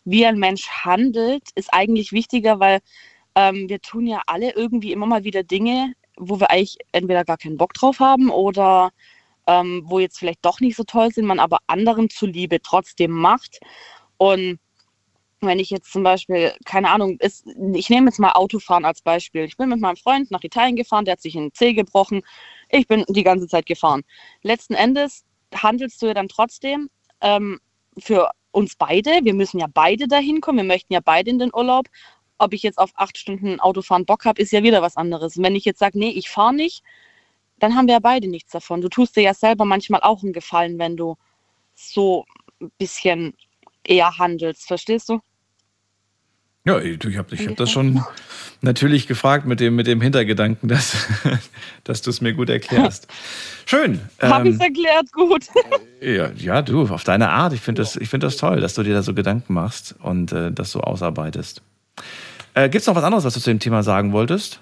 wie 0.06 0.26
ein 0.26 0.38
Mensch 0.38 0.68
handelt, 0.68 1.44
ist 1.56 1.74
eigentlich 1.74 2.12
wichtiger, 2.12 2.60
weil 2.60 2.80
ähm, 3.36 3.70
wir 3.70 3.82
tun 3.82 4.08
ja 4.08 4.22
alle 4.28 4.54
irgendwie 4.54 4.92
immer 4.92 5.06
mal 5.06 5.24
wieder 5.24 5.44
Dinge, 5.44 5.94
wo 6.18 6.40
wir 6.40 6.50
eigentlich 6.52 6.78
entweder 6.92 7.26
gar 7.26 7.38
keinen 7.38 7.58
Bock 7.58 7.74
drauf 7.74 8.00
haben 8.00 8.30
oder 8.30 8.92
ähm, 9.48 9.84
wo 9.86 10.00
jetzt 10.00 10.20
vielleicht 10.20 10.46
doch 10.46 10.60
nicht 10.60 10.76
so 10.76 10.84
toll 10.84 11.12
sind, 11.12 11.26
man 11.26 11.40
aber 11.40 11.60
anderen 11.68 12.10
zuliebe 12.10 12.62
trotzdem 12.62 13.12
macht. 13.12 13.60
Und 14.18 14.60
wenn 15.42 15.60
ich 15.60 15.72
jetzt 15.72 15.92
zum 15.92 16.04
Beispiel, 16.04 16.54
keine 16.66 16.90
Ahnung, 16.90 17.18
ist, 17.20 17.46
ich 17.74 17.90
nehme 17.90 18.08
jetzt 18.08 18.20
mal 18.20 18.34
Autofahren 18.34 18.86
als 18.86 19.02
Beispiel. 19.02 19.44
Ich 19.44 19.58
bin 19.58 19.70
mit 19.70 19.80
meinem 19.80 19.96
Freund 19.96 20.30
nach 20.30 20.44
Italien 20.44 20.76
gefahren, 20.76 21.06
der 21.06 21.14
hat 21.14 21.22
sich 21.22 21.36
einen 21.36 21.54
Zeh 21.54 21.74
gebrochen. 21.74 22.22
Ich 22.70 22.88
bin 22.88 23.04
die 23.10 23.24
ganze 23.24 23.48
Zeit 23.48 23.66
gefahren. 23.66 24.04
Letzten 24.44 24.76
Endes 24.76 25.24
handelst 25.56 26.02
du 26.02 26.08
ja 26.08 26.14
dann 26.14 26.28
trotzdem 26.28 26.90
ähm, 27.22 27.60
für 27.98 28.30
uns 28.52 28.76
beide. 28.76 29.22
Wir 29.24 29.34
müssen 29.34 29.60
ja 29.60 29.68
beide 29.74 30.08
dahin 30.08 30.42
kommen. 30.42 30.60
Wir 30.60 30.66
möchten 30.66 30.94
ja 30.94 31.00
beide 31.04 31.32
in 31.32 31.40
den 31.40 31.54
Urlaub. 31.54 31.88
Ob 32.42 32.54
ich 32.54 32.64
jetzt 32.64 32.80
auf 32.80 32.92
acht 32.96 33.20
Stunden 33.20 33.60
Autofahren 33.60 34.06
Bock 34.06 34.26
habe, 34.26 34.42
ist 34.42 34.52
ja 34.52 34.64
wieder 34.64 34.82
was 34.82 34.98
anderes. 34.98 35.38
Und 35.38 35.44
wenn 35.44 35.56
ich 35.56 35.64
jetzt 35.64 35.78
sage, 35.78 36.00
nee, 36.00 36.10
ich 36.10 36.28
fahre 36.28 36.56
nicht, 36.56 36.82
dann 37.60 37.76
haben 37.76 37.86
wir 37.86 37.94
ja 37.94 38.00
beide 38.00 38.28
nichts 38.28 38.52
davon. 38.52 38.82
Du 38.82 38.90
tust 38.90 39.16
dir 39.16 39.22
ja 39.22 39.36
selber 39.36 39.64
manchmal 39.64 40.02
auch 40.02 40.24
einen 40.24 40.34
Gefallen, 40.34 40.80
wenn 40.80 40.98
du 40.98 41.18
so 41.76 42.26
ein 42.60 42.72
bisschen 42.80 43.36
eher 43.84 44.18
handelst. 44.18 44.68
Verstehst 44.68 45.10
du? 45.10 45.20
Ja, 46.66 46.80
ich, 46.80 47.04
ich 47.04 47.18
habe 47.18 47.36
ich 47.36 47.48
hab 47.48 47.56
das 47.58 47.70
schon 47.70 48.04
natürlich 48.62 49.06
gefragt 49.08 49.46
mit 49.46 49.60
dem, 49.60 49.76
mit 49.76 49.86
dem 49.86 50.02
Hintergedanken, 50.02 50.68
dass, 50.68 51.08
dass 51.84 52.02
du 52.02 52.10
es 52.10 52.22
mir 52.22 52.34
gut 52.34 52.50
erklärst. 52.50 53.08
Schön. 53.68 54.02
Habe 54.20 54.50
ich 54.50 54.56
es 54.56 54.62
erklärt, 54.62 55.12
gut. 55.12 55.46
Ja, 56.02 56.32
ja, 56.32 56.64
du, 56.64 56.88
auf 56.88 57.04
deine 57.04 57.30
Art. 57.30 57.54
Ich 57.54 57.62
finde 57.62 57.84
das, 57.84 57.96
ich 57.96 58.10
find 58.10 58.24
das 58.24 58.38
toll, 58.38 58.62
dass 58.62 58.74
du 58.74 58.82
dir 58.82 58.96
da 58.96 59.04
so 59.04 59.14
Gedanken 59.14 59.54
machst 59.54 59.96
und 60.02 60.32
äh, 60.32 60.52
das 60.52 60.72
so 60.72 60.82
ausarbeitest. 60.82 61.62
Äh, 62.54 62.70
Gibt 62.70 62.82
es 62.82 62.88
noch 62.88 62.96
was 62.96 63.04
anderes, 63.04 63.24
was 63.24 63.34
du 63.34 63.40
zu 63.40 63.50
dem 63.50 63.60
Thema 63.60 63.84
sagen 63.84 64.12
wolltest? 64.12 64.62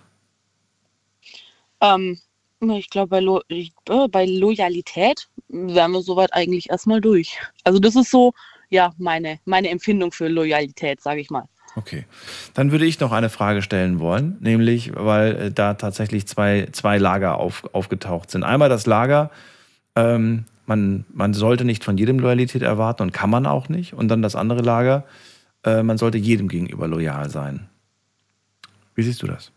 Ähm, 1.81 2.19
ich 2.61 2.89
glaube, 2.89 3.07
bei, 3.07 3.19
Lo 3.19 3.41
äh, 3.49 3.69
bei 4.09 4.25
Loyalität 4.25 5.27
wären 5.47 5.91
wir 5.91 6.01
soweit 6.01 6.33
eigentlich 6.33 6.69
erstmal 6.69 7.01
durch. 7.01 7.39
Also 7.63 7.79
das 7.79 7.95
ist 7.95 8.11
so, 8.11 8.33
ja, 8.69 8.93
meine, 8.97 9.39
meine 9.45 9.69
Empfindung 9.69 10.11
für 10.11 10.27
Loyalität, 10.27 11.01
sage 11.01 11.21
ich 11.21 11.29
mal. 11.29 11.45
Okay. 11.75 12.05
Dann 12.53 12.71
würde 12.71 12.85
ich 12.85 12.99
noch 12.99 13.11
eine 13.11 13.29
Frage 13.29 13.61
stellen 13.61 13.99
wollen, 13.99 14.37
nämlich, 14.41 14.91
weil 14.95 15.35
äh, 15.35 15.51
da 15.51 15.75
tatsächlich 15.75 16.27
zwei, 16.27 16.67
zwei 16.71 16.97
Lager 16.97 17.37
auf, 17.37 17.63
aufgetaucht 17.73 18.31
sind. 18.31 18.43
Einmal 18.43 18.69
das 18.69 18.85
Lager, 18.85 19.31
ähm, 19.95 20.45
man, 20.65 21.05
man 21.13 21.33
sollte 21.33 21.65
nicht 21.65 21.83
von 21.83 21.97
jedem 21.97 22.19
Loyalität 22.19 22.61
erwarten 22.61 23.03
und 23.03 23.11
kann 23.11 23.29
man 23.29 23.45
auch 23.45 23.69
nicht. 23.69 23.93
Und 23.93 24.09
dann 24.09 24.21
das 24.21 24.35
andere 24.35 24.61
Lager, 24.61 25.05
äh, 25.63 25.83
man 25.83 25.97
sollte 25.97 26.17
jedem 26.17 26.47
gegenüber 26.47 26.87
loyal 26.87 27.29
sein. 27.29 27.68
Wie 29.00 29.04
siehst 29.04 29.24
du 29.24 29.28
das? 29.28 29.54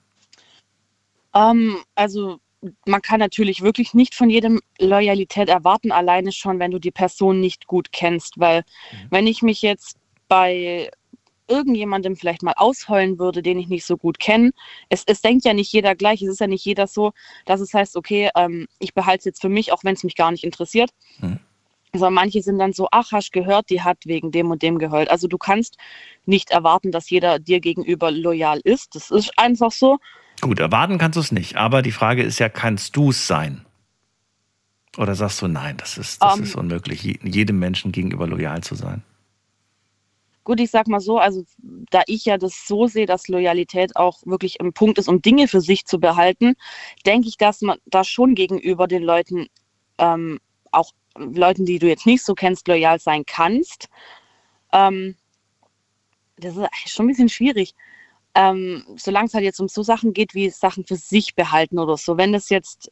Ähm, 1.35 1.79
also 1.97 2.39
man 2.87 3.03
kann 3.03 3.19
natürlich 3.19 3.61
wirklich 3.63 3.93
nicht 3.93 4.15
von 4.15 4.31
jedem 4.31 4.61
Loyalität 4.79 5.49
erwarten, 5.49 5.91
alleine 5.91 6.31
schon, 6.31 6.61
wenn 6.61 6.71
du 6.71 6.79
die 6.79 6.93
Person 6.93 7.41
nicht 7.41 7.67
gut 7.67 7.91
kennst. 7.91 8.39
Weil 8.39 8.61
mhm. 8.61 9.07
wenn 9.11 9.27
ich 9.27 9.43
mich 9.43 9.61
jetzt 9.61 9.97
bei 10.29 10.93
irgendjemandem 11.49 12.15
vielleicht 12.15 12.45
mal 12.45 12.55
ausheulen 12.57 13.19
würde, 13.19 13.43
den 13.43 13.59
ich 13.59 13.67
nicht 13.67 13.85
so 13.85 13.97
gut 13.97 14.21
kenne. 14.21 14.53
Es, 14.89 15.03
es 15.05 15.23
denkt 15.23 15.45
ja 15.45 15.55
nicht 15.55 15.73
jeder 15.73 15.97
gleich. 15.97 16.23
Es 16.23 16.29
ist 16.29 16.41
ja 16.41 16.47
nicht 16.47 16.65
jeder 16.65 16.87
so, 16.87 17.11
dass 17.45 17.61
es 17.61 17.75
heißt, 17.75 17.97
okay, 17.97 18.31
ähm, 18.37 18.69
ich 18.79 18.95
behalte 18.95 19.19
es 19.19 19.25
jetzt 19.25 19.41
für 19.41 19.49
mich, 19.49 19.73
auch 19.73 19.83
wenn 19.83 19.95
es 19.95 20.05
mich 20.05 20.15
gar 20.15 20.31
nicht 20.31 20.45
interessiert. 20.45 20.91
Mhm. 21.19 21.41
Sondern 21.95 22.15
manche 22.15 22.43
sind 22.43 22.59
dann 22.59 22.73
so, 22.73 22.89
ach, 22.91 23.13
hast 23.13 23.33
gehört, 23.33 23.69
die 23.69 23.83
hat 23.83 23.99
wegen 24.07 24.31
dem 24.31 24.51
und 24.51 24.63
dem 24.63 24.79
geheult. 24.79 25.11
Also 25.11 25.29
du 25.29 25.37
kannst 25.37 25.77
nicht 26.25 26.51
erwarten, 26.51 26.91
dass 26.91 27.11
jeder 27.11 27.39
dir 27.39 27.61
gegenüber 27.61 28.11
loyal 28.11 28.61
ist. 28.65 28.95
Das 28.95 29.11
ist 29.11 29.39
einfach 29.39 29.73
so. 29.73 29.99
Gut, 30.41 30.59
erwarten 30.59 30.99
kannst 30.99 31.17
du 31.17 31.21
es 31.21 31.33
nicht. 31.33 31.57
Aber 31.57 31.83
die 31.83 31.93
Frage 31.93 32.23
ist 32.23 32.39
ja, 32.39 32.49
kannst 32.49 32.97
du 32.97 33.11
es 33.11 33.27
sein? 33.27 33.67
Oder 34.99 35.15
sagst 35.15 35.41
du, 35.41 35.49
nein, 35.49 35.77
das 35.77 35.99
ist, 35.99 36.23
das 36.23 36.35
um, 36.35 36.41
ähm. 36.41 36.45
ist 36.45 36.55
unmöglich, 36.57 37.03
jedem 37.03 37.59
Menschen 37.59 37.93
gegenüber 37.93 38.27
loyal 38.27 38.63
zu 38.63 38.75
sein? 38.75 39.03
Gut, 40.45 40.59
ich 40.59 40.71
sag 40.71 40.89
mal 40.89 41.01
so, 41.01 41.19
also 41.19 41.45
da 41.91 42.03
ich 42.07 42.25
ja 42.25 42.37
das 42.37 42.67
so 42.67 42.89
sehe, 42.89 43.07
dass 43.07 43.29
Loyalität 43.29 43.95
auch 43.95 44.19
wirklich 44.27 44.61
ein 44.61 44.73
Punkt 44.73 44.99
ist, 44.99 45.09
um 45.09 45.23
Dinge 45.23 45.47
für 45.47 45.61
sich 45.61 45.85
zu 45.85 46.01
behalten, 46.01 46.55
denke 47.07 47.29
ich, 47.29 47.37
dass 47.37 47.61
man 47.61 47.79
da 47.87 48.03
schon 48.03 48.35
gegenüber 48.35 48.89
den 48.89 49.05
Leuten, 49.05 49.47
ähm, 49.99 50.41
auch 50.73 50.91
Leuten, 51.17 51.65
die 51.65 51.79
du 51.79 51.89
jetzt 51.89 52.07
nicht 52.07 52.25
so 52.25 52.35
kennst, 52.35 52.69
loyal 52.69 52.99
sein 52.99 53.25
kannst. 53.27 53.89
Ähm, 54.73 55.17
das 56.37 56.57
ist 56.57 56.71
schon 56.87 57.07
ein 57.07 57.09
bisschen 57.09 57.29
schwierig. 57.29 57.75
Ähm, 58.35 58.85
solange 58.97 59.27
es 59.27 59.35
halt 59.35 59.45
jetzt 59.45 59.61
um 59.61 59.69
so 59.69 59.83
Sachen 59.83 60.15
geht, 60.15 60.35
wie 60.35 60.49
Sachen 60.51 60.85
für 60.85 60.97
sich 60.97 61.35
behalten 61.35 61.79
oder 61.79 61.97
so. 61.97 62.17
Wenn 62.17 62.33
das 62.33 62.49
jetzt 62.49 62.91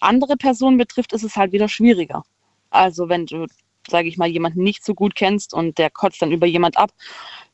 andere 0.00 0.36
Personen 0.36 0.78
betrifft, 0.78 1.12
ist 1.12 1.22
es 1.22 1.36
halt 1.36 1.52
wieder 1.52 1.68
schwieriger. 1.68 2.24
Also 2.70 3.08
wenn 3.08 3.26
du 3.26 3.46
sage 3.90 4.08
ich 4.08 4.16
mal, 4.16 4.28
jemanden 4.28 4.62
nicht 4.62 4.84
so 4.84 4.94
gut 4.94 5.14
kennst 5.14 5.52
und 5.52 5.78
der 5.78 5.90
kotzt 5.90 6.22
dann 6.22 6.32
über 6.32 6.46
jemand 6.46 6.76
ab, 6.76 6.90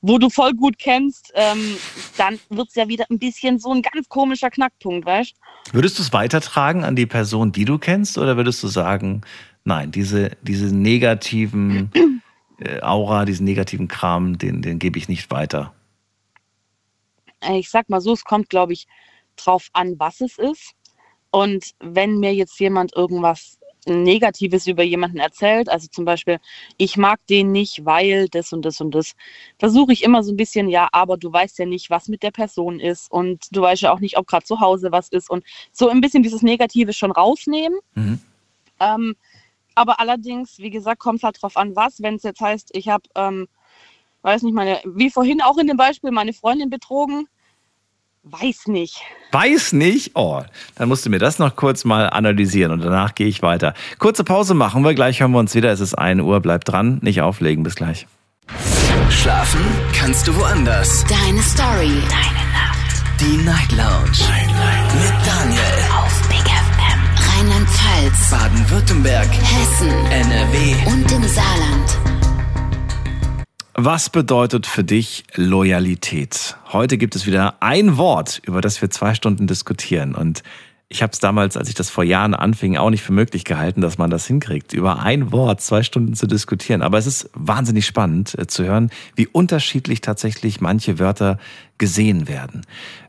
wo 0.01 0.19
du 0.19 0.31
voll 0.31 0.53
gut 0.53 0.79
kennst, 0.79 1.33
ähm, 1.35 1.77
dann 2.17 2.39
wird 2.49 2.69
es 2.69 2.75
ja 2.75 2.89
wieder 2.89 3.07
ein 3.11 3.19
bisschen 3.19 3.59
so 3.59 3.73
ein 3.73 3.83
ganz 3.83 4.09
komischer 4.09 4.51
Knackpunkt, 4.51 5.07
weißt 5.07 5.35
Würdest 5.73 5.99
du 5.99 6.03
es 6.03 6.13
weitertragen 6.13 6.85
an 6.85 6.97
die 6.97 7.07
Person, 7.07 7.53
die 7.53 7.65
du 7.65 7.79
kennst, 7.79 8.19
oder 8.19 8.37
würdest 8.37 8.63
du 8.63 8.69
sagen, 8.69 9.23
nein, 9.65 9.91
diese, 9.91 10.31
diese 10.43 10.75
negativen 10.75 11.91
äh, 12.61 12.81
Aura, 12.83 13.25
diesen 13.25 13.45
negativen 13.45 13.89
Kram, 13.89 14.39
den, 14.39 14.63
den 14.63 14.79
gebe 14.79 14.99
ich 14.99 15.09
nicht 15.09 15.31
weiter? 15.31 15.75
Äh, 17.41 17.59
ich 17.59 17.71
sag 17.71 17.89
mal 17.89 18.01
so, 18.01 18.13
es 18.13 18.25
kommt, 18.25 18.51
glaube 18.51 18.73
ich, 18.73 18.87
drauf 19.37 19.69
an, 19.73 19.99
was 19.99 20.21
es 20.21 20.39
ist. 20.39 20.75
Und 21.31 21.71
wenn 21.79 22.19
mir 22.19 22.35
jetzt 22.35 22.59
jemand 22.59 22.95
irgendwas 22.95 23.59
Negatives 23.87 24.67
über 24.67 24.83
jemanden 24.83 25.19
erzählt, 25.19 25.69
also 25.69 25.89
zum 25.89 26.05
Beispiel, 26.05 26.39
ich 26.77 26.97
mag 26.97 27.19
den 27.29 27.51
nicht, 27.53 27.85
weil 27.85 28.29
das 28.29 28.53
und 28.53 28.65
das 28.65 28.81
und 28.81 28.95
das, 28.95 29.15
versuche 29.59 29.93
ich 29.93 30.03
immer 30.03 30.23
so 30.23 30.33
ein 30.33 30.37
bisschen, 30.37 30.69
ja, 30.69 30.89
aber 30.93 31.17
du 31.17 31.33
weißt 31.33 31.59
ja 31.59 31.67
nicht, 31.67 31.89
was 31.89 32.09
mit 32.09 32.23
der 32.23 32.31
Person 32.31 32.79
ist 32.79 33.11
und 33.11 33.47
du 33.53 33.63
weißt 33.63 33.83
ja 33.83 33.93
auch 33.93 34.01
nicht, 34.01 34.19
ob 34.19 34.27
gerade 34.27 34.45
zu 34.45 34.61
Hause 34.61 34.93
was 34.93 35.09
ist 35.09 35.31
und 35.31 35.45
so 35.73 35.89
ein 35.89 36.01
bisschen 36.01 36.23
dieses 36.23 36.43
Negative 36.43 36.93
schon 36.93 37.11
rausnehmen. 37.11 37.79
Mhm. 37.95 38.21
Ähm, 38.81 39.17
aber 39.75 40.01
allerdings, 40.01 40.59
wie 40.59 40.71
gesagt, 40.71 41.01
kommt 41.01 41.19
es 41.19 41.23
halt 41.23 41.41
drauf 41.41 41.57
an, 41.57 41.77
was, 41.77 42.03
wenn 42.03 42.17
es 42.17 42.23
jetzt 42.23 42.41
heißt, 42.41 42.71
ich 42.73 42.89
habe, 42.89 43.05
ähm, 43.15 43.49
weiß 44.23 44.43
nicht, 44.43 44.55
meine, 44.55 44.81
wie 44.85 45.11
vorhin 45.11 45.41
auch 45.43 45.59
in 45.59 45.67
dem 45.67 45.77
Beispiel, 45.77 46.11
meine 46.11 46.33
Freundin 46.33 46.71
betrogen, 46.71 47.29
weiß 48.25 48.67
nicht. 48.67 49.01
Weiß 49.33 49.73
nicht? 49.73 50.13
Oh, 50.15 50.43
dann 50.75 50.89
musst 50.89 51.07
du 51.07 51.11
mir 51.11 51.19
das 51.19 51.39
noch 51.39 51.57
kurz 51.57 51.85
mal 51.85 52.11
analysieren 52.11 52.73
und 52.73 52.81
danach 52.81 53.15
gehe 53.15 53.29
ich 53.29 53.43
weiter. 53.43 53.75
Kurze 53.99 54.25
Pause 54.25 54.55
machen 54.55 54.85
wir, 54.85 54.95
gleich 54.95 55.21
hören 55.21 55.33
wir 55.33 55.39
uns 55.39 55.55
wieder. 55.55 55.71
Es 55.71 55.81
ist 55.81 55.95
1 55.95 56.21
Uhr, 56.23 56.41
bleib 56.41 56.65
dran, 56.65 56.99
nicht 57.03 57.23
auflegen, 57.23 57.63
bis 57.65 57.75
gleich. 57.75 58.07
Schlafen 59.09 59.61
kannst 59.93 60.27
du 60.27 60.37
woanders. 60.37 61.05
Deine 61.05 61.43
Story. 61.43 61.93
Deine 62.09 62.53
Nacht. 62.53 63.21
Die 63.21 63.37
Night 63.45 63.73
Lounge. 63.73 64.19
Mit 65.03 65.27
Daniel. 65.27 66.00
Rheinland-Pfalz. 68.01 68.31
Baden-Württemberg. 68.31 69.29
Hessen. 69.31 69.89
NRW. 70.11 70.75
Und 70.87 71.13
im 71.13 71.23
Saarland. 71.29 71.99
Was 73.75 74.11
bedeutet 74.11 74.67
für 74.67 74.85
dich 74.85 75.25
Loyalität? 75.35 76.57
Heute 76.73 76.99
gibt 76.99 77.15
es 77.17 77.27
wieder 77.27 77.57
ein 77.61 77.97
Wort, 77.97 78.41
über 78.45 78.61
das 78.61 78.81
wir 78.83 78.91
zwei 78.91 79.15
Stunden 79.15 79.47
diskutieren. 79.47 80.15
Und 80.15 80.43
ich 80.89 81.03
habe 81.03 81.13
es 81.13 81.21
damals, 81.21 81.57
als 81.57 81.69
ich 81.69 81.75
das 81.75 81.89
vor 81.89 82.05
Jahren 82.05 82.35
anfing, 82.35 82.77
auch 82.77 82.91
nicht 82.91 83.03
für 83.03 83.13
möglich 83.13 83.45
gehalten, 83.45 83.81
dass 83.81 83.97
man 83.97 84.11
das 84.11 84.27
hinkriegt, 84.27 84.73
über 84.73 85.01
ein 85.01 85.31
Wort 85.33 85.61
zwei 85.61 85.83
Stunden 85.83 86.15
zu 86.15 86.27
diskutieren. 86.27 86.83
Aber 86.83 86.99
es 86.99 87.07
ist 87.07 87.31
wahnsinnig 87.35 87.87
spannend 87.87 88.37
äh, 88.39 88.47
zu 88.47 88.65
hören, 88.65 88.91
wie 89.15 89.27
unterschiedlich 89.27 90.01
tatsächlich 90.01 90.61
manche 90.61 90.99
Wörter 90.99 91.39
gesehen 91.79 92.29
werden. 92.29 92.63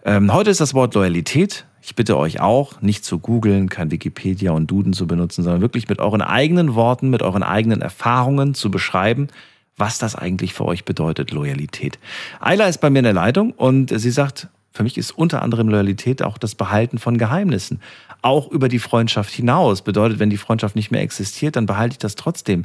Ähm, 0.05 0.33
heute 0.33 0.49
ist 0.49 0.61
das 0.61 0.73
Wort 0.73 0.95
Loyalität. 0.95 1.65
Ich 1.91 1.95
bitte 1.95 2.17
euch 2.17 2.39
auch, 2.39 2.81
nicht 2.81 3.03
zu 3.03 3.19
googeln, 3.19 3.67
kein 3.67 3.91
Wikipedia 3.91 4.51
und 4.51 4.71
Duden 4.71 4.93
zu 4.93 5.07
benutzen, 5.07 5.43
sondern 5.43 5.59
wirklich 5.59 5.89
mit 5.89 5.99
euren 5.99 6.21
eigenen 6.21 6.73
Worten, 6.73 7.09
mit 7.09 7.21
euren 7.21 7.43
eigenen 7.43 7.81
Erfahrungen 7.81 8.53
zu 8.53 8.71
beschreiben, 8.71 9.27
was 9.75 9.97
das 9.97 10.15
eigentlich 10.15 10.53
für 10.53 10.63
euch 10.63 10.85
bedeutet, 10.85 11.31
Loyalität. 11.31 11.99
Ayla 12.39 12.67
ist 12.67 12.77
bei 12.77 12.89
mir 12.89 12.99
in 12.99 13.03
der 13.03 13.13
Leitung 13.13 13.51
und 13.51 13.91
sie 13.93 14.09
sagt, 14.09 14.47
für 14.71 14.83
mich 14.83 14.97
ist 14.97 15.11
unter 15.11 15.41
anderem 15.41 15.67
Loyalität 15.67 16.23
auch 16.23 16.37
das 16.37 16.55
Behalten 16.55 16.97
von 16.97 17.17
Geheimnissen. 17.17 17.81
Auch 18.21 18.49
über 18.49 18.69
die 18.69 18.79
Freundschaft 18.79 19.33
hinaus. 19.33 19.81
Bedeutet, 19.81 20.19
wenn 20.19 20.29
die 20.29 20.37
Freundschaft 20.37 20.77
nicht 20.77 20.91
mehr 20.91 21.01
existiert, 21.01 21.57
dann 21.57 21.65
behalte 21.65 21.95
ich 21.95 21.99
das 21.99 22.15
trotzdem. 22.15 22.63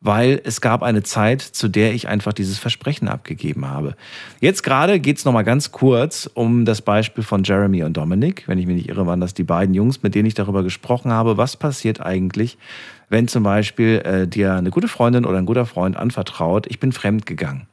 Weil 0.00 0.40
es 0.44 0.60
gab 0.60 0.84
eine 0.84 1.02
Zeit, 1.02 1.42
zu 1.42 1.66
der 1.66 1.92
ich 1.92 2.06
einfach 2.06 2.32
dieses 2.32 2.58
Versprechen 2.58 3.08
abgegeben 3.08 3.68
habe. 3.68 3.96
Jetzt 4.40 4.62
gerade 4.62 5.00
geht's 5.00 5.22
es 5.22 5.24
nochmal 5.24 5.42
ganz 5.42 5.72
kurz 5.72 6.30
um 6.32 6.64
das 6.64 6.82
Beispiel 6.82 7.24
von 7.24 7.42
Jeremy 7.42 7.82
und 7.82 7.96
Dominic. 7.96 8.46
Wenn 8.46 8.58
ich 8.58 8.66
mich 8.66 8.76
nicht 8.76 8.88
irre, 8.88 9.06
waren 9.06 9.20
das 9.20 9.34
die 9.34 9.42
beiden 9.42 9.74
Jungs, 9.74 10.02
mit 10.04 10.14
denen 10.14 10.26
ich 10.26 10.34
darüber 10.34 10.62
gesprochen 10.62 11.10
habe, 11.10 11.36
was 11.36 11.56
passiert 11.56 12.00
eigentlich, 12.00 12.58
wenn 13.08 13.26
zum 13.26 13.42
Beispiel 13.42 14.02
äh, 14.04 14.28
dir 14.28 14.54
eine 14.54 14.70
gute 14.70 14.88
Freundin 14.88 15.24
oder 15.24 15.38
ein 15.38 15.46
guter 15.46 15.66
Freund 15.66 15.96
anvertraut, 15.96 16.66
ich 16.68 16.78
bin 16.78 16.92
fremd 16.92 17.26
gegangen. 17.26 17.66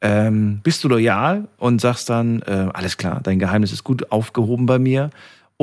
Ähm, 0.00 0.60
bist 0.62 0.82
du 0.82 0.88
loyal 0.88 1.48
und 1.58 1.80
sagst 1.80 2.10
dann, 2.10 2.42
äh, 2.42 2.68
alles 2.72 2.96
klar, 2.96 3.20
dein 3.22 3.38
Geheimnis 3.38 3.72
ist 3.72 3.84
gut 3.84 4.10
aufgehoben 4.10 4.66
bei 4.66 4.78
mir? 4.78 5.10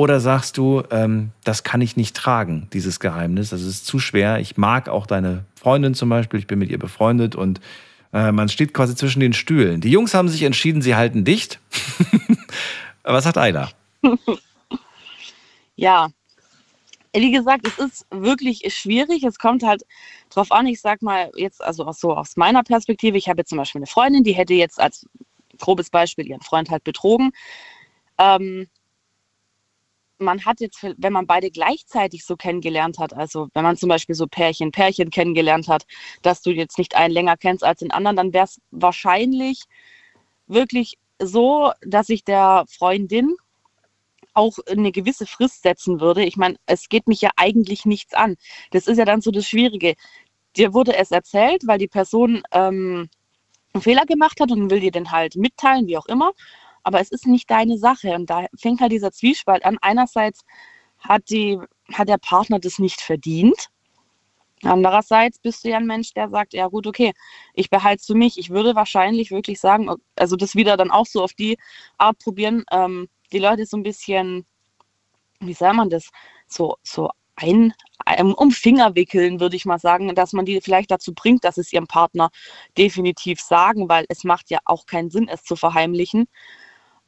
Oder 0.00 0.18
sagst 0.18 0.56
du, 0.56 0.82
ähm, 0.90 1.32
das 1.44 1.62
kann 1.62 1.82
ich 1.82 1.94
nicht 1.94 2.16
tragen, 2.16 2.68
dieses 2.72 3.00
Geheimnis, 3.00 3.50
das 3.50 3.60
ist 3.60 3.84
zu 3.84 3.98
schwer. 3.98 4.38
Ich 4.40 4.56
mag 4.56 4.88
auch 4.88 5.06
deine 5.06 5.44
Freundin 5.56 5.92
zum 5.92 6.08
Beispiel, 6.08 6.40
ich 6.40 6.46
bin 6.46 6.58
mit 6.58 6.70
ihr 6.70 6.78
befreundet 6.78 7.36
und 7.36 7.60
äh, 8.14 8.32
man 8.32 8.48
steht 8.48 8.72
quasi 8.72 8.96
zwischen 8.96 9.20
den 9.20 9.34
Stühlen. 9.34 9.82
Die 9.82 9.90
Jungs 9.90 10.14
haben 10.14 10.30
sich 10.30 10.42
entschieden, 10.42 10.80
sie 10.80 10.94
halten 10.94 11.26
dicht. 11.26 11.60
Was 13.02 13.24
sagt 13.24 13.36
Ayla? 13.36 13.68
Ja, 15.76 16.08
wie 17.14 17.30
gesagt, 17.30 17.66
es 17.66 17.78
ist 17.78 18.06
wirklich 18.10 18.62
schwierig. 18.74 19.22
Es 19.24 19.38
kommt 19.38 19.62
halt 19.62 19.82
drauf 20.30 20.50
an, 20.50 20.66
ich 20.66 20.80
sag 20.80 21.02
mal 21.02 21.30
jetzt, 21.36 21.62
also 21.62 21.86
auch 21.86 21.94
so 21.94 22.16
aus 22.16 22.38
meiner 22.38 22.62
Perspektive, 22.62 23.18
ich 23.18 23.28
habe 23.28 23.40
jetzt 23.40 23.50
zum 23.50 23.58
Beispiel 23.58 23.80
eine 23.80 23.86
Freundin, 23.86 24.24
die 24.24 24.32
hätte 24.32 24.54
jetzt 24.54 24.80
als 24.80 25.06
grobes 25.58 25.90
Beispiel 25.90 26.26
ihren 26.26 26.40
Freund 26.40 26.70
halt 26.70 26.84
betrogen. 26.84 27.32
Ähm, 28.18 28.66
man 30.20 30.44
hat 30.44 30.60
jetzt, 30.60 30.82
wenn 30.82 31.12
man 31.12 31.26
beide 31.26 31.50
gleichzeitig 31.50 32.24
so 32.24 32.36
kennengelernt 32.36 32.98
hat, 32.98 33.12
also 33.14 33.48
wenn 33.54 33.64
man 33.64 33.76
zum 33.76 33.88
Beispiel 33.88 34.14
so 34.14 34.26
Pärchen, 34.26 34.70
Pärchen 34.70 35.10
kennengelernt 35.10 35.68
hat, 35.68 35.84
dass 36.22 36.42
du 36.42 36.50
jetzt 36.50 36.78
nicht 36.78 36.94
einen 36.94 37.14
länger 37.14 37.36
kennst 37.36 37.64
als 37.64 37.80
den 37.80 37.90
anderen, 37.90 38.16
dann 38.16 38.32
wäre 38.32 38.44
es 38.44 38.60
wahrscheinlich 38.70 39.64
wirklich 40.46 40.98
so, 41.18 41.72
dass 41.82 42.08
ich 42.08 42.24
der 42.24 42.64
Freundin 42.68 43.36
auch 44.34 44.58
eine 44.68 44.92
gewisse 44.92 45.26
Frist 45.26 45.62
setzen 45.62 46.00
würde. 46.00 46.24
Ich 46.24 46.36
meine, 46.36 46.56
es 46.66 46.88
geht 46.88 47.08
mich 47.08 47.20
ja 47.20 47.30
eigentlich 47.36 47.84
nichts 47.84 48.14
an. 48.14 48.36
Das 48.70 48.86
ist 48.86 48.98
ja 48.98 49.04
dann 49.04 49.20
so 49.20 49.30
das 49.30 49.46
Schwierige. 49.46 49.94
Dir 50.56 50.72
wurde 50.72 50.96
es 50.96 51.10
erzählt, 51.10 51.66
weil 51.66 51.78
die 51.78 51.88
Person 51.88 52.42
ähm, 52.52 53.08
einen 53.72 53.82
Fehler 53.82 54.06
gemacht 54.06 54.40
hat 54.40 54.50
und 54.50 54.70
will 54.70 54.80
dir 54.80 54.90
den 54.92 55.10
halt 55.10 55.36
mitteilen, 55.36 55.86
wie 55.86 55.98
auch 55.98 56.06
immer. 56.06 56.32
Aber 56.82 57.00
es 57.00 57.10
ist 57.10 57.26
nicht 57.26 57.50
deine 57.50 57.78
Sache. 57.78 58.14
Und 58.14 58.30
da 58.30 58.46
fängt 58.58 58.80
halt 58.80 58.92
dieser 58.92 59.12
Zwiespalt 59.12 59.64
an. 59.64 59.78
Einerseits 59.80 60.44
hat, 60.98 61.30
die, 61.30 61.58
hat 61.92 62.08
der 62.08 62.18
Partner 62.18 62.58
das 62.58 62.78
nicht 62.78 63.00
verdient. 63.00 63.68
Andererseits 64.62 65.38
bist 65.38 65.64
du 65.64 65.70
ja 65.70 65.78
ein 65.78 65.86
Mensch, 65.86 66.12
der 66.12 66.28
sagt, 66.28 66.52
ja 66.52 66.66
gut, 66.68 66.86
okay, 66.86 67.12
ich 67.54 67.70
behalte 67.70 68.00
es 68.00 68.06
für 68.06 68.14
mich. 68.14 68.38
Ich 68.38 68.50
würde 68.50 68.74
wahrscheinlich 68.74 69.30
wirklich 69.30 69.58
sagen, 69.58 69.90
also 70.16 70.36
das 70.36 70.54
wieder 70.54 70.76
dann 70.76 70.90
auch 70.90 71.06
so 71.06 71.22
auf 71.22 71.32
die 71.32 71.56
Art 71.96 72.18
probieren, 72.18 72.64
ähm, 72.70 73.08
die 73.32 73.38
Leute 73.38 73.64
so 73.64 73.78
ein 73.78 73.82
bisschen, 73.82 74.44
wie 75.40 75.54
sagt 75.54 75.76
man 75.76 75.88
das, 75.88 76.10
so, 76.46 76.76
so 76.82 77.10
ein, 77.36 77.72
um 78.36 78.50
Finger 78.50 78.94
wickeln, 78.94 79.40
würde 79.40 79.56
ich 79.56 79.64
mal 79.64 79.78
sagen, 79.78 80.14
dass 80.14 80.34
man 80.34 80.44
die 80.44 80.60
vielleicht 80.60 80.90
dazu 80.90 81.14
bringt, 81.14 81.44
dass 81.44 81.56
es 81.56 81.72
ihrem 81.72 81.86
Partner 81.86 82.30
definitiv 82.76 83.40
sagen, 83.40 83.88
weil 83.88 84.04
es 84.08 84.24
macht 84.24 84.50
ja 84.50 84.58
auch 84.66 84.84
keinen 84.84 85.10
Sinn, 85.10 85.28
es 85.28 85.42
zu 85.42 85.56
verheimlichen. 85.56 86.26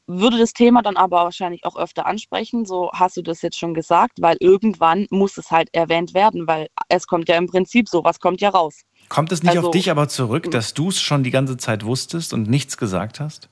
Würde 0.08 0.36
das 0.36 0.52
Thema 0.52 0.82
dann 0.82 0.96
aber 0.96 1.18
wahrscheinlich 1.18 1.64
auch 1.64 1.76
öfter 1.76 2.06
ansprechen, 2.06 2.66
so 2.66 2.90
hast 2.92 3.16
du 3.16 3.22
das 3.22 3.40
jetzt 3.40 3.58
schon 3.58 3.72
gesagt, 3.72 4.20
weil 4.20 4.36
irgendwann 4.40 5.06
muss 5.10 5.38
es 5.38 5.50
halt 5.50 5.68
erwähnt 5.72 6.12
werden, 6.12 6.46
weil 6.48 6.68
es 6.88 7.06
kommt 7.06 7.28
ja 7.28 7.36
im 7.36 7.46
Prinzip 7.46 7.88
so, 7.88 8.02
was 8.02 8.18
kommt 8.18 8.40
ja 8.40 8.48
raus. 8.50 8.82
Kommt 9.08 9.30
es 9.30 9.42
nicht 9.42 9.56
Also- 9.56 9.68
auf 9.68 9.72
dich 9.72 9.90
aber 9.90 10.08
zurück, 10.08 10.50
dass 10.50 10.74
du 10.74 10.88
es 10.88 11.00
schon 11.00 11.22
die 11.22 11.30
ganze 11.30 11.56
Zeit 11.56 11.84
wusstest 11.84 12.32
und 12.32 12.50
nichts 12.50 12.76
gesagt 12.76 13.20
hast? 13.20 13.48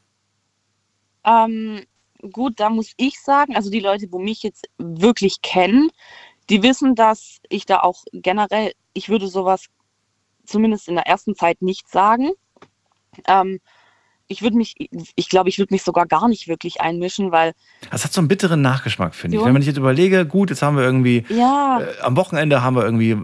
Ähm, 1.24 1.84
gut, 2.32 2.58
da 2.58 2.68
muss 2.68 2.92
ich 2.96 3.20
sagen, 3.20 3.54
also 3.54 3.70
die 3.70 3.80
Leute, 3.80 4.08
wo 4.10 4.18
mich 4.18 4.42
jetzt 4.42 4.68
wirklich 4.78 5.42
kennen, 5.42 5.90
die 6.48 6.62
wissen, 6.62 6.94
dass 6.96 7.38
ich 7.48 7.64
da 7.64 7.80
auch 7.80 8.02
generell, 8.12 8.72
ich 8.92 9.08
würde 9.08 9.28
sowas 9.28 9.66
zumindest 10.44 10.88
in 10.88 10.96
der 10.96 11.06
ersten 11.06 11.36
Zeit 11.36 11.62
nicht 11.62 11.88
sagen. 11.88 12.30
Ähm, 13.28 13.60
ich 14.30 14.42
würde 14.42 14.56
mich, 14.56 14.76
ich 14.78 15.28
glaube, 15.28 15.48
ich 15.48 15.58
würde 15.58 15.74
mich 15.74 15.82
sogar 15.82 16.06
gar 16.06 16.28
nicht 16.28 16.46
wirklich 16.46 16.80
einmischen, 16.80 17.32
weil 17.32 17.52
Das 17.90 18.04
hat 18.04 18.12
so 18.12 18.20
einen 18.20 18.28
bitteren 18.28 18.62
Nachgeschmack, 18.62 19.16
finde 19.16 19.36
ich. 19.36 19.44
Wenn 19.44 19.52
man 19.52 19.60
sich 19.60 19.66
jetzt 19.66 19.76
überlege, 19.76 20.24
gut, 20.24 20.50
jetzt 20.50 20.62
haben 20.62 20.76
wir 20.76 20.84
irgendwie, 20.84 21.24
ja, 21.28 21.80
äh, 21.80 22.00
am 22.02 22.16
Wochenende 22.16 22.62
haben 22.62 22.76
wir 22.76 22.84
irgendwie, 22.84 23.10
äh, 23.10 23.18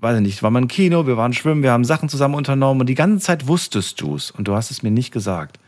weiß 0.00 0.16
ich 0.16 0.22
nicht, 0.22 0.42
waren 0.44 0.52
wir 0.52 0.60
im 0.60 0.68
Kino, 0.68 1.08
wir 1.08 1.16
waren 1.16 1.32
schwimmen, 1.32 1.64
wir 1.64 1.72
haben 1.72 1.84
Sachen 1.84 2.08
zusammen 2.08 2.36
unternommen 2.36 2.82
und 2.82 2.86
die 2.86 2.94
ganze 2.94 3.18
Zeit 3.26 3.48
wusstest 3.48 4.00
du 4.00 4.14
es 4.14 4.30
und 4.30 4.46
du 4.46 4.54
hast 4.54 4.70
es 4.70 4.84
mir 4.84 4.92
nicht 4.92 5.10
gesagt. 5.10 5.58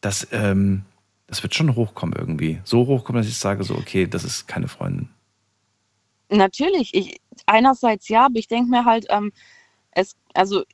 Das, 0.00 0.26
ähm, 0.32 0.82
das 1.28 1.44
wird 1.44 1.54
schon 1.54 1.76
hochkommen 1.76 2.16
irgendwie. 2.18 2.60
So 2.64 2.88
hochkommen, 2.88 3.22
dass 3.22 3.30
ich 3.30 3.38
sage 3.38 3.62
so, 3.62 3.76
okay, 3.76 4.08
das 4.08 4.24
ist 4.24 4.48
keine 4.48 4.66
Freundin. 4.66 5.08
Natürlich, 6.30 6.92
ich, 6.94 7.20
einerseits 7.46 8.08
ja, 8.08 8.26
aber 8.26 8.40
ich 8.40 8.48
denke 8.48 8.70
mir 8.70 8.84
halt, 8.84 9.06
ähm, 9.08 9.30
es, 9.92 10.16
also 10.34 10.64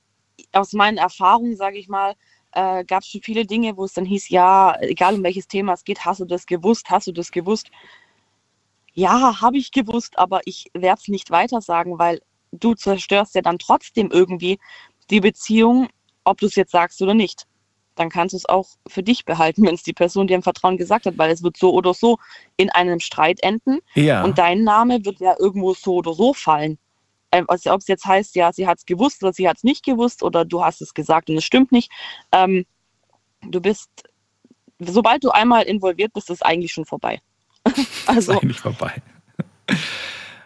aus 0.52 0.72
meinen 0.72 0.96
Erfahrungen, 0.96 1.54
sage 1.54 1.76
ich 1.76 1.88
mal, 1.88 2.14
äh, 2.52 2.84
gab 2.84 3.02
es 3.02 3.08
schon 3.08 3.22
viele 3.22 3.46
Dinge, 3.46 3.76
wo 3.76 3.84
es 3.84 3.94
dann 3.94 4.04
hieß, 4.04 4.28
ja, 4.28 4.76
egal 4.80 5.14
um 5.14 5.22
welches 5.22 5.48
Thema 5.48 5.72
es 5.72 5.84
geht, 5.84 6.04
hast 6.04 6.20
du 6.20 6.24
das 6.24 6.46
gewusst, 6.46 6.90
hast 6.90 7.06
du 7.06 7.12
das 7.12 7.30
gewusst? 7.30 7.70
Ja, 8.94 9.40
habe 9.40 9.56
ich 9.56 9.72
gewusst, 9.72 10.18
aber 10.18 10.40
ich 10.44 10.66
werde 10.74 11.00
es 11.00 11.08
nicht 11.08 11.30
weiter 11.30 11.60
sagen, 11.60 11.98
weil 11.98 12.20
du 12.52 12.74
zerstörst 12.74 13.34
ja 13.34 13.40
dann 13.40 13.58
trotzdem 13.58 14.10
irgendwie 14.10 14.58
die 15.10 15.20
Beziehung, 15.20 15.88
ob 16.24 16.38
du 16.38 16.46
es 16.46 16.54
jetzt 16.54 16.72
sagst 16.72 17.00
oder 17.00 17.14
nicht. 17.14 17.46
Dann 17.94 18.08
kannst 18.08 18.32
du 18.32 18.36
es 18.36 18.48
auch 18.48 18.68
für 18.88 19.02
dich 19.02 19.24
behalten, 19.24 19.62
wenn 19.66 19.74
es 19.74 19.82
die 19.82 19.94
Person 19.94 20.26
dir 20.26 20.34
im 20.34 20.42
Vertrauen 20.42 20.76
gesagt 20.76 21.06
hat, 21.06 21.18
weil 21.18 21.30
es 21.30 21.42
wird 21.42 21.56
so 21.56 21.72
oder 21.72 21.94
so 21.94 22.18
in 22.56 22.70
einem 22.70 23.00
Streit 23.00 23.42
enden. 23.42 23.78
Ja. 23.94 24.22
Und 24.24 24.38
dein 24.38 24.62
Name 24.62 25.04
wird 25.04 25.20
ja 25.20 25.34
irgendwo 25.38 25.74
so 25.74 25.94
oder 25.94 26.12
so 26.12 26.34
fallen. 26.34 26.78
Ähm, 27.32 27.46
Also 27.48 27.72
ob 27.72 27.80
es 27.80 27.88
jetzt 27.88 28.04
heißt, 28.04 28.36
ja, 28.36 28.52
sie 28.52 28.66
hat 28.66 28.78
es 28.78 28.86
gewusst 28.86 29.22
oder 29.22 29.32
sie 29.32 29.48
hat 29.48 29.56
es 29.56 29.64
nicht 29.64 29.84
gewusst 29.84 30.22
oder 30.22 30.44
du 30.44 30.64
hast 30.64 30.80
es 30.82 30.94
gesagt 30.94 31.30
und 31.30 31.36
es 31.36 31.44
stimmt 31.44 31.72
nicht. 31.72 31.90
Ähm, 32.30 32.64
du 33.42 33.60
bist, 33.60 33.88
sobald 34.78 35.24
du 35.24 35.30
einmal 35.30 35.64
involviert 35.64 36.12
bist, 36.12 36.30
ist 36.30 36.36
es 36.36 36.42
eigentlich 36.42 36.72
schon 36.72 36.84
vorbei. 36.84 37.20
Das 37.64 37.78
ist 37.78 38.08
also, 38.08 38.32
eigentlich 38.32 38.60
vorbei. 38.60 39.02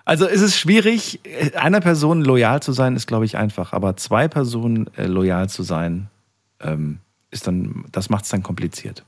Also 0.09 0.29
ist 0.29 0.41
es 0.41 0.57
schwierig, 0.57 1.19
einer 1.57 1.81
Person 1.81 2.23
loyal 2.23 2.63
zu 2.63 2.71
sein, 2.71 2.95
ist 2.95 3.09
glaube 3.09 3.25
ich 3.25 3.37
einfach, 3.37 3.73
aber 3.73 3.97
zwei 3.97 4.29
Personen 4.29 4.87
äh, 4.95 5.07
loyal 5.07 5.49
zu 5.49 5.65
sein, 5.65 6.09
ähm, 6.61 7.01
ist 7.33 7.49
dann, 7.49 7.87
das 7.91 8.09
macht 8.09 8.23
es 8.23 8.31
dann 8.31 8.45
kompliziert. 8.45 9.05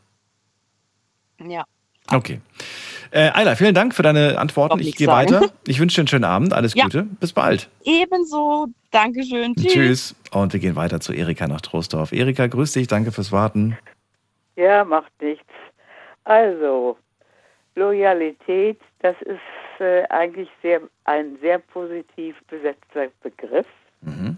Ja. 1.39 1.64
Okay. 2.13 2.41
Äh, 3.11 3.31
Ayla, 3.33 3.55
vielen 3.57 3.75
Dank 3.75 3.95
für 3.95 4.03
deine 4.03 4.39
Antworten. 4.39 4.79
Ich 4.81 4.97
gehe 4.97 5.07
sagen. 5.07 5.33
weiter. 5.33 5.51
Ich 5.67 5.81
wünsche 5.81 5.97
dir 5.97 6.01
einen 6.03 6.09
schönen 6.09 6.25
Abend. 6.25 6.53
Alles 6.53 6.75
Ja. 6.75 6.85
Gute. 6.85 7.05
Bis 7.21 7.33
bald. 7.33 7.69
Ebenso. 7.85 8.67
Dankeschön. 8.91 9.55
Tschüss. 9.55 9.73
Tschüss. 9.73 10.17
Und 10.33 10.53
wir 10.53 10.61
gehen 10.61 10.77
weiter 10.77 11.01
zu 11.01 11.13
Erika 11.13 11.47
nach 11.47 11.61
Troisdorf. 11.61 12.13
Erika, 12.13 12.47
grüß 12.47 12.73
dich. 12.73 12.87
Danke 12.87 13.13
fürs 13.13 13.33
Warten. 13.33 13.77
Ja, 14.57 14.85
macht 14.85 15.13
nichts. 15.23 15.45
Also, 16.25 16.99
Loyalität, 17.75 18.79
das 19.01 19.17
ist 19.23 19.81
äh, 19.81 20.03
eigentlich 20.11 20.49
sehr, 20.63 20.81
ein 21.05 21.39
sehr 21.41 21.59
positiv 21.59 22.37
besetzter 22.49 23.09
Begriff, 23.23 23.67
Mhm. 24.01 24.37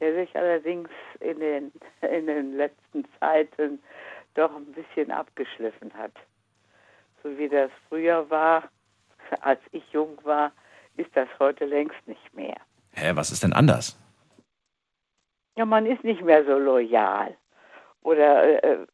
der 0.00 0.14
sich 0.14 0.34
allerdings 0.36 0.88
in 1.20 1.38
den, 1.40 1.72
in 2.02 2.26
den 2.26 2.56
letzten 2.56 3.04
Zeiten 3.20 3.78
doch 4.34 4.50
ein 4.56 4.66
bisschen 4.72 5.10
abgeschliffen 5.10 5.92
hat. 5.94 6.12
So 7.24 7.38
wie 7.38 7.48
das 7.48 7.70
früher 7.88 8.28
war, 8.28 8.64
als 9.40 9.60
ich 9.72 9.82
jung 9.92 10.18
war, 10.24 10.52
ist 10.96 11.10
das 11.16 11.28
heute 11.38 11.64
längst 11.64 12.06
nicht 12.06 12.34
mehr. 12.34 12.56
Hä, 12.92 13.12
was 13.14 13.32
ist 13.32 13.42
denn 13.42 13.54
anders? 13.54 13.98
Ja, 15.56 15.64
man 15.64 15.86
ist 15.86 16.04
nicht 16.04 16.22
mehr 16.22 16.44
so 16.44 16.58
loyal. 16.58 17.34
Oder 18.02 18.62
äh, 18.62 18.86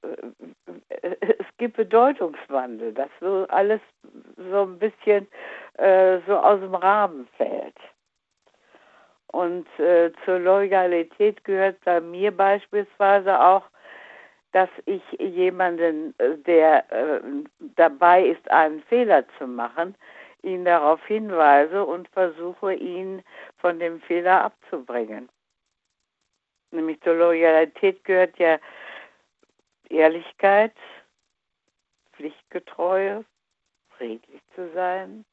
äh, 0.88 1.16
es 1.20 1.46
gibt 1.58 1.76
Bedeutungswandel, 1.76 2.94
dass 2.94 3.10
so 3.20 3.46
alles 3.48 3.80
so 4.36 4.62
ein 4.62 4.78
bisschen 4.78 5.26
äh, 5.74 6.20
so 6.28 6.36
aus 6.36 6.60
dem 6.60 6.76
Rahmen 6.76 7.26
fällt. 7.36 7.76
Und 9.32 9.66
äh, 9.80 10.12
zur 10.24 10.38
Loyalität 10.38 11.42
gehört 11.42 11.84
bei 11.84 12.00
mir 12.00 12.30
beispielsweise 12.36 13.40
auch, 13.40 13.64
dass 14.52 14.70
ich 14.86 15.02
jemanden, 15.18 16.14
äh, 16.18 16.36
der 16.38 16.90
äh, 16.92 17.20
dabei 17.76 18.26
ist, 18.26 18.50
einen 18.50 18.82
Fehler 18.82 19.24
zu 19.38 19.46
machen, 19.46 19.94
ihn 20.42 20.64
darauf 20.64 21.04
hinweise 21.06 21.84
und 21.84 22.08
versuche, 22.08 22.74
ihn 22.74 23.22
von 23.58 23.78
dem 23.78 24.00
Fehler 24.00 24.44
abzubringen. 24.44 25.28
Nämlich 26.70 27.00
zur 27.02 27.14
Loyalität 27.14 28.04
gehört 28.04 28.38
ja 28.38 28.58
Ehrlichkeit, 29.88 30.72
Pflichtgetreue, 32.12 33.24
friedlich 33.96 34.40
zu 34.54 34.70
sein 34.72 35.24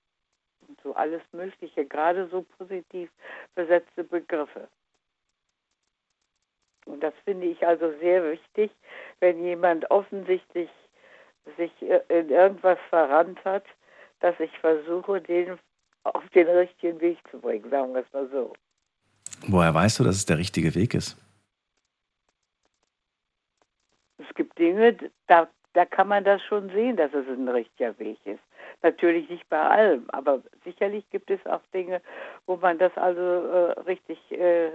und 0.68 0.82
so 0.82 0.96
alles 0.96 1.22
Mögliche, 1.32 1.86
gerade 1.86 2.28
so 2.28 2.44
positiv 2.58 3.10
besetzte 3.56 4.04
Begriffe. 4.04 4.68
Und 6.88 7.02
das 7.02 7.14
finde 7.26 7.48
ich 7.48 7.66
also 7.66 7.92
sehr 8.00 8.24
wichtig, 8.32 8.72
wenn 9.20 9.44
jemand 9.44 9.90
offensichtlich 9.92 10.70
sich 11.58 11.72
in 11.82 12.30
irgendwas 12.30 12.80
verrannt 12.90 13.44
hat, 13.46 13.64
dass 14.20 14.40
ich 14.40 14.52
versuche, 14.60 15.22
den 15.22 15.58
auf 16.04 16.28
den 16.30 16.48
richtigen 16.48 17.00
Weg 17.02 17.20
zu 17.30 17.40
bringen, 17.40 17.70
sagen 17.70 17.94
wir 17.94 18.02
es 18.02 18.14
mal 18.14 18.28
so. 18.30 18.54
Woher 19.48 19.74
weißt 19.74 20.00
du, 20.00 20.04
dass 20.04 20.16
es 20.16 20.26
der 20.26 20.38
richtige 20.38 20.74
Weg 20.76 20.94
ist? 20.94 21.18
Es 24.18 24.34
gibt 24.36 24.58
Dinge, 24.58 24.98
da, 25.28 25.48
da 25.74 25.86
kann 25.86 26.08
man 26.08 26.24
das 26.24 26.42
schon 26.44 26.70
sehen, 26.70 26.96
dass 26.96 27.14
es 27.14 27.28
ein 27.28 27.48
richtiger 27.48 27.98
Weg 28.00 28.18
ist. 28.26 28.40
Natürlich 28.84 29.28
nicht 29.30 29.50
bei 29.50 29.60
allem, 29.60 30.06
aber 30.10 30.42
sicherlich 30.64 31.10
gibt 31.10 31.32
es 31.32 31.44
auch 31.48 31.62
Dinge, 31.74 32.02
wo 32.46 32.58
man 32.58 32.78
das 32.78 32.96
also 32.96 33.22
äh, 33.22 33.80
richtig, 33.82 34.20
äh, 34.32 34.72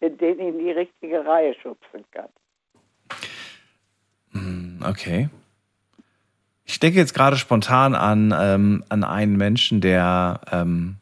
den 0.00 0.38
in 0.38 0.58
die 0.58 0.70
richtige 0.70 1.26
Reihe 1.26 1.54
schubsen 1.54 2.04
kann. 2.12 2.28
Hm, 4.32 4.80
Okay. 4.86 5.28
Ich 6.68 6.80
denke 6.80 6.98
jetzt 6.98 7.14
gerade 7.14 7.36
spontan 7.36 7.94
an, 7.94 8.34
ähm, 8.36 8.84
an 8.88 9.04
einen 9.04 9.36
Menschen, 9.36 9.80
der, 9.80 10.40
ähm, 10.50 10.96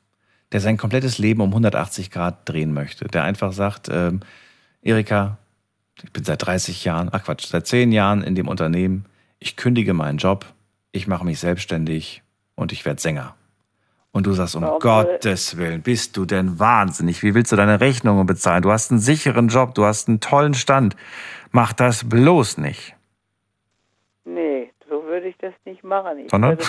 der 0.53 0.61
sein 0.61 0.77
komplettes 0.77 1.17
Leben 1.19 1.41
um 1.41 1.49
180 1.49 2.11
Grad 2.11 2.47
drehen 2.49 2.75
möchte. 2.75 3.07
Der 3.07 3.25
einfach 3.25 3.53
sagt, 3.53 3.89
ähm, 3.91 4.21
Erika, 4.83 5.39
ich 6.03 6.13
bin 6.13 6.23
seit 6.23 6.45
30 6.45 6.85
Jahren, 6.85 7.09
ach 7.11 7.25
Quatsch, 7.25 7.47
seit 7.47 7.67
10 7.67 7.93
Jahren 7.93 8.23
in 8.23 8.35
dem 8.35 8.47
Unternehmen. 8.47 9.07
Ich 9.39 9.57
kündige 9.57 9.95
meinen 9.95 10.19
Job, 10.19 10.45
ich 10.95 11.09
mache 11.09 11.25
mich 11.25 11.41
selbstständig 11.41 12.23
und 12.55 12.73
ich 12.73 12.87
werde 12.87 13.01
Sänger. 13.01 13.35
Und 14.13 14.27
du 14.27 14.33
sagst, 14.33 14.55
um 14.55 14.63
Warum 14.63 14.79
Gottes 14.79 15.57
Willen, 15.57 15.83
bist 15.83 16.17
du 16.17 16.25
denn 16.25 16.61
wahnsinnig? 16.61 17.25
Wie 17.25 17.35
willst 17.35 17.51
du 17.51 17.57
deine 17.57 17.81
Rechnungen 17.81 18.27
bezahlen? 18.27 18.63
Du 18.63 18.71
hast 18.71 18.93
einen 18.93 19.01
sicheren 19.01 19.49
Job, 19.49 19.75
du 19.75 19.85
hast 19.85 20.07
einen 20.07 20.21
tollen 20.21 20.55
Stand. 20.55 20.95
Mach 21.51 21.73
das 21.73 22.09
bloß 22.09 22.59
nicht. 22.59 22.95
Nee, 24.25 24.71
so 24.89 25.03
würde 25.03 25.27
ich 25.27 25.37
das 25.39 25.53
nicht 25.65 25.83
machen. 25.83 26.21
Ich 26.21 26.31
Sondern? 26.31 26.59
würde, 26.59 26.65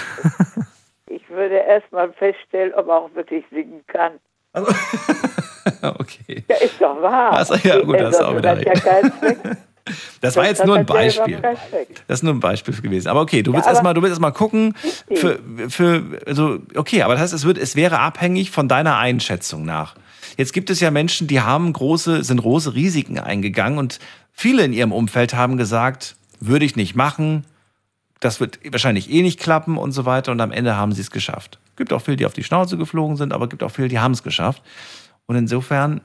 ich 1.08 1.30
würde 1.30 1.56
erst 1.58 1.92
mal 1.92 2.12
feststellen, 2.14 2.74
ob 2.74 2.88
er 2.88 2.96
auch 2.96 3.14
wirklich 3.14 3.46
singen 3.52 3.84
kann. 3.86 4.14
okay. 6.00 6.44
Ja, 6.50 6.56
ist 6.56 6.82
doch 6.82 7.00
wahr. 7.00 7.34
Also, 7.34 7.54
ja, 7.56 7.80
gut, 7.80 8.00
das 8.00 8.16
ist 8.16 8.22
auch 8.24 8.36
wieder 8.36 8.52
hat 8.52 8.66
ja 8.66 8.74
keinen 8.74 9.14
Zweck. 9.20 9.38
Das 10.22 10.36
war 10.36 10.46
jetzt 10.46 10.66
nur 10.66 10.78
ein 10.78 10.86
Beispiel. 10.86 11.42
Das 12.08 12.20
ist 12.20 12.24
nur 12.24 12.34
ein 12.34 12.40
Beispiel 12.40 12.74
gewesen. 12.74 13.08
Aber 13.08 13.22
okay, 13.22 13.44
du 13.44 13.54
willst 13.54 13.68
Ja, 13.68 13.74
erstmal, 13.74 13.94
du 13.94 14.02
willst 14.02 14.14
erstmal 14.14 14.34
gucken 14.34 14.74
für, 15.14 15.40
für, 15.70 16.04
also, 16.26 16.60
okay, 16.76 17.04
aber 17.04 17.14
das 17.14 17.24
heißt, 17.24 17.34
es 17.34 17.46
wird, 17.46 17.58
es 17.58 17.76
wäre 17.76 18.00
abhängig 18.00 18.52
von 18.52 18.68
deiner 18.68 18.98
Einschätzung 18.98 19.66
nach. 19.66 19.96
Jetzt 20.38 20.54
gibt 20.54 20.70
es 20.70 20.80
ja 20.80 20.92
Menschen, 20.92 21.28
die 21.28 21.42
haben 21.42 21.72
große, 21.72 22.24
sind 22.24 22.42
große 22.42 22.74
Risiken 22.74 23.20
eingegangen 23.20 23.78
und 23.78 24.00
viele 24.32 24.64
in 24.64 24.74
ihrem 24.74 24.92
Umfeld 24.92 25.34
haben 25.34 25.58
gesagt, 25.58 26.16
würde 26.40 26.66
ich 26.66 26.76
nicht 26.76 26.96
machen, 26.96 27.46
das 28.20 28.40
wird 28.40 28.60
wahrscheinlich 28.72 29.12
eh 29.12 29.22
nicht 29.22 29.40
klappen 29.40 29.78
und 29.78 29.92
so 29.92 30.06
weiter 30.06 30.32
und 30.32 30.42
am 30.42 30.52
Ende 30.52 30.76
haben 30.76 30.94
sie 30.94 31.02
es 31.02 31.12
geschafft. 31.12 31.60
Gibt 31.76 31.94
auch 31.94 32.02
viele, 32.02 32.18
die 32.18 32.26
auf 32.26 32.34
die 32.34 32.44
Schnauze 32.44 32.78
geflogen 32.78 33.18
sind, 33.18 33.34
aber 33.34 33.48
gibt 33.48 33.62
auch 33.62 33.70
viele, 33.70 33.88
die 33.88 34.00
haben 34.00 34.14
es 34.14 34.24
geschafft. 34.24 34.64
Und 35.28 35.36
insofern 35.36 36.02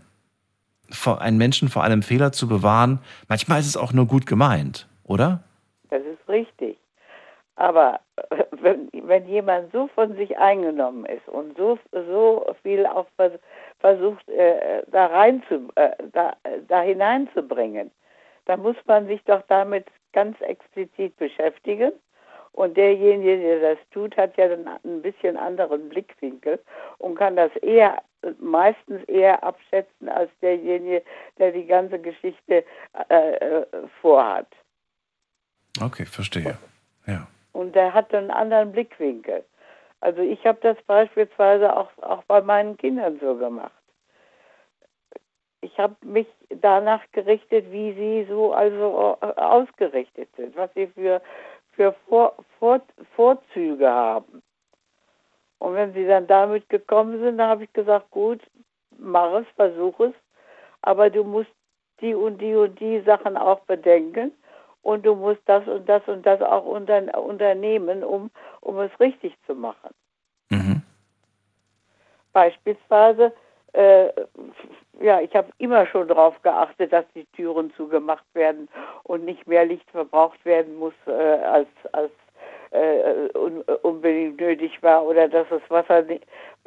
einen 1.20 1.38
Menschen 1.38 1.68
vor 1.68 1.84
einem 1.84 2.03
Fehler 2.03 2.32
zu 2.32 2.49
bewahren, 2.49 3.01
manchmal 3.28 3.61
ist 3.61 3.66
es 3.66 3.76
auch 3.76 3.93
nur 3.93 4.07
gut 4.07 4.26
gemeint, 4.26 4.88
oder? 5.05 5.43
Das 5.91 6.03
ist 6.03 6.28
richtig. 6.28 6.78
Aber 7.57 8.01
äh, 8.16 8.45
wenn, 8.53 8.88
wenn 8.93 9.28
jemand 9.28 9.70
so 9.72 9.88
von 9.95 10.16
sich 10.16 10.38
eingenommen 10.38 11.05
ist 11.05 11.28
und 11.28 11.57
so, 11.57 11.78
so 11.93 12.55
viel 12.62 12.86
auch 12.86 13.07
vers 13.16 13.32
versucht, 13.80 14.28
äh, 14.28 14.82
da 14.91 15.07
rein 15.07 15.43
zu, 15.49 15.68
äh, 15.74 15.91
da, 16.12 16.34
da 16.68 16.80
hineinzubringen, 16.82 17.91
dann 18.47 18.61
muss 18.61 18.76
man 18.86 19.07
sich 19.07 19.22
doch 19.24 19.43
damit 19.49 19.86
ganz 20.12 20.41
explizit 20.41 21.16
beschäftigen. 21.16 21.93
Und 22.53 22.76
derjenige, 22.76 23.38
der 23.38 23.74
das 23.74 23.78
tut, 23.90 24.16
hat 24.16 24.36
ja 24.36 24.48
dann 24.48 24.66
ein 24.84 25.03
bisschen 25.03 25.36
anderen 25.36 25.88
Blickwinkel 25.88 26.59
und 26.98 27.14
kann 27.14 27.36
das 27.36 27.55
eher, 27.57 28.03
meistens 28.38 29.03
eher 29.05 29.42
abschätzen 29.44 30.09
als 30.09 30.30
derjenige, 30.42 31.03
der 31.38 31.53
die 31.53 31.66
ganze 31.66 31.98
Geschichte 31.98 32.64
äh, 33.08 33.34
äh, 33.34 33.66
vorhat. 34.00 34.49
Okay, 35.80 36.04
verstehe. 36.04 36.58
Ja. 37.07 37.29
Und 37.53 37.75
der 37.75 37.95
hat 37.95 38.12
einen 38.14 38.30
anderen 38.30 38.72
Blickwinkel. 38.72 39.45
Also 40.00 40.22
ich 40.22 40.45
habe 40.46 40.58
das 40.62 40.76
beispielsweise 40.87 41.76
auch, 41.76 41.91
auch 42.03 42.25
bei 42.25 42.41
meinen 42.41 42.76
Kindern 42.76 43.18
so 43.20 43.37
gemacht. 43.37 43.72
Ich 45.61 45.79
habe 45.79 45.95
mich 46.03 46.26
danach 46.49 47.03
gerichtet, 47.12 47.70
wie 47.70 47.92
sie 47.92 48.26
so 48.29 48.53
also 48.53 49.18
äh, 49.20 49.26
ausgerichtet 49.41 50.29
sind, 50.37 50.57
was 50.57 50.72
sie 50.75 50.87
für, 50.88 51.20
für 51.80 51.94
Vor, 52.11 52.34
Vor, 52.58 52.82
Vorzüge 53.16 53.88
haben. 53.88 54.42
Und 55.61 55.74
wenn 55.74 55.94
sie 55.94 56.07
dann 56.07 56.26
damit 56.26 56.68
gekommen 56.68 57.18
sind, 57.20 57.38
dann 57.38 57.48
habe 57.48 57.64
ich 57.64 57.72
gesagt, 57.72 58.11
gut, 58.11 58.42
mach 58.98 59.32
es, 59.32 59.46
versuch 59.57 59.98
es, 60.00 60.12
aber 60.82 61.08
du 61.08 61.24
musst 61.24 61.50
die 62.02 62.14
und 62.14 62.38
die 62.38 62.54
und 62.54 62.78
die 62.80 63.00
Sachen 63.00 63.34
auch 63.38 63.61
bedenken 63.61 64.30
und 64.82 65.07
du 65.07 65.14
musst 65.14 65.40
das 65.46 65.66
und 65.66 65.88
das 65.88 66.07
und 66.07 66.26
das 66.26 66.42
auch 66.42 66.66
unter, 66.66 67.18
unternehmen, 67.18 68.04
um, 68.04 68.30
um 68.61 68.78
es 68.80 69.00
richtig 69.00 69.34
zu 69.46 69.54
machen. 69.54 69.94
Beispielsweise, 72.34 73.32
äh, 73.72 74.07
ja, 75.03 75.21
ich 75.21 75.34
habe 75.34 75.49
immer 75.59 75.87
schon 75.87 76.09
darauf 76.09 76.41
geachtet, 76.42 76.92
dass 76.92 77.05
die 77.14 77.25
Türen 77.37 77.72
zugemacht 77.76 78.25
werden 78.34 78.68
und 79.05 79.25
nicht 79.25 79.47
mehr 79.47 79.64
Licht 79.64 79.88
verbraucht 79.91 80.45
werden 80.45 80.76
muss, 80.79 80.92
äh, 81.07 81.11
als, 81.11 81.68
als 81.92 82.11
äh, 82.72 83.37
un, 83.37 83.63
unbedingt 83.83 84.38
nötig 84.41 84.80
war 84.83 85.05
oder 85.05 85.26
dass 85.29 85.47
es 85.51 85.63
Wasser, 85.71 86.03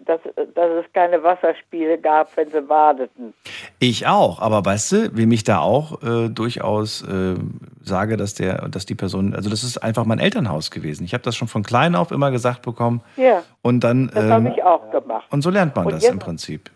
dass, 0.03 0.19
dass 0.55 0.69
es 0.71 0.85
keine 0.93 1.21
Wasserspiele 1.23 1.97
gab, 1.97 2.35
wenn 2.35 2.49
sie 2.49 2.61
badeten. 2.61 3.33
Ich 3.79 4.05
auch, 4.07 4.39
aber 4.41 4.65
weißt 4.65 4.91
du, 4.91 5.15
wem 5.17 5.31
ich 5.31 5.43
da 5.45 5.59
auch 5.59 6.01
äh, 6.03 6.27
durchaus 6.29 7.03
äh, 7.07 7.35
sage, 7.83 8.17
dass 8.17 8.33
der, 8.33 8.67
dass 8.67 8.85
die 8.85 8.95
Person, 8.95 9.33
also 9.35 9.49
das 9.49 9.63
ist 9.63 9.77
einfach 9.77 10.03
mein 10.05 10.19
Elternhaus 10.19 10.71
gewesen. 10.71 11.05
Ich 11.05 11.13
habe 11.13 11.23
das 11.23 11.35
schon 11.35 11.47
von 11.47 11.63
klein 11.63 11.95
auf 11.95 12.11
immer 12.11 12.31
gesagt 12.31 12.63
bekommen. 12.63 13.01
Ja, 13.15 13.43
Und 13.61 13.83
dann 13.83 14.07
das 14.13 14.25
habe 14.25 14.47
ähm, 14.47 14.53
ich 14.57 14.63
auch 14.63 14.89
gemacht. 14.91 15.27
und 15.31 15.41
so 15.43 15.49
lernt 15.51 15.75
man 15.75 15.85
Und 15.85 15.93
das 15.93 16.03
jetzt- 16.03 16.11
im 16.13 16.19
Prinzip. 16.19 16.69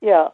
Ja, 0.00 0.32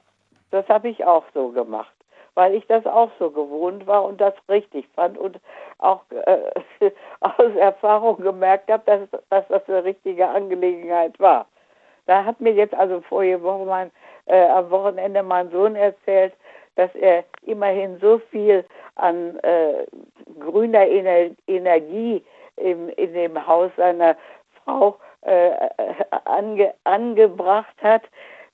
das 0.50 0.68
habe 0.68 0.88
ich 0.88 1.04
auch 1.04 1.24
so 1.34 1.48
gemacht, 1.48 1.94
weil 2.34 2.54
ich 2.54 2.66
das 2.66 2.86
auch 2.86 3.10
so 3.18 3.30
gewohnt 3.30 3.86
war 3.86 4.04
und 4.04 4.20
das 4.20 4.34
richtig 4.48 4.86
fand 4.94 5.18
und 5.18 5.40
auch 5.78 6.02
äh, 6.10 6.90
aus 7.20 7.54
Erfahrung 7.58 8.18
gemerkt 8.18 8.70
habe, 8.70 8.82
dass, 8.86 9.22
dass 9.30 9.48
das 9.48 9.68
eine 9.68 9.84
richtige 9.84 10.28
Angelegenheit 10.28 11.18
war. 11.18 11.46
Da 12.06 12.24
hat 12.24 12.40
mir 12.40 12.52
jetzt 12.52 12.74
also 12.74 13.00
vorige 13.00 13.42
Woche 13.42 13.64
mein, 13.64 13.90
äh, 14.26 14.46
am 14.48 14.70
Wochenende 14.70 15.22
mein 15.22 15.50
Sohn 15.50 15.74
erzählt, 15.74 16.32
dass 16.76 16.94
er 16.94 17.24
immerhin 17.42 17.98
so 18.00 18.18
viel 18.30 18.64
an 18.94 19.38
äh, 19.40 19.86
grüner 20.38 20.86
Ener 20.86 21.34
Energie 21.46 22.24
im, 22.56 22.88
in 22.90 23.12
dem 23.12 23.46
Haus 23.46 23.70
seiner 23.76 24.16
Frau 24.62 24.96
äh, 25.22 25.48
äh, 25.48 25.68
ange, 26.24 26.74
angebracht 26.84 27.74
hat, 27.82 28.02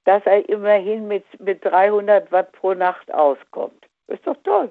dass 0.05 0.24
er 0.27 0.49
immerhin 0.49 1.09
mit, 1.09 1.24
mit 1.41 1.65
300 1.65 2.31
Watt 2.33 2.53
pro 2.53 2.74
Nacht 2.74 3.12
auskommt. 3.12 3.87
Ist 4.09 4.27
doch 4.27 4.37
toll. 4.45 4.70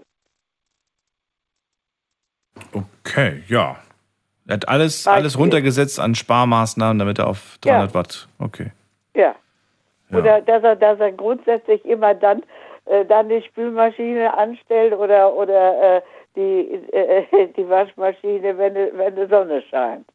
Okay, 2.74 3.44
ja. 3.48 3.78
Er 4.48 4.56
hat 4.56 4.68
alles, 4.68 5.04
Beispiel. 5.04 5.22
alles 5.22 5.38
runtergesetzt 5.38 6.00
an 6.00 6.16
Sparmaßnahmen, 6.16 7.00
damit 7.00 7.20
er 7.20 7.28
auf 7.28 7.58
300 7.62 7.90
Ja. 7.90 7.94
Watt. 7.94 8.28
Okay. 8.40 8.72
Ja. 9.16 9.36
Ja. 10.10 10.18
Oder 10.18 10.42
dass 10.42 10.64
er, 10.64 10.76
dass 10.76 11.00
er 11.00 11.12
grundsätzlich 11.12 11.84
immer 11.86 12.14
dann, 12.14 12.44
äh, 12.86 13.06
dann 13.06 13.30
die 13.30 13.42
Spülmaschine 13.42 14.34
anstellt 14.38 14.94
oder, 14.94 15.34
oder 15.34 15.98
äh, 15.98 16.02
die, 16.36 16.74
äh, 16.92 17.48
die 17.58 17.70
Waschmaschine, 17.70 18.58
wenn, 18.58 18.76
wenn 18.98 19.16
die 19.16 19.28
Sonne 19.28 19.62
scheint. 19.70 20.06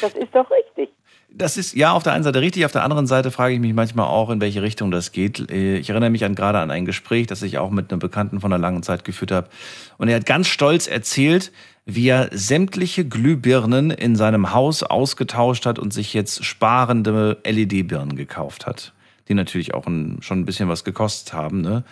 Das 0.00 0.14
ist 0.14 0.34
doch 0.34 0.50
richtig. 0.50 0.90
Das 1.34 1.56
ist 1.56 1.74
ja 1.74 1.92
auf 1.92 2.02
der 2.02 2.12
einen 2.12 2.24
Seite 2.24 2.40
richtig, 2.40 2.66
auf 2.66 2.72
der 2.72 2.84
anderen 2.84 3.06
Seite 3.06 3.30
frage 3.30 3.54
ich 3.54 3.60
mich 3.60 3.72
manchmal 3.72 4.06
auch, 4.06 4.28
in 4.28 4.40
welche 4.40 4.62
Richtung 4.62 4.90
das 4.90 5.12
geht. 5.12 5.50
Äh, 5.50 5.78
Ich 5.78 5.88
erinnere 5.88 6.10
mich 6.10 6.24
an 6.24 6.34
gerade 6.34 6.58
an 6.58 6.70
ein 6.70 6.84
Gespräch, 6.84 7.26
das 7.26 7.42
ich 7.42 7.58
auch 7.58 7.70
mit 7.70 7.90
einem 7.90 8.00
Bekannten 8.00 8.40
von 8.40 8.52
einer 8.52 8.60
langen 8.60 8.82
Zeit 8.82 9.04
geführt 9.04 9.32
habe. 9.32 9.48
Und 9.96 10.08
er 10.08 10.16
hat 10.16 10.26
ganz 10.26 10.48
stolz 10.48 10.86
erzählt, 10.86 11.50
wie 11.86 12.08
er 12.08 12.28
sämtliche 12.32 13.04
Glühbirnen 13.04 13.90
in 13.90 14.14
seinem 14.14 14.52
Haus 14.52 14.82
ausgetauscht 14.82 15.66
hat 15.66 15.78
und 15.78 15.92
sich 15.92 16.14
jetzt 16.14 16.44
sparende 16.44 17.38
LED-Birnen 17.44 18.14
gekauft 18.14 18.66
hat, 18.66 18.92
die 19.28 19.34
natürlich 19.34 19.74
auch 19.74 19.86
ein, 19.86 20.18
schon 20.20 20.40
ein 20.40 20.44
bisschen 20.44 20.68
was 20.68 20.84
gekostet 20.84 21.32
haben. 21.32 21.60
Ne? 21.62 21.82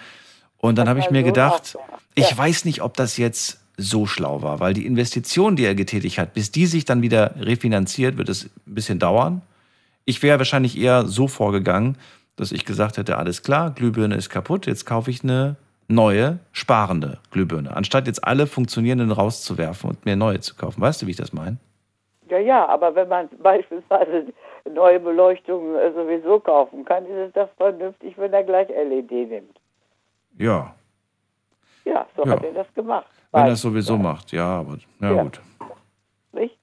Und 0.59 0.77
dann 0.77 0.89
habe 0.89 1.01
ich 1.01 1.11
mir 1.11 1.23
gedacht, 1.23 1.77
ich 2.15 2.37
weiß 2.37 2.67
nicht, 2.67 2.83
ob 2.83 2.97
das 2.97 3.17
jetzt 3.17 3.60
so 3.81 4.07
schlau 4.07 4.43
war, 4.43 4.61
weil 4.61 4.75
die 4.75 4.87
Investition, 4.87 5.57
die 5.57 5.65
er 5.65 5.75
getätigt 5.75 6.19
hat, 6.19 6.35
bis 6.35 6.51
die 6.51 6.67
sich 6.67 6.85
dann 6.85 7.03
wieder 7.03 7.35
refinanziert, 7.39 8.19
wird 8.19 8.29
es 8.29 8.45
ein 8.45 8.75
bisschen 8.75 8.99
dauern. 8.99 9.43
Ich 10.05 10.23
wäre 10.23 10.39
wahrscheinlich 10.39 10.79
eher 10.79 11.07
so 11.07 11.29
vorgegangen, 11.29 11.97
dass 12.37 12.53
ich 12.53 12.65
gesagt 12.65 12.99
hätte, 12.99 13.17
alles 13.19 13.43
klar, 13.43 13.71
Glühbirne 13.71 14.17
ist 14.17 14.31
kaputt, 14.31 14.67
jetzt 14.67 14.87
kaufe 14.87 15.11
ich 15.11 15.23
eine 15.23 15.57
neue, 15.89 16.39
sparende 16.53 17.19
Glühbirne, 17.31 17.77
anstatt 17.77 18.07
jetzt 18.07 18.25
alle 18.25 18.47
funktionierenden 18.47 19.11
rauszuwerfen 19.11 19.91
und 19.91 20.05
mir 20.05 20.17
neue 20.17 20.41
zu 20.41 20.55
kaufen. 20.55 20.81
Weißt 20.81 21.03
du, 21.03 21.07
wie 21.07 21.11
ich 21.11 21.17
das 21.17 21.33
meine? 21.33 21.57
Ja, 22.29 22.39
ja, 22.39 22.67
aber 22.67 22.95
wenn 22.95 23.09
man 23.09 23.29
beispielsweise 23.43 24.27
neue 24.73 25.01
Beleuchtung 25.01 25.75
äh, 25.75 25.93
sowieso 25.93 26.39
kaufen 26.39 26.85
kann, 26.85 27.05
ist 27.07 27.29
es 27.29 27.33
doch 27.33 27.49
vernünftig, 27.57 28.15
wenn 28.19 28.33
er 28.33 28.45
gleich 28.45 28.69
LED 28.69 29.11
nimmt. 29.11 29.59
Ja, 30.39 30.75
Ja, 31.91 32.07
so 32.17 32.25
Ja. 32.25 32.31
hat 32.33 32.45
er 32.45 32.53
das 32.53 32.73
gemacht. 32.75 33.07
wenn 33.33 33.47
er 33.47 33.53
es 33.53 33.61
sowieso 33.63 33.97
macht, 33.99 34.33
ja, 34.33 34.61
aber 34.61 34.77
ja, 35.01 35.13
Ja. 35.15 35.23
gut. 35.23 35.41
Nicht? 36.33 36.57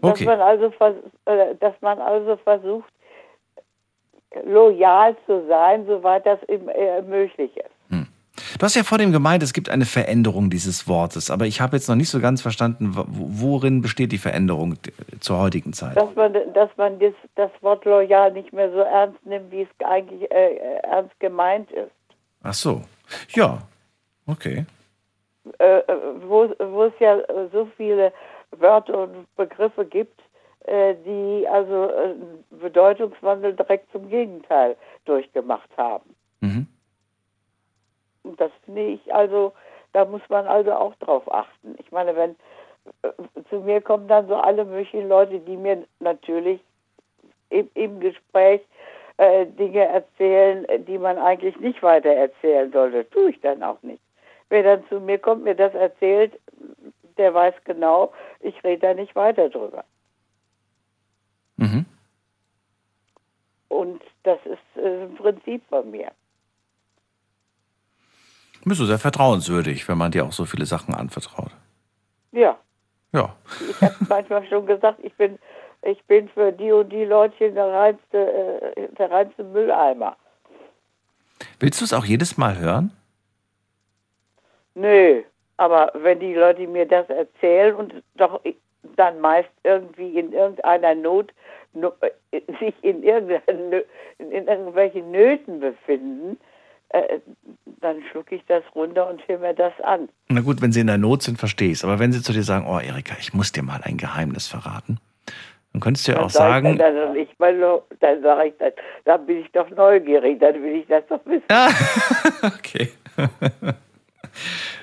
Okay. 0.00 0.24
Dass 0.24 0.38
man 0.38 0.40
also 0.40 0.72
äh, 1.26 1.54
dass 1.58 1.74
man 1.80 1.98
also 2.00 2.36
versucht, 2.38 2.92
loyal 4.44 5.16
zu 5.26 5.46
sein, 5.48 5.86
soweit 5.86 6.24
das 6.26 6.38
äh, 6.48 7.02
möglich 7.02 7.56
ist. 7.56 7.70
Du 8.58 8.64
hast 8.64 8.76
ja 8.76 8.84
vor 8.84 8.98
dem 8.98 9.10
gemeint, 9.10 9.42
es 9.42 9.52
gibt 9.52 9.68
eine 9.68 9.84
Veränderung 9.84 10.48
dieses 10.48 10.86
Wortes, 10.86 11.28
aber 11.30 11.46
ich 11.46 11.60
habe 11.60 11.76
jetzt 11.76 11.88
noch 11.88 11.96
nicht 11.96 12.08
so 12.08 12.20
ganz 12.20 12.40
verstanden, 12.40 12.96
wo- 12.96 13.04
worin 13.08 13.82
besteht 13.82 14.12
die 14.12 14.18
Veränderung 14.18 14.76
zur 15.18 15.38
heutigen 15.38 15.72
Zeit. 15.72 15.96
Dass 15.96 16.14
man, 16.14 16.32
dass 16.54 16.70
man 16.76 16.98
das, 17.00 17.14
das 17.34 17.50
Wort 17.62 17.84
loyal 17.84 18.32
nicht 18.32 18.52
mehr 18.52 18.70
so 18.70 18.78
ernst 18.78 19.24
nimmt, 19.26 19.50
wie 19.50 19.62
es 19.62 19.68
eigentlich 19.84 20.30
äh, 20.30 20.54
äh, 20.54 20.78
ernst 20.84 21.18
gemeint 21.18 21.68
ist. 21.72 21.90
Ach 22.42 22.54
so. 22.54 22.82
Ja, 23.30 23.58
okay. 24.26 24.64
Äh, 25.58 25.78
äh, 25.78 25.96
wo, 26.22 26.48
wo 26.58 26.84
es 26.84 26.92
ja 26.98 27.18
äh, 27.18 27.48
so 27.52 27.68
viele 27.76 28.12
Wörter 28.52 29.04
und 29.04 29.34
Begriffe 29.36 29.84
gibt, 29.84 30.20
äh, 30.66 30.94
die 31.04 31.46
also 31.48 31.90
äh, 31.90 32.10
einen 32.10 32.44
Bedeutungswandel 32.50 33.54
direkt 33.54 33.90
zum 33.92 34.08
Gegenteil 34.08 34.76
durchgemacht 35.04 35.70
haben. 35.76 36.14
Mhm. 36.40 36.66
Und 38.24 38.40
das 38.40 38.52
finde 38.64 38.82
ich 38.82 39.14
also, 39.14 39.52
da 39.92 40.04
muss 40.04 40.22
man 40.28 40.46
also 40.46 40.72
auch 40.72 40.94
drauf 40.96 41.32
achten. 41.32 41.76
Ich 41.78 41.90
meine, 41.90 42.14
wenn 42.14 42.36
zu 43.50 43.60
mir 43.60 43.80
kommen 43.80 44.08
dann 44.08 44.28
so 44.28 44.36
alle 44.36 44.64
möglichen 44.64 45.08
Leute, 45.08 45.40
die 45.40 45.56
mir 45.56 45.84
natürlich 46.00 46.60
im, 47.50 47.68
im 47.74 48.00
Gespräch 48.00 48.60
äh, 49.18 49.46
Dinge 49.46 49.84
erzählen, 49.84 50.64
äh, 50.64 50.80
die 50.80 50.98
man 50.98 51.18
eigentlich 51.18 51.58
nicht 51.60 51.82
weiter 51.82 52.10
erzählen 52.10 52.72
sollte. 52.72 53.08
Tue 53.10 53.30
ich 53.30 53.40
dann 53.40 53.62
auch 53.62 53.80
nicht. 53.82 54.02
Wer 54.48 54.62
dann 54.62 54.88
zu 54.88 55.00
mir 55.00 55.18
kommt, 55.18 55.44
mir 55.44 55.54
das 55.54 55.74
erzählt, 55.74 56.38
der 57.18 57.34
weiß 57.34 57.54
genau, 57.64 58.12
ich 58.40 58.62
rede 58.64 58.80
da 58.86 58.94
nicht 58.94 59.14
weiter 59.14 59.48
drüber. 59.50 59.84
Mhm. 61.56 61.84
Und 63.68 64.02
das 64.22 64.38
ist 64.46 64.82
äh, 64.82 65.04
ein 65.04 65.14
Prinzip 65.16 65.62
von 65.68 65.90
mir. 65.90 66.10
Bist 68.64 68.80
du 68.80 68.84
sehr 68.86 68.98
vertrauenswürdig, 68.98 69.88
wenn 69.88 69.98
man 69.98 70.10
dir 70.12 70.24
auch 70.24 70.32
so 70.32 70.44
viele 70.44 70.66
Sachen 70.66 70.94
anvertraut. 70.94 71.50
Ja, 72.32 72.58
Ja. 73.12 73.34
ich 73.68 73.80
habe 73.82 73.94
manchmal 74.08 74.46
schon 74.48 74.66
gesagt, 74.66 75.00
ich 75.02 75.14
bin, 75.14 75.38
ich 75.82 76.02
bin 76.04 76.28
für 76.28 76.52
die 76.52 76.72
und 76.72 76.90
die 76.90 77.04
Leutchen 77.04 77.54
der 77.54 77.66
reinste, 77.66 78.72
äh, 78.76 78.88
der 78.98 79.10
reinste 79.10 79.44
Mülleimer. 79.44 80.16
Willst 81.60 81.80
du 81.80 81.84
es 81.84 81.92
auch 81.92 82.04
jedes 82.04 82.36
Mal 82.36 82.58
hören? 82.58 82.92
Nö, 84.74 85.22
aber 85.56 85.90
wenn 85.94 86.20
die 86.20 86.34
Leute 86.34 86.66
mir 86.66 86.86
das 86.86 87.08
erzählen 87.08 87.74
und 87.74 87.94
doch 88.16 88.40
dann 88.96 89.20
meist 89.20 89.50
irgendwie 89.64 90.18
in 90.18 90.32
irgendeiner 90.32 90.94
Not 90.94 91.32
no, 91.72 91.92
äh, 92.30 92.40
sich 92.60 92.74
in, 92.82 93.02
irgendeiner, 93.02 93.42
Nö- 93.48 93.84
in 94.18 94.30
irgendwelchen 94.32 95.10
Nöten 95.10 95.60
befinden, 95.60 96.38
äh, 96.90 97.18
dann 97.80 98.02
schlucke 98.10 98.36
ich 98.36 98.44
das 98.46 98.62
runter 98.74 99.08
und 99.08 99.26
höre 99.28 99.38
mir 99.38 99.54
das 99.54 99.72
an. 99.82 100.08
Na 100.28 100.40
gut, 100.40 100.62
wenn 100.62 100.72
sie 100.72 100.80
in 100.80 100.86
der 100.86 100.98
Not 100.98 101.22
sind, 101.22 101.38
verstehe 101.38 101.70
ich 101.70 101.84
Aber 101.84 101.98
wenn 101.98 102.12
sie 102.12 102.22
zu 102.22 102.32
dir 102.32 102.42
sagen, 102.42 102.66
oh 102.68 102.78
Erika, 102.78 103.14
ich 103.18 103.34
muss 103.34 103.52
dir 103.52 103.62
mal 103.62 103.80
ein 103.82 103.98
Geheimnis 103.98 104.46
verraten, 104.46 104.98
dann 105.72 105.80
könntest 105.80 106.08
du 106.08 106.12
ja 106.12 106.20
auch 106.20 106.30
sag 106.30 106.64
sagen, 106.64 106.78
dann, 106.78 107.14
ich 107.16 107.28
lo- 107.38 107.84
dann 108.00 108.22
sage 108.22 108.48
ich, 108.48 108.54
dann, 108.58 108.72
dann 109.04 109.26
bin 109.26 109.38
ich 109.38 109.52
doch 109.52 109.68
neugierig, 109.70 110.40
dann 110.40 110.54
will 110.62 110.76
ich 110.76 110.86
das 110.86 111.04
doch 111.08 111.20
wissen. 111.26 111.44
okay. 112.42 112.90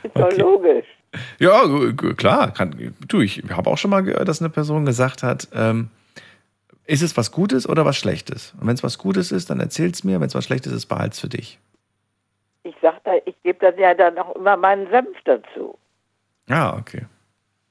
Ist 0.03 0.15
doch 0.17 0.31
logisch. 0.37 0.85
Ja, 1.39 1.63
klar. 2.17 2.53
Kann, 2.53 2.93
du, 3.07 3.21
ich 3.21 3.43
habe 3.49 3.69
auch 3.69 3.77
schon 3.77 3.91
mal 3.91 4.01
gehört, 4.03 4.27
dass 4.27 4.41
eine 4.41 4.49
Person 4.49 4.85
gesagt 4.85 5.23
hat, 5.23 5.47
ähm, 5.53 5.89
ist 6.85 7.01
es 7.01 7.17
was 7.17 7.31
Gutes 7.31 7.67
oder 7.67 7.85
was 7.85 7.97
Schlechtes? 7.97 8.53
Und 8.59 8.67
wenn 8.67 8.75
es 8.75 8.83
was 8.83 8.97
Gutes 8.97 9.31
ist, 9.31 9.49
dann 9.49 9.59
erzähl's 9.59 10.03
mir. 10.03 10.19
Wenn 10.19 10.27
es 10.27 10.35
was 10.35 10.45
Schlechtes 10.45 10.71
ist, 10.71 10.85
behalt's 10.85 11.19
für 11.19 11.29
dich. 11.29 11.57
Ich 12.63 12.75
sag 12.81 13.03
da, 13.03 13.13
ich 13.25 13.35
gebe 13.43 13.59
dann 13.59 13.77
ja 13.79 13.93
dann 13.93 14.17
auch 14.19 14.35
immer 14.35 14.57
meinen 14.57 14.89
Senf 14.89 15.17
dazu. 15.23 15.77
Ah, 16.49 16.77
okay. 16.77 17.05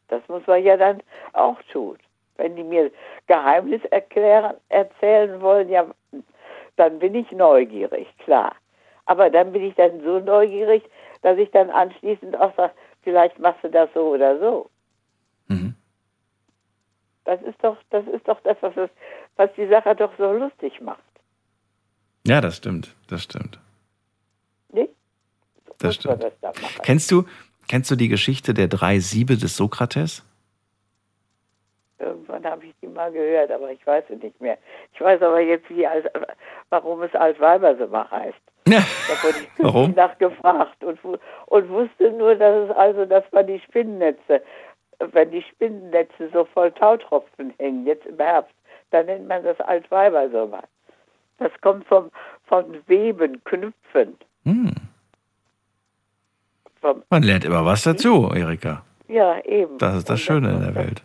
Das 0.08 0.22
muss 0.28 0.46
man 0.46 0.62
ja 0.64 0.76
dann 0.76 1.00
auch 1.32 1.58
tun. 1.72 1.96
Wenn 2.36 2.56
die 2.56 2.64
mir 2.64 2.90
Geheimnis 3.26 3.82
erklären, 3.90 4.54
erzählen 4.68 5.40
wollen, 5.40 5.68
ja, 5.68 5.86
dann 6.76 6.98
bin 6.98 7.14
ich 7.14 7.30
neugierig, 7.30 8.08
klar. 8.18 8.54
Aber 9.06 9.30
dann 9.30 9.52
bin 9.52 9.62
ich 9.62 9.74
dann 9.74 10.02
so 10.02 10.18
neugierig, 10.18 10.82
dass 11.22 11.38
ich 11.38 11.50
dann 11.50 11.70
anschließend 11.70 12.36
auch 12.38 12.54
sage, 12.56 12.72
vielleicht 13.02 13.38
machst 13.38 13.62
du 13.62 13.70
das 13.70 13.88
so 13.94 14.08
oder 14.08 14.38
so. 14.38 14.70
Das 17.24 17.40
ist 17.42 17.62
doch, 17.62 17.76
das 17.90 18.06
ist 18.08 18.26
doch 18.26 18.40
das, 18.40 18.56
was, 18.60 18.74
was 19.36 19.50
die 19.56 19.68
Sache 19.68 19.94
doch 19.94 20.12
so 20.18 20.32
lustig 20.32 20.80
macht. 20.80 21.00
Ja, 22.26 22.40
das 22.40 22.56
stimmt. 22.56 22.94
Das 23.08 23.22
stimmt. 23.22 23.58
Nicht? 24.72 24.92
Das 25.78 25.96
stimmt. 25.96 26.24
das. 26.40 26.54
Kennst 26.82 27.10
du, 27.10 27.24
Kennst 27.68 27.90
du 27.90 27.96
die 27.96 28.08
Geschichte 28.08 28.54
der 28.54 28.68
drei 28.68 28.98
Siebe 28.98 29.36
des 29.36 29.56
Sokrates? 29.56 30.22
Irgendwann 32.44 32.52
habe 32.52 32.66
ich 32.66 32.74
die 32.82 32.86
mal 32.86 33.10
gehört, 33.12 33.50
aber 33.50 33.70
ich 33.70 33.86
weiß 33.86 34.04
es 34.08 34.22
nicht 34.22 34.40
mehr. 34.40 34.58
Ich 34.92 35.00
weiß 35.00 35.22
aber 35.22 35.40
jetzt, 35.40 35.68
wie 35.70 35.86
alt, 35.86 36.10
warum 36.70 37.02
es 37.02 37.14
Altweibersummer 37.14 38.10
heißt. 38.10 38.36
Ja. 38.66 38.78
Da 38.78 39.22
wurde 39.28 39.38
ich 39.40 39.48
Warum? 39.58 39.92
nachgefragt 39.92 40.82
und, 40.82 40.98
und 41.04 41.68
wusste 41.68 42.10
nur, 42.12 42.34
dass 42.34 42.70
es 42.70 42.74
also, 42.74 43.04
dass 43.04 43.22
man 43.32 43.46
die 43.46 43.60
Spinnennetze, 43.60 44.40
wenn 45.12 45.30
die 45.32 45.42
Spinnennetze 45.42 46.30
so 46.32 46.46
voll 46.46 46.72
Tautropfen 46.72 47.52
hängen, 47.58 47.84
jetzt 47.86 48.06
im 48.06 48.16
Herbst, 48.16 48.54
dann 48.90 49.04
nennt 49.04 49.28
man 49.28 49.44
das 49.44 49.60
Altweibersommer. 49.60 50.62
Das 51.36 51.52
kommt 51.60 51.86
vom, 51.88 52.10
von 52.46 52.74
Weben, 52.86 53.44
Knüpfen. 53.44 54.16
Hm. 54.44 54.72
Vom, 56.80 57.02
Man 57.10 57.22
lernt 57.22 57.44
immer 57.44 57.66
was 57.66 57.82
dazu, 57.82 58.30
Erika. 58.34 58.82
ja, 59.08 59.40
eben. 59.44 59.76
Das 59.76 59.94
ist 59.96 60.08
das 60.08 60.20
Schöne 60.20 60.52
in 60.52 60.60
der 60.60 60.74
Welt. 60.74 61.02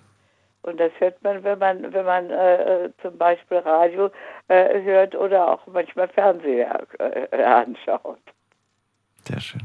Und 0.61 0.80
das 0.80 0.91
hört 0.99 1.22
man, 1.23 1.44
wenn 1.44 1.57
man, 1.57 1.94
wenn 1.94 2.06
man 2.06 2.30
äh, 2.30 2.86
äh, 2.86 2.90
zum 3.02 3.18
Beispiel 3.18 3.57
Radio 3.60 4.11
äh, 4.49 4.81
hört 4.81 5.15
oder 5.15 5.53
auch 5.53 5.65
manchmal 5.68 6.07
Fernseher 6.10 6.86
äh, 6.99 7.44
anschaut. 7.44 8.19
Sehr 9.27 9.40
schön. 9.40 9.61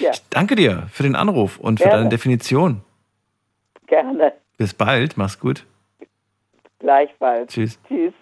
Ja, 0.00 0.12
Danke 0.30 0.56
dir 0.56 0.86
für 0.90 1.02
den 1.02 1.14
Anruf 1.14 1.58
und 1.58 1.78
für 1.78 1.84
Gerne. 1.84 1.98
deine 1.98 2.08
Definition. 2.10 2.82
gerne. 3.86 4.32
Bis 4.58 4.74
bald, 4.74 5.16
mach's 5.16 5.38
gut. 5.38 5.64
Gleichfalls. 6.78 7.52
Tschüss. 7.52 7.78
Tschüss. 7.88 8.12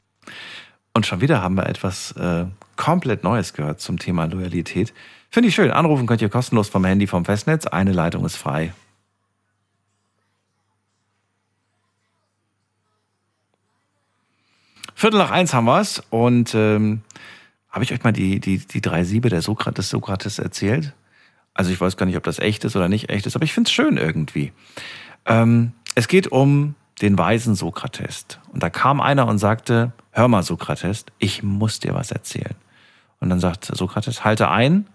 Und 0.94 1.06
schon 1.06 1.20
wieder 1.20 1.42
haben 1.42 1.54
wir 1.54 1.66
etwas 1.68 2.12
äh, 2.16 2.44
komplett 2.76 3.24
Neues 3.24 3.52
gehört 3.54 3.80
zum 3.80 3.98
Thema 3.98 4.26
Loyalität. 4.26 4.92
Finde 5.30 5.48
ich 5.48 5.54
schön. 5.54 5.70
Anrufen 5.70 6.06
könnt 6.06 6.22
ihr 6.22 6.28
kostenlos 6.28 6.68
vom 6.68 6.84
Handy 6.84 7.06
vom 7.06 7.24
Festnetz. 7.24 7.66
Eine 7.66 7.92
Leitung 7.92 8.24
ist 8.24 8.36
frei. 8.36 8.72
Viertel 14.98 15.18
nach 15.18 15.30
eins 15.30 15.54
haben 15.54 15.66
wir's. 15.66 16.02
Und 16.10 16.56
ähm, 16.56 17.02
habe 17.70 17.84
ich 17.84 17.92
euch 17.92 18.02
mal 18.02 18.12
die, 18.12 18.40
die, 18.40 18.58
die 18.58 18.80
drei 18.80 19.04
Siebe 19.04 19.28
der 19.28 19.42
Sokrates, 19.42 19.90
Sokrates 19.90 20.40
erzählt? 20.40 20.92
Also 21.54 21.70
ich 21.70 21.80
weiß 21.80 21.96
gar 21.96 22.06
nicht, 22.06 22.16
ob 22.16 22.24
das 22.24 22.40
echt 22.40 22.64
ist 22.64 22.74
oder 22.74 22.88
nicht 22.88 23.08
echt 23.08 23.24
ist, 23.24 23.36
aber 23.36 23.44
ich 23.44 23.52
finde 23.52 23.68
es 23.68 23.72
schön 23.72 23.96
irgendwie. 23.96 24.52
Ähm, 25.24 25.70
es 25.94 26.08
geht 26.08 26.32
um 26.32 26.74
den 27.00 27.16
weisen 27.16 27.54
Sokrates. 27.54 28.26
Und 28.52 28.60
da 28.64 28.70
kam 28.70 29.00
einer 29.00 29.28
und 29.28 29.38
sagte, 29.38 29.92
hör 30.10 30.26
mal 30.26 30.42
Sokrates, 30.42 31.04
ich 31.18 31.44
muss 31.44 31.78
dir 31.78 31.94
was 31.94 32.10
erzählen. 32.10 32.56
Und 33.20 33.30
dann 33.30 33.38
sagt 33.38 33.66
Sokrates, 33.66 34.24
halte 34.24 34.50
ein, 34.50 34.88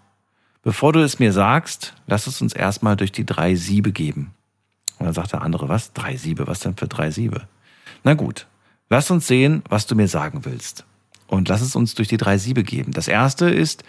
bevor 0.62 0.92
du 0.92 1.00
es 1.00 1.18
mir 1.18 1.32
sagst, 1.32 1.94
lass 2.06 2.26
es 2.26 2.42
uns 2.42 2.52
erstmal 2.52 2.96
durch 2.96 3.10
die 3.12 3.24
drei 3.24 3.54
Siebe 3.54 3.90
geben. 3.90 4.34
Und 4.98 5.06
dann 5.06 5.14
sagt 5.14 5.32
der 5.32 5.40
andere, 5.40 5.70
was? 5.70 5.94
Drei 5.94 6.18
Siebe? 6.18 6.46
Was 6.46 6.60
denn 6.60 6.76
für 6.76 6.88
drei 6.88 7.10
Siebe? 7.10 7.48
Na 8.02 8.12
gut, 8.12 8.46
lass 8.94 9.10
uns 9.10 9.26
sehen, 9.26 9.64
was 9.68 9.88
du 9.88 9.96
mir 9.96 10.06
sagen 10.06 10.44
willst. 10.44 10.84
Und 11.26 11.48
lass 11.48 11.62
es 11.62 11.74
uns 11.74 11.96
durch 11.96 12.06
die 12.06 12.16
drei 12.16 12.38
Siebe 12.38 12.62
geben. 12.62 12.92
Das 12.92 13.08
erste 13.08 13.50
ist 13.50 13.82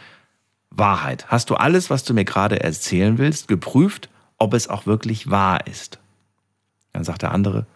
Wahrheit. 0.71 1.27
Hast 1.27 1.51
du 1.51 1.55
alles, 1.55 1.91
was 1.91 2.03
du 2.03 2.15
mir 2.15 2.25
gerade 2.25 2.61
erzählen 2.61 3.19
willst, 3.19 3.47
geprüft, 3.47 4.09
ob 4.39 4.55
es 4.55 4.67
auch 4.67 4.87
wirklich 4.87 5.29
wahr 5.29 5.67
ist? 5.67 5.99
Dann 6.91 7.03
sagt 7.03 7.21
der 7.21 7.33
andere, 7.33 7.67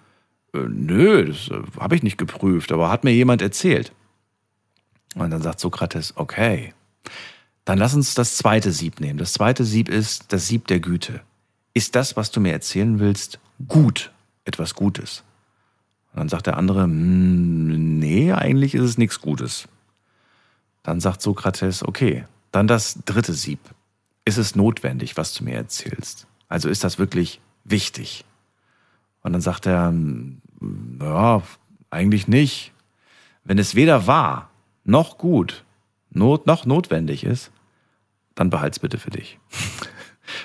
äh, 0.55 0.65
nö, 0.67 1.27
das 1.27 1.49
äh, 1.49 1.61
habe 1.79 1.95
ich 1.95 2.01
nicht 2.01 2.17
geprüft, 2.17 2.71
aber 2.71 2.89
hat 2.89 3.03
mir 3.03 3.13
jemand 3.13 3.43
erzählt. 3.43 3.91
Und 5.13 5.29
dann 5.29 5.43
sagt 5.43 5.59
Sokrates, 5.59 6.13
okay, 6.15 6.73
dann 7.63 7.77
lass 7.77 7.93
uns 7.93 8.15
das 8.15 8.37
zweite 8.37 8.71
Sieb 8.71 8.99
nehmen. 8.99 9.19
Das 9.19 9.33
zweite 9.33 9.65
Sieb 9.65 9.87
ist 9.87 10.33
das 10.33 10.47
Sieb 10.47 10.65
der 10.65 10.79
Güte. 10.79 11.21
Ist 11.75 11.93
das, 11.93 12.17
was 12.17 12.31
du 12.31 12.39
mir 12.39 12.53
erzählen 12.53 12.97
willst, 12.97 13.37
gut, 13.67 14.11
etwas 14.45 14.73
Gutes? 14.73 15.23
Und 16.11 16.19
dann 16.19 16.29
sagt 16.29 16.47
der 16.47 16.57
andere, 16.57 16.83
"Hm, 16.83 17.99
nee, 17.99 18.31
eigentlich 18.33 18.75
ist 18.75 18.83
es 18.83 18.97
nichts 18.97 19.21
Gutes. 19.21 19.67
Dann 20.83 20.99
sagt 20.99 21.21
Sokrates, 21.21 21.83
okay, 21.83 22.25
dann 22.51 22.67
das 22.67 22.99
dritte 23.05 23.33
Sieb. 23.33 23.59
Ist 24.25 24.37
es 24.37 24.55
notwendig, 24.55 25.17
was 25.17 25.33
du 25.33 25.43
mir 25.43 25.55
erzählst? 25.55 26.27
Also 26.47 26.69
ist 26.69 26.83
das 26.83 26.97
wirklich 26.97 27.41
wichtig? 27.63 28.25
Und 29.21 29.33
dann 29.33 29.41
sagt 29.41 29.67
er, 29.67 29.93
ja, 30.99 31.41
eigentlich 31.89 32.27
nicht. 32.27 32.71
Wenn 33.43 33.59
es 33.59 33.75
weder 33.75 34.07
wahr 34.07 34.49
noch 34.83 35.17
gut, 35.17 35.63
not, 36.09 36.47
noch 36.47 36.65
notwendig 36.65 37.23
ist, 37.23 37.51
dann 38.35 38.49
behalt's 38.49 38.79
bitte 38.79 38.97
für 38.97 39.11
dich. 39.11 39.37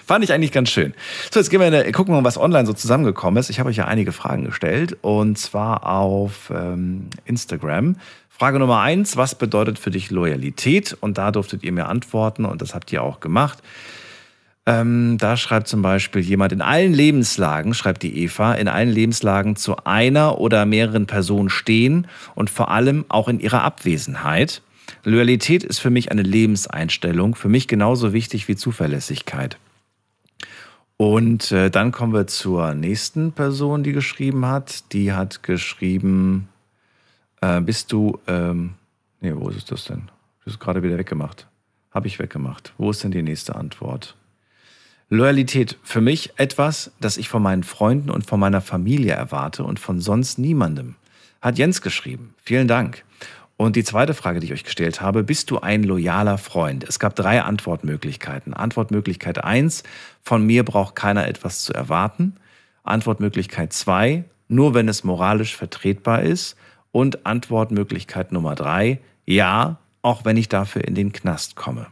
Fand 0.06 0.24
ich 0.24 0.32
eigentlich 0.32 0.52
ganz 0.52 0.70
schön. 0.70 0.94
So, 1.30 1.40
jetzt 1.40 1.50
gehen 1.50 1.60
wir 1.60 1.66
in 1.66 1.72
der, 1.72 1.90
gucken 1.92 2.14
wir 2.14 2.20
mal, 2.20 2.26
was 2.26 2.38
online 2.38 2.66
so 2.66 2.72
zusammengekommen 2.72 3.38
ist. 3.38 3.50
Ich 3.50 3.58
habe 3.60 3.70
euch 3.70 3.76
ja 3.76 3.86
einige 3.86 4.12
Fragen 4.12 4.44
gestellt 4.44 4.96
und 5.02 5.38
zwar 5.38 5.86
auf 5.86 6.50
ähm, 6.54 7.08
Instagram. 7.24 7.96
Frage 8.28 8.58
Nummer 8.58 8.80
eins, 8.80 9.16
was 9.16 9.36
bedeutet 9.36 9.78
für 9.78 9.92
dich 9.92 10.10
Loyalität? 10.10 10.96
Und 11.00 11.18
da 11.18 11.30
durftet 11.30 11.62
ihr 11.62 11.70
mir 11.70 11.86
antworten 11.86 12.44
und 12.44 12.60
das 12.60 12.74
habt 12.74 12.92
ihr 12.92 13.02
auch 13.02 13.20
gemacht. 13.20 13.62
Ähm, 14.66 15.18
da 15.18 15.36
schreibt 15.36 15.68
zum 15.68 15.82
Beispiel 15.82 16.22
jemand, 16.22 16.52
in 16.52 16.62
allen 16.62 16.94
Lebenslagen, 16.94 17.74
schreibt 17.74 18.02
die 18.02 18.18
Eva, 18.24 18.54
in 18.54 18.66
allen 18.66 18.88
Lebenslagen 18.88 19.56
zu 19.56 19.76
einer 19.84 20.40
oder 20.40 20.64
mehreren 20.64 21.06
Personen 21.06 21.50
stehen 21.50 22.06
und 22.34 22.48
vor 22.48 22.70
allem 22.70 23.04
auch 23.08 23.28
in 23.28 23.40
ihrer 23.40 23.62
Abwesenheit. 23.62 24.62
Loyalität 25.04 25.62
ist 25.62 25.80
für 25.80 25.90
mich 25.90 26.10
eine 26.10 26.22
Lebenseinstellung, 26.22 27.34
für 27.34 27.48
mich 27.48 27.68
genauso 27.68 28.12
wichtig 28.12 28.48
wie 28.48 28.56
Zuverlässigkeit. 28.56 29.58
Und 30.96 31.50
äh, 31.50 31.70
dann 31.70 31.90
kommen 31.90 32.12
wir 32.12 32.26
zur 32.26 32.74
nächsten 32.74 33.32
Person, 33.32 33.82
die 33.82 33.92
geschrieben 33.92 34.46
hat. 34.46 34.92
Die 34.92 35.12
hat 35.12 35.42
geschrieben, 35.42 36.48
äh, 37.40 37.60
bist 37.60 37.92
du, 37.92 38.20
ähm, 38.26 38.74
nee, 39.20 39.32
wo 39.34 39.48
ist 39.48 39.70
das 39.70 39.84
denn? 39.84 40.10
Das 40.44 40.54
ist 40.54 40.60
gerade 40.60 40.82
wieder 40.82 40.98
weggemacht. 40.98 41.48
Habe 41.90 42.06
ich 42.06 42.18
weggemacht. 42.18 42.72
Wo 42.78 42.90
ist 42.90 43.02
denn 43.02 43.10
die 43.10 43.22
nächste 43.22 43.56
Antwort? 43.56 44.16
Loyalität 45.10 45.78
für 45.82 46.00
mich 46.00 46.32
etwas, 46.36 46.92
das 47.00 47.16
ich 47.16 47.28
von 47.28 47.42
meinen 47.42 47.62
Freunden 47.62 48.10
und 48.10 48.26
von 48.26 48.40
meiner 48.40 48.60
Familie 48.60 49.12
erwarte 49.12 49.64
und 49.64 49.78
von 49.78 50.00
sonst 50.00 50.38
niemandem. 50.38 50.96
Hat 51.40 51.58
Jens 51.58 51.82
geschrieben. 51.82 52.34
Vielen 52.42 52.68
Dank. 52.68 53.04
Und 53.56 53.76
die 53.76 53.84
zweite 53.84 54.14
Frage, 54.14 54.40
die 54.40 54.46
ich 54.46 54.52
euch 54.52 54.64
gestellt 54.64 55.00
habe, 55.00 55.22
bist 55.22 55.50
du 55.50 55.60
ein 55.60 55.84
loyaler 55.84 56.38
Freund? 56.38 56.84
Es 56.84 56.98
gab 56.98 57.14
drei 57.14 57.42
Antwortmöglichkeiten. 57.42 58.52
Antwortmöglichkeit 58.52 59.44
eins: 59.44 59.84
von 60.22 60.44
mir 60.44 60.64
braucht 60.64 60.96
keiner 60.96 61.28
etwas 61.28 61.62
zu 61.62 61.72
erwarten. 61.72 62.36
Antwortmöglichkeit 62.82 63.72
zwei: 63.72 64.24
nur 64.48 64.74
wenn 64.74 64.88
es 64.88 65.04
moralisch 65.04 65.56
vertretbar 65.56 66.22
ist. 66.22 66.56
Und 66.90 67.26
Antwortmöglichkeit 67.26 68.32
Nummer 68.32 68.56
drei: 68.56 69.00
ja, 69.24 69.78
auch 70.02 70.24
wenn 70.24 70.36
ich 70.36 70.48
dafür 70.48 70.84
in 70.84 70.94
den 70.94 71.12
Knast 71.12 71.54
komme. 71.54 71.86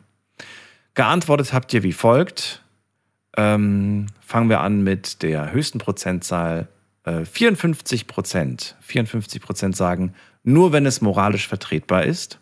Geantwortet 0.95 1.53
habt 1.53 1.73
ihr 1.73 1.83
wie 1.83 1.93
folgt. 1.93 2.63
Ähm, 3.37 4.07
fangen 4.21 4.51
wir 4.51 4.61
an 4.61 4.83
mit 4.83 5.23
der 5.23 5.53
höchsten 5.53 5.79
Prozentzahl. 5.79 6.69
Äh, 7.05 7.25
54 7.25 8.07
Prozent. 8.07 8.77
54 8.81 9.41
Prozent 9.41 9.77
sagen, 9.77 10.13
nur 10.43 10.73
wenn 10.73 10.87
es 10.87 11.01
moralisch 11.01 11.49
vertretbar 11.49 12.05
ist. 12.05 12.39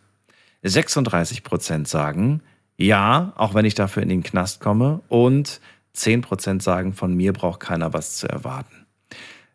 36 0.62 1.42
Prozent 1.42 1.88
sagen, 1.88 2.42
ja, 2.76 3.32
auch 3.36 3.54
wenn 3.54 3.64
ich 3.64 3.74
dafür 3.74 4.02
in 4.02 4.08
den 4.08 4.22
Knast 4.22 4.60
komme. 4.60 5.00
Und 5.08 5.60
10 5.92 6.22
Prozent 6.22 6.62
sagen, 6.62 6.92
von 6.92 7.14
mir 7.14 7.32
braucht 7.32 7.60
keiner 7.60 7.92
was 7.92 8.16
zu 8.16 8.28
erwarten. 8.28 8.86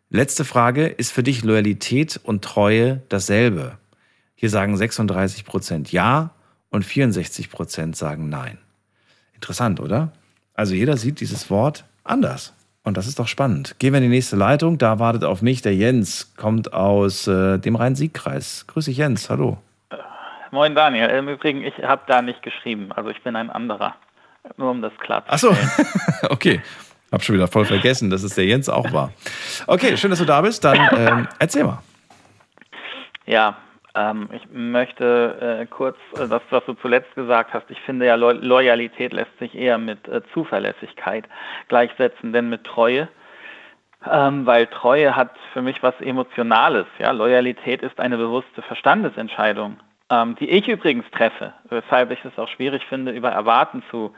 Letzte 0.08 0.44
Frage, 0.44 0.86
ist 0.86 1.12
für 1.12 1.22
dich 1.22 1.42
Loyalität 1.42 2.20
und 2.22 2.44
Treue 2.44 3.02
dasselbe? 3.08 3.78
Hier 4.36 4.50
sagen 4.50 4.76
36 4.76 5.44
Prozent 5.44 5.90
ja 5.90 6.30
und 6.70 6.84
64 6.84 7.50
Prozent 7.50 7.96
sagen 7.96 8.28
nein. 8.28 8.58
Interessant, 9.34 9.80
oder? 9.80 10.12
Also 10.54 10.74
jeder 10.74 10.96
sieht 10.96 11.20
dieses 11.20 11.50
Wort 11.50 11.84
anders. 12.04 12.54
Und 12.86 12.96
das 12.96 13.08
ist 13.08 13.18
doch 13.18 13.26
spannend. 13.26 13.74
Gehen 13.80 13.92
wir 13.92 13.98
in 13.98 14.04
die 14.04 14.08
nächste 14.08 14.36
Leitung. 14.36 14.78
Da 14.78 15.00
wartet 15.00 15.24
auf 15.24 15.42
mich 15.42 15.60
der 15.60 15.74
Jens, 15.74 16.32
kommt 16.36 16.72
aus 16.72 17.26
äh, 17.26 17.58
dem 17.58 17.74
Rhein-Sieg-Kreis. 17.74 18.64
Grüß 18.68 18.84
dich, 18.84 18.98
Jens. 18.98 19.28
Hallo. 19.28 19.58
Moin 20.52 20.76
Daniel, 20.76 21.08
im 21.08 21.28
Übrigen, 21.28 21.64
ich 21.64 21.74
habe 21.82 22.02
da 22.06 22.22
nicht 22.22 22.42
geschrieben, 22.42 22.92
also 22.92 23.10
ich 23.10 23.20
bin 23.24 23.34
ein 23.34 23.50
anderer. 23.50 23.96
Nur 24.56 24.70
um 24.70 24.82
das 24.82 24.92
klar 24.98 25.24
zu 25.24 25.32
Ach 25.32 25.38
so, 25.38 25.56
okay. 26.30 26.62
Hab 27.10 27.24
schon 27.24 27.34
wieder 27.34 27.48
voll 27.48 27.64
vergessen, 27.64 28.08
dass 28.08 28.22
es 28.22 28.36
der 28.36 28.44
Jens 28.44 28.68
auch 28.68 28.92
war. 28.92 29.12
Okay, 29.66 29.96
schön, 29.96 30.10
dass 30.10 30.20
du 30.20 30.24
da 30.24 30.40
bist. 30.40 30.62
Dann 30.62 30.78
ähm, 30.96 31.28
erzähl 31.40 31.64
mal. 31.64 31.82
Ja, 33.26 33.56
ähm, 33.96 34.28
ich 34.32 34.42
möchte 34.52 35.58
äh, 35.60 35.66
kurz 35.66 35.96
äh, 36.14 36.28
das, 36.28 36.42
was 36.50 36.64
du 36.66 36.74
zuletzt 36.74 37.14
gesagt 37.14 37.54
hast. 37.54 37.70
Ich 37.70 37.80
finde 37.80 38.06
ja, 38.06 38.14
Lo 38.14 38.32
Loyalität 38.32 39.12
lässt 39.12 39.36
sich 39.38 39.54
eher 39.54 39.78
mit 39.78 40.06
äh, 40.08 40.22
Zuverlässigkeit 40.32 41.24
gleichsetzen, 41.68 42.32
denn 42.32 42.48
mit 42.48 42.64
Treue. 42.64 43.08
Ähm, 44.08 44.46
weil 44.46 44.66
Treue 44.66 45.16
hat 45.16 45.30
für 45.52 45.62
mich 45.62 45.82
was 45.82 45.98
Emotionales. 46.00 46.86
Ja? 46.98 47.10
Loyalität 47.10 47.82
ist 47.82 47.98
eine 47.98 48.18
bewusste 48.18 48.62
Verstandesentscheidung, 48.62 49.78
ähm, 50.10 50.36
die 50.36 50.48
ich 50.48 50.68
übrigens 50.68 51.10
treffe, 51.10 51.54
weshalb 51.70 52.10
ich 52.12 52.24
es 52.24 52.38
auch 52.38 52.48
schwierig 52.48 52.84
finde, 52.86 53.12
über 53.12 53.30
Erwarten 53.30 53.82
zu, 53.90 54.14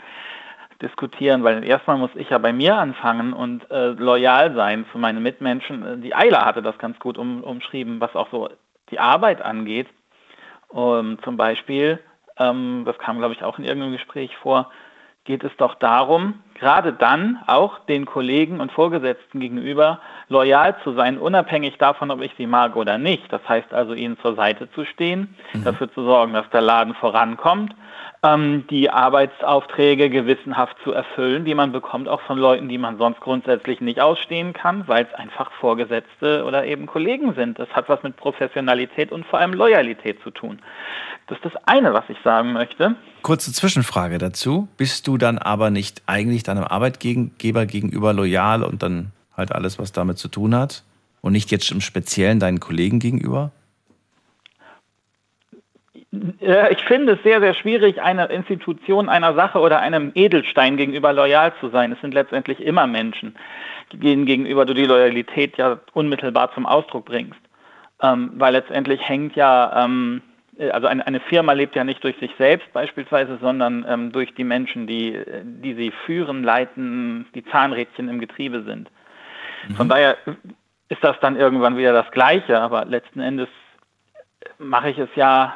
diskutieren, 0.82 1.42
weil 1.42 1.64
erstmal 1.64 1.98
muss 1.98 2.10
ich 2.14 2.30
ja 2.30 2.38
bei 2.38 2.52
mir 2.52 2.76
anfangen 2.76 3.32
und 3.32 3.68
äh, 3.70 3.88
loyal 3.88 4.54
sein 4.54 4.86
zu 4.92 4.98
meinen 4.98 5.22
Mitmenschen. 5.22 5.84
Äh, 5.84 5.98
die 5.98 6.14
Eila 6.14 6.44
hatte 6.44 6.62
das 6.62 6.78
ganz 6.78 6.98
gut 7.00 7.18
um, 7.18 7.42
umschrieben, 7.42 8.00
was 8.00 8.14
auch 8.14 8.30
so 8.30 8.48
die 8.90 8.98
Arbeit 8.98 9.42
angeht. 9.42 9.88
Um, 10.68 11.18
zum 11.22 11.38
Beispiel, 11.38 11.98
ähm, 12.36 12.82
das 12.84 12.98
kam 12.98 13.18
glaube 13.18 13.32
ich 13.34 13.42
auch 13.42 13.58
in 13.58 13.64
irgendeinem 13.64 13.92
Gespräch 13.92 14.36
vor, 14.36 14.70
geht 15.24 15.42
es 15.44 15.52
doch 15.56 15.74
darum, 15.76 16.42
gerade 16.58 16.92
dann 16.92 17.38
auch 17.46 17.78
den 17.86 18.06
Kollegen 18.06 18.60
und 18.60 18.72
Vorgesetzten 18.72 19.40
gegenüber 19.40 20.00
loyal 20.28 20.76
zu 20.84 20.92
sein, 20.94 21.18
unabhängig 21.18 21.78
davon, 21.78 22.10
ob 22.10 22.20
ich 22.20 22.32
sie 22.36 22.46
mag 22.46 22.76
oder 22.76 22.98
nicht. 22.98 23.32
Das 23.32 23.40
heißt 23.48 23.72
also, 23.72 23.94
ihnen 23.94 24.18
zur 24.20 24.34
Seite 24.34 24.70
zu 24.72 24.84
stehen, 24.84 25.34
mhm. 25.52 25.64
dafür 25.64 25.92
zu 25.92 26.04
sorgen, 26.04 26.32
dass 26.32 26.48
der 26.50 26.60
Laden 26.60 26.94
vorankommt, 26.94 27.74
ähm, 28.22 28.64
die 28.68 28.90
Arbeitsaufträge 28.90 30.10
gewissenhaft 30.10 30.76
zu 30.82 30.92
erfüllen, 30.92 31.44
die 31.44 31.54
man 31.54 31.72
bekommt, 31.72 32.08
auch 32.08 32.20
von 32.22 32.38
Leuten, 32.38 32.68
die 32.68 32.78
man 32.78 32.98
sonst 32.98 33.20
grundsätzlich 33.20 33.80
nicht 33.80 34.00
ausstehen 34.00 34.52
kann, 34.52 34.86
weil 34.88 35.04
es 35.04 35.18
einfach 35.18 35.52
Vorgesetzte 35.60 36.44
oder 36.44 36.64
eben 36.64 36.86
Kollegen 36.86 37.34
sind. 37.34 37.58
Das 37.58 37.68
hat 37.70 37.88
was 37.88 38.02
mit 38.02 38.16
Professionalität 38.16 39.12
und 39.12 39.24
vor 39.26 39.38
allem 39.38 39.52
Loyalität 39.52 40.20
zu 40.22 40.30
tun. 40.30 40.60
Das 41.28 41.36
ist 41.38 41.44
das 41.44 41.62
eine, 41.66 41.92
was 41.92 42.04
ich 42.08 42.16
sagen 42.24 42.52
möchte. 42.52 42.96
Kurze 43.22 43.52
Zwischenfrage 43.52 44.18
dazu. 44.18 44.68
Bist 44.78 45.06
du 45.06 45.18
dann 45.18 45.38
aber 45.38 45.70
nicht 45.70 46.02
eigentlich 46.06 46.42
deinem 46.48 46.64
Arbeitgeber 46.64 47.66
gegenüber 47.66 48.12
loyal 48.12 48.62
und 48.64 48.82
dann 48.82 49.12
halt 49.36 49.52
alles, 49.52 49.78
was 49.78 49.92
damit 49.92 50.18
zu 50.18 50.28
tun 50.28 50.54
hat? 50.54 50.82
Und 51.20 51.32
nicht 51.32 51.50
jetzt 51.50 51.70
im 51.70 51.80
Speziellen 51.80 52.40
deinen 52.40 52.60
Kollegen 52.60 52.98
gegenüber? 53.00 53.50
Ich 56.10 56.84
finde 56.84 57.12
es 57.12 57.22
sehr, 57.22 57.40
sehr 57.40 57.54
schwierig, 57.54 58.00
einer 58.00 58.30
Institution, 58.30 59.08
einer 59.08 59.34
Sache 59.34 59.58
oder 59.58 59.80
einem 59.80 60.10
Edelstein 60.14 60.76
gegenüber 60.76 61.12
loyal 61.12 61.52
zu 61.60 61.68
sein. 61.68 61.92
Es 61.92 62.00
sind 62.00 62.14
letztendlich 62.14 62.60
immer 62.60 62.86
Menschen, 62.86 63.36
denen 63.92 64.24
gegenüber 64.24 64.64
du 64.64 64.72
die 64.72 64.86
Loyalität 64.86 65.58
ja 65.58 65.78
unmittelbar 65.92 66.52
zum 66.54 66.64
Ausdruck 66.64 67.04
bringst. 67.04 67.40
Ähm, 68.00 68.32
weil 68.36 68.52
letztendlich 68.52 69.06
hängt 69.06 69.36
ja 69.36 69.84
ähm, 69.84 70.22
äh, 70.22 70.27
also 70.72 70.86
eine, 70.88 71.06
eine, 71.06 71.20
Firma 71.20 71.52
lebt 71.52 71.76
ja 71.76 71.84
nicht 71.84 72.02
durch 72.02 72.16
sich 72.18 72.32
selbst 72.36 72.72
beispielsweise, 72.72 73.38
sondern 73.40 73.86
ähm, 73.88 74.12
durch 74.12 74.34
die 74.34 74.44
Menschen, 74.44 74.86
die, 74.86 75.18
die 75.42 75.74
sie 75.74 75.92
führen, 76.04 76.42
leiten, 76.42 77.26
die 77.34 77.44
Zahnrädchen 77.44 78.08
im 78.08 78.18
Getriebe 78.18 78.62
sind. 78.64 78.90
Mhm. 79.68 79.74
Von 79.74 79.88
daher 79.88 80.16
ist 80.88 81.02
das 81.04 81.18
dann 81.20 81.36
irgendwann 81.36 81.76
wieder 81.76 81.92
das 81.92 82.10
Gleiche, 82.10 82.60
aber 82.60 82.84
letzten 82.84 83.20
Endes 83.20 83.48
mache 84.58 84.90
ich 84.90 84.98
es 84.98 85.08
ja, 85.14 85.54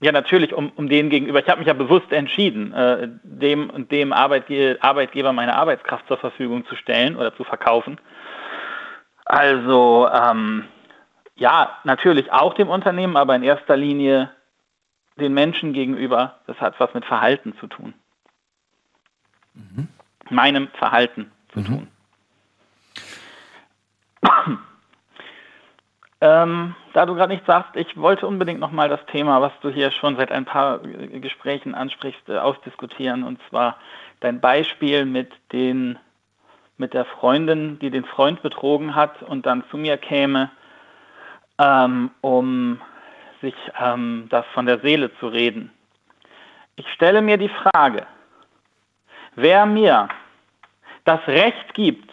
ja 0.00 0.12
natürlich 0.12 0.52
um, 0.52 0.70
um 0.76 0.88
den 0.88 1.08
gegenüber. 1.08 1.40
Ich 1.40 1.48
habe 1.48 1.60
mich 1.60 1.68
ja 1.68 1.74
bewusst 1.74 2.12
entschieden, 2.12 2.72
äh, 2.72 3.08
dem 3.22 3.70
und 3.70 3.90
dem 3.92 4.12
Arbeitge 4.12 4.78
Arbeitgeber 4.80 5.32
meine 5.32 5.56
Arbeitskraft 5.56 6.06
zur 6.08 6.18
Verfügung 6.18 6.66
zu 6.66 6.76
stellen 6.76 7.16
oder 7.16 7.34
zu 7.34 7.44
verkaufen. 7.44 7.98
Also 9.24 10.08
ähm, 10.12 10.64
ja, 11.42 11.76
natürlich 11.82 12.30
auch 12.30 12.54
dem 12.54 12.68
Unternehmen, 12.68 13.16
aber 13.16 13.34
in 13.34 13.42
erster 13.42 13.76
Linie 13.76 14.30
den 15.16 15.34
Menschen 15.34 15.72
gegenüber. 15.72 16.38
Das 16.46 16.56
hat 16.60 16.78
was 16.78 16.94
mit 16.94 17.04
Verhalten 17.04 17.56
zu 17.58 17.66
tun. 17.66 17.94
Mhm. 19.54 19.88
Meinem 20.30 20.68
Verhalten 20.78 21.32
zu 21.52 21.58
mhm. 21.58 21.64
tun. 21.64 21.88
ähm, 26.20 26.76
da 26.92 27.06
du 27.06 27.16
gerade 27.16 27.34
nicht 27.34 27.44
sagst, 27.44 27.74
ich 27.74 27.96
wollte 27.96 28.28
unbedingt 28.28 28.60
nochmal 28.60 28.88
das 28.88 29.04
Thema, 29.06 29.42
was 29.42 29.52
du 29.62 29.70
hier 29.70 29.90
schon 29.90 30.16
seit 30.16 30.30
ein 30.30 30.44
paar 30.44 30.78
Gesprächen 30.78 31.74
ansprichst, 31.74 32.28
äh, 32.28 32.38
ausdiskutieren. 32.38 33.24
Und 33.24 33.40
zwar 33.48 33.78
dein 34.20 34.40
Beispiel 34.40 35.06
mit 35.06 35.32
den 35.50 35.98
mit 36.76 36.94
der 36.94 37.04
Freundin, 37.04 37.80
die 37.80 37.90
den 37.90 38.04
Freund 38.04 38.42
betrogen 38.42 38.94
hat 38.94 39.22
und 39.22 39.44
dann 39.44 39.64
zu 39.70 39.76
mir 39.76 39.96
käme 39.98 40.50
ähm, 41.62 42.10
um 42.20 42.80
sich 43.40 43.54
ähm, 43.80 44.26
das 44.30 44.44
von 44.54 44.66
der 44.66 44.80
Seele 44.80 45.14
zu 45.18 45.28
reden. 45.28 45.70
Ich 46.76 46.88
stelle 46.92 47.22
mir 47.22 47.36
die 47.36 47.50
Frage, 47.50 48.06
wer 49.34 49.66
mir 49.66 50.08
das 51.04 51.20
Recht 51.26 51.74
gibt, 51.74 52.10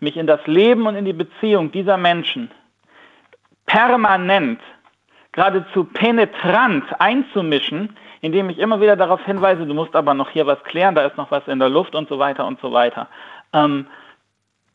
mich 0.00 0.16
in 0.16 0.26
das 0.26 0.44
Leben 0.46 0.86
und 0.86 0.96
in 0.96 1.04
die 1.04 1.12
Beziehung 1.12 1.72
dieser 1.72 1.96
Menschen 1.96 2.50
permanent, 3.64 4.60
geradezu 5.32 5.84
penetrant 5.84 6.84
einzumischen, 7.00 7.96
indem 8.20 8.50
ich 8.50 8.58
immer 8.58 8.80
wieder 8.80 8.96
darauf 8.96 9.24
hinweise, 9.24 9.66
du 9.66 9.74
musst 9.74 9.94
aber 9.96 10.14
noch 10.14 10.30
hier 10.30 10.46
was 10.46 10.62
klären, 10.64 10.94
da 10.94 11.02
ist 11.02 11.16
noch 11.16 11.30
was 11.30 11.46
in 11.48 11.58
der 11.58 11.68
Luft 11.68 11.94
und 11.94 12.08
so 12.08 12.18
weiter 12.18 12.46
und 12.46 12.60
so 12.60 12.72
weiter. 12.72 13.08
Ähm, 13.52 13.86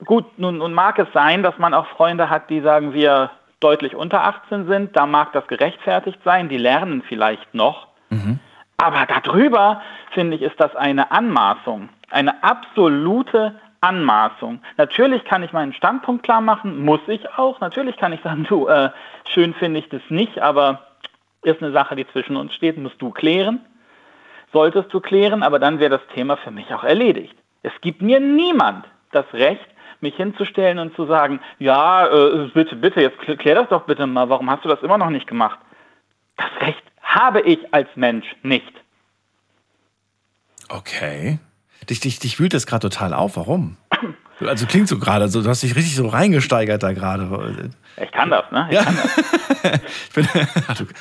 gut, 0.05 0.25
nun, 0.37 0.57
nun 0.57 0.73
mag 0.73 0.99
es 0.99 1.07
sein, 1.13 1.43
dass 1.43 1.57
man 1.57 1.73
auch 1.73 1.87
Freunde 1.87 2.29
hat, 2.29 2.49
die 2.49 2.61
sagen, 2.61 2.93
wir 2.93 3.31
deutlich 3.61 3.95
unter 3.95 4.23
18 4.23 4.67
sind, 4.67 4.95
da 4.97 5.05
mag 5.05 5.31
das 5.33 5.47
gerechtfertigt 5.47 6.19
sein, 6.25 6.49
die 6.49 6.57
lernen 6.57 7.03
vielleicht 7.07 7.53
noch. 7.53 7.87
Mhm. 8.09 8.39
Aber 8.77 9.05
darüber, 9.05 9.81
finde 10.11 10.35
ich, 10.35 10.41
ist 10.41 10.59
das 10.59 10.75
eine 10.75 11.11
Anmaßung, 11.11 11.89
eine 12.09 12.43
absolute 12.43 13.55
Anmaßung. 13.79 14.61
Natürlich 14.77 15.23
kann 15.25 15.43
ich 15.43 15.53
meinen 15.53 15.73
Standpunkt 15.73 16.23
klar 16.23 16.41
machen, 16.41 16.83
muss 16.83 17.01
ich 17.07 17.29
auch. 17.37 17.59
Natürlich 17.59 17.97
kann 17.97 18.13
ich 18.13 18.21
sagen, 18.21 18.45
du, 18.47 18.67
äh, 18.67 18.89
schön 19.25 19.53
finde 19.53 19.79
ich 19.79 19.89
das 19.89 20.01
nicht, 20.09 20.39
aber 20.39 20.87
ist 21.43 21.61
eine 21.61 21.71
Sache, 21.71 21.95
die 21.95 22.07
zwischen 22.07 22.35
uns 22.35 22.53
steht, 22.53 22.77
musst 22.77 23.01
du 23.01 23.11
klären. 23.11 23.59
Solltest 24.53 24.93
du 24.93 24.99
klären, 24.99 25.43
aber 25.43 25.59
dann 25.59 25.79
wäre 25.79 25.91
das 25.91 26.07
Thema 26.13 26.37
für 26.37 26.51
mich 26.51 26.73
auch 26.73 26.83
erledigt. 26.83 27.35
Es 27.63 27.71
gibt 27.81 28.01
mir 28.01 28.19
niemand 28.19 28.85
das 29.11 29.25
Recht, 29.33 29.65
mich 30.01 30.15
hinzustellen 30.15 30.79
und 30.79 30.95
zu 30.95 31.05
sagen, 31.05 31.39
ja, 31.59 32.07
äh, 32.07 32.49
bitte, 32.53 32.75
bitte, 32.75 33.01
jetzt 33.01 33.19
klär 33.19 33.55
das 33.55 33.69
doch 33.69 33.85
bitte 33.85 34.07
mal, 34.07 34.29
warum 34.29 34.49
hast 34.49 34.65
du 34.65 34.69
das 34.69 34.81
immer 34.81 34.97
noch 34.97 35.09
nicht 35.09 35.27
gemacht? 35.27 35.59
Das 36.37 36.49
Recht 36.61 36.83
habe 37.01 37.41
ich 37.41 37.59
als 37.73 37.89
Mensch 37.95 38.25
nicht. 38.43 38.71
Okay. 40.69 41.39
Dich, 41.89 41.99
dich, 41.99 42.19
dich 42.19 42.39
wühlt 42.39 42.53
das 42.53 42.65
gerade 42.65 42.89
total 42.89 43.13
auf. 43.13 43.37
Warum? 43.37 43.77
Also 44.39 44.65
klingt 44.65 44.87
so 44.87 44.97
gerade, 44.97 45.27
so, 45.27 45.41
du 45.41 45.49
hast 45.49 45.61
dich 45.61 45.75
richtig 45.75 45.95
so 45.95 46.07
reingesteigert 46.07 46.81
da 46.81 46.93
gerade. 46.93 47.69
Ich 47.97 48.11
kann 48.11 48.29
das, 48.29 48.49
ne? 48.51 48.67
Ich 48.69 48.75
ja. 48.75 48.83
kann 48.83 48.95
das. 48.95 49.15
bin, 50.13 50.27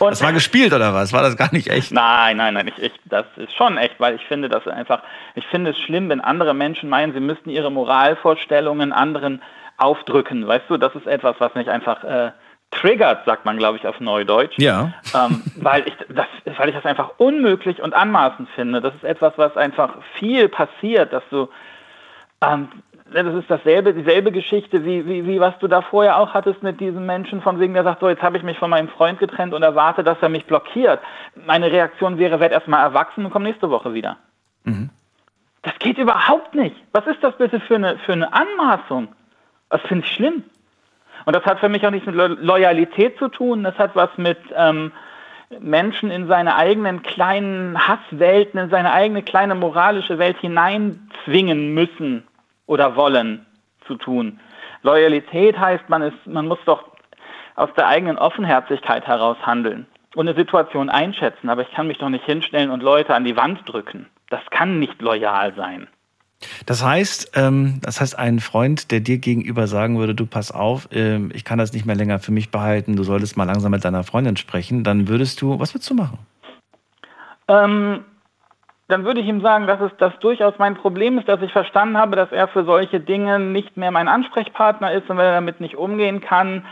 das 0.01 0.23
war 0.23 0.33
gespielt 0.33 0.73
oder 0.73 0.93
was? 0.93 1.13
War 1.13 1.23
das 1.23 1.37
gar 1.37 1.53
nicht 1.53 1.69
echt? 1.69 1.93
Nein, 1.93 2.37
nein, 2.37 2.55
nein. 2.55 2.69
Ich, 2.69 2.83
ich, 2.83 2.93
das 3.05 3.27
ist 3.37 3.55
schon 3.55 3.79
echt, 3.79 3.99
weil 3.99 4.17
ich 4.17 4.25
finde 4.27 4.49
das 4.49 4.67
einfach, 4.67 5.03
ich 5.35 5.47
finde 5.47 5.71
es 5.71 5.79
schlimm, 5.79 6.09
wenn 6.09 6.21
andere 6.21 6.55
Menschen 6.55 6.89
meinen, 6.89 7.13
sie 7.13 7.21
müssten 7.21 7.51
ihre 7.51 7.71
Moralvorstellungen 7.71 8.93
anderen 8.93 9.43
aufdrücken. 9.77 10.47
Weißt 10.47 10.65
du, 10.69 10.77
das 10.77 10.95
ist 10.95 11.07
etwas, 11.07 11.37
was 11.39 11.55
mich 11.55 11.71
einfach 11.71 12.05
äh, 12.05 12.33
triggert, 12.71 13.25
sagt 13.25 13.45
man, 13.45 13.57
glaube 13.57 13.79
ich, 13.79 13.87
auf 13.87 13.99
Neudeutsch. 14.01 14.59
Ja. 14.59 14.93
Ähm, 15.15 15.43
weil, 15.57 15.87
ich 15.87 15.95
das, 16.09 16.27
weil 16.59 16.69
ich 16.69 16.75
das 16.75 16.85
einfach 16.85 17.13
unmöglich 17.19 17.83
und 17.83 17.95
anmaßend 17.95 18.49
finde. 18.55 18.81
Das 18.81 18.95
ist 18.95 19.05
etwas, 19.05 19.33
was 19.37 19.57
einfach 19.57 19.95
viel 20.19 20.49
passiert, 20.49 21.13
dass 21.13 21.23
du 21.31 21.49
ähm, 22.43 22.69
das 23.13 23.35
ist 23.35 23.51
dasselbe, 23.51 23.93
dieselbe 23.93 24.31
Geschichte, 24.31 24.85
wie, 24.85 25.07
wie, 25.07 25.27
wie 25.27 25.41
was 25.41 25.59
du 25.59 25.69
da 25.69 25.83
vorher 25.83 26.19
auch 26.19 26.33
hattest 26.33 26.63
mit 26.63 26.81
diesem 26.81 27.07
Menschen, 27.07 27.43
von 27.43 27.59
wegen, 27.59 27.75
der 27.75 27.85
sagt, 27.85 28.01
so, 28.01 28.09
jetzt 28.09 28.23
habe 28.23 28.37
ich 28.37 28.43
mich 28.43 28.59
von 28.59 28.71
meinem 28.71 28.89
Freund 28.89 29.19
getrennt 29.19 29.53
und 29.53 29.63
erwarte, 29.63 30.05
dass 30.05 30.19
er 30.21 30.29
mich 30.29 30.47
blockiert. 30.47 31.01
Meine 31.47 31.73
Reaktion 31.73 32.19
wäre, 32.19 32.41
werd 32.41 32.53
erstmal 32.53 32.83
erwachsen 32.83 33.25
und 33.25 33.31
komm 33.31 33.43
nächste 33.43 33.71
Woche 33.71 33.95
wieder. 33.95 34.17
Mhm. 34.65 34.91
Das 35.63 35.79
geht 35.79 35.99
überhaupt 35.99 36.55
nicht. 36.55 36.77
Was 36.93 37.07
ist 37.07 37.23
das 37.23 37.37
bitte 37.37 37.61
für 37.61 37.75
eine, 37.75 37.99
für 37.99 38.13
eine 38.13 38.33
Anmaßung? 38.33 39.09
Das 39.69 39.83
finde 39.83 40.05
ich 40.05 40.13
schlimm. 40.13 40.45
Und 41.27 41.37
das 41.37 41.45
hat 41.45 41.61
für 41.61 41.69
mich 41.69 41.87
auch 41.87 41.91
nichts 41.91 42.07
mit 42.07 42.15
Loyalität 42.15 43.19
zu 43.19 43.29
tun, 43.29 43.63
das 43.65 43.77
hat 43.77 43.95
was 43.95 44.09
mit 44.17 44.39
ähm, 44.57 44.91
Menschen 45.59 46.11
in 46.11 46.29
seine 46.29 46.55
eigenen 46.57 47.03
kleinen 47.03 47.77
Hasswelten, 47.77 48.59
in 48.59 48.71
seine 48.71 48.93
eigene 48.93 49.23
kleine 49.23 49.55
moralische 49.55 50.19
Welt 50.19 50.39
hineinzwingen 50.39 51.75
müssen 51.75 52.25
oder 52.71 52.95
wollen 52.95 53.45
zu 53.89 53.97
tun. 53.97 54.39
Loyalität 54.83 55.59
heißt, 55.59 55.89
man, 55.89 56.03
ist, 56.03 56.27
man 56.27 56.47
muss 56.47 56.61
doch 56.67 56.85
aus 57.57 57.69
der 57.77 57.89
eigenen 57.89 58.17
Offenherzigkeit 58.17 59.05
heraus 59.09 59.37
handeln 59.43 59.87
und 60.15 60.29
eine 60.29 60.39
Situation 60.39 60.89
einschätzen, 60.89 61.51
aber 61.51 61.63
ich 61.63 61.71
kann 61.73 61.89
mich 61.89 61.99
doch 61.99 62.09
nicht 62.09 62.25
hinstellen 62.25 62.71
und 62.71 62.81
Leute 62.81 63.13
an 63.13 63.25
die 63.25 63.37
Wand 63.37 63.61
drücken. 63.67 64.07
Das 64.29 64.41
kann 64.51 64.79
nicht 64.79 65.03
loyal 65.03 65.53
sein. 65.57 65.89
Das 66.65 66.85
heißt, 66.85 67.33
ähm, 67.35 67.81
das 67.83 68.01
heißt, 68.01 68.17
ein 68.17 68.39
Freund, 68.39 68.93
der 68.93 69.01
dir 69.01 69.19
gegenüber 69.19 69.67
sagen 69.67 69.99
würde, 69.99 70.15
du 70.15 70.25
pass 70.25 70.53
auf, 70.53 70.89
ähm, 70.93 71.33
ich 71.35 71.45
kann 71.45 71.59
das 71.59 71.73
nicht 71.73 71.87
mehr 71.87 71.97
länger 71.97 72.21
für 72.21 72.31
mich 72.31 72.53
behalten, 72.53 72.95
du 72.95 73.03
solltest 73.03 73.37
mal 73.37 73.45
langsam 73.45 73.73
mit 73.73 73.85
deiner 73.85 74.05
Freundin 74.05 74.37
sprechen, 74.37 74.85
dann 74.85 75.09
würdest 75.09 75.43
du, 75.43 75.59
was 75.59 75.75
würdest 75.75 75.91
du 75.91 75.95
machen? 75.95 76.19
Ähm, 77.49 78.05
dann 78.91 79.05
würde 79.05 79.21
ich 79.21 79.27
ihm 79.27 79.41
sagen, 79.41 79.67
dass 79.67 79.81
es 79.81 79.93
das 79.99 80.19
durchaus 80.19 80.55
mein 80.59 80.75
Problem 80.75 81.19
ist, 81.19 81.29
dass 81.29 81.41
ich 81.43 81.53
verstanden 81.53 81.97
habe, 81.97 82.17
dass 82.17 82.33
er 82.33 82.49
für 82.49 82.65
solche 82.65 83.01
Dinge 83.01 83.39
nicht 83.39 83.77
mehr 83.77 83.91
mein 83.91 84.09
Ansprechpartner 84.09 84.93
ist 84.93 85.09
und 85.09 85.17
wenn 85.17 85.27
er 85.27 85.35
damit 85.35 85.61
nicht 85.61 85.77
umgehen 85.77 86.21
kann, 86.21 86.67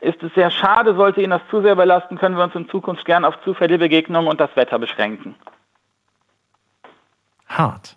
ist 0.00 0.22
es 0.22 0.32
sehr 0.34 0.50
schade, 0.50 0.94
sollte 0.94 1.22
ihn 1.22 1.30
das 1.30 1.42
zu 1.50 1.62
sehr 1.62 1.76
belasten, 1.76 2.18
können 2.18 2.36
wir 2.36 2.44
uns 2.44 2.54
in 2.54 2.68
Zukunft 2.68 3.04
gern 3.04 3.24
auf 3.24 3.40
zufällige 3.42 3.78
Begegnungen 3.78 4.28
und 4.28 4.40
das 4.40 4.54
Wetter 4.54 4.78
beschränken. 4.78 5.34
Hart. 7.48 7.96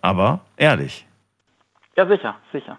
aber 0.00 0.40
ehrlich. 0.56 1.06
Ja, 1.96 2.06
sicher, 2.06 2.36
sicher. 2.52 2.78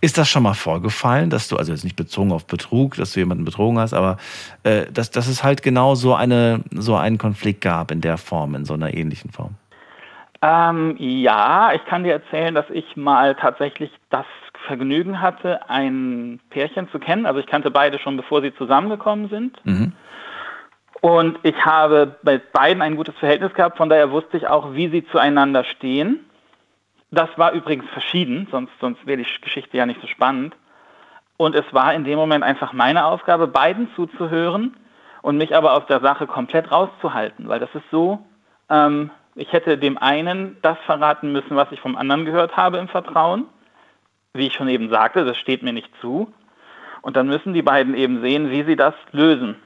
Ist 0.00 0.18
das 0.18 0.28
schon 0.28 0.42
mal 0.42 0.54
vorgefallen, 0.54 1.30
dass 1.30 1.48
du, 1.48 1.56
also 1.56 1.72
jetzt 1.72 1.84
nicht 1.84 1.96
bezogen 1.96 2.32
auf 2.32 2.46
Betrug, 2.46 2.96
dass 2.96 3.12
du 3.12 3.20
jemanden 3.20 3.44
betrogen 3.44 3.78
hast, 3.78 3.94
aber 3.94 4.18
äh, 4.64 4.86
dass, 4.92 5.10
dass 5.10 5.28
es 5.28 5.42
halt 5.42 5.62
genau 5.62 5.94
so, 5.94 6.14
eine, 6.14 6.62
so 6.72 6.96
einen 6.96 7.16
Konflikt 7.16 7.60
gab 7.60 7.90
in 7.90 8.00
der 8.00 8.18
Form, 8.18 8.54
in 8.54 8.64
so 8.64 8.74
einer 8.74 8.92
ähnlichen 8.92 9.30
Form? 9.30 9.54
Ähm, 10.42 10.96
ja, 10.98 11.72
ich 11.72 11.82
kann 11.86 12.04
dir 12.04 12.12
erzählen, 12.12 12.54
dass 12.54 12.66
ich 12.68 12.96
mal 12.96 13.34
tatsächlich 13.34 13.90
das 14.10 14.26
Vergnügen 14.66 15.20
hatte, 15.20 15.70
ein 15.70 16.38
Pärchen 16.50 16.90
zu 16.90 16.98
kennen. 16.98 17.24
Also 17.24 17.40
ich 17.40 17.46
kannte 17.46 17.70
beide 17.70 17.98
schon, 17.98 18.16
bevor 18.16 18.42
sie 18.42 18.54
zusammengekommen 18.54 19.28
sind. 19.30 19.56
Mhm. 19.64 19.92
Und 21.00 21.38
ich 21.42 21.56
habe 21.64 22.16
mit 22.22 22.52
beiden 22.52 22.82
ein 22.82 22.96
gutes 22.96 23.14
Verhältnis 23.16 23.52
gehabt, 23.54 23.76
von 23.76 23.88
daher 23.88 24.10
wusste 24.10 24.36
ich 24.36 24.46
auch, 24.46 24.74
wie 24.74 24.88
sie 24.88 25.06
zueinander 25.06 25.64
stehen. 25.64 26.20
Das 27.14 27.28
war 27.36 27.52
übrigens 27.52 27.88
verschieden, 27.90 28.48
sonst, 28.50 28.72
sonst 28.80 29.06
wäre 29.06 29.18
die 29.18 29.40
Geschichte 29.40 29.76
ja 29.76 29.86
nicht 29.86 30.00
so 30.00 30.08
spannend. 30.08 30.56
Und 31.36 31.54
es 31.54 31.64
war 31.72 31.94
in 31.94 32.04
dem 32.04 32.16
Moment 32.16 32.42
einfach 32.42 32.72
meine 32.72 33.04
Aufgabe, 33.04 33.46
beiden 33.46 33.88
zuzuhören 33.94 34.76
und 35.22 35.36
mich 35.36 35.54
aber 35.54 35.74
aus 35.74 35.86
der 35.86 36.00
Sache 36.00 36.26
komplett 36.26 36.72
rauszuhalten, 36.72 37.48
weil 37.48 37.60
das 37.60 37.72
ist 37.74 37.88
so, 37.92 38.18
ähm, 38.68 39.10
ich 39.36 39.52
hätte 39.52 39.78
dem 39.78 39.96
einen 39.96 40.56
das 40.62 40.76
verraten 40.86 41.30
müssen, 41.30 41.56
was 41.56 41.70
ich 41.70 41.80
vom 41.80 41.96
anderen 41.96 42.24
gehört 42.24 42.56
habe 42.56 42.78
im 42.78 42.88
Vertrauen. 42.88 43.46
Wie 44.32 44.48
ich 44.48 44.54
schon 44.54 44.68
eben 44.68 44.90
sagte, 44.90 45.24
das 45.24 45.36
steht 45.36 45.62
mir 45.62 45.72
nicht 45.72 45.90
zu. 46.00 46.32
Und 47.00 47.16
dann 47.16 47.28
müssen 47.28 47.54
die 47.54 47.62
beiden 47.62 47.94
eben 47.94 48.22
sehen, 48.22 48.50
wie 48.50 48.64
sie 48.64 48.76
das 48.76 48.94
lösen. 49.12 49.56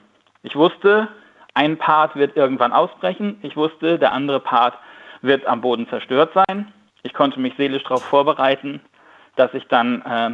Ich 0.43 0.55
wusste, 0.55 1.09
ein 1.55 1.79
Part 1.79 2.15
wird 2.15 2.37
irgendwann 2.37 2.73
ausbrechen. 2.73 3.39
Ich 3.43 3.57
wusste, 3.57 3.99
der 3.99 4.13
andere 4.13 4.41
Part 4.41 4.75
wird 5.23 5.47
am 5.47 5.63
Boden 5.63 5.89
zerstört 5.89 6.33
sein. 6.35 6.73
Ich 7.03 7.15
konnte 7.15 7.41
mich 7.41 7.55
seelisch 7.57 7.83
darauf 7.85 8.05
vorbereiten, 8.05 8.81
dass 9.37 9.55
ich 9.55 9.65
dann 9.69 10.03
äh, 10.03 10.31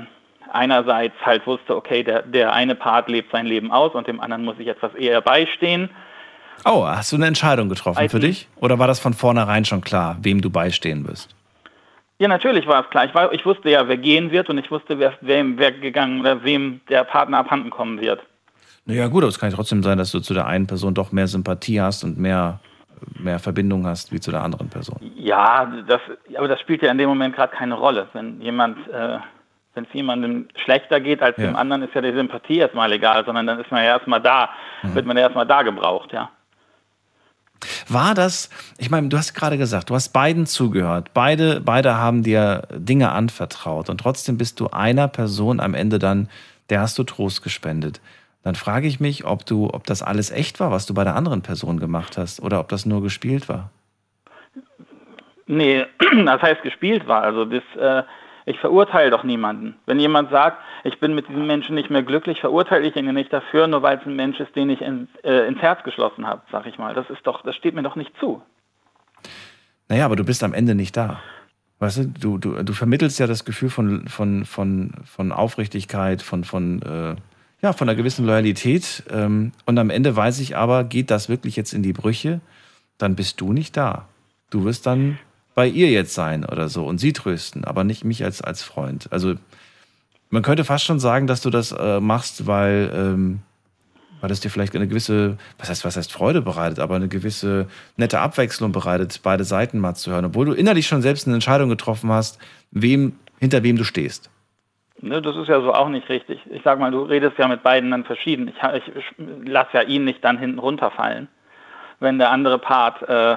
einerseits 0.53 1.15
halt 1.25 1.47
wusste, 1.47 1.77
okay, 1.77 2.03
der, 2.03 2.23
der 2.23 2.53
eine 2.53 2.75
Part 2.75 3.09
lebt 3.09 3.33
sein 3.33 3.47
Leben 3.47 3.71
aus 3.71 3.95
und 3.95 4.07
dem 4.07 4.21
anderen 4.21 4.45
muss 4.45 4.57
ich 4.59 4.69
etwas 4.69 4.95
eher 4.95 5.21
beistehen. 5.21 5.91
Oh, 6.65 6.87
hast 6.87 7.13
du 7.13 7.17
eine 7.17 7.27
Entscheidung 7.27 7.69
getroffen 7.69 8.09
für 8.09 8.21
dich? 8.21 8.49
Oder 8.57 8.79
war 8.79 8.87
das 8.87 9.01
von 9.01 9.13
vornherein 9.13 9.65
schon 9.65 9.83
klar, 9.83 10.17
wem 10.23 10.41
du 10.41 10.51
beistehen 10.51 11.07
wirst? 11.07 11.35
Ja, 12.19 12.29
natürlich 12.29 12.67
war 12.67 12.85
es 12.85 12.91
klar. 12.91 13.05
Ich, 13.05 13.15
war, 13.15 13.33
ich 13.33 13.45
wusste 13.45 13.71
ja, 13.71 13.87
wer 13.89 13.97
gehen 13.97 14.31
wird 14.31 14.49
und 14.49 14.59
ich 14.59 14.71
wusste, 14.71 14.99
wer, 14.99 15.15
wem, 15.21 15.59
wer 15.59 15.73
gegangen 15.73 16.21
oder 16.21 16.45
wem 16.45 16.81
der 16.89 17.05
Partner 17.05 17.39
abhanden 17.39 17.71
kommen 17.71 18.01
wird. 18.01 18.21
Naja, 18.87 19.09
gut, 19.09 19.25
aber 19.25 19.31
es 19.31 19.39
kann 19.39 19.51
ja 19.51 19.57
trotzdem 19.57 19.83
sein, 19.83 19.99
dass 19.99 20.13
du 20.13 20.21
zu 20.21 20.35
der 20.35 20.47
einen 20.47 20.67
Person 20.67 20.95
doch 20.95 21.11
mehr 21.11 21.27
Sympathie 21.27 21.81
hast 21.81 22.05
und 22.05 22.19
mehr, 22.19 22.61
mehr 23.19 23.39
Verbindung 23.39 23.87
hast 23.87 24.13
wie 24.13 24.21
zu 24.21 24.31
der 24.31 24.43
anderen 24.43 24.69
Person. 24.69 24.99
Ja, 25.17 25.67
das, 25.87 26.01
aber 26.37 26.49
das 26.49 26.61
spielt 26.61 26.83
ja 26.83 26.91
in 26.91 26.99
dem 26.99 27.09
Moment 27.09 27.35
gerade 27.37 27.55
keine 27.55 27.75
Rolle. 27.75 28.09
Wenn 28.13 28.41
jemand, 28.41 28.79
äh, 28.89 29.19
wenn 29.75 29.85
es 29.85 29.93
jemandem 29.93 30.49
schlechter 30.65 31.01
geht 31.01 31.23
als 31.23 31.37
Ja. 31.39 31.47
dem 31.47 31.57
anderen, 31.57 31.83
ist 31.83 31.95
ja 31.95 32.01
die 32.01 32.13
Sympathie 32.13 32.59
erstmal 32.59 32.93
egal, 32.93 33.25
sondern 33.25 33.47
dann 33.47 33.59
ist 33.61 33.71
man 33.71 33.83
ja 33.83 33.91
erstmal 33.91 34.21
da, 34.21 34.51
Mhm. 34.83 34.95
wird 34.95 35.07
man 35.07 35.17
ja 35.17 35.25
erstmal 35.25 35.47
da 35.47 35.63
gebraucht, 35.63 36.13
ja. 36.13 36.31
War 37.89 38.15
das, 38.15 38.51
ich 38.79 38.91
meine, 38.91 39.09
du 39.09 39.17
hast 39.17 39.33
gerade 39.35 39.57
gesagt, 39.57 39.89
du 39.91 39.95
hast 39.95 40.11
beiden 40.11 40.47
zugehört. 40.47 41.11
Beide, 41.15 41.61
beide 41.61 41.97
haben 41.97 42.23
dir 42.23 42.63
Dinge 42.75 43.13
anvertraut 43.13 43.89
und 43.89 43.99
trotzdem 43.99 44.37
bist 44.37 44.61
du 44.61 44.69
einer 44.69 45.09
Person 45.09 45.61
am 45.61 45.73
Ende 45.75 45.99
dann, 45.99 46.29
der 46.71 46.81
hast 46.81 46.99
du 46.99 47.05
Trost 47.05 47.43
gespendet. 47.43 48.01
Dann 48.45 48.55
frage 48.55 48.87
ich 48.87 49.01
mich, 49.01 49.25
ob 49.25 49.47
du, 49.47 49.71
ob 49.73 49.85
das 49.85 50.03
alles 50.03 50.31
echt 50.31 50.61
war, 50.61 50.71
was 50.71 50.85
du 50.85 50.93
bei 50.93 51.03
der 51.03 51.17
anderen 51.17 51.41
Person 51.41 51.81
gemacht 51.81 52.19
hast, 52.19 52.41
oder 52.41 52.61
ob 52.61 52.69
das 52.69 52.85
nur 52.85 53.03
gespielt 53.03 53.49
war. 53.49 53.71
Nee, 55.47 55.87
das 56.27 56.43
heißt 56.43 56.63
gespielt 56.63 57.09
war. 57.09 57.23
Also 57.23 57.47
das, 57.47 57.63
äh, 57.79 58.03
ich 58.45 58.59
verurteile 58.59 59.11
doch 59.11 59.25
niemanden. 59.25 59.77
Wenn 59.87 59.99
jemand 59.99 60.31
sagt, 60.31 60.59
ich 60.85 61.01
bin 61.01 61.15
mit 61.15 61.27
diesem 61.29 61.47
Menschen 61.47 61.75
nicht 61.75 61.89
mehr 61.89 62.03
glücklich, 62.03 62.41
verurteile 62.41 62.87
ich 62.87 62.95
ihn 62.97 63.07
ja 63.07 63.13
nicht 63.13 63.33
dafür, 63.33 63.67
nur 63.67 63.81
weil 63.81 63.97
es 63.99 64.07
ein 64.07 64.15
Mensch 64.15 64.39
ist, 64.39 64.55
den 64.55 64.69
ich 64.69 64.83
in, 64.83 65.09
äh, 65.23 65.49
ins 65.49 65.63
Herz 65.63 65.83
geschlossen 65.83 66.27
habe, 66.27 66.43
sag 66.53 66.67
ich 66.67 66.77
mal. 66.77 66.93
Das 66.93 67.09
ist 67.09 67.27
doch, 67.27 67.43
das 67.43 67.57
steht 67.57 67.75
mir 67.75 67.83
doch 67.83 67.97
nicht 67.97 68.13
zu. 68.21 68.43
Naja, 69.89 70.05
aber 70.05 70.17
du 70.17 70.25
bist 70.25 70.45
am 70.45 70.53
Ende 70.53 70.75
nicht 70.75 70.97
da. 70.99 71.21
Weißt 71.79 71.97
du, 71.97 72.05
du, 72.09 72.39
du, 72.39 72.63
du 72.63 72.73
vermittelst 72.75 73.19
ja 73.19 73.27
das 73.27 73.47
Gefühl 73.47 73.71
von, 73.71 74.07
von, 74.07 74.45
von, 74.45 74.93
von 75.05 75.33
Aufrichtigkeit, 75.33 76.21
von, 76.21 76.45
von, 76.45 76.83
äh, 76.83 77.17
ja, 77.65 77.73
von 77.73 77.89
einer 77.89 77.97
gewissen 77.97 78.27
Loyalität. 78.27 79.05
Ähm, 79.11 79.53
und 79.65 79.79
am 79.79 79.89
Ende 79.89 80.15
weiß 80.15 80.39
ich 80.41 80.55
aber, 80.55 80.85
geht 80.85 81.11
das 81.11 81.31
wirklich 81.31 81.57
jetzt 81.57 81.73
in 81.73 81.83
die 81.83 81.95
Brüche, 81.95 82.41
dann 82.99 83.17
bist 83.17 83.41
du 83.41 83.55
nicht 83.55 83.75
da. 83.77 84.07
Du 84.51 84.65
wirst 84.65 84.85
dann 84.85 85.19
bei 85.55 85.67
ihr 85.67 85.91
jetzt 85.91 86.13
sein 86.13 86.45
oder 86.45 86.69
so 86.69 86.85
und 86.87 86.99
sie 86.99 87.15
trösten, 87.15 87.65
aber 87.65 87.83
nicht 87.83 88.05
mich 88.05 88.23
als, 88.23 88.43
als 88.43 88.63
Freund. 88.63 89.09
Also 89.11 89.37
man 90.29 90.43
könnte 90.43 90.65
fast 90.65 90.85
schon 90.85 91.01
sagen, 91.01 91.27
dass 91.27 91.41
du 91.41 91.49
das 91.49 91.73
äh, 91.73 92.01
machst, 92.01 92.47
weil, 92.47 92.93
ähm, 92.95 93.41
weil 94.21 94.31
es 94.31 94.41
dir 94.41 94.51
vielleicht 94.51 94.77
eine 94.77 94.87
gewisse, 94.87 95.39
was 95.57 95.71
heißt, 95.71 95.87
was 95.87 95.97
heißt 95.97 96.13
Freude 96.13 96.43
bereitet, 96.43 96.81
aber 96.81 96.97
eine 96.97 97.09
gewisse 97.09 97.67
nette 97.97 98.21
Abwechslung 98.21 98.73
bereitet, 98.73 99.21
beide 99.23 99.45
Seiten 99.45 99.79
mal 99.79 99.95
zu 99.95 100.11
hören, 100.11 100.27
obwohl 100.27 100.45
du 100.45 100.53
innerlich 100.53 100.87
schon 100.87 101.01
selbst 101.01 101.27
eine 101.27 101.37
Entscheidung 101.37 101.71
getroffen 101.71 102.11
hast, 102.11 102.39
wem, 102.73 103.15
hinter 103.41 103.63
wem 103.63 103.77
du 103.77 103.85
stehst. 103.85 104.29
Ne, 105.05 105.21
das 105.21 105.37
ist 105.37 105.49
ja 105.49 105.61
so 105.61 105.75
auch 105.75 105.91
nicht 105.91 106.09
richtig. 106.09 106.41
Ich 106.51 106.63
sag 106.65 106.79
mal, 106.79 106.91
du 106.91 107.03
redest 107.03 107.37
ja 107.37 107.47
mit 107.47 107.63
beiden 107.63 107.91
dann 107.91 108.05
verschieden. 108.05 108.49
Ich, 108.49 108.57
ich, 108.75 108.97
ich 108.97 109.05
lass 109.45 109.67
ja 109.75 109.83
ihn 109.83 110.05
nicht 110.05 110.25
dann 110.25 110.39
hinten 110.39 110.59
runterfallen, 110.59 111.29
wenn 112.01 112.19
der 112.19 112.31
andere 112.31 112.59
Part, 112.59 113.03
äh, 113.07 113.37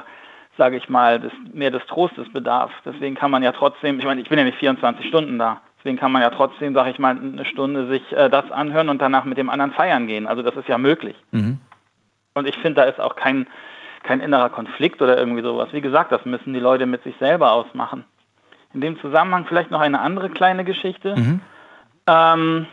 sage 0.57 0.77
ich 0.77 0.87
mal, 0.87 1.19
des, 1.19 1.33
mehr 1.51 1.69
des 1.69 1.85
Trostes 1.87 2.31
bedarf. 2.31 2.71
Deswegen 2.85 3.15
kann 3.15 3.31
man 3.31 3.43
ja 3.43 3.51
trotzdem, 3.51 3.99
ich 3.99 4.05
meine, 4.05 4.21
ich 4.21 4.29
bin 4.29 4.37
ja 4.39 4.45
nicht 4.45 4.57
24 4.59 5.07
Stunden 5.09 5.37
da. 5.37 5.59
Deswegen 5.79 5.97
kann 5.97 6.13
man 6.13 6.21
ja 6.21 6.29
trotzdem, 6.29 6.73
sage 6.73 6.89
ich 6.89 6.99
mal, 6.99 7.17
eine 7.17 7.43
Stunde 7.43 7.87
sich 7.89 8.13
äh, 8.13 8.29
das 8.29 8.49
anhören 8.49 8.87
und 8.87 9.01
danach 9.01 9.25
mit 9.25 9.37
dem 9.37 9.49
anderen 9.49 9.73
feiern 9.73 10.07
gehen. 10.07 10.25
Also 10.25 10.43
das 10.43 10.55
ist 10.55 10.69
ja 10.69 10.77
möglich. 10.77 11.17
Mhm. 11.31 11.59
Und 12.33 12.47
ich 12.47 12.55
finde, 12.55 12.75
da 12.75 12.83
ist 12.83 13.01
auch 13.01 13.17
kein, 13.17 13.45
kein 14.03 14.21
innerer 14.21 14.49
Konflikt 14.49 15.01
oder 15.01 15.17
irgendwie 15.17 15.43
sowas. 15.43 15.67
Wie 15.73 15.81
gesagt, 15.81 16.13
das 16.13 16.23
müssen 16.23 16.53
die 16.53 16.61
Leute 16.61 16.85
mit 16.85 17.03
sich 17.03 17.15
selber 17.19 17.51
ausmachen. 17.51 18.05
In 18.73 18.79
dem 18.79 18.97
Zusammenhang 19.01 19.45
vielleicht 19.45 19.69
noch 19.69 19.81
eine 19.81 19.99
andere 19.99 20.29
kleine 20.29 20.63
Geschichte. 20.63 21.13
Mhm. 21.17 21.41
Ähm, 22.07 22.67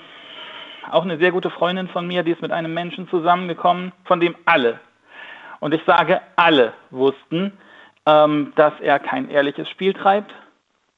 auch 0.90 1.02
eine 1.02 1.18
sehr 1.18 1.32
gute 1.32 1.50
Freundin 1.50 1.88
von 1.88 2.06
mir, 2.06 2.22
die 2.22 2.32
ist 2.32 2.42
mit 2.42 2.52
einem 2.52 2.72
Menschen 2.74 3.08
zusammengekommen, 3.08 3.92
von 4.04 4.20
dem 4.20 4.36
alle, 4.44 4.80
und 5.64 5.72
ich 5.72 5.82
sage 5.86 6.20
alle, 6.36 6.74
wussten, 6.90 7.56
ähm, 8.04 8.52
dass 8.54 8.74
er 8.80 8.98
kein 8.98 9.30
ehrliches 9.30 9.66
Spiel 9.70 9.94
treibt. 9.94 10.30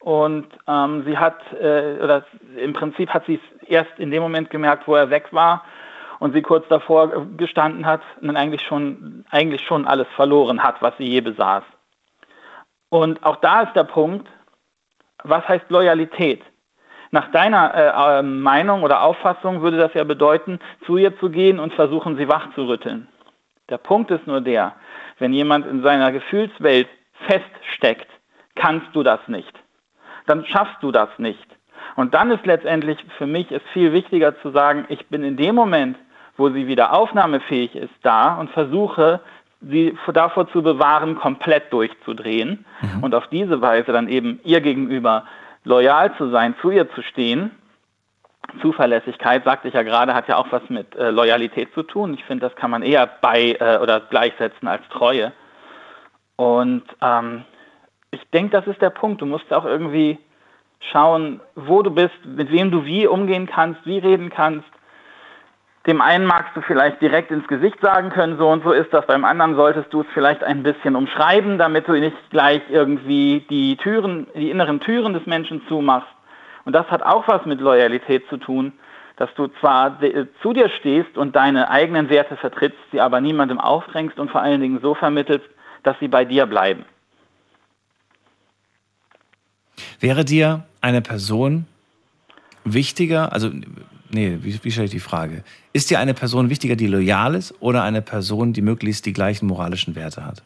Und 0.01 0.47
ähm, 0.67 1.05
sie 1.07 1.17
hat, 1.17 1.41
äh, 1.53 1.99
oder 2.03 2.25
im 2.57 2.73
Prinzip 2.73 3.11
hat 3.11 3.25
sie 3.27 3.35
es 3.35 3.69
erst 3.69 3.97
in 3.99 4.11
dem 4.11 4.25
Moment 4.25 4.51
gemerkt, 4.51 4.89
wo 4.89 4.97
er 4.97 5.09
weg 5.09 5.29
war 5.33 5.65
und 6.19 6.33
sie 6.33 6.43
kurz 6.43 6.67
davor 6.69 7.27
gestanden 7.37 7.87
hat 7.87 8.01
und 8.21 8.27
dann 8.27 8.37
eigentlich 8.37 8.63
schon, 8.63 9.25
eigentlich 9.31 9.65
schon 9.67 9.87
alles 9.87 10.09
verloren 10.17 10.63
hat, 10.63 10.83
was 10.83 10.97
sie 10.99 11.07
je 11.07 11.21
besaß. 11.21 11.63
Und 12.89 13.25
auch 13.25 13.37
da 13.37 13.63
ist 13.63 13.77
der 13.77 13.85
Punkt, 13.85 14.29
was 15.23 15.47
heißt 15.47 15.71
Loyalität? 15.71 16.43
Nach 17.11 17.31
deiner 17.31 17.75
äh, 17.75 18.19
äh, 18.19 18.23
Meinung 18.23 18.83
oder 18.83 19.03
Auffassung 19.03 19.63
würde 19.63 19.77
das 19.77 19.95
ja 19.95 20.05
bedeuten, 20.05 20.59
zu 20.85 20.97
ihr 20.97 21.19
zu 21.19 21.31
gehen 21.31 21.59
und 21.59 21.73
versuchen, 21.75 22.17
sie 22.17 22.29
wach 22.29 22.55
zu 22.55 22.67
rütteln. 22.67 23.09
Der 23.69 23.79
Punkt 23.79 24.11
ist 24.11 24.27
nur 24.27 24.41
der, 24.41 24.75
wenn 25.19 25.33
jemand 25.33 25.67
in 25.67 25.83
seiner 25.83 26.13
Gefühlswelt 26.13 26.89
feststeckt, 27.27 28.09
kannst 28.55 28.89
du 28.95 29.03
das 29.03 29.21
nicht. 29.27 29.53
Dann 30.27 30.45
schaffst 30.47 30.83
du 30.83 30.93
das 30.93 31.09
nicht. 31.19 31.47
Und 31.95 32.15
dann 32.15 32.31
ist 32.31 32.45
letztendlich 32.45 32.99
für 33.17 33.27
mich 33.27 33.51
es 33.51 33.63
viel 33.73 33.93
wichtiger 33.93 34.41
zu 34.43 34.51
sagen, 34.51 34.85
ich 34.89 35.07
bin 35.07 35.23
in 35.23 35.37
dem 35.37 35.55
Moment, 35.55 35.97
wo 36.37 36.51
sie 36.51 36.67
wieder 36.67 36.93
aufnahmefähig 36.93 37.75
ist, 37.75 37.95
da 38.03 38.35
und 38.35 38.51
versuche, 38.51 39.21
sie 39.63 39.97
davor 40.13 40.51
zu 40.51 40.63
bewahren, 40.63 41.17
komplett 41.17 41.73
durchzudrehen 41.73 42.67
und 43.01 43.15
auf 43.15 43.27
diese 43.29 43.61
Weise 43.63 43.93
dann 43.93 44.09
eben 44.09 44.41
ihr 44.45 44.61
gegenüber 44.61 45.25
loyal 45.67 46.17
zu 46.17 46.31
sein, 46.31 46.55
zu 46.63 46.71
ihr 46.71 46.91
zu 46.93 47.03
stehen. 47.03 47.51
Zuverlässigkeit, 48.63 49.45
sagte 49.45 49.69
ich 49.69 49.75
ja 49.75 49.83
gerade, 49.83 50.15
hat 50.15 50.29
ja 50.29 50.37
auch 50.37 50.51
was 50.53 50.63
mit 50.71 50.95
äh, 50.95 51.11
Loyalität 51.11 51.75
zu 51.75 51.83
tun. 51.83 52.15
Ich 52.15 52.25
finde, 52.25 52.49
das 52.49 52.57
kann 52.57 52.71
man 52.71 52.83
eher 52.83 53.07
bei 53.21 53.57
äh, 53.59 53.79
oder 53.79 54.01
gleichsetzen 54.01 54.69
als 54.69 54.89
Treue. 54.89 55.33
Und 56.37 56.85
ähm, 57.03 57.45
ich 58.13 58.21
denke, 58.31 58.51
das 58.57 58.67
ist 58.69 58.81
der 58.81 58.91
Punkt. 58.91 59.21
Du 59.21 59.27
musst 59.27 59.53
auch 59.53 59.65
irgendwie 59.65 60.19
schauen, 60.93 61.41
wo 61.57 61.83
du 61.83 61.91
bist, 61.91 62.15
mit 62.25 62.53
wem 62.53 62.71
du 62.71 62.85
wie 62.85 63.09
umgehen 63.09 63.47
kannst, 63.47 63.85
wie 63.85 63.99
reden 63.99 64.31
kannst. 64.31 64.69
Dem 65.87 66.01
einen 66.01 66.27
magst 66.27 66.57
du 66.57 66.63
vielleicht 66.63 67.01
direkt 67.01 67.31
ins 67.31 67.47
Gesicht 67.47 67.81
sagen 67.81 68.11
können, 68.11 68.39
so 68.39 68.49
und 68.49 68.65
so 68.65 68.73
ist 68.73 68.93
das. 68.93 69.07
Beim 69.07 69.25
anderen 69.25 69.55
solltest 69.55 69.93
du 69.93 70.01
es 70.01 70.07
vielleicht 70.13 70.43
ein 70.43 70.65
bisschen 70.65 70.97
umschreiben, 70.97 71.59
damit 71.59 71.87
du 71.87 71.93
nicht 71.93 72.17
gleich 72.31 72.63
irgendwie 72.69 73.47
die 73.49 73.77
Türen, 73.77 74.27
die 74.35 74.51
inneren 74.51 74.81
Türen 74.81 75.13
des 75.13 75.25
Menschen 75.27 75.63
zumachst. 75.69 76.09
Und 76.65 76.73
das 76.73 76.89
hat 76.91 77.03
auch 77.05 77.29
was 77.29 77.47
mit 77.47 77.61
Loyalität 77.61 78.29
zu 78.29 78.37
tun, 78.37 78.73
dass 79.17 79.33
du 79.35 79.47
zwar 79.61 79.91
de- 79.91 80.27
zu 80.43 80.53
dir 80.53 80.69
stehst 80.71 81.17
und 81.17 81.37
deine 81.37 81.71
eigenen 81.71 82.09
Werte 82.11 82.37
vertrittst, 82.37 82.79
sie 82.91 83.01
aber 83.01 83.21
niemandem 83.21 83.61
aufdrängst 83.61 84.19
und 84.19 84.31
vor 84.33 84.43
allen 84.43 84.61
Dingen 84.61 84.81
so 84.83 84.95
vermittelst, 84.95 85.47
dass 85.85 85.97
sie 86.01 86.09
bei 86.09 86.25
dir 86.25 86.47
bleiben. 86.47 86.85
Wäre 90.01 90.25
dir 90.25 90.65
eine 90.81 91.01
Person 91.01 91.67
wichtiger, 92.65 93.33
also, 93.33 93.51
nee, 94.11 94.39
wie, 94.41 94.63
wie 94.63 94.71
stelle 94.71 94.87
ich 94.87 94.91
die 94.91 95.01
Frage? 95.01 95.45
Ist 95.73 95.91
dir 95.91 95.99
eine 95.99 96.15
Person 96.15 96.51
wichtiger, 96.51 96.77
die 96.77 96.87
loyal 96.87 97.35
ist 97.35 97.55
oder 97.61 97.83
eine 97.83 98.03
Person, 98.03 98.53
die 98.53 98.63
möglichst 98.63 99.07
die 99.07 99.13
gleichen 99.13 99.47
moralischen 99.47 99.95
Werte 99.95 100.25
hat? 100.25 100.43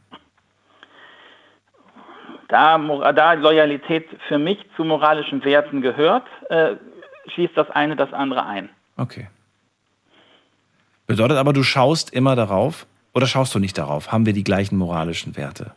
Da, 2.48 2.78
da 3.12 3.32
Loyalität 3.34 4.08
für 4.26 4.38
mich 4.38 4.58
zu 4.76 4.84
moralischen 4.84 5.44
Werten 5.44 5.82
gehört, 5.82 6.26
äh, 6.48 6.74
schließt 7.28 7.56
das 7.56 7.70
eine 7.70 7.94
das 7.94 8.12
andere 8.12 8.44
ein. 8.44 8.68
Okay. 8.96 9.28
Bedeutet 11.06 11.38
aber, 11.38 11.52
du 11.52 11.62
schaust 11.62 12.12
immer 12.12 12.36
darauf 12.36 12.86
oder 13.14 13.26
schaust 13.26 13.54
du 13.54 13.58
nicht 13.58 13.78
darauf? 13.78 14.12
Haben 14.12 14.26
wir 14.26 14.32
die 14.32 14.44
gleichen 14.44 14.76
moralischen 14.76 15.36
Werte? 15.36 15.72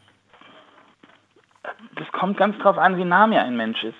Das 1.96 2.08
kommt 2.12 2.38
ganz 2.38 2.58
drauf 2.60 2.78
an, 2.78 2.98
wie 2.98 3.06
nah 3.06 3.28
mir 3.28 3.42
ein 3.42 3.56
Mensch 3.56 3.84
ist. 3.84 3.96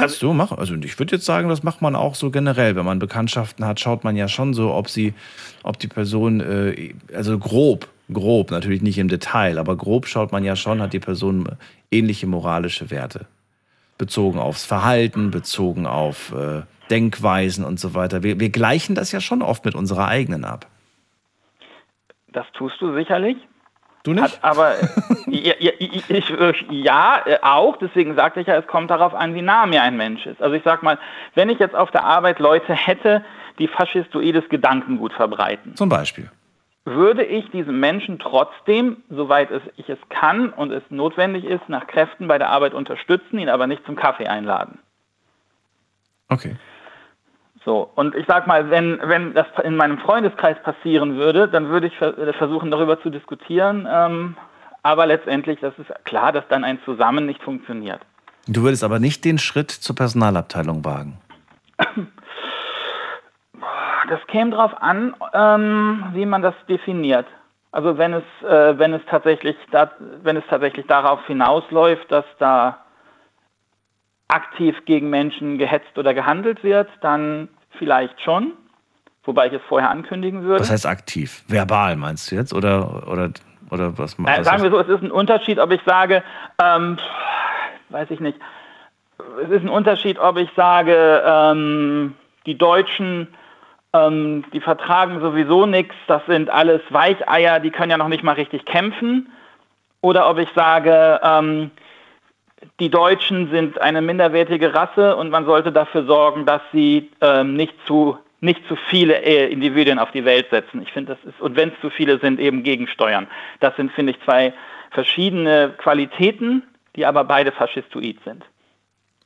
Meinst 0.00 0.22
du? 0.22 0.32
Mach, 0.32 0.52
also 0.52 0.74
ich 0.74 0.98
würde 0.98 1.16
jetzt 1.16 1.24
sagen, 1.24 1.48
das 1.48 1.62
macht 1.62 1.82
man 1.82 1.96
auch 1.96 2.14
so 2.14 2.30
generell. 2.30 2.76
Wenn 2.76 2.84
man 2.84 2.98
Bekanntschaften 2.98 3.64
hat, 3.64 3.80
schaut 3.80 4.04
man 4.04 4.16
ja 4.16 4.28
schon 4.28 4.54
so, 4.54 4.72
ob 4.72 4.88
sie, 4.88 5.14
ob 5.62 5.78
die 5.78 5.88
Person, 5.88 6.40
äh, 6.40 6.94
also 7.14 7.38
grob, 7.38 7.88
grob, 8.12 8.50
natürlich 8.50 8.82
nicht 8.82 8.98
im 8.98 9.08
Detail, 9.08 9.58
aber 9.58 9.76
grob 9.76 10.06
schaut 10.06 10.32
man 10.32 10.44
ja 10.44 10.56
schon, 10.56 10.80
hat 10.80 10.92
die 10.92 11.00
Person 11.00 11.48
ähnliche 11.90 12.26
moralische 12.26 12.90
Werte. 12.90 13.26
Bezogen 13.98 14.38
aufs 14.38 14.64
Verhalten, 14.64 15.30
bezogen 15.30 15.86
auf 15.86 16.32
äh, 16.32 16.62
Denkweisen 16.90 17.64
und 17.64 17.80
so 17.80 17.94
weiter. 17.94 18.22
Wir, 18.22 18.38
wir 18.38 18.50
gleichen 18.50 18.94
das 18.94 19.12
ja 19.12 19.20
schon 19.20 19.42
oft 19.42 19.64
mit 19.64 19.74
unserer 19.74 20.08
eigenen 20.08 20.44
ab. 20.44 20.66
Das 22.32 22.46
tust 22.52 22.80
du 22.80 22.94
sicherlich. 22.94 23.38
Du 24.06 24.14
nicht? 24.14 24.22
Hat 24.22 24.38
aber 24.42 24.74
ja, 25.26 25.54
ja, 25.58 25.72
ich, 25.78 26.08
ja, 26.70 27.22
auch. 27.42 27.76
Deswegen 27.76 28.14
sagte 28.14 28.40
ich 28.40 28.46
ja, 28.46 28.54
es 28.54 28.66
kommt 28.68 28.90
darauf 28.90 29.14
an, 29.14 29.34
wie 29.34 29.42
nah 29.42 29.66
mir 29.66 29.82
ein 29.82 29.96
Mensch 29.96 30.26
ist. 30.26 30.40
Also 30.40 30.54
ich 30.54 30.62
sag 30.64 30.84
mal, 30.84 30.96
wenn 31.34 31.50
ich 31.50 31.58
jetzt 31.58 31.74
auf 31.74 31.90
der 31.90 32.04
Arbeit 32.04 32.38
Leute 32.38 32.72
hätte, 32.72 33.24
die 33.58 33.66
faschistoides 33.66 34.48
Gedankengut 34.48 35.12
verbreiten, 35.12 35.74
Zum 35.74 35.88
Beispiel. 35.88 36.30
würde 36.84 37.24
ich 37.24 37.50
diesen 37.50 37.80
Menschen 37.80 38.20
trotzdem, 38.20 38.98
soweit 39.10 39.50
es, 39.50 39.62
ich 39.76 39.88
es 39.88 39.98
kann 40.08 40.50
und 40.50 40.70
es 40.70 40.84
notwendig 40.88 41.44
ist, 41.44 41.68
nach 41.68 41.88
Kräften 41.88 42.28
bei 42.28 42.38
der 42.38 42.50
Arbeit 42.50 42.74
unterstützen, 42.74 43.40
ihn 43.40 43.48
aber 43.48 43.66
nicht 43.66 43.84
zum 43.86 43.96
Kaffee 43.96 44.28
einladen. 44.28 44.78
Okay. 46.28 46.54
So, 47.66 47.90
und 47.96 48.14
ich 48.14 48.24
sag 48.28 48.46
mal, 48.46 48.70
wenn, 48.70 49.00
wenn 49.02 49.34
das 49.34 49.48
in 49.64 49.74
meinem 49.76 49.98
Freundeskreis 49.98 50.56
passieren 50.62 51.16
würde, 51.16 51.48
dann 51.48 51.68
würde 51.68 51.88
ich 51.88 52.00
äh, 52.00 52.32
versuchen, 52.34 52.70
darüber 52.70 53.02
zu 53.02 53.10
diskutieren. 53.10 53.88
Ähm, 53.90 54.36
aber 54.84 55.06
letztendlich, 55.06 55.58
das 55.58 55.76
ist 55.76 55.92
klar, 56.04 56.30
dass 56.30 56.46
dann 56.48 56.62
ein 56.62 56.78
Zusammen 56.84 57.26
nicht 57.26 57.42
funktioniert. 57.42 58.00
Du 58.46 58.62
würdest 58.62 58.84
aber 58.84 59.00
nicht 59.00 59.24
den 59.24 59.38
Schritt 59.38 59.72
zur 59.72 59.96
Personalabteilung 59.96 60.84
wagen. 60.84 61.18
Das 64.08 64.24
käme 64.28 64.52
darauf 64.52 64.80
an, 64.80 65.16
ähm, 65.34 66.04
wie 66.12 66.24
man 66.24 66.40
das 66.40 66.54
definiert. 66.68 67.26
Also 67.72 67.98
wenn 67.98 68.12
es, 68.12 68.22
äh, 68.48 68.78
wenn 68.78 68.94
es 68.94 69.02
tatsächlich, 69.10 69.56
da, 69.72 69.90
wenn 70.22 70.36
es 70.36 70.44
tatsächlich 70.48 70.86
darauf 70.86 71.26
hinausläuft, 71.26 72.12
dass 72.12 72.24
da 72.38 72.84
aktiv 74.28 74.76
gegen 74.84 75.10
Menschen 75.10 75.58
gehetzt 75.58 75.98
oder 75.98 76.14
gehandelt 76.14 76.62
wird, 76.62 76.88
dann 77.00 77.48
vielleicht 77.78 78.20
schon, 78.20 78.52
wobei 79.24 79.48
ich 79.48 79.52
es 79.52 79.62
vorher 79.68 79.90
ankündigen 79.90 80.42
würde. 80.42 80.60
Was 80.60 80.70
heißt 80.70 80.86
aktiv? 80.86 81.44
Verbal 81.48 81.96
meinst 81.96 82.30
du 82.30 82.36
jetzt? 82.36 82.52
Oder, 82.52 83.08
oder, 83.08 83.30
oder 83.70 83.98
was 83.98 84.14
Äh, 84.14 84.24
was 84.24 84.46
sagen 84.46 84.62
wir 84.62 84.70
so, 84.70 84.78
es 84.78 84.88
ist 84.88 85.02
ein 85.02 85.10
Unterschied, 85.10 85.58
ob 85.58 85.72
ich 85.72 85.80
sage, 85.84 86.22
ähm, 86.62 86.98
weiß 87.90 88.10
ich 88.10 88.20
nicht, 88.20 88.38
es 89.42 89.50
ist 89.50 89.62
ein 89.62 89.68
Unterschied, 89.68 90.18
ob 90.18 90.36
ich 90.36 90.50
sage, 90.56 91.22
ähm, 91.24 92.14
die 92.44 92.56
Deutschen, 92.56 93.28
ähm, 93.92 94.44
die 94.52 94.60
vertragen 94.60 95.20
sowieso 95.20 95.66
nichts, 95.66 95.94
das 96.06 96.24
sind 96.26 96.50
alles 96.50 96.82
Weicheier, 96.90 97.60
die 97.60 97.70
können 97.70 97.90
ja 97.90 97.98
noch 97.98 98.08
nicht 98.08 98.22
mal 98.22 98.34
richtig 98.34 98.64
kämpfen. 98.64 99.30
Oder 100.02 100.28
ob 100.28 100.38
ich 100.38 100.48
sage, 100.54 101.20
ähm, 101.22 101.70
die 102.80 102.88
Deutschen 102.88 103.50
sind 103.50 103.80
eine 103.80 104.02
minderwertige 104.02 104.74
Rasse 104.74 105.16
und 105.16 105.30
man 105.30 105.44
sollte 105.44 105.72
dafür 105.72 106.04
sorgen, 106.04 106.46
dass 106.46 106.62
sie 106.72 107.10
ähm, 107.20 107.54
nicht 107.54 107.74
zu 107.86 108.18
nicht 108.40 108.60
zu 108.68 108.76
viele 108.90 109.22
äh, 109.22 109.50
Individuen 109.50 109.98
auf 109.98 110.10
die 110.12 110.24
Welt 110.24 110.48
setzen. 110.50 110.82
Ich 110.82 110.92
finde, 110.92 111.16
das 111.16 111.32
ist 111.32 111.40
und 111.40 111.56
wenn 111.56 111.70
es 111.70 111.74
zu 111.80 111.90
viele 111.90 112.18
sind, 112.18 112.38
eben 112.38 112.62
gegensteuern. 112.62 113.26
Das 113.60 113.74
sind 113.76 113.92
finde 113.92 114.12
ich 114.12 114.22
zwei 114.24 114.52
verschiedene 114.90 115.74
Qualitäten, 115.78 116.62
die 116.96 117.06
aber 117.06 117.24
beide 117.24 117.52
faschistoid 117.52 118.18
sind. 118.24 118.44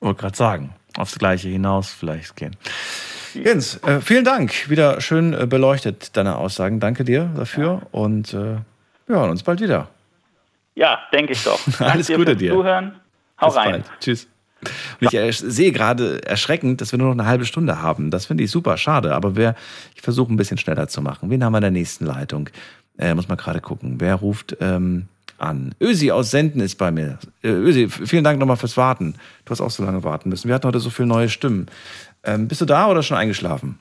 Wollte 0.00 0.20
gerade 0.22 0.36
sagen, 0.36 0.74
aufs 0.96 1.18
Gleiche 1.18 1.48
hinaus 1.48 1.92
vielleicht 1.92 2.36
gehen. 2.36 2.56
Jens, 3.34 3.82
äh, 3.84 4.00
vielen 4.00 4.24
Dank. 4.24 4.70
Wieder 4.70 5.00
schön 5.00 5.34
äh, 5.34 5.46
beleuchtet 5.46 6.16
deine 6.16 6.36
Aussagen. 6.36 6.80
Danke 6.80 7.04
dir 7.04 7.30
dafür 7.36 7.82
und 7.92 8.32
äh, 8.32 8.56
wir 9.06 9.16
hören 9.16 9.30
uns 9.30 9.42
bald 9.42 9.60
wieder. 9.60 9.88
Ja, 10.74 11.00
denke 11.12 11.32
ich 11.32 11.44
doch. 11.44 11.60
Alles 11.80 12.06
Danke 12.06 12.14
Gute 12.16 12.30
fürs 12.32 12.38
dir. 12.38 12.52
Zuhören. 12.52 13.00
Hau 13.40 13.48
Bis 13.48 13.56
rein. 13.56 13.70
bald. 13.70 13.84
Tschüss. 14.00 14.26
Und 15.00 15.14
ich 15.14 15.38
sehe 15.38 15.72
gerade 15.72 16.22
erschreckend, 16.26 16.80
dass 16.80 16.92
wir 16.92 16.98
nur 16.98 17.08
noch 17.08 17.22
eine 17.22 17.26
halbe 17.26 17.46
Stunde 17.46 17.80
haben. 17.80 18.10
Das 18.10 18.26
finde 18.26 18.44
ich 18.44 18.50
super 18.50 18.76
schade, 18.76 19.14
aber 19.14 19.36
wer, 19.36 19.54
ich 19.94 20.02
versuche 20.02 20.32
ein 20.32 20.36
bisschen 20.36 20.58
schneller 20.58 20.88
zu 20.88 21.00
machen. 21.00 21.30
Wen 21.30 21.42
haben 21.42 21.52
wir 21.52 21.58
in 21.58 21.62
der 21.62 21.70
nächsten 21.70 22.04
Leitung? 22.04 22.50
Äh, 22.98 23.14
muss 23.14 23.28
mal 23.28 23.36
gerade 23.36 23.60
gucken. 23.60 23.96
Wer 23.98 24.16
ruft 24.16 24.58
ähm, 24.60 25.06
an? 25.38 25.74
Ösi 25.80 26.10
aus 26.10 26.30
Senden 26.30 26.60
ist 26.60 26.76
bei 26.76 26.90
mir. 26.90 27.18
Äh, 27.42 27.48
Ösi, 27.48 27.88
vielen 27.88 28.24
Dank 28.24 28.38
nochmal 28.38 28.56
fürs 28.58 28.76
Warten. 28.76 29.14
Du 29.46 29.50
hast 29.52 29.62
auch 29.62 29.70
so 29.70 29.82
lange 29.82 30.04
warten 30.04 30.28
müssen. 30.28 30.48
Wir 30.48 30.54
hatten 30.54 30.66
heute 30.66 30.80
so 30.80 30.90
viele 30.90 31.08
neue 31.08 31.30
Stimmen. 31.30 31.66
Ähm, 32.22 32.46
bist 32.46 32.60
du 32.60 32.66
da 32.66 32.88
oder 32.88 33.02
schon 33.02 33.16
eingeschlafen? 33.16 33.78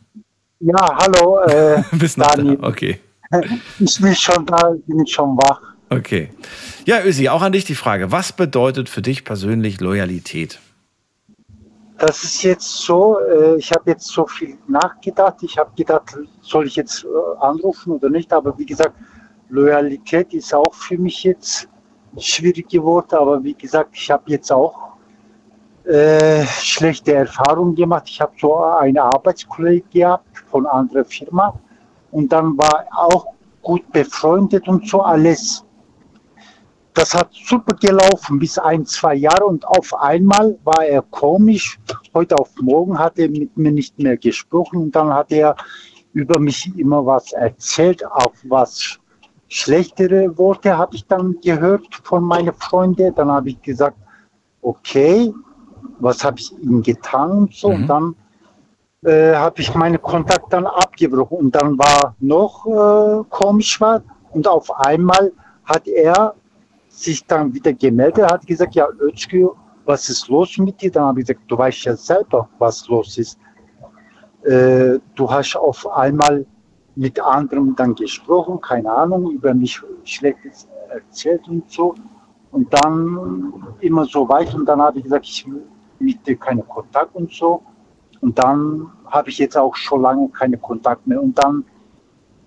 Ja, 0.61 0.97
hallo, 0.97 1.39
äh, 1.41 1.83
Bist 1.97 2.17
noch 2.17 2.33
da? 2.35 2.55
Okay. 2.61 2.99
Ich 3.79 4.01
bin 4.01 4.15
schon 4.15 4.43
da, 4.47 4.73
bin 4.87 5.05
schon 5.05 5.37
wach. 5.37 5.61
Okay. 5.89 6.29
Ja, 6.85 7.03
Ösi, 7.03 7.29
auch 7.29 7.41
an 7.41 7.51
dich 7.51 7.65
die 7.65 7.75
Frage. 7.75 8.11
Was 8.11 8.31
bedeutet 8.31 8.89
für 8.89 9.01
dich 9.01 9.25
persönlich 9.25 9.81
Loyalität? 9.81 10.59
Das 11.97 12.23
ist 12.23 12.43
jetzt 12.43 12.83
so, 12.83 13.19
äh, 13.19 13.57
ich 13.57 13.71
habe 13.71 13.89
jetzt 13.91 14.07
so 14.07 14.25
viel 14.25 14.57
nachgedacht. 14.67 15.37
Ich 15.41 15.57
habe 15.57 15.71
gedacht, 15.75 16.17
soll 16.41 16.67
ich 16.67 16.75
jetzt 16.75 17.03
äh, 17.03 17.07
anrufen 17.41 17.91
oder 17.93 18.09
nicht? 18.09 18.31
Aber 18.31 18.57
wie 18.57 18.65
gesagt, 18.65 18.93
Loyalität 19.49 20.33
ist 20.33 20.53
auch 20.53 20.73
für 20.73 20.97
mich 20.97 21.23
jetzt 21.23 21.67
schwierig 22.17 22.69
geworden. 22.69 23.15
Aber 23.15 23.43
wie 23.43 23.55
gesagt, 23.55 23.89
ich 23.93 24.09
habe 24.11 24.23
jetzt 24.27 24.51
auch 24.51 24.89
äh, 25.85 26.45
schlechte 26.45 27.15
Erfahrungen 27.15 27.75
gemacht. 27.75 28.03
Ich 28.07 28.21
habe 28.21 28.31
so 28.39 28.55
eine 28.63 29.01
Arbeitskollege 29.01 29.85
gehabt 29.91 30.43
von 30.51 30.65
einer 30.65 30.75
anderen 30.75 31.05
Firma 31.05 31.59
und 32.11 32.31
dann 32.31 32.57
war 32.57 32.85
auch 32.91 33.27
gut 33.61 33.91
befreundet 33.91 34.67
und 34.67 34.87
so 34.87 35.01
alles. 35.01 35.65
Das 36.93 37.13
hat 37.13 37.29
super 37.31 37.75
gelaufen 37.75 38.39
bis 38.39 38.57
ein, 38.57 38.85
zwei 38.85 39.15
Jahre 39.15 39.45
und 39.45 39.65
auf 39.67 39.93
einmal 39.93 40.57
war 40.63 40.83
er 40.83 41.01
komisch. 41.03 41.79
Heute 42.13 42.35
auf 42.37 42.49
morgen 42.59 42.97
hat 42.97 43.19
er 43.19 43.29
mit 43.29 43.55
mir 43.55 43.71
nicht 43.71 43.97
mehr 43.99 44.17
gesprochen 44.17 44.81
und 44.81 44.95
dann 44.95 45.13
hat 45.13 45.31
er 45.31 45.55
über 46.13 46.39
mich 46.39 46.71
immer 46.77 47.05
was 47.05 47.31
erzählt, 47.33 48.05
auch 48.05 48.33
was 48.43 48.99
schlechtere 49.47 50.37
Worte 50.37 50.77
habe 50.77 50.95
ich 50.95 51.05
dann 51.05 51.35
gehört 51.41 51.87
von 52.03 52.23
meinen 52.23 52.53
Freunden. 52.53 53.13
Dann 53.15 53.31
habe 53.31 53.49
ich 53.49 53.61
gesagt, 53.61 53.97
okay, 54.61 55.33
was 55.99 56.23
habe 56.23 56.39
ich 56.39 56.51
ihm 56.61 56.81
getan 56.81 57.31
und 57.31 57.53
so. 57.53 57.67
Und 57.69 57.87
dann 57.87 58.15
äh, 59.03 59.33
habe 59.33 59.61
ich 59.61 59.73
meine 59.75 59.97
Kontakt 59.99 60.51
dann 60.53 60.65
abgebrochen. 60.65 61.37
Und 61.37 61.55
dann 61.55 61.77
war 61.77 62.15
noch 62.19 62.65
äh, 62.65 63.23
komisch 63.29 63.79
war 63.81 64.01
und 64.31 64.47
auf 64.47 64.71
einmal 64.79 65.31
hat 65.65 65.87
er 65.87 66.35
sich 66.99 67.25
dann 67.25 67.53
wieder 67.53 67.73
gemeldet, 67.73 68.31
hat 68.31 68.45
gesagt, 68.45 68.75
ja, 68.75 68.87
Özgür, 68.99 69.55
was 69.85 70.09
ist 70.09 70.27
los 70.27 70.57
mit 70.57 70.81
dir? 70.81 70.91
Dann 70.91 71.05
habe 71.05 71.21
ich 71.21 71.27
gesagt, 71.27 71.49
du 71.49 71.57
weißt 71.57 71.83
ja 71.85 71.95
selber, 71.95 72.49
was 72.59 72.87
los 72.87 73.17
ist. 73.17 73.39
Äh, 74.43 74.99
du 75.15 75.29
hast 75.29 75.55
auf 75.55 75.87
einmal 75.87 76.45
mit 76.95 77.19
anderen 77.19 77.75
dann 77.75 77.95
gesprochen, 77.95 78.59
keine 78.61 78.91
Ahnung, 78.91 79.31
über 79.31 79.53
mich 79.53 79.81
Schlechtes 80.03 80.67
erzählt 80.89 81.47
und 81.47 81.69
so. 81.71 81.95
Und 82.51 82.73
dann 82.73 83.63
immer 83.79 84.05
so 84.05 84.27
weiter. 84.27 84.55
Und 84.55 84.65
dann 84.65 84.81
habe 84.81 84.97
ich 84.97 85.03
gesagt, 85.03 85.25
ich 85.25 85.45
will 85.47 85.63
mit 85.99 86.25
dir 86.27 86.35
keinen 86.35 86.67
Kontakt 86.67 87.15
und 87.15 87.31
so. 87.31 87.63
Und 88.21 88.37
dann 88.37 88.91
habe 89.05 89.29
ich 89.29 89.37
jetzt 89.37 89.57
auch 89.57 89.75
schon 89.75 90.01
lange 90.01 90.27
keinen 90.29 90.61
Kontakt 90.61 91.07
mehr. 91.07 91.21
Und 91.21 91.37
dann 91.37 91.63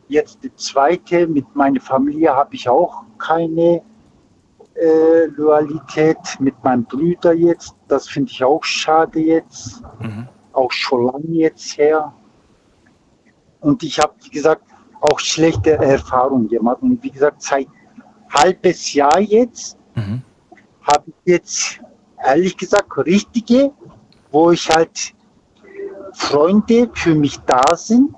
jetzt 0.09 0.45
die 0.45 0.55
zweite, 0.55 1.27
mit 1.27 1.47
meiner 1.55 1.81
Familie 1.81 2.35
habe 2.35 2.55
ich 2.55 2.69
auch 2.69 3.05
keine 3.19 3.83
äh, 4.75 5.27
Loyalität. 5.37 6.19
Mit 6.39 6.63
meinem 6.63 6.85
Bruder 6.85 7.33
jetzt, 7.33 7.75
das 7.89 8.09
finde 8.09 8.31
ich 8.31 8.43
auch 8.43 8.63
schade 8.65 9.21
jetzt. 9.21 9.83
Auch 10.53 10.71
schon 10.73 11.07
lange 11.07 11.27
jetzt 11.29 11.79
her. 11.79 12.13
Und 13.61 13.83
ich 13.83 13.99
habe, 13.99 14.13
wie 14.23 14.31
gesagt, 14.31 14.65
auch 15.01 15.19
schlechte 15.19 15.73
Erfahrungen 15.73 16.49
gemacht. 16.49 16.79
Und 16.83 17.03
wie 17.03 17.11
gesagt, 17.11 17.43
seit 17.43 17.69
halbes 18.31 18.93
Jahr 18.93 19.21
jetzt 19.21 19.77
habe 20.83 21.05
ich 21.07 21.15
jetzt 21.25 21.81
ehrlich 22.25 22.57
gesagt 22.57 22.97
richtige, 22.99 23.73
wo 24.31 24.51
ich 24.51 24.69
halt 24.69 25.15
Freunde 26.15 26.91
für 26.95 27.15
mich 27.15 27.39
da 27.41 27.63
sind, 27.75 28.15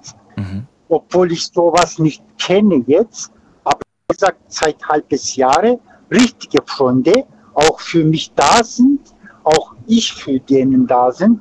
obwohl 0.88 1.32
ich 1.32 1.46
sowas 1.46 1.98
nicht 1.98 2.22
kenne 2.38 2.82
jetzt. 2.86 3.32
Aber 3.64 3.80
wie 4.08 4.14
gesagt, 4.14 4.40
seit 4.48 4.82
halbes 4.88 5.36
Jahre 5.36 5.78
richtige 6.20 6.60
Freunde 6.66 7.26
auch 7.54 7.78
für 7.80 8.04
mich 8.04 8.32
da 8.34 8.62
sind, 8.64 9.00
auch 9.44 9.74
ich 9.86 10.12
für 10.12 10.38
denen 10.40 10.86
da 10.86 11.12
sind, 11.12 11.40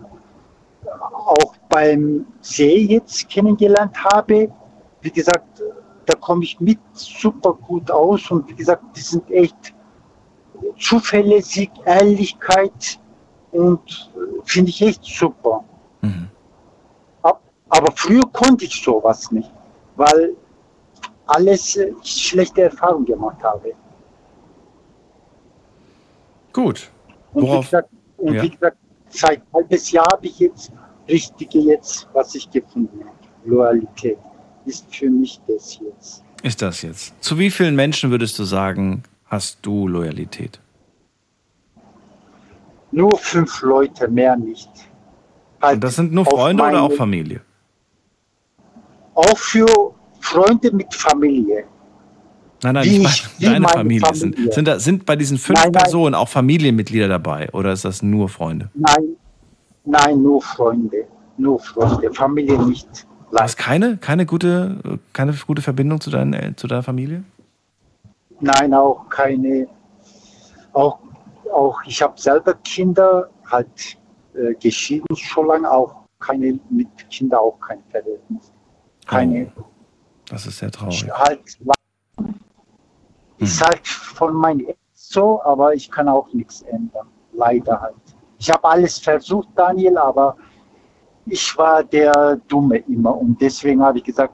auch 1.35 1.55
beim 1.69 2.25
See 2.41 2.77
jetzt 2.95 3.29
kennengelernt 3.29 3.95
habe. 4.03 4.51
Wie 5.01 5.11
gesagt, 5.11 5.61
da 6.05 6.15
komme 6.15 6.43
ich 6.43 6.59
mit 6.59 6.79
super 6.93 7.53
gut 7.53 7.89
aus 7.89 8.29
und 8.31 8.47
wie 8.49 8.55
gesagt, 8.55 8.83
die 8.95 9.01
sind 9.01 9.29
echt 9.31 9.73
zuverlässig, 10.77 11.71
Ehrlichkeit 11.85 12.99
und 13.51 14.11
äh, 14.15 14.41
finde 14.43 14.69
ich 14.69 14.81
echt 14.81 15.03
super. 15.03 15.63
Ab- 17.21 17.41
Aber 17.69 17.91
früher 17.95 18.23
konnte 18.31 18.65
ich 18.65 18.83
sowas 18.83 19.31
nicht, 19.31 19.51
weil 19.95 20.35
alles 21.25 21.75
äh, 21.77 21.93
ich 22.03 22.27
schlechte 22.29 22.63
Erfahrungen 22.63 23.05
gemacht 23.05 23.41
habe. 23.43 23.73
Gut. 26.53 26.89
Und, 27.34 27.43
wie 27.43 27.47
Worauf? 27.47 27.65
gesagt, 27.65 27.89
und 28.17 28.34
Ja. 28.35 28.43
wie 28.43 28.49
gesagt, 28.49 28.77
seit 29.09 29.41
halbes 29.53 29.91
Jahr 29.91 30.05
habe 30.13 30.25
ich 30.27 30.39
jetzt 30.39 30.71
richtige 31.09 31.59
jetzt, 31.59 32.07
was 32.13 32.34
ich 32.35 32.49
gefunden 32.49 32.99
habe. 33.03 33.17
Loyalität 33.45 34.17
ist 34.65 34.85
für 34.95 35.09
mich 35.09 35.41
das 35.47 35.80
jetzt. 35.80 36.23
Ist 36.43 36.61
das 36.61 36.81
jetzt? 36.81 37.21
Zu 37.21 37.38
wie 37.39 37.49
vielen 37.51 37.75
Menschen 37.75 38.11
würdest 38.11 38.38
du 38.39 38.43
sagen, 38.43 39.03
hast 39.25 39.59
du 39.63 39.88
Loyalität? 39.88 40.59
Nur 42.91 43.17
fünf 43.17 43.61
Leute, 43.61 44.07
mehr 44.07 44.35
nicht. 44.38 44.69
Halt 45.61 45.75
Und 45.75 45.84
das 45.84 45.95
sind 45.95 46.13
nur 46.13 46.25
Freunde 46.25 46.61
oder 46.63 46.71
meine- 46.73 46.81
auch 46.84 46.93
Familie? 46.93 47.41
Auch 49.15 49.38
für 49.38 49.65
Freunde 50.19 50.71
mit 50.71 50.93
Familie. 50.93 51.65
Nein, 52.64 52.76
nein, 52.76 52.85
Wie 52.85 52.99
nicht 52.99 53.30
ich- 53.40 53.45
deine 53.45 53.60
meine 53.61 53.73
Familie. 53.73 54.07
Sind, 54.14 54.35
Familie. 54.35 54.53
sind, 54.53 54.68
da, 54.68 54.80
sind 54.80 55.06
bei 55.06 55.15
diesen 55.15 55.38
fünf 55.38 55.60
Nein, 55.60 55.72
nein. 55.72 55.84
Personen 55.84 56.15
auch 56.15 56.30
Familienmitglieder 56.30 57.07
dabei 57.07 57.49
oder 57.52 57.72
ist 57.73 57.85
das 57.85 58.02
nur 58.02 58.30
Freunde? 58.30 58.69
Nein, 58.73 59.15
nein, 59.85 60.22
nur 60.22 60.41
Freunde. 60.41 61.06
Nur 61.38 61.60
Freunde. 61.60 62.14
Familie 62.14 62.57
nicht. 62.64 62.88
Du 63.31 63.38
hast 63.40 63.57
keine, 63.57 63.98
keine, 63.98 64.26
gute, 64.27 64.77
keine 65.11 65.34
gute 65.34 65.61
Verbindung 65.64 65.99
zu, 65.99 66.11
deinen, 66.11 66.56
zu 66.56 66.68
deiner 66.68 66.84
Familie? 66.84 67.23
Nein, 68.40 68.73
auch 68.73 69.10
keine. 69.10 69.68
Auch, 70.73 70.99
auch 71.52 71.81
ich 71.85 72.02
habe 72.02 72.14
selber 72.19 72.53
Kinder, 72.64 73.30
halt 73.49 73.98
äh, 74.35 74.53
geschieden 74.56 75.06
schon 75.15 75.48
lange, 75.48 75.69
auch 75.69 75.95
keine 76.19 76.60
mit 76.69 76.88
Kindern 77.10 77.40
auch 77.40 77.60
kein 77.60 77.80
Verhältnis. 77.90 78.52
Keine. 79.06 79.52
Das 80.30 80.45
ist 80.45 80.60
sehr 80.60 80.72
traurig. 80.72 81.06
Halt, 81.11 81.41
ist 83.44 83.61
halt 83.64 83.88
von 83.88 84.34
meinen 84.34 84.61
Eltern 84.61 84.78
so, 84.94 85.41
aber 85.44 85.74
ich 85.74 85.91
kann 85.91 86.07
auch 86.07 86.32
nichts 86.34 86.61
ändern. 86.64 87.07
Leider 87.34 87.82
halt. 87.82 87.95
Ich 88.40 88.49
habe 88.49 88.64
alles 88.64 88.99
versucht, 88.99 89.49
Daniel, 89.56 89.98
aber 89.98 90.36
ich 91.26 91.57
war 91.57 91.84
der 91.84 92.38
Dumme 92.48 92.78
immer 92.80 93.15
und 93.15 93.40
deswegen 93.40 93.84
habe 93.84 93.99
ich 93.99 94.03
gesagt, 94.03 94.34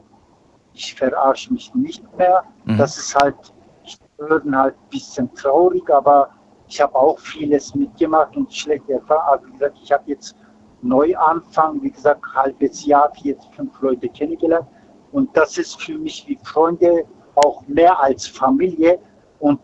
ich 0.73 0.95
verarsche 0.95 1.53
mich 1.53 1.73
nicht 1.75 2.03
mehr. 2.17 2.43
Mhm. 2.65 2.77
Das 2.77 2.97
ist 2.97 3.15
halt, 3.15 3.35
ich 3.83 3.99
bin 4.17 4.57
halt 4.57 4.75
ein 4.75 4.89
bisschen 4.89 5.33
traurig, 5.33 5.89
aber 5.89 6.29
ich 6.67 6.79
habe 6.81 6.95
auch 6.95 7.19
vieles 7.19 7.75
mitgemacht 7.75 8.35
und 8.37 8.53
schlechte 8.53 8.93
Erfahrungen. 8.93 9.27
Aber 9.27 9.47
wie 9.47 9.51
gesagt, 9.51 9.77
ich 9.83 9.91
habe 9.91 10.03
jetzt 10.07 10.35
neu 10.81 11.15
anfangen, 11.17 11.81
wie 11.81 11.91
gesagt, 11.91 12.23
halbes 12.33 12.85
Jahr, 12.85 13.11
jetzt 13.23 13.47
fünf 13.53 13.79
Leute 13.81 14.07
kennengelernt 14.09 14.67
und 15.11 15.35
das 15.35 15.57
ist 15.57 15.81
für 15.81 15.97
mich 15.97 16.25
wie 16.27 16.37
Freunde 16.43 17.05
auch 17.39 17.63
mehr 17.67 17.99
als 17.99 18.27
Familie 18.27 18.99
und 19.39 19.59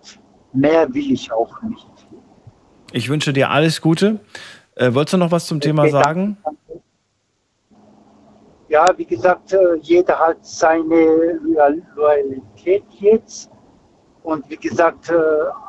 mehr 0.54 0.92
will 0.94 1.12
ich 1.12 1.32
auch 1.32 1.62
nicht. 1.64 1.88
Ich 2.92 3.10
wünsche 3.10 3.34
dir 3.34 3.50
alles 3.50 3.82
Gute. 3.82 4.20
Äh, 4.76 4.94
wolltest 4.94 5.14
du 5.14 5.18
noch 5.18 5.32
was 5.32 5.48
zum 5.48 5.60
Thema 5.60 5.84
Okay, 5.84 5.92
danke. 5.92 6.06
sagen? 6.06 6.38
Ja, 8.68 8.86
wie 8.98 9.06
gesagt, 9.06 9.54
äh, 9.54 9.76
jeder 9.82 10.18
hat 10.20 10.38
seine 10.46 11.40
Loyal- 11.44 11.82
Loyalität 11.96 12.84
jetzt. 13.00 13.50
Und 14.24 14.50
wie 14.50 14.58
gesagt, 14.58 15.10
äh, 15.10 15.14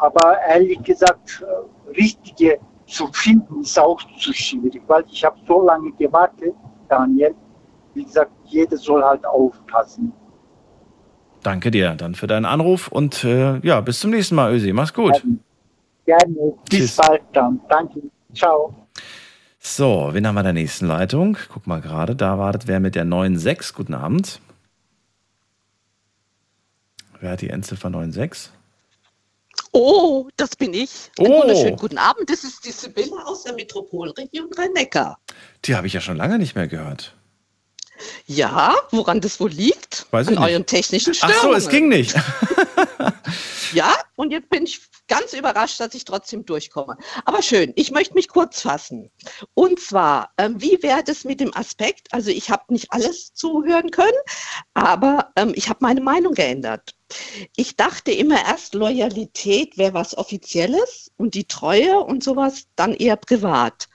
aber 0.00 0.38
ehrlich 0.48 0.82
gesagt, 0.82 1.44
äh, 1.46 1.90
richtige 1.90 2.58
zu 2.86 3.06
finden 3.12 3.60
ist 3.60 3.78
auch 3.78 4.00
zu 4.18 4.32
schwierig, 4.32 4.80
weil 4.86 5.04
ich 5.10 5.24
habe 5.24 5.36
so 5.46 5.62
lange 5.66 5.92
gewartet, 5.92 6.54
Daniel. 6.88 7.34
Wie 7.94 8.04
gesagt, 8.04 8.30
jeder 8.44 8.76
soll 8.76 9.02
halt 9.02 9.26
aufpassen. 9.26 10.12
Danke 11.46 11.70
dir 11.70 11.94
dann 11.94 12.16
für 12.16 12.26
deinen 12.26 12.44
Anruf 12.44 12.88
und 12.88 13.22
äh, 13.22 13.60
ja, 13.60 13.80
bis 13.80 14.00
zum 14.00 14.10
nächsten 14.10 14.34
Mal, 14.34 14.52
Ösi. 14.52 14.72
Mach's 14.72 14.92
gut. 14.92 15.22
Gerne, 16.04 16.34
bis 16.68 16.78
Tschüss. 16.80 16.96
bald 16.96 17.22
dann. 17.34 17.60
Danke, 17.68 18.02
ciao. 18.34 18.74
So, 19.60 20.08
wen 20.10 20.26
haben 20.26 20.34
wir 20.34 20.40
in 20.40 20.46
der 20.46 20.52
nächsten 20.54 20.86
Leitung? 20.88 21.38
Guck 21.52 21.68
mal 21.68 21.80
gerade, 21.80 22.16
da 22.16 22.36
wartet 22.36 22.66
wer 22.66 22.80
mit 22.80 22.96
der 22.96 23.04
96. 23.04 23.74
Guten 23.74 23.94
Abend. 23.94 24.40
Wer 27.20 27.30
hat 27.30 27.42
die 27.42 27.50
Endziffer 27.50 27.90
96? 27.92 28.50
Oh, 29.70 30.28
das 30.36 30.56
bin 30.56 30.74
ich. 30.74 31.12
Einen 31.16 31.28
Oh. 31.30 31.42
wunderschönen 31.42 31.76
guten 31.76 31.98
Abend. 31.98 32.28
Das 32.28 32.42
ist 32.42 32.64
die 32.64 32.72
Sibylle 32.72 33.24
aus 33.24 33.44
der 33.44 33.54
Metropolregion 33.54 34.50
Rhein-Neckar. 34.52 35.20
Die 35.64 35.76
habe 35.76 35.86
ich 35.86 35.92
ja 35.92 36.00
schon 36.00 36.16
lange 36.16 36.40
nicht 36.40 36.56
mehr 36.56 36.66
gehört. 36.66 37.14
Ja, 38.26 38.74
woran 38.90 39.20
das 39.20 39.40
wohl 39.40 39.50
liegt? 39.50 40.06
Weiß 40.10 40.28
ich 40.28 40.36
An 40.36 40.44
euren 40.44 40.66
technischen 40.66 41.14
Ach 41.20 41.30
Störungen. 41.30 41.60
so, 41.60 41.66
es 41.66 41.68
ging 41.70 41.88
nicht. 41.88 42.14
Ja, 43.72 43.94
und 44.14 44.30
jetzt 44.30 44.48
bin 44.48 44.64
ich 44.64 44.80
ganz 45.08 45.32
überrascht, 45.32 45.80
dass 45.80 45.94
ich 45.94 46.04
trotzdem 46.04 46.44
durchkomme. 46.44 46.96
Aber 47.24 47.42
schön, 47.42 47.72
ich 47.76 47.90
möchte 47.90 48.14
mich 48.14 48.28
kurz 48.28 48.62
fassen. 48.62 49.10
Und 49.54 49.80
zwar, 49.80 50.30
ähm, 50.38 50.60
wie 50.60 50.82
wäre 50.82 51.02
das 51.04 51.24
mit 51.24 51.40
dem 51.40 51.54
Aspekt? 51.56 52.08
Also 52.12 52.30
ich 52.30 52.50
habe 52.50 52.62
nicht 52.68 52.92
alles 52.92 53.34
zuhören 53.34 53.90
können, 53.90 54.16
aber 54.74 55.30
ähm, 55.36 55.52
ich 55.54 55.68
habe 55.68 55.80
meine 55.82 56.00
Meinung 56.00 56.34
geändert. 56.34 56.94
Ich 57.56 57.76
dachte 57.76 58.12
immer 58.12 58.44
erst, 58.44 58.74
Loyalität 58.74 59.78
wäre 59.78 59.94
was 59.94 60.16
Offizielles 60.16 61.10
und 61.16 61.34
die 61.34 61.44
Treue 61.46 62.00
und 62.00 62.24
sowas 62.24 62.66
dann 62.76 62.94
eher 62.94 63.16
privat. 63.16 63.88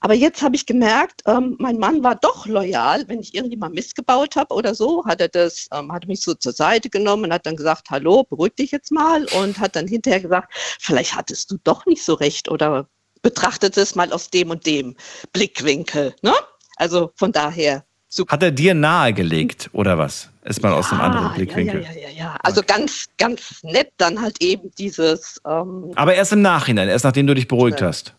Aber 0.00 0.14
jetzt 0.14 0.42
habe 0.42 0.56
ich 0.56 0.66
gemerkt, 0.66 1.22
ähm, 1.26 1.56
mein 1.58 1.78
Mann 1.78 2.02
war 2.02 2.14
doch 2.14 2.46
loyal, 2.46 3.04
wenn 3.08 3.20
ich 3.20 3.34
irgendwie 3.34 3.56
mal 3.56 3.70
missgebaut 3.70 4.36
habe 4.36 4.54
oder 4.54 4.74
so, 4.74 5.04
hat 5.04 5.20
er 5.20 5.28
das, 5.28 5.68
ähm, 5.72 5.92
hat 5.92 6.06
mich 6.06 6.20
so 6.20 6.34
zur 6.34 6.52
Seite 6.52 6.90
genommen 6.90 7.24
und 7.24 7.32
hat 7.32 7.46
dann 7.46 7.56
gesagt, 7.56 7.90
hallo, 7.90 8.24
beruhig 8.24 8.54
dich 8.54 8.70
jetzt 8.70 8.92
mal 8.92 9.24
und 9.40 9.58
hat 9.58 9.76
dann 9.76 9.86
hinterher 9.86 10.20
gesagt, 10.20 10.52
vielleicht 10.80 11.14
hattest 11.14 11.50
du 11.50 11.58
doch 11.64 11.86
nicht 11.86 12.04
so 12.04 12.14
recht 12.14 12.48
oder 12.48 12.88
betrachtet 13.22 13.76
es 13.76 13.94
mal 13.94 14.12
aus 14.12 14.30
dem 14.30 14.50
und 14.50 14.66
dem 14.66 14.96
Blickwinkel. 15.32 16.14
Ne? 16.22 16.32
Also 16.76 17.10
von 17.16 17.32
daher 17.32 17.84
super. 18.08 18.32
Hat 18.32 18.42
er 18.42 18.52
dir 18.52 18.74
nahegelegt 18.74 19.70
oder 19.72 19.98
was? 19.98 20.30
Ist 20.44 20.62
mal 20.62 20.72
aus 20.72 20.90
einem 20.90 21.02
anderen 21.02 21.34
Blickwinkel. 21.34 21.82
Ja, 21.82 21.90
ja, 21.90 22.00
ja, 22.00 22.08
ja, 22.08 22.14
ja. 22.16 22.36
Also 22.42 22.62
ganz, 22.66 23.06
ganz 23.18 23.62
nett 23.62 23.92
dann 23.98 24.20
halt 24.20 24.40
eben 24.40 24.70
dieses, 24.78 25.40
ähm, 25.46 25.92
Aber 25.94 26.14
erst 26.14 26.32
im 26.32 26.40
Nachhinein, 26.40 26.88
erst 26.88 27.04
nachdem 27.04 27.26
du 27.26 27.34
dich 27.34 27.48
beruhigt 27.48 27.80
Ja. 27.80 27.88
hast. 27.88 28.14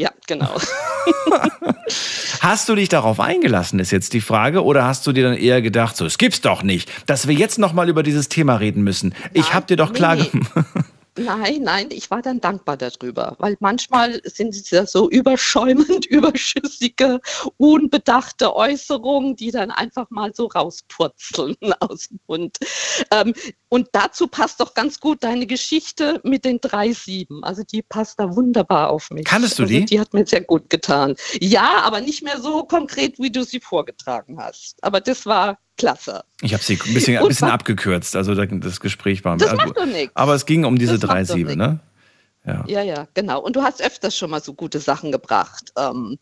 Ja, 0.00 0.10
genau. 0.26 0.48
Hast 2.40 2.70
du 2.70 2.74
dich 2.74 2.88
darauf 2.88 3.20
eingelassen, 3.20 3.78
ist 3.80 3.90
jetzt 3.90 4.14
die 4.14 4.22
Frage, 4.22 4.64
oder 4.64 4.84
hast 4.84 5.06
du 5.06 5.12
dir 5.12 5.24
dann 5.24 5.36
eher 5.36 5.60
gedacht, 5.60 5.94
so, 5.94 6.06
es 6.06 6.16
gibt's 6.16 6.40
doch 6.40 6.62
nicht, 6.62 6.90
dass 7.06 7.28
wir 7.28 7.34
jetzt 7.34 7.58
noch 7.58 7.74
mal 7.74 7.88
über 7.90 8.02
dieses 8.02 8.30
Thema 8.30 8.54
reden 8.56 8.82
müssen? 8.82 9.14
ich 9.34 9.52
hab 9.52 9.66
dir 9.66 9.76
doch 9.76 9.90
nee, 9.90 9.96
klar 9.96 10.16
nee. 10.16 10.30
Nein, 11.16 11.62
nein, 11.62 11.88
ich 11.90 12.10
war 12.10 12.22
dann 12.22 12.40
dankbar 12.40 12.76
darüber, 12.76 13.36
weil 13.38 13.56
manchmal 13.60 14.20
sind 14.24 14.54
es 14.54 14.70
ja 14.70 14.86
so 14.86 15.10
überschäumend, 15.10 16.06
überschüssige, 16.06 17.20
unbedachte 17.56 18.54
Äußerungen, 18.54 19.36
die 19.36 19.50
dann 19.50 19.70
einfach 19.70 20.10
mal 20.10 20.34
so 20.34 20.46
rauspurzeln 20.46 21.56
aus 21.80 22.08
dem 22.08 22.20
Mund. 22.26 22.58
Ähm, 23.10 23.34
und 23.68 23.88
dazu 23.92 24.26
passt 24.26 24.60
doch 24.60 24.74
ganz 24.74 25.00
gut 25.00 25.22
deine 25.22 25.46
Geschichte 25.46 26.20
mit 26.24 26.44
den 26.44 26.60
drei 26.60 26.92
Sieben. 26.92 27.44
Also 27.44 27.62
die 27.62 27.82
passt 27.82 28.18
da 28.18 28.34
wunderbar 28.34 28.90
auf 28.90 29.10
mich. 29.10 29.24
Kanntest 29.24 29.58
du 29.58 29.62
also 29.64 29.74
die? 29.74 29.84
Die 29.84 30.00
hat 30.00 30.12
mir 30.12 30.26
sehr 30.26 30.42
gut 30.42 30.70
getan. 30.70 31.16
Ja, 31.40 31.82
aber 31.82 32.00
nicht 32.00 32.22
mehr 32.22 32.40
so 32.40 32.64
konkret, 32.64 33.18
wie 33.18 33.30
du 33.30 33.44
sie 33.44 33.60
vorgetragen 33.60 34.38
hast. 34.38 34.82
Aber 34.82 35.00
das 35.00 35.26
war 35.26 35.58
klasse. 35.80 36.22
Ich 36.42 36.52
habe 36.54 36.62
sie 36.62 36.78
ein 36.84 36.94
bisschen, 36.94 37.16
ein 37.18 37.28
bisschen 37.28 37.48
abgekürzt, 37.48 38.14
also 38.16 38.34
da- 38.34 38.46
das 38.46 38.80
Gespräch 38.80 39.24
war. 39.24 39.36
Das 39.36 39.48
also, 39.50 39.64
macht 39.66 39.76
doch 39.76 39.86
nichts. 39.86 40.14
Aber 40.14 40.34
es 40.34 40.46
ging 40.46 40.64
um 40.64 40.78
diese 40.78 40.98
Das 40.98 41.08
drei 41.08 41.24
Siebe, 41.24 41.56
ne? 41.56 41.80
Ja. 42.46 42.64
Ja, 42.66 42.82
ja, 42.82 43.06
genau. 43.14 43.40
Und 43.40 43.56
du 43.56 43.62
hast 43.62 43.82
öfters 43.82 44.16
schon 44.16 44.30
mal 44.30 44.42
so 44.42 44.54
gute 44.54 44.78
Sachen 44.80 45.12
gebracht. 45.12 45.72
Ähm, 45.78 46.18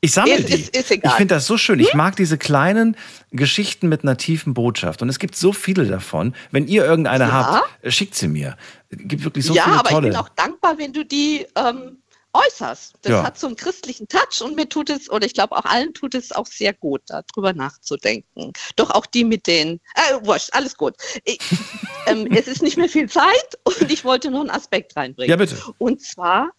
Ich 0.00 0.12
sammle 0.12 0.36
ist, 0.36 0.48
die. 0.48 0.54
Ist, 0.54 0.74
ist. 0.74 0.90
Ich 0.90 1.10
finde 1.12 1.34
das 1.34 1.46
so 1.46 1.58
schön. 1.58 1.78
Hm? 1.78 1.84
Ich 1.86 1.92
mag 1.94 2.16
diese 2.16 2.38
kleinen 2.38 2.96
Geschichten 3.32 3.88
mit 3.88 4.02
einer 4.02 4.16
tiefen 4.16 4.54
Botschaft. 4.54 5.02
Und 5.02 5.08
es 5.10 5.18
gibt 5.18 5.36
so 5.36 5.52
viele 5.52 5.84
davon. 5.86 6.34
Wenn 6.52 6.66
ihr 6.68 6.84
irgendeine 6.86 7.24
Ja. 7.24 7.32
habt, 7.32 7.68
äh, 7.82 7.90
schickt 7.90 8.14
sie 8.14 8.28
mir. 8.28 8.56
Es 8.88 8.98
gibt 9.02 9.24
wirklich 9.24 9.44
so 9.44 9.54
ja, 9.54 9.64
viele 9.64 9.76
aber 9.80 9.88
tolle. 9.90 10.06
ich 10.08 10.12
bin 10.14 10.20
auch 10.22 10.30
dankbar, 10.30 10.78
wenn 10.78 10.92
du 10.94 11.04
die 11.04 11.46
ähm, 11.54 11.98
Äußerst. 12.32 12.94
Das 13.02 13.10
Ja. 13.10 13.22
hat 13.22 13.38
so 13.38 13.46
einen 13.46 13.56
christlichen 13.56 14.06
Touch 14.08 14.42
und 14.42 14.54
mir 14.54 14.68
tut 14.68 14.90
es, 14.90 15.10
oder 15.10 15.24
ich 15.26 15.34
glaube 15.34 15.56
auch 15.56 15.64
allen 15.64 15.94
tut 15.94 16.14
es 16.14 16.32
auch 16.32 16.46
sehr 16.46 16.74
gut, 16.74 17.02
darüber 17.06 17.52
nachzudenken. 17.52 18.52
Doch 18.76 18.90
auch 18.90 19.06
die 19.06 19.24
mit 19.24 19.46
den, 19.46 19.80
äh, 19.94 20.24
wurscht, 20.24 20.50
alles 20.52 20.76
gut. 20.76 20.94
Ich, 21.24 21.38
ähm, 22.06 22.26
es 22.32 22.46
ist 22.46 22.62
nicht 22.62 22.76
mehr 22.76 22.88
viel 22.88 23.08
Zeit 23.08 23.58
und 23.64 23.90
ich 23.90 24.04
wollte 24.04 24.30
noch 24.30 24.40
einen 24.40 24.50
Aspekt 24.50 24.96
reinbringen. 24.96 25.30
Ja, 25.30 25.36
bitte. 25.36 25.56
Und 25.78 26.02
zwar, 26.02 26.50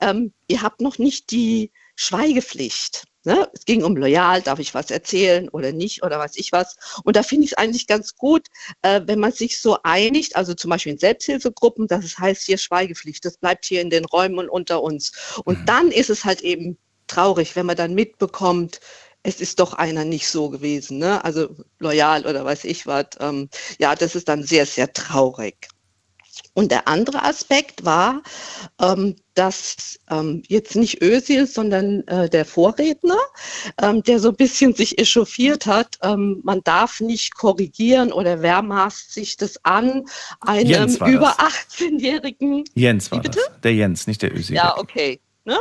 ähm, 0.00 0.32
ihr 0.48 0.62
habt 0.62 0.80
noch 0.80 0.98
nicht 0.98 1.30
die 1.30 1.70
Schweigepflicht. 1.96 3.04
Ne? 3.24 3.50
Es 3.52 3.64
ging 3.66 3.84
um 3.84 3.96
loyal, 3.96 4.40
darf 4.40 4.58
ich 4.58 4.72
was 4.72 4.90
erzählen 4.90 5.48
oder 5.50 5.72
nicht 5.72 6.02
oder 6.02 6.18
weiß 6.18 6.36
ich 6.36 6.52
was. 6.52 6.76
Und 7.04 7.16
da 7.16 7.22
finde 7.22 7.44
ich 7.44 7.52
es 7.52 7.58
eigentlich 7.58 7.86
ganz 7.86 8.16
gut, 8.16 8.46
äh, 8.82 9.02
wenn 9.04 9.18
man 9.18 9.32
sich 9.32 9.60
so 9.60 9.78
einigt, 9.82 10.36
also 10.36 10.54
zum 10.54 10.70
Beispiel 10.70 10.92
in 10.92 10.98
Selbsthilfegruppen, 10.98 11.86
dass 11.86 12.04
es 12.04 12.18
heißt 12.18 12.44
hier 12.44 12.56
Schweigepflicht, 12.56 13.24
das 13.24 13.36
bleibt 13.36 13.66
hier 13.66 13.82
in 13.82 13.90
den 13.90 14.06
Räumen 14.06 14.38
und 14.38 14.48
unter 14.48 14.82
uns. 14.82 15.12
Und 15.44 15.68
dann 15.68 15.90
ist 15.90 16.08
es 16.08 16.24
halt 16.24 16.40
eben 16.40 16.78
traurig, 17.08 17.56
wenn 17.56 17.66
man 17.66 17.76
dann 17.76 17.94
mitbekommt, 17.94 18.80
es 19.22 19.40
ist 19.40 19.60
doch 19.60 19.74
einer 19.74 20.04
nicht 20.04 20.28
so 20.28 20.48
gewesen, 20.48 20.98
ne? 20.98 21.22
also 21.22 21.54
loyal 21.78 22.26
oder 22.26 22.44
weiß 22.44 22.64
ich 22.64 22.86
was. 22.86 23.06
Ähm, 23.20 23.50
ja, 23.78 23.94
das 23.94 24.14
ist 24.14 24.28
dann 24.28 24.44
sehr, 24.44 24.64
sehr 24.64 24.92
traurig. 24.92 25.68
Und 26.52 26.72
der 26.72 26.88
andere 26.88 27.22
Aspekt 27.22 27.84
war, 27.84 28.22
ähm, 28.80 29.16
dass 29.34 29.98
ähm, 30.10 30.42
jetzt 30.48 30.74
nicht 30.74 31.00
Özil, 31.02 31.46
sondern 31.46 32.06
äh, 32.08 32.28
der 32.28 32.44
Vorredner, 32.44 33.18
ähm, 33.80 34.02
der 34.02 34.18
so 34.18 34.30
ein 34.30 34.36
bisschen 34.36 34.74
sich 34.74 34.98
echauffiert 34.98 35.66
hat, 35.66 35.98
ähm, 36.02 36.40
man 36.42 36.60
darf 36.64 37.00
nicht 37.00 37.34
korrigieren 37.34 38.12
oder 38.12 38.42
wer 38.42 38.62
maßt 38.62 39.12
sich 39.12 39.36
das 39.36 39.64
an, 39.64 40.06
einem 40.40 40.88
über 41.06 41.34
das. 41.38 41.78
18-jährigen 41.78 42.64
Jens 42.74 43.10
war 43.12 43.20
das. 43.20 43.36
Der 43.62 43.74
Jens, 43.74 44.06
nicht 44.06 44.22
der 44.22 44.34
Ösi. 44.34 44.54
ja, 44.54 44.76
okay. 44.76 45.20
Ne? 45.50 45.58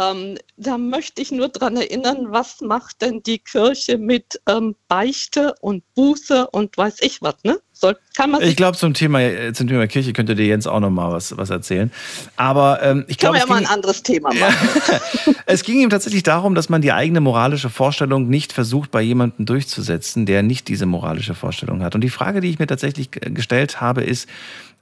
Ähm, 0.00 0.38
da 0.56 0.78
möchte 0.78 1.20
ich 1.20 1.32
nur 1.32 1.48
dran 1.48 1.76
erinnern, 1.76 2.26
was 2.28 2.60
macht 2.60 3.02
denn 3.02 3.20
die 3.24 3.40
Kirche 3.40 3.98
mit 3.98 4.40
ähm, 4.48 4.76
Beichte 4.86 5.56
und 5.60 5.82
Buße 5.96 6.46
und 6.52 6.78
weiß 6.78 6.98
ich 7.00 7.20
was, 7.20 7.34
ne? 7.42 7.58
Soll, 7.72 7.96
kann 8.16 8.30
man 8.30 8.42
Ich 8.42 8.54
glaube, 8.54 8.76
zum 8.76 8.94
Thema, 8.94 9.20
äh, 9.22 9.52
zum 9.52 9.66
Thema 9.66 9.88
Kirche 9.88 10.12
könnte 10.12 10.36
dir 10.36 10.46
Jens 10.46 10.68
auch 10.68 10.78
noch 10.78 10.90
mal 10.90 11.10
was, 11.10 11.36
was 11.36 11.50
erzählen. 11.50 11.90
Aber 12.36 12.80
ähm, 12.80 13.06
ich 13.08 13.18
kann 13.18 13.32
glaube, 13.32 13.38
man 13.38 13.38
ja 13.38 13.44
es, 13.44 13.48
mal 13.48 13.56
ein 13.56 13.74
anderes 13.74 14.04
Thema 14.04 14.32
machen. 14.32 15.34
es 15.46 15.64
ging 15.64 15.80
ihm 15.80 15.90
tatsächlich 15.90 16.22
darum, 16.22 16.54
dass 16.54 16.68
man 16.68 16.80
die 16.80 16.92
eigene 16.92 17.20
moralische 17.20 17.68
Vorstellung 17.70 18.28
nicht 18.28 18.52
versucht, 18.52 18.92
bei 18.92 19.02
jemandem 19.02 19.46
durchzusetzen, 19.46 20.26
der 20.26 20.44
nicht 20.44 20.68
diese 20.68 20.86
moralische 20.86 21.34
Vorstellung 21.34 21.82
hat. 21.82 21.96
Und 21.96 22.02
die 22.02 22.10
Frage, 22.10 22.40
die 22.40 22.50
ich 22.50 22.60
mir 22.60 22.68
tatsächlich 22.68 23.10
g- 23.10 23.30
gestellt 23.30 23.80
habe, 23.80 24.04
ist, 24.04 24.28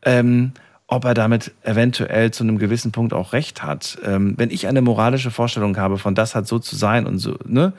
ähm, 0.05 0.53
ob 0.89 1.05
er 1.05 1.15
damit 1.15 1.53
eventuell 1.63 2.31
zu 2.31 2.45
einem 2.45 2.59
gewissen 2.59 2.93
Punkt 2.93 3.13
auch 3.13 3.33
recht 3.33 3.63
hat. 3.63 3.99
Ähm, 4.05 4.35
wenn 4.37 4.51
ich 4.51 4.67
eine 4.69 4.83
moralische 4.83 5.31
Vorstellung 5.31 5.77
habe, 5.77 5.99
von 5.99 6.15
das 6.15 6.35
hat 6.35 6.47
so 6.47 6.59
zu 6.59 6.77
sein 6.77 7.07
und 7.07 7.19
so, 7.19 7.37
ne? 7.45 7.73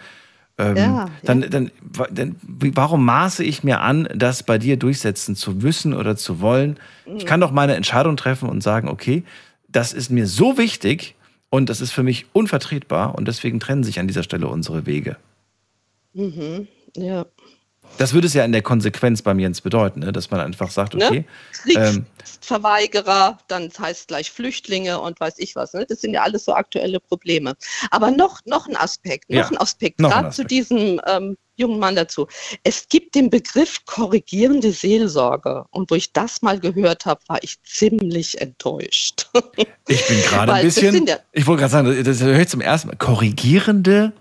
Ähm, 0.59 0.75
Ja, 0.75 1.05
dann, 1.23 1.41
dann, 1.49 1.71
wa- 1.81 2.07
dann, 2.11 2.35
wie- 2.41 2.75
warum 2.75 3.05
maße 3.05 3.43
ich 3.43 3.63
mir 3.63 3.79
an, 3.81 4.09
das 4.15 4.41
bei 4.43 4.57
dir 4.57 4.75
durchsetzen 4.77 5.35
zu 5.35 5.51
müssen 5.51 5.93
oder 5.93 6.15
zu 6.17 6.41
wollen? 6.41 6.77
Ich 7.15 7.25
kann 7.25 7.39
doch 7.39 7.51
meine 7.51 7.75
Entscheidung 7.75 8.17
treffen 8.17 8.49
und 8.49 8.61
sagen, 8.61 8.89
okay, 8.89 9.23
das 9.69 9.93
ist 9.93 10.09
mir 10.09 10.25
so 10.27 10.57
wichtig 10.57 11.15
und 11.49 11.69
das 11.69 11.79
ist 11.79 11.91
für 11.91 12.03
mich 12.03 12.25
unvertretbar 12.34 13.15
und 13.15 13.27
deswegen 13.27 13.59
trennen 13.59 13.84
sich 13.84 13.99
an 13.99 14.07
dieser 14.07 14.23
Stelle 14.23 14.47
unsere 14.47 14.85
Wege. 14.85 15.15
Mhm. 16.13 16.67
Ja. 16.95 17.25
Das 17.97 18.14
würde 18.14 18.27
es 18.27 18.34
ja 18.34 18.45
in 18.45 18.51
der 18.51 18.61
Konsequenz 18.61 19.22
beim 19.22 19.39
Jens 19.39 19.61
bedeuten, 19.61 20.01
ne? 20.01 20.11
dass 20.11 20.30
man 20.30 20.39
einfach 20.39 20.69
sagt, 20.69 20.93
okay, 20.95 21.26
Ne? 21.65 21.73
ähm, 21.73 22.05
Kriegsverweigerer, 22.47 23.38
dann 23.47 23.72
heißt 23.80 24.07
gleich 24.07 24.31
Flüchtlinge 24.31 24.99
und 24.99 25.19
weiß 25.19 25.35
ich 25.38 25.55
was. 25.55 25.73
Ne? 25.73 25.85
Das 25.88 26.01
sind 26.01 26.14
ja 26.14 26.22
alles 26.23 26.45
so 26.45 26.53
aktuelle 26.53 26.99
Probleme. 26.99 27.55
Aber 27.91 28.11
noch, 28.11 28.39
noch 28.45 28.68
ein 28.68 28.76
Aspekt, 28.77 29.30
noch 29.30 29.38
Ja, 29.38 29.47
ein 29.47 29.57
Aspekt, 29.57 29.97
gerade 29.97 30.30
zu 30.31 30.45
diesem 30.45 31.01
ähm, 31.07 31.38
jungen 31.55 31.80
Mann 31.80 31.95
dazu. 31.95 32.27
Es 32.64 32.88
gibt 32.88 33.15
den 33.15 33.30
Begriff 33.30 33.84
korrigierende 33.85 34.72
Seelsorge. 34.72 35.65
Und 35.72 35.89
wo 35.89 35.95
ich 35.95 36.14
das 36.14 36.41
mal 36.41 36.59
gehört 36.59 37.05
habe, 37.05 37.19
war 37.27 37.39
ich 37.41 37.61
ziemlich 37.64 38.39
enttäuscht. 38.39 39.27
ich 39.88 40.07
bin 40.07 40.22
gerade 40.30 40.53
ein 40.53 40.64
bisschen, 40.64 41.05
ja- 41.07 41.18
ich 41.31 41.47
wollte 41.47 41.61
gerade 41.61 41.72
sagen, 41.72 42.03
das 42.03 42.22
höre 42.22 42.39
ich 42.39 42.47
zum 42.49 42.61
ersten 42.61 42.89
Mal, 42.89 42.95
korrigierende, 42.97 44.14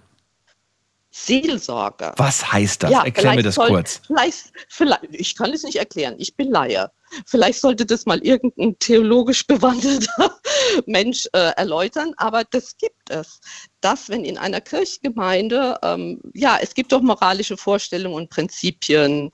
Seelsorge. 1.18 2.12
was 2.18 2.52
heißt 2.52 2.82
das? 2.82 2.90
Ja, 2.90 3.02
Erklär 3.04 3.34
mir 3.34 3.42
das 3.42 3.54
soll- 3.54 3.68
kurz. 3.68 4.02
Vielleicht, 4.06 4.52
vielleicht, 4.68 5.04
ich 5.12 5.34
kann 5.34 5.50
es 5.52 5.62
nicht 5.62 5.76
erklären, 5.76 6.14
ich 6.18 6.36
bin 6.36 6.50
Laie. 6.50 6.90
Vielleicht 7.24 7.60
sollte 7.60 7.86
das 7.86 8.04
mal 8.04 8.18
irgendein 8.18 8.78
theologisch 8.78 9.46
bewandelter 9.46 10.38
Mensch 10.86 11.26
äh, 11.32 11.52
erläutern, 11.56 12.12
aber 12.18 12.44
das 12.44 12.76
gibt 12.76 13.08
es. 13.10 13.40
Dass, 13.80 14.08
wenn 14.10 14.24
in 14.24 14.36
einer 14.36 14.60
Kirchgemeinde, 14.60 15.78
ähm, 15.82 16.20
ja, 16.34 16.58
es 16.60 16.74
gibt 16.74 16.92
doch 16.92 17.00
moralische 17.00 17.56
Vorstellungen 17.56 18.14
und 18.16 18.30
Prinzipien, 18.30 19.30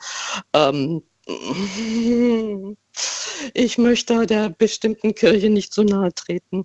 ähm, 0.52 1.02
ich 3.55 3.78
möchte 3.78 4.27
der 4.27 4.51
bestimmten 4.51 5.14
Kirche 5.14 5.51
nicht 5.51 5.73
zu 5.73 5.82
nahe 5.85 6.14
treten. 6.14 6.64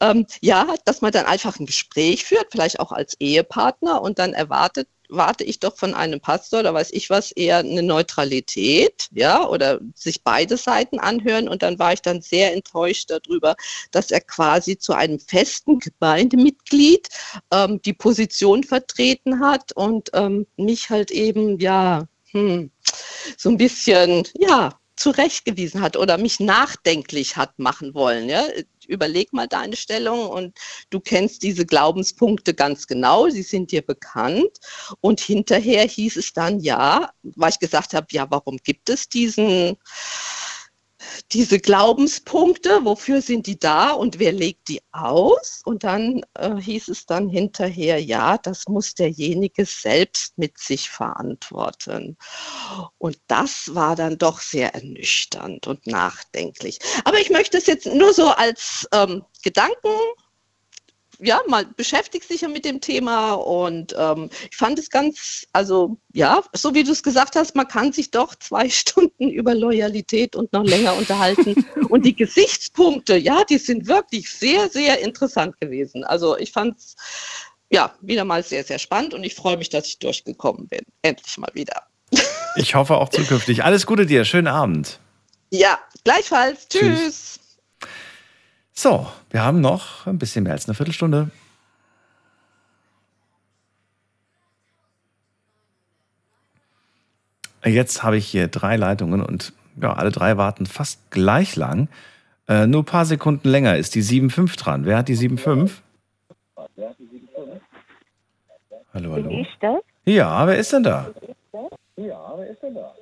Ähm, 0.00 0.26
ja, 0.40 0.74
dass 0.84 1.00
man 1.00 1.12
dann 1.12 1.26
einfach 1.26 1.58
ein 1.58 1.66
Gespräch 1.66 2.24
führt, 2.24 2.48
vielleicht 2.50 2.80
auch 2.80 2.92
als 2.92 3.14
Ehepartner 3.20 4.02
und 4.02 4.18
dann 4.18 4.32
erwartet, 4.32 4.88
warte 5.08 5.44
ich 5.44 5.58
doch 5.58 5.76
von 5.76 5.94
einem 5.94 6.20
Pastor 6.20 6.60
oder 6.60 6.74
weiß 6.74 6.90
ich 6.92 7.08
was 7.10 7.32
eher 7.32 7.58
eine 7.58 7.82
Neutralität, 7.82 9.08
ja, 9.12 9.46
oder 9.46 9.80
sich 9.94 10.22
beide 10.22 10.56
Seiten 10.56 10.98
anhören 10.98 11.48
und 11.48 11.62
dann 11.62 11.78
war 11.78 11.92
ich 11.94 12.02
dann 12.02 12.20
sehr 12.20 12.52
enttäuscht 12.52 13.10
darüber, 13.10 13.56
dass 13.90 14.10
er 14.10 14.20
quasi 14.20 14.78
zu 14.78 14.92
einem 14.92 15.18
festen 15.18 15.78
Gemeindemitglied 15.78 17.08
ähm, 17.50 17.80
die 17.82 17.94
Position 17.94 18.64
vertreten 18.64 19.40
hat 19.40 19.72
und 19.72 20.10
ähm, 20.12 20.46
mich 20.56 20.90
halt 20.90 21.10
eben, 21.10 21.58
ja, 21.58 22.06
hm, 22.32 22.70
so 23.36 23.48
ein 23.48 23.56
bisschen, 23.56 24.24
ja, 24.34 24.77
zurechtgewiesen 24.98 25.80
hat 25.80 25.96
oder 25.96 26.18
mich 26.18 26.40
nachdenklich 26.40 27.36
hat 27.36 27.58
machen 27.58 27.94
wollen. 27.94 28.28
Ja? 28.28 28.44
Überleg 28.86 29.32
mal 29.32 29.46
deine 29.46 29.76
Stellung 29.76 30.28
und 30.28 30.58
du 30.90 31.00
kennst 31.00 31.42
diese 31.42 31.64
Glaubenspunkte 31.64 32.54
ganz 32.54 32.86
genau, 32.86 33.28
sie 33.28 33.42
sind 33.42 33.70
dir 33.70 33.82
bekannt. 33.82 34.58
Und 35.00 35.20
hinterher 35.20 35.84
hieß 35.84 36.16
es 36.16 36.32
dann, 36.32 36.60
ja, 36.60 37.10
weil 37.22 37.50
ich 37.50 37.58
gesagt 37.58 37.94
habe, 37.94 38.06
ja, 38.10 38.26
warum 38.30 38.56
gibt 38.58 38.88
es 38.90 39.08
diesen, 39.08 39.76
diese 41.32 41.58
Glaubenspunkte, 41.58 42.84
wofür 42.84 43.22
sind 43.22 43.46
die 43.46 43.58
da 43.58 43.92
und 43.92 44.18
wer 44.18 44.32
legt 44.32 44.68
die 44.68 44.80
aus? 44.92 45.62
Und 45.64 45.84
dann 45.84 46.22
äh, 46.34 46.56
hieß 46.56 46.88
es 46.88 47.06
dann 47.06 47.28
hinterher, 47.28 48.02
ja, 48.02 48.38
das 48.38 48.68
muss 48.68 48.94
derjenige 48.94 49.64
selbst 49.64 50.36
mit 50.38 50.58
sich 50.58 50.90
verantworten. 50.90 52.16
Und 52.98 53.18
das 53.26 53.74
war 53.74 53.96
dann 53.96 54.18
doch 54.18 54.40
sehr 54.40 54.74
ernüchternd 54.74 55.66
und 55.66 55.86
nachdenklich. 55.86 56.78
Aber 57.04 57.18
ich 57.18 57.30
möchte 57.30 57.58
es 57.58 57.66
jetzt 57.66 57.86
nur 57.86 58.12
so 58.12 58.28
als 58.28 58.88
ähm, 58.92 59.24
Gedanken 59.42 59.88
ja, 61.20 61.40
mal 61.48 61.64
beschäftigt 61.76 62.28
sich 62.28 62.42
ja 62.42 62.48
mit 62.48 62.64
dem 62.64 62.80
Thema 62.80 63.32
und 63.32 63.94
ähm, 63.98 64.30
ich 64.50 64.56
fand 64.56 64.78
es 64.78 64.90
ganz, 64.90 65.46
also 65.52 65.96
ja, 66.12 66.42
so 66.52 66.74
wie 66.74 66.84
du 66.84 66.92
es 66.92 67.02
gesagt 67.02 67.36
hast, 67.36 67.56
man 67.56 67.66
kann 67.66 67.92
sich 67.92 68.10
doch 68.10 68.34
zwei 68.36 68.68
Stunden 68.70 69.28
über 69.28 69.54
Loyalität 69.54 70.36
und 70.36 70.52
noch 70.52 70.64
länger 70.64 70.94
unterhalten. 70.94 71.64
und 71.88 72.04
die 72.04 72.14
Gesichtspunkte, 72.14 73.16
ja, 73.16 73.44
die 73.44 73.58
sind 73.58 73.86
wirklich 73.86 74.30
sehr, 74.30 74.68
sehr 74.68 75.00
interessant 75.00 75.60
gewesen. 75.60 76.04
Also 76.04 76.36
ich 76.38 76.52
fand 76.52 76.78
es 76.78 76.96
ja 77.70 77.92
wieder 78.00 78.24
mal 78.24 78.42
sehr, 78.42 78.64
sehr 78.64 78.78
spannend 78.78 79.14
und 79.14 79.24
ich 79.24 79.34
freue 79.34 79.56
mich, 79.56 79.68
dass 79.68 79.86
ich 79.86 79.98
durchgekommen 79.98 80.68
bin. 80.68 80.80
Endlich 81.02 81.36
mal 81.38 81.50
wieder. 81.54 81.82
Ich 82.56 82.74
hoffe 82.74 82.96
auch 82.96 83.08
zukünftig. 83.08 83.64
Alles 83.64 83.86
Gute 83.86 84.06
dir, 84.06 84.24
schönen 84.24 84.48
Abend. 84.48 84.98
Ja, 85.50 85.78
gleichfalls. 86.04 86.68
Tschüss. 86.68 86.80
Tschüss. 86.80 87.40
So, 88.80 89.08
wir 89.30 89.44
haben 89.44 89.60
noch 89.60 90.06
ein 90.06 90.18
bisschen 90.18 90.44
mehr 90.44 90.52
als 90.52 90.68
eine 90.68 90.74
Viertelstunde. 90.76 91.32
Jetzt 97.64 98.04
habe 98.04 98.16
ich 98.18 98.28
hier 98.28 98.46
drei 98.46 98.76
Leitungen 98.76 99.20
und 99.20 99.52
ja, 99.82 99.94
alle 99.94 100.12
drei 100.12 100.36
warten 100.36 100.64
fast 100.64 101.10
gleich 101.10 101.56
lang. 101.56 101.88
Äh, 102.46 102.68
nur 102.68 102.82
ein 102.82 102.84
paar 102.84 103.04
Sekunden 103.04 103.48
länger 103.48 103.76
ist 103.76 103.96
die 103.96 104.02
7.5 104.04 104.56
dran. 104.56 104.84
Wer 104.84 104.98
hat 104.98 105.08
die 105.08 105.16
7.5? 105.16 105.72
Hallo, 108.94 109.14
Bin 109.14 109.24
hallo. 109.24 109.30
ich 109.30 109.58
das? 109.60 109.82
Ja, 110.04 110.46
wer 110.46 110.56
ist 110.56 110.72
denn 110.72 110.84
da? 110.84 111.10
Ja, 111.96 112.32
wer 112.36 112.48
ist 112.48 112.62
denn 112.62 112.76
da? 112.76 112.94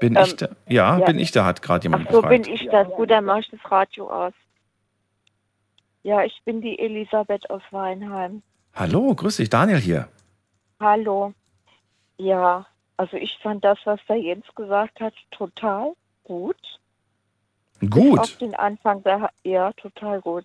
Bin 0.00 0.16
Ähm, 0.16 0.22
ich 0.24 0.36
da? 0.36 0.48
Ja, 0.68 0.98
ja. 0.98 1.04
bin 1.04 1.18
ich 1.18 1.30
da, 1.32 1.44
hat 1.44 1.62
gerade 1.62 1.84
jemand 1.84 2.06
Ach 2.08 2.12
so, 2.12 2.22
gefragt. 2.22 2.44
bin 2.44 2.54
ich 2.54 2.68
das. 2.70 2.88
Gut, 2.88 3.10
dann 3.10 3.24
mache 3.24 3.40
ich 3.40 3.50
das 3.50 3.60
Radio 3.70 4.10
aus. 4.10 4.32
Ja, 6.02 6.22
ich 6.24 6.40
bin 6.44 6.60
die 6.60 6.78
Elisabeth 6.78 7.50
aus 7.50 7.62
Weinheim. 7.70 8.42
Hallo, 8.74 9.14
grüß 9.14 9.36
dich, 9.36 9.50
Daniel 9.50 9.78
hier. 9.78 10.08
Hallo. 10.80 11.32
Ja, 12.18 12.66
also 12.96 13.16
ich 13.16 13.36
fand 13.42 13.64
das, 13.64 13.78
was 13.84 14.00
der 14.08 14.16
Jens 14.16 14.44
gesagt 14.54 15.00
hat, 15.00 15.14
total 15.30 15.92
gut. 16.24 16.56
Gut. 17.90 18.18
Auf 18.20 18.36
den 18.38 18.54
Anfang, 18.54 19.02
da, 19.04 19.30
ja, 19.44 19.72
total 19.72 20.20
gut. 20.20 20.44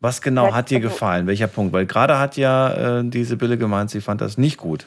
Was 0.00 0.20
genau 0.22 0.46
Ja, 0.48 0.54
hat 0.54 0.70
dir 0.70 0.78
also- 0.78 0.88
gefallen? 0.88 1.26
Welcher 1.26 1.48
Punkt? 1.48 1.72
Weil 1.72 1.86
gerade 1.86 2.18
hat 2.18 2.36
ja 2.36 2.98
äh, 3.00 3.04
die 3.04 3.24
Sibylle 3.24 3.58
gemeint, 3.58 3.90
sie 3.90 4.00
fand 4.00 4.20
das 4.20 4.38
nicht 4.38 4.56
gut. 4.58 4.86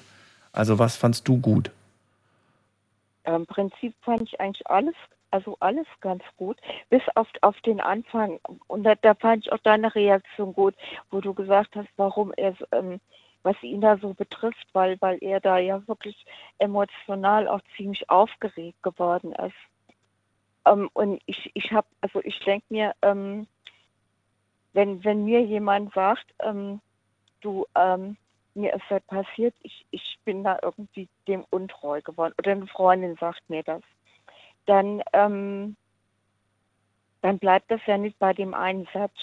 Also 0.54 0.80
was 0.80 0.96
fandst 0.96 1.28
du 1.28 1.38
gut? 1.40 1.72
Im 3.26 3.46
Prinzip 3.46 3.94
fand 4.02 4.22
ich 4.24 4.40
eigentlich 4.40 4.66
alles, 4.68 4.96
also 5.30 5.58
alles 5.60 5.88
ganz 6.02 6.24
gut, 6.38 6.58
bis 6.90 7.02
auf, 7.16 7.28
auf 7.42 7.60
den 7.62 7.80
Anfang. 7.80 8.40
Und 8.68 8.84
da, 8.84 8.96
da 8.96 9.14
fand 9.16 9.46
ich 9.46 9.52
auch 9.52 9.60
deine 9.60 9.94
Reaktion 9.94 10.54
gut, 10.54 10.76
wo 11.10 11.22
du 11.22 11.34
gesagt 11.34 11.76
hast, 11.76 11.90
warum 11.98 12.34
er, 12.36 12.56
ähm, 12.72 13.00
was 13.44 13.62
ihn 13.64 13.82
da 13.82 13.98
so 13.98 14.14
betrifft, 14.14 14.68
weil, 14.74 14.98
weil 15.02 15.18
er 15.22 15.40
da 15.40 15.58
ja 15.58 15.88
wirklich 15.88 16.26
emotional 16.60 17.48
auch 17.48 17.62
ziemlich 17.76 18.10
aufgeregt 18.10 18.82
geworden 18.84 19.34
ist. 19.34 19.56
Ähm, 20.66 20.90
und 20.94 21.22
ich, 21.26 21.52
ich 21.54 21.72
habe, 21.72 21.88
also 22.02 22.22
ich 22.24 22.40
denke 22.40 22.66
mir, 22.70 22.94
ähm, 23.02 23.48
wenn, 24.74 25.04
wenn 25.04 25.26
mir 25.26 25.42
jemand 25.42 25.94
sagt, 25.94 26.26
ähm, 26.40 26.82
du, 27.42 27.66
ähm, 27.76 28.18
mir 28.54 28.74
ist 28.74 28.86
das 28.90 29.02
passiert, 29.04 29.54
ich, 29.62 29.86
ich 29.92 30.18
bin 30.26 30.44
da 30.44 30.60
irgendwie 30.62 31.08
dem 31.28 31.46
untreu 31.50 32.02
geworden, 32.02 32.34
oder 32.38 32.52
eine 32.52 32.68
Freundin 32.68 33.16
sagt 33.20 33.50
mir 33.50 33.64
das, 33.64 33.82
dann, 34.66 35.02
ähm, 35.14 35.76
dann 37.22 37.40
bleibt 37.40 37.72
das 37.72 37.82
ja 37.86 37.98
nicht 37.98 38.18
bei 38.20 38.34
dem 38.34 38.54
einen 38.54 38.88
Satz 38.94 39.14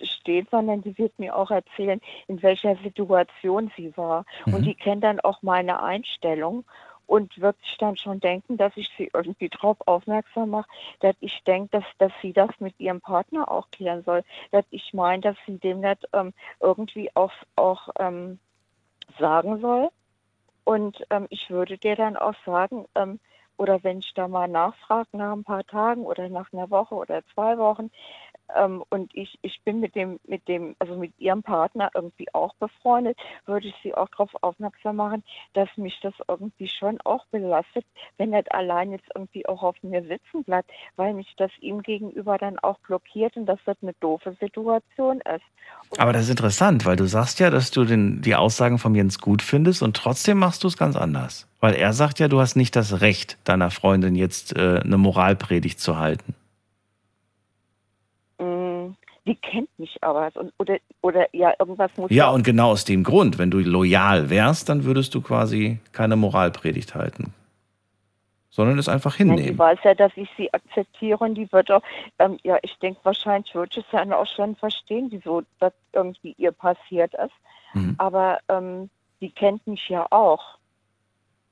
stehen, 0.00 0.46
sondern 0.50 0.82
die 0.82 0.96
wird 0.98 1.18
mir 1.18 1.36
auch 1.36 1.50
erzählen, 1.50 2.00
in 2.26 2.42
welcher 2.42 2.76
Situation 2.76 3.70
sie 3.76 3.96
war. 3.96 4.24
Und 4.46 4.64
die 4.64 4.74
kennt 4.74 5.04
dann 5.04 5.20
auch 5.20 5.42
meine 5.42 5.82
Einstellung 5.82 6.64
und 7.06 7.40
wird 7.40 7.56
sich 7.62 7.78
dann 7.78 7.96
schon 7.96 8.20
denken, 8.20 8.58
dass 8.58 8.76
ich 8.76 8.90
sie 8.98 9.10
irgendwie 9.14 9.48
darauf 9.48 9.78
aufmerksam 9.86 10.50
mache, 10.50 10.68
dass 11.00 11.16
ich 11.20 11.42
denke, 11.44 11.78
dass, 11.78 11.84
dass 11.96 12.12
sie 12.20 12.32
das 12.32 12.50
mit 12.58 12.78
ihrem 12.78 13.00
Partner 13.00 13.50
auch 13.50 13.70
klären 13.70 14.04
soll. 14.04 14.22
Dass 14.50 14.64
ich 14.70 14.92
meine, 14.92 15.22
dass 15.22 15.36
sie 15.46 15.58
dem 15.58 15.80
nicht 15.80 16.06
ähm, 16.12 16.34
irgendwie 16.60 17.10
auch, 17.14 17.32
auch 17.56 17.88
ähm, 17.98 18.38
sagen 19.18 19.60
soll. 19.60 19.90
Und 20.64 21.02
ähm, 21.10 21.26
ich 21.30 21.48
würde 21.50 21.78
dir 21.78 21.96
dann 21.96 22.16
auch 22.16 22.34
sagen, 22.44 22.86
ähm, 22.94 23.20
oder 23.58 23.82
wenn 23.84 23.98
ich 23.98 24.12
da 24.14 24.28
mal 24.28 24.48
nachfrage 24.48 25.08
nach 25.12 25.32
ein 25.32 25.44
paar 25.44 25.64
Tagen 25.64 26.02
oder 26.02 26.28
nach 26.28 26.52
einer 26.52 26.70
Woche 26.70 26.94
oder 26.94 27.22
zwei 27.34 27.58
Wochen, 27.58 27.90
ähm, 28.56 28.82
und 28.88 29.14
ich, 29.14 29.38
ich 29.42 29.60
bin 29.64 29.80
mit 29.80 29.94
dem, 29.94 30.18
mit 30.26 30.46
dem, 30.48 30.74
also 30.78 30.96
mit 30.96 31.12
ihrem 31.18 31.42
Partner 31.42 31.90
irgendwie 31.94 32.26
auch 32.32 32.54
befreundet, 32.54 33.18
würde 33.46 33.68
ich 33.68 33.74
sie 33.82 33.94
auch 33.94 34.08
darauf 34.08 34.30
aufmerksam 34.40 34.96
machen, 34.96 35.22
dass 35.52 35.68
mich 35.76 35.98
das 36.02 36.14
irgendwie 36.28 36.68
schon 36.68 36.98
auch 37.02 37.26
belastet, 37.26 37.84
wenn 38.16 38.32
er 38.32 38.44
allein 38.50 38.92
jetzt 38.92 39.08
irgendwie 39.14 39.46
auch 39.46 39.62
auf 39.62 39.76
mir 39.82 40.02
sitzen 40.02 40.44
bleibt, 40.44 40.70
weil 40.96 41.14
mich 41.14 41.32
das 41.36 41.50
ihm 41.60 41.82
gegenüber 41.82 42.38
dann 42.38 42.58
auch 42.58 42.78
blockiert 42.80 43.36
und 43.36 43.46
dass 43.46 43.60
das 43.66 43.76
eine 43.82 43.92
doofe 44.00 44.36
Situation 44.40 45.20
ist. 45.20 45.44
Aber 45.98 46.12
das 46.12 46.22
ist 46.22 46.30
interessant, 46.30 46.86
weil 46.86 46.96
du 46.96 47.04
sagst 47.04 47.40
ja, 47.40 47.50
dass 47.50 47.70
du 47.70 47.84
den, 47.84 48.22
die 48.22 48.34
Aussagen 48.34 48.78
von 48.78 48.94
Jens 48.94 49.18
gut 49.18 49.42
findest 49.42 49.82
und 49.82 49.96
trotzdem 49.96 50.38
machst 50.38 50.64
du 50.64 50.68
es 50.68 50.76
ganz 50.76 50.96
anders. 50.96 51.46
Weil 51.60 51.74
er 51.74 51.92
sagt 51.92 52.18
ja, 52.20 52.28
du 52.28 52.40
hast 52.40 52.54
nicht 52.56 52.76
das 52.76 53.00
Recht, 53.00 53.36
deiner 53.44 53.70
Freundin 53.70 54.14
jetzt 54.14 54.56
äh, 54.56 54.80
eine 54.84 54.96
Moralpredigt 54.96 55.80
zu 55.80 55.98
halten. 55.98 56.34
Mm, 58.38 58.94
Die 59.26 59.34
kennt 59.34 59.68
mich 59.78 59.98
aber 60.02 60.30
oder, 60.58 60.78
oder 61.02 61.26
ja, 61.34 61.52
irgendwas 61.58 61.90
muss 61.96 62.10
Ja, 62.10 62.30
und 62.30 62.44
genau 62.44 62.70
aus 62.70 62.84
dem 62.84 63.02
Grund, 63.02 63.38
wenn 63.38 63.50
du 63.50 63.58
loyal 63.58 64.30
wärst, 64.30 64.68
dann 64.68 64.84
würdest 64.84 65.14
du 65.14 65.20
quasi 65.20 65.78
keine 65.92 66.16
Moralpredigt 66.16 66.94
halten. 66.94 67.32
Sondern 68.50 68.78
es 68.78 68.88
einfach 68.88 69.18
Nein, 69.18 69.36
die 69.36 69.42
hinnehmen. 69.42 69.58
weiß 69.58 69.78
ja, 69.84 69.94
dass 69.94 70.12
ich 70.16 70.28
sie 70.36 70.52
akzeptiere 70.52 71.18
und 71.18 71.34
die 71.34 71.50
wird 71.52 71.70
auch, 71.70 71.82
ähm, 72.18 72.38
ja, 72.42 72.58
ich 72.62 72.76
denke 72.78 73.00
wahrscheinlich 73.04 73.54
wird 73.54 73.76
es 73.76 73.84
dann 73.92 74.12
auch 74.12 74.26
schon 74.26 74.56
verstehen, 74.56 75.08
wieso 75.10 75.42
das 75.60 75.72
irgendwie 75.92 76.34
ihr 76.38 76.52
passiert 76.52 77.14
ist. 77.14 77.34
Mhm. 77.74 77.94
Aber 77.98 78.38
ähm, 78.48 78.90
die 79.20 79.30
kennt 79.30 79.66
mich 79.66 79.88
ja 79.88 80.06
auch. 80.10 80.56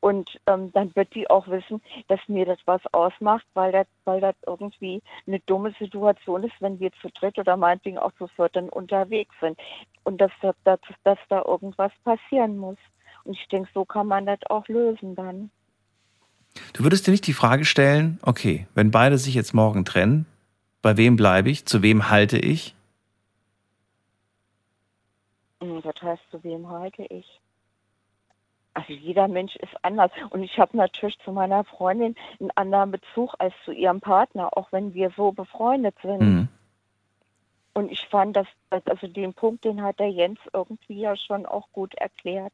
Und 0.06 0.38
ähm, 0.46 0.70
dann 0.72 0.94
wird 0.94 1.12
die 1.16 1.28
auch 1.28 1.48
wissen, 1.48 1.82
dass 2.06 2.20
mir 2.28 2.46
das 2.46 2.60
was 2.64 2.80
ausmacht, 2.92 3.44
weil 3.54 3.72
das, 3.72 3.88
weil 4.04 4.20
das 4.20 4.36
irgendwie 4.46 5.02
eine 5.26 5.40
dumme 5.40 5.74
Situation 5.80 6.44
ist, 6.44 6.54
wenn 6.60 6.78
wir 6.78 6.92
zu 7.02 7.08
dritt 7.10 7.36
oder 7.40 7.56
meinetwegen 7.56 7.98
auch 7.98 8.12
zu 8.12 8.28
viert 8.28 8.54
dann 8.54 8.68
unterwegs 8.68 9.34
sind. 9.40 9.58
Und 10.04 10.20
dass, 10.20 10.30
da- 10.42 10.54
dass, 10.62 10.78
dass 11.02 11.18
da 11.28 11.42
irgendwas 11.44 11.90
passieren 12.04 12.56
muss. 12.56 12.76
Und 13.24 13.32
ich 13.36 13.48
denke, 13.48 13.68
so 13.74 13.84
kann 13.84 14.06
man 14.06 14.26
das 14.26 14.38
auch 14.48 14.68
lösen 14.68 15.16
dann. 15.16 15.50
Du 16.72 16.84
würdest 16.84 17.08
dir 17.08 17.10
nicht 17.10 17.26
die 17.26 17.32
Frage 17.32 17.64
stellen, 17.64 18.20
okay, 18.22 18.68
wenn 18.76 18.92
beide 18.92 19.18
sich 19.18 19.34
jetzt 19.34 19.54
morgen 19.54 19.84
trennen, 19.84 20.24
bei 20.82 20.96
wem 20.96 21.16
bleibe 21.16 21.50
ich, 21.50 21.66
zu 21.66 21.82
wem 21.82 22.10
halte 22.10 22.38
ich? 22.38 22.76
Hm, 25.60 25.82
Das 25.82 26.00
heißt, 26.00 26.22
zu 26.30 26.44
wem 26.44 26.68
halte 26.68 27.02
ich? 27.10 27.40
Also 28.76 28.92
jeder 28.92 29.26
Mensch 29.26 29.56
ist 29.56 29.72
anders. 29.80 30.10
Und 30.28 30.42
ich 30.42 30.58
habe 30.58 30.76
natürlich 30.76 31.18
zu 31.20 31.32
meiner 31.32 31.64
Freundin 31.64 32.14
einen 32.38 32.50
anderen 32.56 32.90
Bezug 32.90 33.34
als 33.38 33.54
zu 33.64 33.72
ihrem 33.72 34.00
Partner, 34.00 34.54
auch 34.56 34.70
wenn 34.70 34.92
wir 34.92 35.10
so 35.16 35.32
befreundet 35.32 35.94
sind. 36.02 36.20
Mhm. 36.20 36.48
Und 37.72 37.90
ich 37.90 38.06
fand, 38.08 38.36
dass, 38.36 38.46
also 38.70 39.06
den 39.06 39.32
Punkt, 39.32 39.64
den 39.64 39.82
hat 39.82 39.98
der 39.98 40.10
Jens 40.10 40.38
irgendwie 40.52 41.00
ja 41.00 41.16
schon 41.16 41.46
auch 41.46 41.68
gut 41.72 41.94
erklärt. 41.94 42.52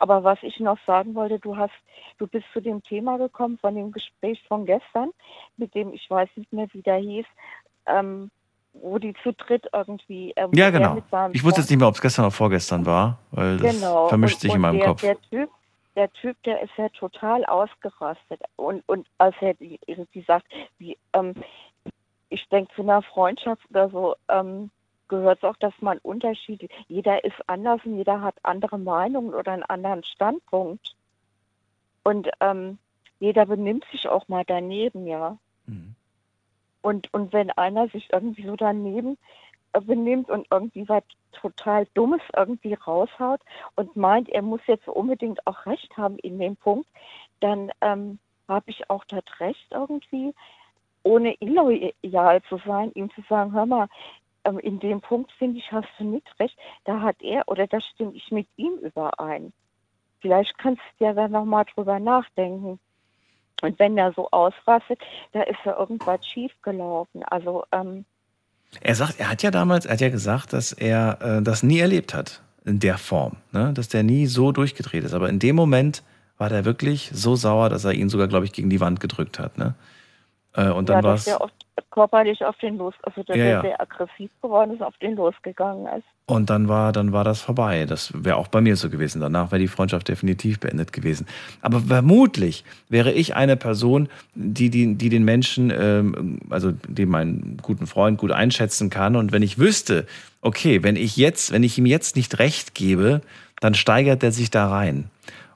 Aber 0.00 0.24
was 0.24 0.38
ich 0.42 0.58
noch 0.58 0.78
sagen 0.86 1.14
wollte, 1.14 1.38
du 1.38 1.56
hast, 1.56 1.74
du 2.16 2.26
bist 2.26 2.46
zu 2.54 2.62
dem 2.62 2.82
Thema 2.82 3.18
gekommen 3.18 3.58
von 3.58 3.74
dem 3.74 3.92
Gespräch 3.92 4.42
von 4.48 4.64
gestern, 4.64 5.10
mit 5.58 5.74
dem 5.74 5.92
ich 5.92 6.08
weiß 6.08 6.30
nicht 6.36 6.52
mehr, 6.52 6.68
wie 6.72 6.82
der 6.82 6.96
hieß, 6.96 7.26
ähm, 7.86 8.30
wo 8.72 8.98
die 8.98 9.14
zu 9.22 9.32
dritt 9.34 9.68
irgendwie. 9.72 10.32
Ähm, 10.36 10.50
Ja, 10.54 10.70
genau. 10.70 10.96
Ich 11.32 11.44
wusste 11.44 11.60
jetzt 11.60 11.70
nicht 11.70 11.78
mehr, 11.78 11.88
ob 11.88 11.94
es 11.94 12.00
gestern 12.00 12.24
oder 12.24 12.32
vorgestern 12.32 12.86
war, 12.86 13.18
weil 13.32 13.58
das 13.58 13.74
genau. 13.74 14.08
vermischt 14.08 14.36
und, 14.36 14.40
sich 14.40 14.50
und 14.50 14.56
in 14.56 14.62
meinem 14.62 14.78
der, 14.78 14.86
Kopf. 14.86 15.00
Der 15.00 15.20
Typ, 15.20 15.50
der 15.98 16.12
Typ, 16.12 16.40
der 16.44 16.62
ist 16.62 16.70
ja 16.76 16.88
total 16.90 17.44
ausgerastet. 17.44 18.40
Und, 18.54 18.88
und 18.88 19.08
als 19.18 19.34
er 19.40 19.54
die- 19.54 19.80
irgendwie 19.86 20.22
sagt, 20.22 20.46
wie, 20.78 20.96
ähm, 21.12 21.34
ich 22.28 22.48
denke, 22.48 22.72
zu 22.74 22.82
einer 22.82 23.02
Freundschaft 23.02 23.62
oder 23.70 23.88
so 23.90 24.14
ähm, 24.28 24.70
gehört 25.08 25.38
es 25.38 25.44
auch, 25.44 25.56
dass 25.56 25.74
man 25.80 25.98
Unterschiede, 25.98 26.68
jeder 26.86 27.24
ist 27.24 27.36
anders 27.48 27.80
und 27.84 27.96
jeder 27.96 28.20
hat 28.20 28.36
andere 28.44 28.78
Meinungen 28.78 29.34
oder 29.34 29.52
einen 29.52 29.64
anderen 29.64 30.04
Standpunkt. 30.04 30.94
Und 32.04 32.30
ähm, 32.40 32.78
jeder 33.18 33.46
benimmt 33.46 33.84
sich 33.90 34.06
auch 34.08 34.28
mal 34.28 34.44
daneben, 34.46 35.06
ja. 35.06 35.36
Und, 36.80 37.12
und 37.12 37.32
wenn 37.32 37.50
einer 37.50 37.88
sich 37.88 38.08
irgendwie 38.12 38.46
so 38.46 38.54
daneben 38.54 39.18
benimmt 39.72 40.30
und 40.30 40.46
irgendwie 40.50 40.88
was 40.88 41.02
total 41.32 41.86
Dummes 41.94 42.22
irgendwie 42.36 42.74
raushaut 42.74 43.40
und 43.76 43.96
meint, 43.96 44.28
er 44.28 44.42
muss 44.42 44.60
jetzt 44.66 44.88
unbedingt 44.88 45.46
auch 45.46 45.66
Recht 45.66 45.96
haben 45.96 46.18
in 46.18 46.38
dem 46.38 46.56
Punkt, 46.56 46.88
dann 47.40 47.70
ähm, 47.80 48.18
habe 48.48 48.70
ich 48.70 48.88
auch 48.90 49.04
das 49.04 49.24
Recht 49.38 49.66
irgendwie, 49.70 50.34
ohne 51.02 51.34
illoyal 51.40 52.42
zu 52.48 52.58
sein, 52.66 52.90
ihm 52.94 53.10
zu 53.10 53.22
sagen, 53.28 53.52
hör 53.52 53.66
mal, 53.66 53.88
ähm, 54.44 54.58
in 54.58 54.78
dem 54.80 55.00
Punkt 55.00 55.30
finde 55.32 55.58
ich, 55.58 55.70
hast 55.70 55.88
du 55.98 56.04
nicht 56.04 56.28
recht, 56.40 56.58
da 56.84 57.00
hat 57.00 57.20
er 57.20 57.46
oder 57.48 57.66
da 57.66 57.80
stimme 57.80 58.12
ich 58.14 58.30
mit 58.30 58.48
ihm 58.56 58.74
überein. 58.78 59.52
Vielleicht 60.20 60.58
kannst 60.58 60.82
du 60.98 61.04
ja 61.04 61.12
dann 61.12 61.32
nochmal 61.32 61.64
drüber 61.72 62.00
nachdenken. 62.00 62.80
Und 63.62 63.78
wenn 63.78 63.98
er 63.98 64.12
so 64.12 64.28
ausrastet, 64.30 65.00
da 65.32 65.42
ist 65.42 65.58
ja 65.64 65.78
irgendwas 65.78 66.24
schiefgelaufen. 66.26 67.24
Also, 67.24 67.64
ähm, 67.72 68.04
Er 68.80 68.94
sagt, 68.94 69.18
er 69.18 69.30
hat 69.30 69.42
ja 69.42 69.50
damals, 69.50 69.86
er 69.86 69.92
hat 69.92 70.00
ja 70.00 70.10
gesagt, 70.10 70.52
dass 70.52 70.72
er 70.72 71.18
äh, 71.20 71.42
das 71.42 71.62
nie 71.62 71.78
erlebt 71.78 72.14
hat 72.14 72.42
in 72.64 72.80
der 72.80 72.98
Form, 72.98 73.36
ne? 73.52 73.72
dass 73.72 73.88
der 73.88 74.02
nie 74.02 74.26
so 74.26 74.52
durchgedreht 74.52 75.04
ist. 75.04 75.14
Aber 75.14 75.28
in 75.28 75.38
dem 75.38 75.56
Moment 75.56 76.02
war 76.36 76.48
der 76.48 76.64
wirklich 76.64 77.10
so 77.12 77.34
sauer, 77.34 77.68
dass 77.70 77.84
er 77.84 77.92
ihn 77.92 78.08
sogar, 78.08 78.28
glaube 78.28 78.44
ich, 78.44 78.52
gegen 78.52 78.70
die 78.70 78.80
Wand 78.80 79.00
gedrückt 79.00 79.38
hat. 79.38 79.58
Ne? 79.58 79.74
Äh, 80.54 80.70
und 80.70 80.88
dann 80.88 80.98
ja, 80.98 81.02
war 81.02 81.12
dass 81.12 81.26
es. 81.26 81.40
oft 81.40 81.54
körperlich 81.90 82.44
auf 82.44 82.56
den 82.58 82.76
los, 82.76 82.94
also 83.02 83.22
dass 83.22 83.36
Ja, 83.36 83.44
ja. 83.44 83.60
sehr 83.60 83.80
aggressiv 83.80 84.30
geworden 84.42 84.74
ist, 84.74 84.82
auf 84.82 84.96
den 84.98 85.16
losgegangen 85.16 85.86
ist. 85.86 86.04
Und 86.26 86.50
dann 86.50 86.68
war, 86.68 86.92
dann 86.92 87.12
war 87.12 87.24
das 87.24 87.40
vorbei. 87.40 87.86
Das 87.86 88.12
wäre 88.14 88.36
auch 88.36 88.48
bei 88.48 88.60
mir 88.60 88.76
so 88.76 88.90
gewesen. 88.90 89.20
Danach 89.20 89.50
wäre 89.50 89.60
die 89.60 89.68
Freundschaft 89.68 90.08
definitiv 90.08 90.60
beendet 90.60 90.92
gewesen. 90.92 91.26
Aber 91.62 91.80
vermutlich 91.80 92.64
wäre 92.88 93.12
ich 93.12 93.34
eine 93.34 93.56
Person, 93.56 94.08
die, 94.34 94.70
die, 94.70 94.94
die 94.94 95.08
den 95.08 95.24
Menschen, 95.24 95.72
ähm, 95.74 96.40
also 96.50 96.72
die 96.72 97.06
meinen 97.06 97.58
guten 97.62 97.86
Freund 97.86 98.18
gut 98.18 98.32
einschätzen 98.32 98.90
kann. 98.90 99.16
Und 99.16 99.32
wenn 99.32 99.42
ich 99.42 99.58
wüsste, 99.58 100.06
okay, 100.42 100.82
wenn 100.82 100.96
ich 100.96 101.16
jetzt, 101.16 101.52
wenn 101.52 101.62
ich 101.62 101.78
ihm 101.78 101.86
jetzt 101.86 102.16
nicht 102.16 102.38
recht 102.38 102.74
gebe, 102.74 103.22
dann 103.60 103.74
steigert 103.74 104.22
er 104.22 104.32
sich 104.32 104.50
da 104.50 104.68
rein. 104.68 105.10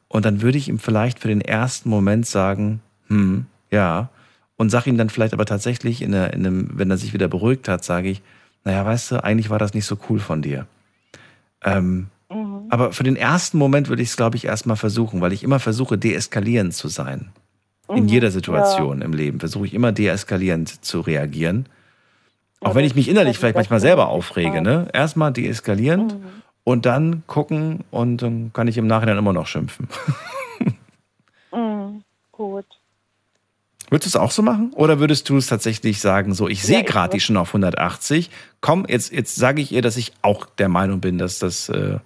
Und 0.09 0.25
dann 0.25 0.43
würde 0.43 0.59
ich 0.59 0.69
ihm 0.69 0.79
vielleicht 0.79 1.19
für 1.19 1.29
den 1.29 1.41
ersten 1.41 1.89
Moment 1.89 2.27
sagen, 2.27 2.81
hm, 3.09 3.47
ja. 3.71 4.09
Und 4.57 4.71
sag 4.71 4.87
ihm 4.87 4.97
dann 4.99 5.11
vielleicht 5.11 5.35
aber 5.35 5.47
tatsächlich, 5.47 6.03
in, 6.03 6.13
in 6.13 6.47
einem, 6.47 6.71
wenn 6.75 6.91
er 6.91 6.99
sich 6.99 7.13
wieder 7.13 7.29
beruhigt 7.29 7.69
hat, 7.69 7.85
sage 7.85 8.11
ich, 8.11 8.23
naja, 8.65 8.85
weißt 8.85 9.13
du, 9.13 9.25
eigentlich 9.25 9.51
war 9.51 9.59
das 9.59 9.75
nicht 9.75 9.87
so 9.87 9.97
cool 10.09 10.19
von 10.21 10.43
dir. 10.43 10.67
Ähm, 11.65 12.09
Mhm. 12.31 12.67
aber 12.71 12.93
für 12.93 13.03
den 13.03 13.17
ersten 13.17 13.59
Moment 13.59 13.89
würde 13.91 14.03
ich 14.03 14.09
es, 14.09 14.17
glaube 14.17 14.37
ich, 14.37 14.47
erstmal 14.47 14.77
versuchen, 14.77 15.21
weil 15.21 15.33
ich 15.35 15.43
immer 15.43 15.59
versuche, 15.61 15.99
deeskalierend 15.99 16.75
zu 16.75 16.89
sein. 16.89 17.31
In 17.95 18.05
Mhm, 18.05 18.09
jeder 18.09 18.31
Situation 18.31 19.03
im 19.03 19.13
Leben 19.13 19.39
versuche 19.41 19.67
ich 19.67 19.75
immer 19.75 19.93
deeskalierend 19.93 20.83
zu 20.85 21.01
reagieren. 21.01 21.67
Auch 22.61 22.75
wenn 22.75 22.85
ich 22.87 22.95
mich 22.95 23.09
innerlich 23.09 23.39
vielleicht 23.39 23.57
manchmal 23.57 23.81
selber 23.81 24.09
aufrege. 24.09 24.63
Ne? 24.63 24.89
Erstmal 24.95 25.33
deeskalierend 25.33 26.17
und 26.65 26.87
dann 26.87 27.23
gucken 27.27 27.85
und 27.91 28.23
dann 28.23 28.53
kann 28.55 28.69
ich 28.69 28.79
im 28.79 28.87
Nachhinein 28.87 29.19
immer 29.19 29.33
noch 29.33 29.47
schimpfen. 29.47 29.89
Mhm, 31.55 32.03
gut. 32.33 32.65
Würdest 33.93 34.15
du 34.15 34.19
es 34.19 34.23
auch 34.25 34.31
so 34.31 34.41
machen? 34.41 34.73
Oder 34.73 35.01
würdest 35.01 35.29
du 35.29 35.37
es 35.37 35.49
tatsächlich 35.49 36.01
sagen, 36.01 36.33
so, 36.33 36.49
ich 36.49 36.63
sehe 36.63 36.81
ich 36.81 36.87
gerade 36.87 37.13
die 37.13 37.21
schon 37.21 37.37
auf 37.37 37.49
180, 37.49 38.31
komm, 38.63 38.87
jetzt, 38.89 39.13
jetzt 39.13 39.37
sage 39.37 39.61
ich 39.61 39.71
ihr, 39.71 39.83
dass 39.83 39.99
ich 39.99 40.15
auch 40.23 40.47
der 40.47 40.71
Meinung 40.71 41.03
bin, 41.03 41.19
dass, 41.19 41.39
das, 41.39 41.69
äh, 41.69 41.99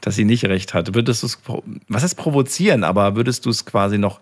dass 0.00 0.14
sie 0.14 0.24
nicht 0.24 0.46
recht 0.46 0.72
hat. 0.72 0.94
Würdest 0.94 1.22
du 1.22 1.26
es, 1.26 1.38
was 1.86 2.02
heißt 2.02 2.16
provozieren, 2.16 2.82
aber 2.82 3.14
würdest 3.14 3.44
du 3.44 3.50
es 3.50 3.66
quasi 3.66 3.98
noch 3.98 4.20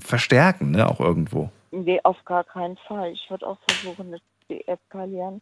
verstärken, 0.00 0.72
ne, 0.72 0.88
auch 0.88 0.98
irgendwo? 0.98 1.52
Nee, 1.70 2.00
auf 2.02 2.16
gar 2.24 2.42
keinen 2.42 2.76
Fall. 2.88 3.12
Ich 3.12 3.30
würde 3.30 3.46
auch 3.46 3.58
versuchen, 3.68 4.10
das 4.10 4.20
zu 4.20 4.56
deeskalieren. 4.56 5.40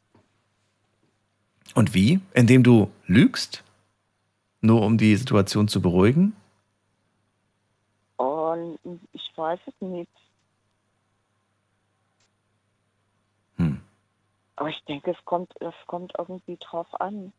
Und 1.75 1.95
wie? 1.95 2.21
Indem 2.35 2.63
du 2.63 2.91
lügst? 3.07 3.65
Nur 4.61 4.83
um 4.83 4.99
die 4.99 5.17
Situation 5.17 5.69
zu 5.69 5.81
beruhigen? 5.81 6.37
Und 8.19 8.79
ich 9.15 9.33
weiß 9.37 9.61
es 9.67 9.75
nicht. 9.81 10.11
Hm. 13.59 13.81
Aber 14.59 14.71
ich 14.71 14.83
denke, 14.89 15.13
es 15.13 15.25
kommt, 15.25 15.53
es 15.61 15.75
kommt 15.87 16.13
irgendwie 16.19 16.57
drauf 16.57 16.89
an. 17.01 17.33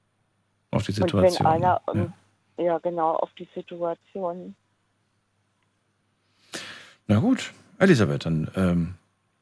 Auf 0.72 0.86
die 0.86 0.94
Und 1.02 1.14
wenn 1.14 1.30
Situation. 1.30 1.48
einer, 1.48 1.82
ja. 1.94 2.14
ja. 2.64 2.78
genau, 2.78 3.16
auf 3.16 3.30
die 3.38 3.48
Situation. 3.54 4.56
Na 7.08 7.20
gut, 7.20 7.52
Elisabeth, 7.78 8.26
dann 8.26 8.50
ähm, 8.56 8.96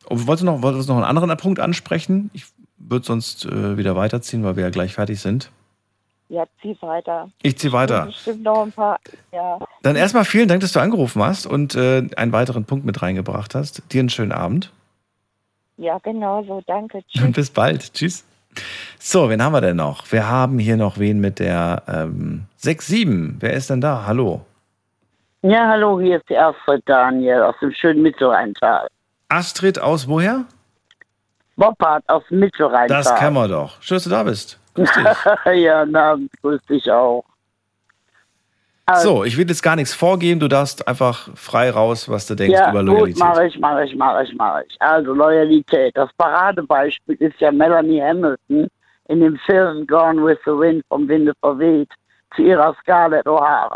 oh, 0.05 0.15
wolltest, 0.25 0.41
du 0.41 0.45
noch, 0.45 0.63
wolltest 0.63 0.89
du 0.89 0.93
noch 0.93 1.03
einen 1.03 1.17
anderen 1.17 1.37
Punkt 1.37 1.59
ansprechen? 1.59 2.31
Ich 2.33 2.45
würde 2.77 3.05
sonst 3.05 3.45
äh, 3.45 3.77
wieder 3.77 3.95
weiterziehen, 3.95 4.43
weil 4.43 4.55
wir 4.55 4.63
ja 4.63 4.69
gleich 4.71 4.93
fertig 4.93 5.19
sind. 5.19 5.51
Ja, 6.29 6.45
zieh 6.61 6.75
weiter. 6.81 7.29
Ich 7.43 7.59
zieh 7.59 7.71
weiter. 7.71 8.07
Bestimmt 8.07 8.41
noch 8.41 8.63
ein 8.63 8.71
paar, 8.71 8.99
ja. 9.31 9.59
Dann 9.83 9.95
erstmal 9.95 10.25
vielen 10.25 10.47
Dank, 10.47 10.61
dass 10.61 10.71
du 10.71 10.79
angerufen 10.79 11.21
hast 11.21 11.45
und 11.45 11.75
äh, 11.75 12.09
einen 12.15 12.31
weiteren 12.31 12.65
Punkt 12.65 12.85
mit 12.85 13.03
reingebracht 13.03 13.53
hast. 13.53 13.83
Dir 13.93 13.99
einen 13.99 14.09
schönen 14.09 14.31
Abend. 14.31 14.71
Ja, 15.77 15.99
genau 15.99 16.43
so. 16.43 16.61
Danke. 16.65 17.01
Tschüss. 17.07 17.31
Bis 17.31 17.49
bald. 17.49 17.93
Tschüss. 17.93 18.25
So, 18.99 19.29
wen 19.29 19.41
haben 19.43 19.53
wir 19.53 19.61
denn 19.61 19.77
noch? 19.77 20.11
Wir 20.11 20.27
haben 20.27 20.57
hier 20.57 20.77
noch 20.77 20.97
wen 20.97 21.19
mit 21.19 21.39
der 21.39 21.83
ähm, 21.87 22.45
6-7. 22.59 23.35
Wer 23.39 23.53
ist 23.53 23.69
denn 23.69 23.81
da? 23.81 24.05
Hallo. 24.07 24.41
Ja, 25.43 25.67
hallo, 25.67 25.99
hier 26.01 26.17
ist 26.17 26.27
die 26.29 26.37
Astrid 26.37 26.81
Daniel 26.87 27.43
aus 27.43 27.55
dem 27.61 27.71
schönen 27.71 28.01
Mittelrheintal. 28.01 28.87
Astrid 29.29 29.79
aus 29.79 30.07
woher? 30.07 30.45
Boppard 31.55 32.03
aus 32.07 32.23
dem 32.29 32.39
Mittelrheintal. 32.39 33.03
Das 33.03 33.15
kennen 33.15 33.35
wir 33.35 33.47
doch. 33.47 33.79
Schön, 33.81 33.95
dass 33.97 34.03
du 34.05 34.09
da 34.09 34.23
bist. 34.23 34.59
Grüß 34.73 34.89
dich. 35.45 35.63
ja, 35.63 35.85
na, 35.85 36.17
grüß 36.41 36.61
dich 36.65 36.89
auch. 36.91 37.23
Also, 38.89 39.17
So, 39.17 39.23
ich 39.25 39.37
will 39.37 39.47
jetzt 39.49 39.61
gar 39.61 39.75
nichts 39.75 39.93
vorgeben. 39.93 40.39
Du 40.39 40.47
darfst 40.47 40.87
einfach 40.87 41.29
frei 41.35 41.69
raus, 41.69 42.07
was 42.07 42.25
du 42.25 42.35
denkst 42.35 42.57
ja, 42.57 42.69
über 42.71 42.79
gut, 42.79 42.87
Loyalität. 42.87 43.19
mache 43.19 43.47
ich, 43.47 43.59
mache 43.59 43.83
ich, 43.83 43.95
mache 43.95 44.23
ich, 44.23 44.33
mache 44.35 44.63
ich. 44.67 44.81
Also 44.81 45.13
Loyalität. 45.13 45.95
Das 45.97 46.09
Paradebeispiel 46.17 47.15
ist 47.15 47.37
ja 47.41 47.51
Melanie 47.51 48.01
Hamilton 48.01 48.67
in 49.09 49.19
dem 49.19 49.37
Film 49.45 49.85
Gone 49.87 50.25
with 50.25 50.39
the 50.45 50.51
Wind 50.51 50.83
vom 50.87 51.07
Winde 51.07 51.33
verweht 51.41 51.89
zu 52.35 52.43
ihrer 52.43 52.73
Scarlett 52.81 53.25
O'Hara. 53.25 53.75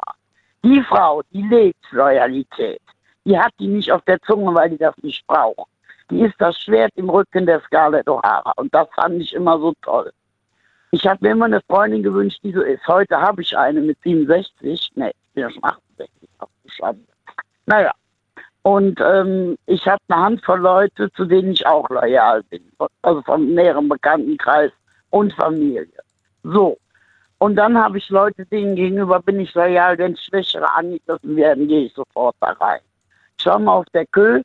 Die 0.63 0.81
Frau, 0.83 1.21
die 1.33 1.41
lebt 1.43 1.83
Loyalität. 1.91 2.81
Die 3.25 3.37
hat 3.37 3.51
die 3.59 3.67
nicht 3.67 3.91
auf 3.91 4.01
der 4.03 4.19
Zunge, 4.21 4.53
weil 4.55 4.69
die 4.69 4.77
das 4.77 4.95
nicht 5.01 5.25
braucht. 5.27 5.69
Die 6.09 6.21
ist 6.21 6.35
das 6.39 6.57
Schwert 6.57 6.91
im 6.95 7.09
Rücken 7.09 7.45
der 7.45 7.59
Scarlett 7.61 8.07
O'Hara. 8.07 8.53
Und 8.55 8.73
das 8.73 8.87
fand 8.95 9.21
ich 9.21 9.33
immer 9.33 9.59
so 9.59 9.73
toll. 9.81 10.11
Ich 10.91 11.07
habe 11.07 11.19
mir 11.21 11.31
immer 11.31 11.45
eine 11.45 11.61
Freundin 11.61 12.03
gewünscht, 12.03 12.39
die 12.43 12.51
so 12.51 12.61
ist. 12.61 12.85
Heute 12.85 13.19
habe 13.19 13.41
ich 13.41 13.57
eine 13.57 13.79
mit 13.79 13.97
67. 14.03 14.91
Nee, 14.95 15.07
ich 15.07 15.33
bin 15.33 15.43
ja 15.43 15.49
schon 15.49 15.63
68. 15.63 16.29
Ach, 16.39 16.47
du 16.63 16.69
Schande. 16.69 17.01
Naja. 17.65 17.91
Und 18.63 18.99
ähm, 19.01 19.57
ich 19.65 19.87
habe 19.87 20.01
eine 20.09 20.21
Handvoll 20.21 20.59
Leute, 20.59 21.11
zu 21.13 21.25
denen 21.25 21.53
ich 21.53 21.65
auch 21.65 21.89
loyal 21.89 22.43
bin. 22.43 22.61
Also 23.01 23.21
vom 23.23 23.53
näheren 23.53 23.87
Bekanntenkreis 23.87 24.71
und 25.09 25.33
Familie. 25.33 25.87
So. 26.43 26.77
Und 27.39 27.55
dann 27.55 27.75
habe 27.75 27.97
ich 27.97 28.07
Leute, 28.09 28.45
denen 28.45 28.75
gegenüber 28.75 29.19
bin 29.19 29.39
ich 29.39 29.53
loyal, 29.55 29.97
wenn 29.97 30.15
Schwächere 30.15 30.71
angegriffen 30.75 31.35
werden, 31.37 31.67
gehe 31.67 31.85
ich 31.85 31.93
sofort 31.93 32.35
da 32.39 32.51
rein. 32.51 32.81
Ich 33.39 33.45
war 33.45 33.57
mal 33.57 33.77
auf 33.77 33.85
der 33.93 34.05
Kö, 34.07 34.41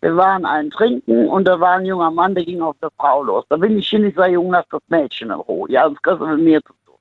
wir 0.00 0.16
waren 0.16 0.44
einen 0.44 0.70
trinken 0.70 1.28
und 1.28 1.46
da 1.46 1.58
war 1.60 1.72
ein 1.72 1.86
junger 1.86 2.10
Mann, 2.10 2.34
der 2.34 2.44
ging 2.44 2.62
auf 2.62 2.76
der 2.80 2.90
Frau 2.98 3.22
los. 3.22 3.44
Da 3.48 3.56
bin 3.56 3.78
ich 3.78 3.88
hin, 3.88 4.04
ich 4.04 4.14
sage, 4.14 4.32
Junge, 4.32 4.52
lass 4.52 4.68
das 4.70 4.82
Mädchen 4.88 5.30
in 5.30 5.36
Ruhe. 5.36 5.70
Ja, 5.70 5.88
das 5.88 6.00
kriegst 6.02 6.20
du 6.20 6.26
mit 6.26 6.40
mir 6.40 6.62
zu 6.62 6.72
tun. 6.84 6.96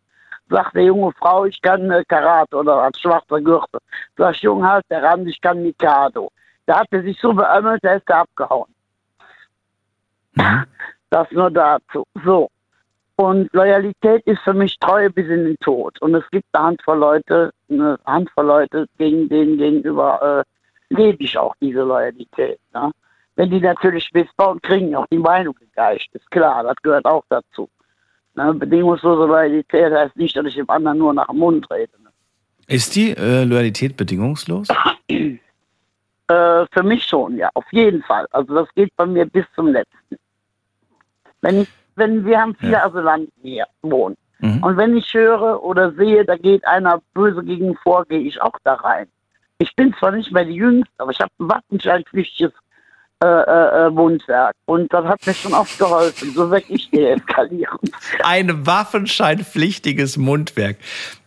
Sagt 0.50 0.76
der 0.76 0.84
junge 0.84 1.12
Frau, 1.14 1.46
ich 1.46 1.62
kann 1.62 1.90
äh, 1.92 2.04
Karate 2.08 2.56
oder 2.56 2.84
als 2.84 3.00
schwarzer 3.00 3.42
Gürtel. 3.42 3.80
Sag 4.18 4.36
Junge, 4.38 4.68
halt 4.68 4.86
der 4.90 5.04
Rand, 5.04 5.28
ich 5.28 5.40
kann 5.42 5.64
Mikado. 5.64 6.32
Da 6.66 6.80
hat 6.80 6.88
er 6.92 7.04
sich 7.04 7.20
so 7.20 7.34
beömmelt, 7.34 7.80
da 7.84 7.94
ist 7.94 8.10
er 8.10 8.20
abgehauen. 8.20 8.74
Das 11.10 11.32
nur 11.32 11.52
dazu. 11.52 12.04
So. 12.26 12.50
Und 13.18 13.54
Loyalität 13.54 14.26
ist 14.26 14.42
für 14.42 14.54
mich 14.54 14.78
Treue 14.80 15.10
bis 15.10 15.28
in 15.28 15.46
den 15.46 15.58
Tod. 15.60 16.02
Und 16.02 16.16
es 16.16 16.30
gibt 16.32 16.46
eine 16.52 16.66
Handvoll 16.66 16.98
Leute, 16.98 17.52
eine 17.70 17.98
Handvoll 18.06 18.46
Leute, 18.46 18.88
gegen 18.98 19.30
denen 19.30 19.58
gegenüber 19.58 20.44
äh, 20.46 20.55
lebe 20.90 21.24
ich 21.24 21.38
auch 21.38 21.56
diese 21.62 21.82
Loyalität. 21.82 22.60
Ne? 22.74 22.92
Wenn 23.36 23.50
die 23.50 23.60
natürlich 23.60 24.10
missbauen, 24.14 24.62
kriegen 24.62 24.96
auch 24.96 25.08
die 25.12 25.18
Meinung 25.18 25.56
gegeischt. 25.56 26.10
Ist 26.14 26.30
klar, 26.32 26.64
das 26.64 26.76
gehört 26.82 27.06
auch 27.06 27.24
dazu. 27.30 27.70
Ne? 28.36 28.54
Bedingungslose 28.54 29.26
Loyalität 29.26 29.92
heißt 29.94 30.16
nicht, 30.16 30.36
dass 30.36 30.46
ich 30.46 30.56
dem 30.56 30.70
anderen 30.70 30.98
nur 30.98 31.14
nach 31.14 31.28
dem 31.28 31.38
Mund 31.38 31.70
rede. 31.72 31.92
Ist 32.68 32.96
die 32.96 33.12
äh, 33.12 33.44
Loyalität 33.44 33.98
bedingungslos? 33.98 34.68
Äh, 36.28 36.66
für 36.72 36.82
mich 36.82 37.06
schon, 37.06 37.38
ja, 37.38 37.52
auf 37.54 37.66
jeden 37.72 38.02
Fall. 38.02 38.26
Also 38.32 38.56
das 38.56 38.68
geht 38.74 38.90
bei 38.96 39.06
mir 39.06 39.28
bis 39.28 39.46
zum 39.54 39.68
letzten. 39.68 40.18
Wenn 41.42 41.68
wenn 41.96 42.26
wir 42.26 42.42
haben 42.42 42.56
viele 42.56 42.84
Asylanten 42.84 43.32
hier 43.42 43.66
wohnen. 43.84 44.18
Und 44.42 44.78
wenn 44.78 44.96
ich 44.96 45.14
höre 45.14 45.64
oder 45.64 45.92
sehe, 45.94 46.26
da 46.26 46.36
geht 46.36 46.66
einer 46.68 47.02
böse 47.14 47.44
gegen 47.44 47.76
vor, 47.78 48.06
gehe 48.06 48.20
ich 48.20 48.40
auch 48.42 48.58
da 48.64 48.76
rein. 48.76 49.08
Ich 49.58 49.76
bin 49.76 49.94
zwar 50.00 50.12
nicht 50.12 50.32
mehr 50.32 50.46
die 50.46 50.56
Jüngste, 50.56 50.94
aber 50.98 51.12
ich 51.12 51.20
habe 51.20 51.32
ein 51.40 51.50
waffenscheinpflichtiges 51.50 52.52
äh, 53.24 53.28
äh, 53.28 53.88
äh, 53.88 53.90
Mundwerk. 53.90 54.54
Und 54.66 54.92
das 54.94 55.06
hat 55.06 55.26
mir 55.26 55.34
schon 55.34 55.54
oft 55.54 55.80
geholfen. 55.80 56.34
So 56.34 56.52
weg 56.52 56.66
ich 56.68 56.92
deeskalieren. 56.92 57.80
Ein 58.24 58.66
waffenscheinpflichtiges 58.66 60.18
Mundwerk. 60.18 60.78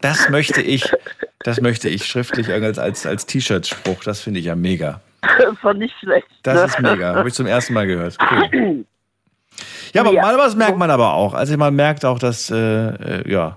Das 0.03 0.29
möchte 0.29 0.61
ich, 0.61 0.93
das 1.41 1.63
möchte 1.63 1.89
ich 1.89 2.05
schriftlich 2.05 2.51
als, 2.51 2.79
als, 2.79 3.07
als 3.07 3.25
T-Shirt-Spruch. 3.25 4.05
Das 4.05 4.21
finde 4.21 4.41
ich 4.41 4.47
ja 4.47 4.55
mega. 4.55 5.01
Das 5.23 5.57
war 5.63 5.73
nicht 5.73 5.95
schlecht. 5.99 6.29
Das 6.43 6.55
ne? 6.57 6.65
ist 6.67 6.81
mega. 6.81 7.15
Habe 7.15 7.29
ich 7.29 7.35
zum 7.35 7.47
ersten 7.47 7.73
Mal 7.73 7.87
gehört. 7.87 8.17
Cool. 8.31 8.85
Ja, 9.95 10.03
aber 10.03 10.13
mal 10.13 10.37
was 10.37 10.55
merkt 10.55 10.77
man 10.77 10.91
aber 10.91 11.15
auch. 11.15 11.33
Also 11.33 11.57
man 11.57 11.75
merkt 11.75 12.05
auch, 12.05 12.19
dass, 12.19 12.51
äh, 12.51 12.57
äh, 12.57 13.33
ja, 13.33 13.57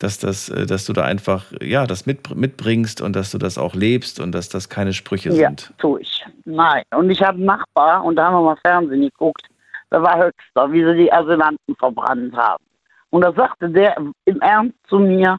dass, 0.00 0.18
das, 0.18 0.48
äh, 0.48 0.66
dass 0.66 0.86
du 0.86 0.92
da 0.92 1.04
einfach 1.04 1.44
ja, 1.62 1.86
das 1.86 2.06
mit, 2.06 2.34
mitbringst 2.34 3.00
und 3.00 3.14
dass 3.14 3.30
du 3.30 3.38
das 3.38 3.56
auch 3.58 3.74
lebst 3.74 4.18
und 4.18 4.32
dass 4.32 4.48
das 4.48 4.68
keine 4.68 4.92
Sprüche 4.92 5.28
Ja, 5.30 5.48
sind. 5.48 5.72
tue 5.78 6.00
ich. 6.00 6.24
Nein. 6.44 6.82
Und 6.94 7.10
ich 7.10 7.22
habe 7.22 7.36
einen 7.36 7.46
Nachbar 7.46 8.02
und 8.04 8.16
da 8.16 8.26
haben 8.26 8.34
wir 8.34 8.42
mal 8.42 8.56
Fernsehen 8.64 9.02
geguckt. 9.02 9.46
Da 9.90 10.02
war 10.02 10.16
Höchster, 10.18 10.72
wie 10.72 10.84
sie 10.84 10.94
die 10.96 11.12
Asylanten 11.12 11.76
verbrannt 11.76 12.34
haben. 12.34 12.64
Und 13.10 13.22
da 13.22 13.32
sagte 13.32 13.68
der 13.68 13.96
im 14.24 14.40
Ernst 14.40 14.76
zu 14.88 14.98
mir, 14.98 15.36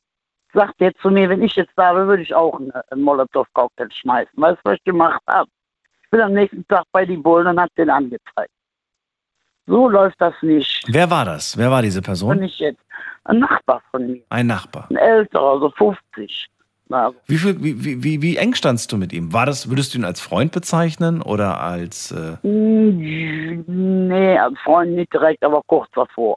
sagt 0.53 0.75
er 0.79 0.93
zu 0.95 1.09
mir, 1.09 1.29
wenn 1.29 1.41
ich 1.41 1.55
jetzt 1.55 1.73
da 1.75 1.95
wäre, 1.95 2.07
würde 2.07 2.23
ich 2.23 2.35
auch 2.35 2.59
einen, 2.59 2.71
einen 2.71 3.01
Molotow-Cocktail 3.01 3.89
schmeißen. 3.91 4.33
Weißt 4.35 4.59
du, 4.63 4.69
was 4.69 4.77
ich 4.77 4.83
gemacht 4.83 5.21
habe? 5.27 5.49
Ich 6.03 6.09
bin 6.11 6.21
am 6.21 6.33
nächsten 6.33 6.67
Tag 6.67 6.83
bei 6.91 7.05
die 7.05 7.17
Bullen 7.17 7.47
und 7.47 7.59
habe 7.59 7.71
den 7.77 7.89
angezeigt. 7.89 8.51
So 9.67 9.87
läuft 9.89 10.19
das 10.19 10.33
nicht. 10.41 10.83
Wer 10.87 11.09
war 11.09 11.25
das? 11.25 11.57
Wer 11.57 11.71
war 11.71 11.81
diese 11.81 12.01
Person? 12.01 12.41
ich 12.43 12.59
jetzt. 12.59 12.79
Ein 13.23 13.39
Nachbar 13.39 13.81
von 13.91 14.07
mir. 14.07 14.21
Ein 14.29 14.47
Nachbar. 14.47 14.87
Ein 14.89 14.95
älterer, 14.97 15.59
so 15.59 15.69
50. 15.77 16.47
Na, 16.89 17.11
Wie, 17.27 17.37
viel, 17.37 17.63
wie, 17.63 17.85
wie, 17.85 18.03
wie, 18.03 18.21
wie 18.21 18.35
eng 18.37 18.53
standst 18.55 18.91
du 18.91 18.97
mit 18.97 19.13
ihm? 19.13 19.31
War 19.31 19.45
das, 19.45 19.69
würdest 19.69 19.93
du 19.93 19.99
ihn 19.99 20.03
als 20.03 20.19
Freund 20.19 20.51
bezeichnen 20.51 21.21
oder 21.21 21.61
als 21.61 22.11
äh, 22.11 22.35
Mm, 22.45 24.07
Nee, 24.07 24.37
als 24.37 24.59
Freund 24.63 24.91
nicht 24.93 25.13
direkt, 25.13 25.43
aber 25.43 25.61
kurz 25.67 25.89
davor. 25.93 26.35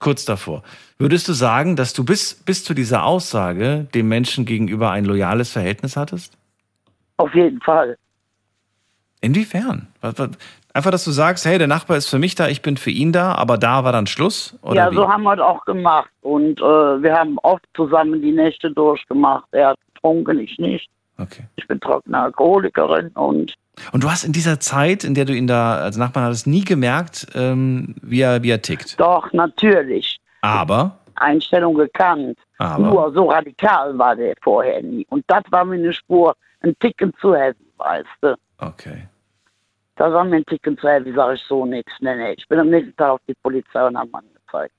kurz 0.00 0.24
davor? 0.24 0.62
Würdest 0.98 1.28
du 1.28 1.32
sagen, 1.34 1.76
dass 1.76 1.92
du 1.92 2.04
bis, 2.04 2.34
bis 2.34 2.64
zu 2.64 2.74
dieser 2.74 3.04
Aussage 3.04 3.86
dem 3.94 4.08
Menschen 4.08 4.44
gegenüber 4.44 4.90
ein 4.90 5.04
loyales 5.04 5.52
Verhältnis 5.52 5.96
hattest? 5.96 6.36
Auf 7.18 7.32
jeden 7.34 7.60
Fall. 7.60 7.96
Inwiefern? 9.20 9.86
Einfach, 10.74 10.90
dass 10.90 11.04
du 11.04 11.10
sagst, 11.10 11.44
hey, 11.44 11.58
der 11.58 11.66
Nachbar 11.66 11.96
ist 11.96 12.08
für 12.08 12.18
mich 12.18 12.34
da, 12.34 12.48
ich 12.48 12.62
bin 12.62 12.76
für 12.76 12.90
ihn 12.90 13.12
da, 13.12 13.34
aber 13.34 13.58
da 13.58 13.84
war 13.84 13.92
dann 13.92 14.06
Schluss? 14.06 14.58
Oder 14.62 14.76
ja, 14.76 14.90
wie? 14.90 14.96
so 14.96 15.08
haben 15.08 15.22
wir 15.22 15.34
es 15.34 15.40
auch 15.40 15.64
gemacht. 15.64 16.10
Und 16.22 16.60
äh, 16.60 16.64
wir 16.64 17.14
haben 17.14 17.38
oft 17.42 17.64
zusammen 17.76 18.22
die 18.22 18.32
Nächte 18.32 18.70
durchgemacht. 18.70 19.46
Er 19.52 19.68
hat 19.68 19.78
getrunken, 19.94 20.38
ich 20.38 20.58
nicht. 20.58 20.88
Okay. 21.18 21.44
Ich 21.56 21.68
bin 21.68 21.78
trockene 21.78 22.18
Alkoholikerin 22.18 23.08
und 23.08 23.54
Und 23.92 24.02
du 24.02 24.10
hast 24.10 24.24
in 24.24 24.32
dieser 24.32 24.60
Zeit, 24.60 25.04
in 25.04 25.14
der 25.14 25.26
du 25.26 25.34
ihn 25.34 25.46
da 25.46 25.76
als 25.76 25.96
Nachbarn 25.96 26.24
hattest, 26.24 26.46
nie 26.46 26.64
gemerkt, 26.64 27.26
ähm, 27.34 27.94
wie, 28.02 28.22
er, 28.22 28.42
wie 28.42 28.50
er 28.50 28.62
tickt. 28.62 28.98
Doch, 28.98 29.30
natürlich. 29.32 30.18
Aber, 30.40 30.98
Einstellung 31.16 31.74
gekannt. 31.74 32.38
Aber? 32.58 32.82
Nur 32.82 33.12
so 33.12 33.30
radikal 33.30 33.96
war 33.98 34.16
der 34.16 34.34
vorher 34.42 34.82
nie. 34.82 35.06
Und 35.10 35.24
das 35.28 35.42
war 35.50 35.64
mir 35.64 35.76
eine 35.76 35.92
Spur, 35.92 36.34
ein 36.60 36.74
Ticken 36.80 37.12
zu 37.20 37.34
heavy, 37.34 37.56
weißt 37.76 38.08
du. 38.22 38.34
Okay. 38.58 39.08
Das 39.96 40.12
war 40.12 40.24
mir 40.24 40.36
ein 40.36 40.46
Ticken 40.46 40.78
zu 40.78 40.88
heavy, 40.88 41.12
sag 41.14 41.34
ich 41.34 41.42
so 41.42 41.66
nichts. 41.66 41.92
Nee, 42.00 42.16
nee. 42.16 42.32
Ich 42.32 42.48
bin 42.48 42.58
am 42.58 42.70
nächsten 42.70 42.96
Tag 42.96 43.10
auf 43.10 43.20
die 43.28 43.34
Polizei 43.42 43.86
und 43.86 43.96
hab 43.96 44.08
angezeigt. 44.14 44.74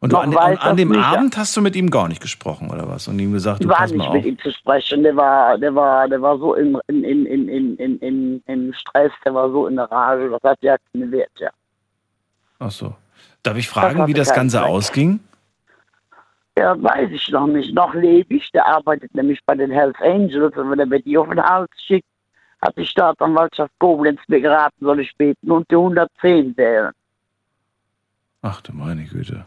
und 0.00 0.12
du, 0.12 0.16
an, 0.16 0.36
an, 0.36 0.56
an 0.56 0.58
das 0.60 0.76
dem 0.76 0.88
nicht, 0.88 1.00
ja. 1.00 1.12
Abend 1.12 1.36
hast 1.36 1.56
du 1.56 1.60
mit 1.60 1.76
ihm 1.76 1.88
gar 1.88 2.08
nicht 2.08 2.20
gesprochen, 2.20 2.70
oder 2.70 2.88
was? 2.88 3.06
Und 3.06 3.18
ihm 3.20 3.32
gesagt, 3.32 3.62
du 3.62 3.68
war 3.68 3.76
pass 3.76 3.92
mal 3.92 3.98
nicht 3.98 4.08
auf. 4.08 4.14
mit 4.14 4.24
ihm 4.24 4.38
zu 4.38 4.50
sprechen. 4.52 5.02
Der 5.04 5.14
war, 5.14 5.56
der 5.56 5.74
war, 5.74 6.08
der 6.08 6.20
war 6.20 6.36
so 6.38 6.54
in, 6.54 6.76
in, 6.88 7.04
in, 7.04 7.26
in, 7.26 7.76
in, 7.76 7.98
in, 7.98 8.42
im 8.46 8.72
Stress, 8.72 9.12
der 9.24 9.34
war 9.34 9.50
so 9.50 9.68
in 9.68 9.76
der 9.76 9.90
Rage. 9.90 10.28
Das 10.30 10.42
hat 10.42 10.58
ja 10.62 10.76
keinen 10.92 11.12
Wert, 11.12 11.30
ja. 11.38 11.50
Ach 12.58 12.70
so. 12.70 12.94
Darf 13.44 13.56
ich 13.56 13.68
fragen, 13.68 13.98
hatte 14.00 14.08
wie 14.08 14.14
das 14.14 14.34
Ganze 14.34 14.58
Zweck. 14.58 14.66
ausging? 14.66 15.20
Ja, 16.58 16.80
weiß 16.80 17.10
ich 17.10 17.28
noch 17.30 17.46
nicht. 17.46 17.74
Noch 17.74 17.94
lebe 17.94 18.34
ich. 18.34 18.50
Der 18.52 18.66
arbeitet 18.66 19.14
nämlich 19.14 19.40
bei 19.44 19.54
den 19.54 19.70
Hells 19.70 19.96
Angels. 20.00 20.56
Und 20.56 20.70
wenn 20.70 20.78
er 20.78 20.86
mir 20.86 21.00
die 21.00 21.18
auf 21.18 21.28
den 21.28 21.42
Hals 21.42 21.70
schickt, 21.84 22.06
hat 22.64 22.76
die 22.76 22.86
Staatsanwaltschaft 22.86 23.72
Koblenz 23.78 24.20
mir 24.26 24.40
geraten, 24.40 24.84
soll 24.84 25.00
ich 25.00 25.14
beten 25.16 25.50
und 25.50 25.70
die 25.70 25.76
110 25.76 26.56
wählen. 26.56 26.92
Ach 28.42 28.60
du 28.62 28.72
meine 28.72 29.04
Güte. 29.04 29.44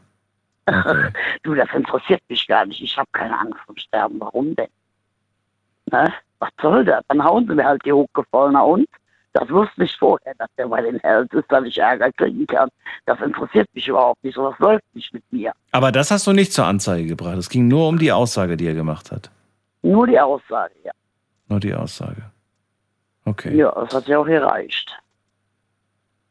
du, 1.43 1.55
das 1.55 1.69
interessiert 1.73 2.21
mich 2.29 2.47
gar 2.47 2.65
nicht. 2.65 2.81
Ich 2.81 2.97
habe 2.97 3.09
keine 3.11 3.39
Angst 3.39 3.59
vom 3.65 3.77
Sterben. 3.77 4.19
Warum 4.19 4.55
denn? 4.55 4.67
Ne? 5.91 6.13
Was 6.39 6.49
soll 6.61 6.85
das? 6.85 7.03
Dann 7.07 7.23
hauen 7.23 7.47
sie 7.47 7.55
mir 7.55 7.65
halt 7.65 7.83
die 7.85 7.93
hochgefallene 7.93 8.63
und. 8.63 8.87
Das 9.33 9.49
wusste 9.49 9.83
ich 9.83 9.95
vorher, 9.97 10.33
dass 10.39 10.49
der 10.57 10.67
bei 10.67 10.81
den 10.81 10.99
Hells 11.01 11.31
ist, 11.31 11.51
dass 11.51 11.63
ich 11.63 11.77
Ärger 11.77 12.11
kriegen 12.11 12.47
kann. 12.47 12.69
Das 13.05 13.21
interessiert 13.21 13.67
mich 13.73 13.87
überhaupt 13.87 14.23
nicht. 14.23 14.33
So 14.33 14.43
was 14.45 14.57
läuft 14.57 14.83
nicht 14.95 15.13
mit 15.13 15.23
mir. 15.31 15.51
Aber 15.71 15.91
das 15.91 16.09
hast 16.09 16.25
du 16.25 16.33
nicht 16.33 16.53
zur 16.53 16.65
Anzeige 16.65 17.05
gebracht. 17.05 17.37
Es 17.37 17.49
ging 17.49 17.67
nur 17.67 17.87
um 17.87 17.99
die 17.99 18.11
Aussage, 18.11 18.57
die 18.57 18.65
er 18.65 18.73
gemacht 18.73 19.11
hat. 19.11 19.29
Nur 19.83 20.07
die 20.07 20.19
Aussage, 20.19 20.73
ja. 20.83 20.91
Nur 21.49 21.59
die 21.59 21.73
Aussage. 21.73 22.31
Okay. 23.27 23.55
Ja, 23.57 23.71
das 23.71 23.93
hat 23.93 24.07
ja 24.07 24.19
auch 24.19 24.25
gereicht. 24.25 24.97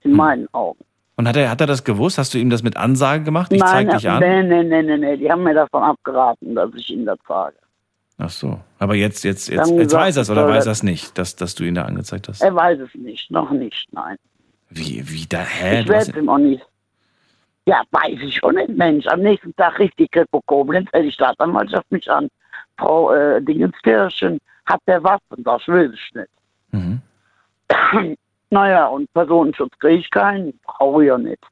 In 0.03 0.13
meinen 0.13 0.49
Augen. 0.53 0.83
Und 1.17 1.29
hat 1.29 1.37
er, 1.37 1.51
hat 1.51 1.61
er 1.61 1.67
das 1.67 1.85
gewusst? 1.85 2.17
Hast 2.17 2.33
du 2.33 2.39
ihm 2.39 2.49
das 2.49 2.63
mit 2.63 2.77
Ansage 2.77 3.23
gemacht? 3.23 3.53
Ich 3.53 3.61
Nein, 3.61 3.89
zeig 3.89 3.99
dich 3.99 4.09
an. 4.09 4.21
nee, 4.21 4.43
nee, 4.43 4.63
nee, 4.63 4.83
nee, 4.83 4.97
nee. 4.97 5.17
Die 5.19 5.31
haben 5.31 5.43
mir 5.43 5.55
davon 5.55 5.83
abgeraten, 5.83 6.55
dass 6.55 6.71
ich 6.75 6.91
ihnen 6.91 7.05
das 7.05 7.19
sage. 7.29 7.57
Ach 8.19 8.31
so. 8.31 8.59
Aber 8.79 8.95
jetzt, 8.95 9.25
jetzt, 9.25 9.49
jetzt, 9.49 9.69
jetzt 9.69 9.79
gesagt, 9.79 10.05
weiß 10.05 10.17
er 10.17 10.23
es 10.23 10.31
oder 10.31 10.49
weiß 10.49 10.65
er 10.65 10.73
es 10.73 10.83
nicht, 10.83 11.19
dass, 11.19 11.37
dass 11.37 11.55
du 11.55 11.65
ihn 11.65 11.75
da 11.75 11.83
angezeigt 11.83 12.29
hast? 12.29 12.43
Er 12.43 12.55
weiß 12.55 12.81
es 12.81 12.95
nicht, 12.95 13.31
noch 13.31 13.51
nicht, 13.51 13.93
nein. 13.93 14.17
Wie, 14.71 15.03
wie 15.07 15.27
da, 15.27 15.41
hä? 15.41 15.81
ich 15.81 15.89
werde 15.89 16.19
ihm 16.19 16.31
auch 16.31 16.39
nicht. 16.39 16.67
Ja, 17.67 17.83
weiß 17.91 18.19
ich 18.23 18.37
schon 18.37 18.55
nicht, 18.55 18.71
Mensch. 18.71 19.07
Am 19.07 19.21
nächsten 19.21 19.55
Tag 19.57 19.79
richtig 19.79 20.13
Kripo 20.13 20.41
Koblenz, 20.47 20.89
die 20.95 21.13
Staatsanwaltschaft 21.13 21.91
mich 21.93 22.11
an. 22.11 22.29
Frau 22.79 23.13
äh, 23.13 23.43
Dingenskirchen, 23.43 24.39
hat 24.65 24.81
der 24.87 25.03
Waffen? 25.03 25.45
Das 25.45 25.67
will 25.69 25.93
ich 25.93 26.15
nicht. 26.15 26.29
Mhm. 26.77 28.17
naja, 28.51 28.87
und 28.87 29.13
Personenschutz 29.13 29.73
kriege 29.79 29.99
ich 29.99 30.11
keinen, 30.11 30.59
brauche 30.65 31.03
ich 31.03 31.09
ja 31.09 31.19
nicht. 31.19 31.43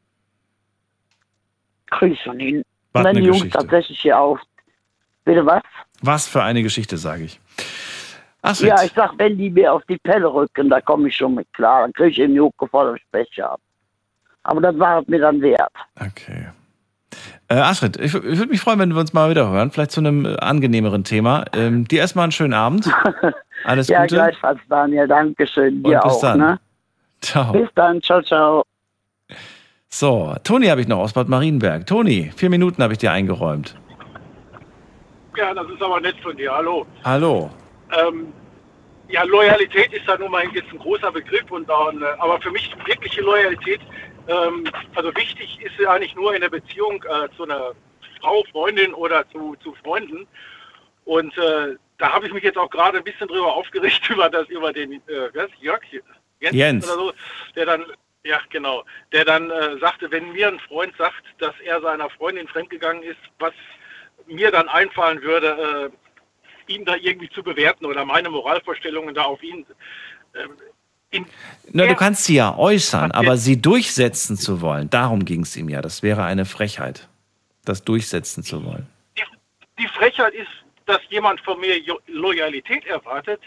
Kriege 1.91 2.15
ich 2.15 2.21
schon 2.21 2.39
hin. 2.39 2.63
Was 2.93 3.05
wenn 3.05 3.17
die 3.17 3.23
Jungs 3.23 3.39
Geschichte. 3.39 3.59
tatsächlich 3.59 4.01
hier 4.01 4.19
auf. 4.19 4.41
Bitte 5.25 5.45
was? 5.47 5.63
Was 6.03 6.29
für 6.29 6.43
eine 6.43 6.63
Geschichte, 6.63 6.97
sage 6.97 7.25
ich. 7.25 7.41
Astrid, 8.43 8.69
Ja, 8.69 8.83
ich 8.85 8.93
sag, 8.93 9.13
wenn 9.19 9.39
die 9.39 9.51
mir 9.51 9.73
auf 9.73 9.83
die 9.89 9.97
Pelle 9.99 10.33
rücken, 10.33 10.69
da 10.69 10.81
komme 10.81 11.09
ich 11.09 11.17
schon 11.17 11.35
mit 11.35 11.51
klar. 11.55 11.83
Dann 11.83 11.93
kriege 11.93 12.11
ich 12.11 12.19
eben 12.19 12.35
die 12.35 12.41
hochgefallene 12.41 12.99
Speche 12.99 13.49
ab. 13.49 13.61
Aber 14.43 14.61
das 14.61 14.79
war 14.79 15.01
es 15.01 15.09
mir 15.09 15.21
dann 15.21 15.41
wert. 15.41 15.73
okay. 15.99 16.49
Äh, 17.49 17.57
Astrid, 17.57 17.97
ich, 17.99 18.15
ich 18.15 18.39
würde 18.39 18.49
mich 18.49 18.61
freuen, 18.61 18.79
wenn 18.79 18.93
wir 18.93 19.01
uns 19.01 19.13
mal 19.13 19.31
wieder 19.31 19.49
hören. 19.49 19.71
Vielleicht 19.71 19.93
zu 19.93 20.01
einem 20.01 20.25
äh, 20.25 20.37
angenehmeren 20.37 21.05
Thema. 21.05 21.45
Ähm, 21.55 21.87
dir 21.87 22.01
erstmal 22.01 22.25
einen 22.25 22.33
schönen 22.33 22.55
Abend. 22.55 22.91
Alles 23.65 23.89
ja, 23.89 24.03
Gute. 24.03 24.17
gleichfalls, 24.17 24.61
Daniel. 24.69 25.09
Dankeschön. 25.09 25.77
Und 25.77 25.91
Dir 25.91 26.01
bis 26.05 26.13
auch. 26.13 26.21
dann. 26.21 26.39
Ne? 26.39 26.61
Ciao. 27.21 27.53
Bis 27.53 27.69
dann. 27.75 28.03
Ciao, 28.03 28.23
ciao. 28.23 28.63
So, 29.89 30.35
Toni 30.45 30.67
habe 30.67 30.81
ich 30.81 30.89
noch 30.89 30.99
aus 30.99 31.13
Bad 31.13 31.29
Marienberg. 31.29 31.87
Toni, 31.87 32.31
vier 32.37 32.51
Minuten 32.51 32.83
habe 32.83 32.93
ich 32.93 32.99
dir 32.99 33.13
eingeräumt. 33.13 33.77
Ja, 35.37 35.55
das 35.55 35.69
ist 35.69 35.83
aber 35.83 36.01
nett 36.01 36.17
von 36.23 36.37
dir. 36.37 36.53
Hallo. 36.53 36.87
Hallo. 37.05 37.51
Ähm, 37.97 38.33
ja, 39.09 39.23
Loyalität 39.25 39.93
ist 39.93 40.07
ja 40.07 40.17
nun 40.19 40.31
mal 40.31 40.45
jetzt 40.53 40.71
ein 40.73 40.79
großer 40.79 41.13
Begriff, 41.13 41.51
und 41.51 41.69
dann, 41.69 42.03
äh, 42.03 42.07
aber 42.19 42.41
für 42.41 42.51
mich 42.51 42.75
wirkliche 42.87 43.21
Loyalität, 43.21 43.81
ähm, 44.29 44.65
also 44.95 45.15
wichtig 45.15 45.59
ist 45.63 45.73
sie 45.79 45.87
eigentlich 45.87 46.15
nur 46.15 46.35
in 46.35 46.41
der 46.41 46.49
Beziehung 46.49 47.03
äh, 47.05 47.29
zu 47.37 47.45
einer 47.45 47.73
Frau, 48.21 48.43
Freundin 48.51 48.95
oder 48.95 49.25
zu, 49.31 49.55
zu 49.63 49.75
Freunden. 49.83 50.27
Und 51.05 51.37
äh, 51.37 51.77
da 51.99 52.13
habe 52.13 52.27
ich 52.27 52.33
mich 52.33 52.43
jetzt 52.43 52.59
auch 52.59 52.71
gerade 52.71 52.99
ein 52.99 53.05
bisschen 53.05 53.29
drüber 53.29 53.55
aufgeregt 53.55 54.09
über 54.11 54.29
das, 54.29 54.49
über 54.49 54.73
den 54.73 54.93
äh, 54.93 55.31
Jörg 55.61 55.83
Jens, 56.41 56.57
Jens. 56.57 56.85
oder 56.87 56.95
so, 56.95 57.13
der 57.57 57.67
dann 57.67 57.85
ja, 58.27 58.41
genau. 58.49 58.85
Der 59.13 59.25
dann 59.25 59.51
äh, 59.51 59.79
sagte, 59.81 60.11
wenn 60.11 60.33
mir 60.33 60.49
ein 60.49 60.59
Freund 60.61 60.95
sagt, 60.97 61.23
dass 61.39 61.55
er 61.63 61.81
seiner 61.83 62.09
Freundin 62.09 62.49
fremdgegangen 62.49 63.03
ist, 63.03 63.19
was 63.39 63.53
mir 64.27 64.51
dann 64.51 64.69
einfallen 64.69 65.21
würde, 65.21 65.91
äh, 66.69 66.73
ihn 66.73 66.87
da 66.87 66.97
irgendwie 66.97 67.29
zu 67.29 67.43
bewerten 67.43 67.85
oder 67.85 68.07
meine 68.07 68.31
Moralvorstellungen 68.31 69.15
da 69.15 69.25
auf 69.25 69.43
ihn. 69.43 69.67
ähm, 70.35 70.57
in, 71.11 71.27
Na, 71.71 71.87
du 71.87 71.95
kannst 71.95 72.25
sie 72.25 72.37
ja 72.37 72.57
äußern, 72.57 73.13
aber 73.13 73.37
sie 73.37 73.61
durchsetzen 73.61 74.37
zu 74.37 74.63
wollen, 74.63 74.91
darum 74.91 75.25
ging 75.25 75.43
es 75.43 75.55
ihm 75.57 75.69
ja. 75.69 75.83
Das 75.83 76.03
wäre 76.03 76.25
eine 76.25 76.47
Frechheit, 76.47 77.09
das 77.65 77.85
durchsetzen 77.85 78.43
zu 78.43 78.65
wollen. 78.65 78.89
die 79.79 79.89
Frechheit 79.89 80.33
ist, 80.35 80.49
dass 80.87 81.01
jemand 81.09 81.41
von 81.41 81.59
mir 81.61 81.75
Loyalität 82.07 82.87
erwartet, 82.87 83.41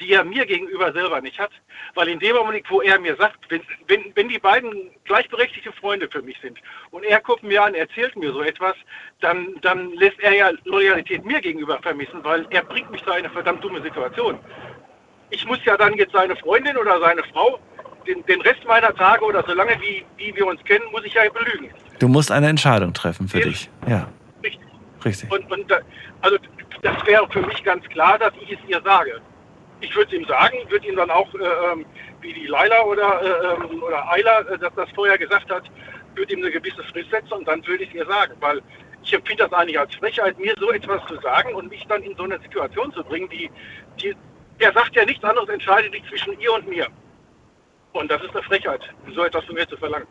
die 0.00 0.12
er 0.12 0.24
mir 0.24 0.46
gegenüber 0.46 0.92
selber 0.92 1.20
nicht 1.20 1.38
hat. 1.38 1.50
Weil 1.94 2.08
in 2.08 2.18
dem 2.18 2.34
Moment, 2.34 2.64
wo 2.70 2.80
er 2.80 2.98
mir 2.98 3.16
sagt, 3.16 3.38
wenn, 3.50 3.60
wenn, 3.86 4.12
wenn 4.14 4.28
die 4.28 4.38
beiden 4.38 4.90
gleichberechtigte 5.04 5.72
Freunde 5.72 6.08
für 6.10 6.22
mich 6.22 6.38
sind 6.40 6.58
und 6.90 7.04
er 7.04 7.20
guckt 7.20 7.42
mir 7.42 7.62
an, 7.62 7.74
erzählt 7.74 8.16
mir 8.16 8.32
so 8.32 8.42
etwas, 8.42 8.74
dann, 9.20 9.54
dann 9.60 9.92
lässt 9.92 10.18
er 10.20 10.32
ja 10.34 10.50
Loyalität 10.64 11.24
mir 11.24 11.40
gegenüber 11.40 11.78
vermissen, 11.82 12.24
weil 12.24 12.46
er 12.50 12.62
bringt 12.62 12.90
mich 12.90 13.02
da 13.02 13.12
in 13.12 13.24
eine 13.24 13.30
verdammt 13.30 13.62
dumme 13.62 13.82
Situation. 13.82 14.38
Ich 15.28 15.44
muss 15.46 15.58
ja 15.64 15.76
dann 15.76 15.94
jetzt 15.94 16.12
seine 16.12 16.34
Freundin 16.36 16.76
oder 16.76 16.98
seine 16.98 17.22
Frau 17.24 17.60
den, 18.06 18.24
den 18.24 18.40
Rest 18.40 18.64
meiner 18.66 18.94
Tage 18.94 19.24
oder 19.24 19.44
so 19.46 19.52
lange 19.52 19.78
wie, 19.82 20.04
wie 20.16 20.34
wir 20.34 20.46
uns 20.46 20.64
kennen, 20.64 20.84
muss 20.90 21.04
ich 21.04 21.12
ja 21.14 21.22
belügen. 21.30 21.70
Du 21.98 22.08
musst 22.08 22.32
eine 22.32 22.48
Entscheidung 22.48 22.94
treffen 22.94 23.28
für 23.28 23.40
dich. 23.40 23.68
Ja, 23.86 24.08
Richtig. 24.42 24.60
richtig. 25.04 25.30
Und, 25.30 25.50
und 25.52 25.70
da- 25.70 25.80
also 26.22 26.38
das 26.82 27.06
wäre 27.06 27.28
für 27.30 27.42
mich 27.42 27.62
ganz 27.62 27.86
klar, 27.88 28.18
dass 28.18 28.32
ich 28.40 28.52
es 28.52 28.58
ihr 28.68 28.80
sage. 28.82 29.20
Ich 29.80 29.94
würde 29.94 30.14
es 30.14 30.22
ihm 30.22 30.26
sagen, 30.26 30.58
würde 30.68 30.86
ihm 30.86 30.96
dann 30.96 31.10
auch, 31.10 31.32
äh, 31.34 31.72
ähm, 31.72 31.86
wie 32.20 32.32
die 32.32 32.46
Laila 32.46 32.82
oder, 32.82 33.22
äh, 33.22 33.54
ähm, 33.54 33.82
oder 33.82 34.10
Ayla 34.10 34.40
äh, 34.40 34.58
das, 34.58 34.90
vorher 34.94 35.16
gesagt 35.16 35.50
hat, 35.50 35.64
würde 36.14 36.32
ihm 36.34 36.40
eine 36.40 36.50
gewisse 36.50 36.82
Frist 36.84 37.10
setzen 37.10 37.32
und 37.32 37.48
dann 37.48 37.66
würde 37.66 37.84
ich 37.84 37.90
es 37.90 37.96
ihr 37.96 38.06
sagen. 38.06 38.34
Weil 38.40 38.60
ich 39.02 39.12
empfinde 39.12 39.44
das 39.44 39.52
eigentlich 39.52 39.78
als 39.78 39.94
Frechheit, 39.94 40.38
mir 40.38 40.54
so 40.58 40.70
etwas 40.70 41.04
zu 41.06 41.16
sagen 41.20 41.54
und 41.54 41.70
mich 41.70 41.86
dann 41.86 42.02
in 42.02 42.14
so 42.16 42.24
eine 42.24 42.38
Situation 42.40 42.92
zu 42.92 43.02
bringen, 43.04 43.28
die, 43.30 43.50
die 44.00 44.14
er 44.58 44.72
sagt 44.72 44.94
ja 44.94 45.04
nichts 45.06 45.24
anderes, 45.24 45.48
entscheidet 45.48 45.92
sich 45.92 46.04
zwischen 46.08 46.38
ihr 46.38 46.52
und 46.52 46.68
mir. 46.68 46.86
Und 47.92 48.10
das 48.10 48.22
ist 48.22 48.30
eine 48.30 48.42
Frechheit, 48.42 48.82
so 49.14 49.24
etwas 49.24 49.44
von 49.46 49.54
mir 49.54 49.66
zu 49.66 49.76
verlangen. 49.78 50.06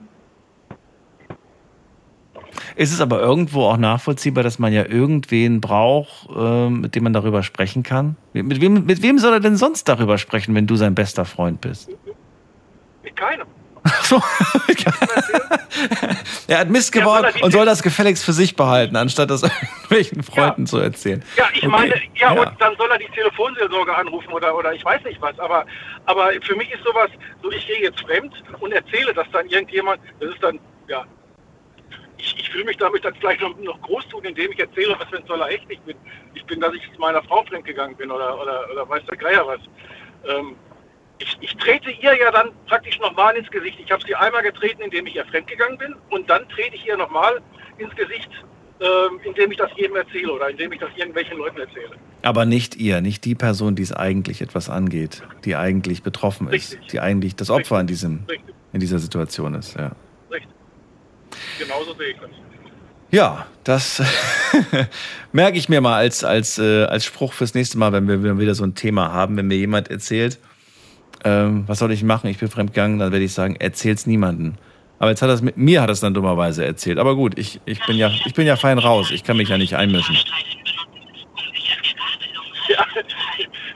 Ist 2.75 2.93
es 2.93 3.01
aber 3.01 3.19
irgendwo 3.19 3.63
auch 3.65 3.77
nachvollziehbar, 3.77 4.43
dass 4.43 4.59
man 4.59 4.71
ja 4.73 4.85
irgendwen 4.85 5.59
braucht, 5.61 6.27
ähm, 6.35 6.81
mit 6.81 6.95
dem 6.95 7.03
man 7.03 7.13
darüber 7.13 7.43
sprechen 7.43 7.83
kann? 7.83 8.15
Mit, 8.33 8.45
mit, 8.45 8.61
wem, 8.61 8.85
mit 8.85 9.01
wem 9.01 9.19
soll 9.19 9.33
er 9.33 9.39
denn 9.39 9.57
sonst 9.57 9.87
darüber 9.89 10.17
sprechen, 10.17 10.55
wenn 10.55 10.67
du 10.67 10.75
sein 10.75 10.95
bester 10.95 11.25
Freund 11.25 11.61
bist? 11.61 11.89
Mit 13.03 13.15
keinem. 13.15 13.47
Er 16.47 16.59
hat 16.59 16.69
Mist 16.69 16.91
gebaut 16.91 17.25
und 17.41 17.51
soll 17.51 17.65
das 17.65 17.83
gefälligst 17.83 18.25
für 18.25 18.33
sich 18.33 18.55
behalten, 18.55 18.95
anstatt 18.95 19.29
das 19.29 19.43
irgendwelchen 19.43 20.23
Freunden 20.23 20.65
zu 20.67 20.77
erzählen. 20.79 21.23
Ja, 21.37 21.45
ich 21.53 21.59
Okay. 21.59 21.67
meine, 21.67 21.93
ja, 22.15 22.33
Ja. 22.33 22.41
und 22.41 22.49
dann 22.59 22.75
soll 22.77 22.89
er 22.91 22.97
die 22.97 23.07
Telefonseelsorge 23.13 23.95
anrufen 23.95 24.31
oder, 24.33 24.55
oder 24.55 24.73
ich 24.73 24.83
weiß 24.83 25.03
nicht 25.03 25.21
was. 25.21 25.37
Aber, 25.39 25.65
aber 26.05 26.31
für 26.41 26.55
mich 26.55 26.71
ist 26.71 26.83
sowas, 26.83 27.09
so 27.43 27.51
ich 27.51 27.65
gehe 27.67 27.81
jetzt 27.83 27.99
fremd 28.01 28.33
und 28.59 28.71
erzähle 28.71 29.13
das 29.13 29.27
dann 29.31 29.47
irgendjemand, 29.47 30.01
das 30.19 30.31
ist 30.33 30.41
dann, 30.43 30.59
ja, 30.87 31.05
ich, 32.19 32.35
ich 32.37 32.49
fühle 32.49 32.65
mich 32.65 32.77
damit 32.77 33.03
dann 33.03 33.15
vielleicht 33.15 33.41
noch, 33.41 33.57
noch 33.59 33.81
groß 33.81 34.07
tun, 34.09 34.23
indem 34.23 34.51
ich 34.51 34.59
erzähle, 34.59 34.95
was 34.99 35.07
für 35.09 35.17
ein 35.17 35.25
toller 35.25 35.49
Echt 35.49 35.65
ich 35.69 35.79
bin. 35.81 35.95
Ich 36.33 36.45
bin, 36.45 36.59
dass 36.59 36.73
ich 36.73 36.83
meiner 36.99 37.23
Frau 37.23 37.43
fremdgegangen 37.43 37.95
bin 37.95 38.11
oder, 38.11 38.39
oder, 38.39 38.69
oder 38.71 38.87
weiß 38.87 39.03
der 39.09 39.17
Geier 39.17 39.47
was. 39.47 39.59
Ähm, 40.27 40.55
ich, 41.19 41.37
ich 41.41 41.55
trete 41.57 41.91
ihr 41.91 42.17
ja 42.17 42.31
dann 42.31 42.51
praktisch 42.67 42.99
nochmal 42.99 43.35
ins 43.35 43.49
Gesicht. 43.49 43.79
Ich 43.83 43.91
habe 43.91 44.03
sie 44.05 44.15
einmal 44.15 44.43
getreten, 44.43 44.81
indem 44.81 45.07
ich 45.07 45.15
ihr 45.15 45.25
fremdgegangen 45.25 45.77
bin 45.77 45.95
und 46.09 46.29
dann 46.29 46.47
trete 46.49 46.75
ich 46.75 46.85
ihr 46.85 46.97
nochmal 46.97 47.41
ins 47.77 47.95
Gesicht, 47.95 48.29
ähm, 48.81 49.19
indem 49.23 49.51
ich 49.51 49.57
das 49.57 49.71
jedem 49.75 49.95
erzähle 49.95 50.33
oder 50.33 50.49
indem 50.49 50.71
ich 50.73 50.79
das 50.79 50.89
irgendwelchen 50.95 51.37
Leuten 51.37 51.59
erzähle. 51.59 51.91
Aber 52.21 52.45
nicht 52.45 52.75
ihr, 52.75 52.99
nicht 53.01 53.23
die 53.23 53.35
Person, 53.35 53.75
die 53.75 53.83
es 53.83 53.93
eigentlich 53.93 54.41
etwas 54.41 54.69
angeht, 54.69 55.23
die 55.45 55.55
eigentlich 55.55 56.03
betroffen 56.03 56.47
ist, 56.47 56.73
Richtig. 56.73 56.87
die 56.87 56.99
eigentlich 56.99 57.35
das 57.35 57.49
Opfer 57.49 57.79
in, 57.79 57.87
diesem, 57.87 58.25
Richtig. 58.29 58.55
in 58.73 58.79
dieser 58.81 58.99
Situation 58.99 59.53
ist. 59.53 59.75
Ja. 59.77 59.91
Genauso 61.57 61.93
sehe 61.95 62.09
ich 62.09 62.17
das. 62.17 62.29
ja 63.11 63.45
das 63.63 64.01
merke 65.31 65.57
ich 65.57 65.69
mir 65.69 65.79
mal 65.79 65.95
als, 65.95 66.23
als, 66.23 66.57
äh, 66.57 66.85
als 66.85 67.05
Spruch 67.05 67.33
fürs 67.33 67.53
nächste 67.53 67.77
Mal, 67.77 67.91
wenn 67.91 68.07
wir 68.07 68.39
wieder 68.39 68.55
so 68.55 68.63
ein 68.63 68.73
Thema 68.73 69.13
haben, 69.13 69.37
wenn 69.37 69.47
mir 69.47 69.57
jemand 69.57 69.89
erzählt, 69.89 70.39
ähm, 71.23 71.65
was 71.67 71.79
soll 71.79 71.91
ich 71.91 72.03
machen, 72.03 72.27
ich 72.29 72.39
bin 72.39 72.49
fremdgegangen, 72.49 72.99
dann 72.99 73.11
werde 73.11 73.25
ich 73.25 73.33
sagen, 73.33 73.55
erzähl's 73.57 74.07
niemanden. 74.07 74.57
Aber 74.97 75.11
jetzt 75.11 75.21
hat 75.21 75.29
das 75.29 75.41
mit 75.41 75.55
mir 75.55 75.81
hat 75.81 75.89
es 75.89 76.01
dann 76.01 76.13
dummerweise 76.13 76.65
erzählt. 76.65 76.97
Aber 76.97 77.15
gut, 77.15 77.37
ich, 77.37 77.61
ich, 77.65 77.79
bin 77.85 77.95
ja, 77.95 78.11
ich 78.25 78.33
bin 78.33 78.45
ja 78.45 78.57
fein 78.57 78.79
raus. 78.79 79.11
Ich 79.11 79.23
kann 79.23 79.37
mich 79.37 79.49
ja 79.49 79.57
nicht 79.57 79.75
einmischen. 79.75 80.17
Ja, 82.67 82.85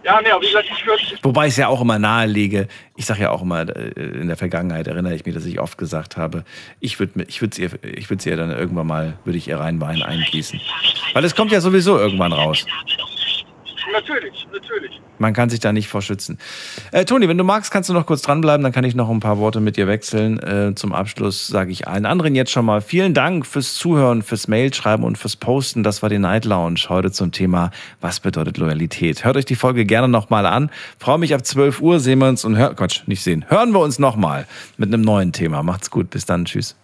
ja 0.04 0.22
nee, 0.22 0.30
aber 0.30 0.42
wie 0.42 0.48
gesagt, 0.48 0.68
ich 0.72 0.86
würde 0.86 1.04
Wobei 1.22 1.48
ich 1.48 1.54
es 1.54 1.58
ja 1.58 1.68
auch 1.68 1.82
immer 1.82 2.00
nahelege, 2.00 2.68
ich 2.96 3.06
sage 3.06 3.22
ja 3.22 3.32
auch 3.32 3.42
immer, 3.42 3.62
äh, 3.62 3.92
in 3.92 4.28
der 4.28 4.38
Vergangenheit 4.38 4.88
erinnere 4.88 5.16
ich 5.16 5.26
mich, 5.26 5.34
dass 5.34 5.46
ich 5.46 5.60
oft 5.60 5.78
gesagt 5.78 6.18
habe, 6.18 6.44
ich 6.80 7.00
würde 7.00 7.24
ich 7.28 7.42
würd 7.42 7.58
ihr, 7.58 7.72
ich 7.84 8.10
würd 8.10 8.22
sie 8.22 8.30
ihr 8.30 8.38
dann 8.38 8.52
irgendwann 8.52 8.88
mal, 8.88 9.18
würde 9.26 9.38
ich 9.38 9.48
ihr 9.48 9.60
rein 9.60 9.80
Wein 9.82 10.02
eingießen. 10.02 10.60
Weil 11.14 11.26
es 11.26 11.36
kommt 11.36 11.52
ja 11.52 11.62
sowieso 11.62 11.98
irgendwann 11.98 12.34
raus. 12.34 12.66
Natürlich, 13.92 14.48
natürlich. 14.52 15.02
Man 15.20 15.34
kann 15.34 15.50
sich 15.50 15.60
da 15.60 15.72
nicht 15.72 15.88
vor 15.88 16.02
schützen. 16.02 16.38
Äh, 16.92 17.06
Toni, 17.06 17.28
wenn 17.28 17.38
du 17.38 17.44
magst, 17.44 17.72
kannst 17.72 17.90
du 17.90 17.94
noch 17.94 18.06
kurz 18.06 18.22
dranbleiben, 18.22 18.64
dann 18.64 18.72
kann 18.72 18.84
ich 18.84 18.96
noch 18.96 19.10
ein 19.10 19.20
paar 19.20 19.38
Worte 19.38 19.60
mit 19.60 19.78
dir 19.78 19.88
wechseln. 19.88 20.40
Äh, 20.40 20.76
zum 20.76 20.94
Abschluss 20.94 21.48
sage 21.48 21.72
ich 21.72 21.88
allen 21.88 22.06
anderen 22.06 22.36
jetzt 22.36 22.52
schon 22.52 22.66
mal 22.66 22.82
vielen 22.82 23.14
Dank 23.14 23.46
fürs 23.46 23.76
Zuhören, 23.76 24.22
fürs 24.22 24.48
Mailschreiben 24.48 25.06
und 25.06 25.18
fürs 25.18 25.36
Posten. 25.36 25.84
Das 25.84 26.02
war 26.02 26.10
die 26.10 26.20
Night 26.20 26.46
Lounge 26.46 26.82
heute 26.90 27.12
zum 27.12 27.32
Thema 27.32 27.72
Was 28.02 28.20
bedeutet 28.20 28.58
Loyalität? 28.58 29.24
Hört 29.24 29.38
euch 29.38 29.46
die 29.46 29.56
Folge 29.56 29.86
gerne 29.86 30.08
nochmal 30.08 30.46
an. 30.46 30.70
Freue 31.00 31.20
mich 31.20 31.34
ab 31.34 31.46
12 31.46 31.82
Uhr 31.82 32.00
sehen 32.00 32.20
wir 32.20 32.28
uns 32.28 32.44
und 32.46 32.58
hör, 32.58 32.74
Quatsch, 32.76 33.02
nicht 33.08 33.24
sehen. 33.24 33.46
Hören 33.48 33.72
wir 33.72 33.80
uns 33.80 34.00
nochmal 34.00 34.46
mit 34.78 34.94
einem 34.94 35.02
neuen 35.04 35.32
Thema. 35.32 35.64
Macht's 35.64 35.90
gut. 35.90 36.10
Bis 36.10 36.26
dann. 36.26 36.46
Tschüss. 36.46 36.76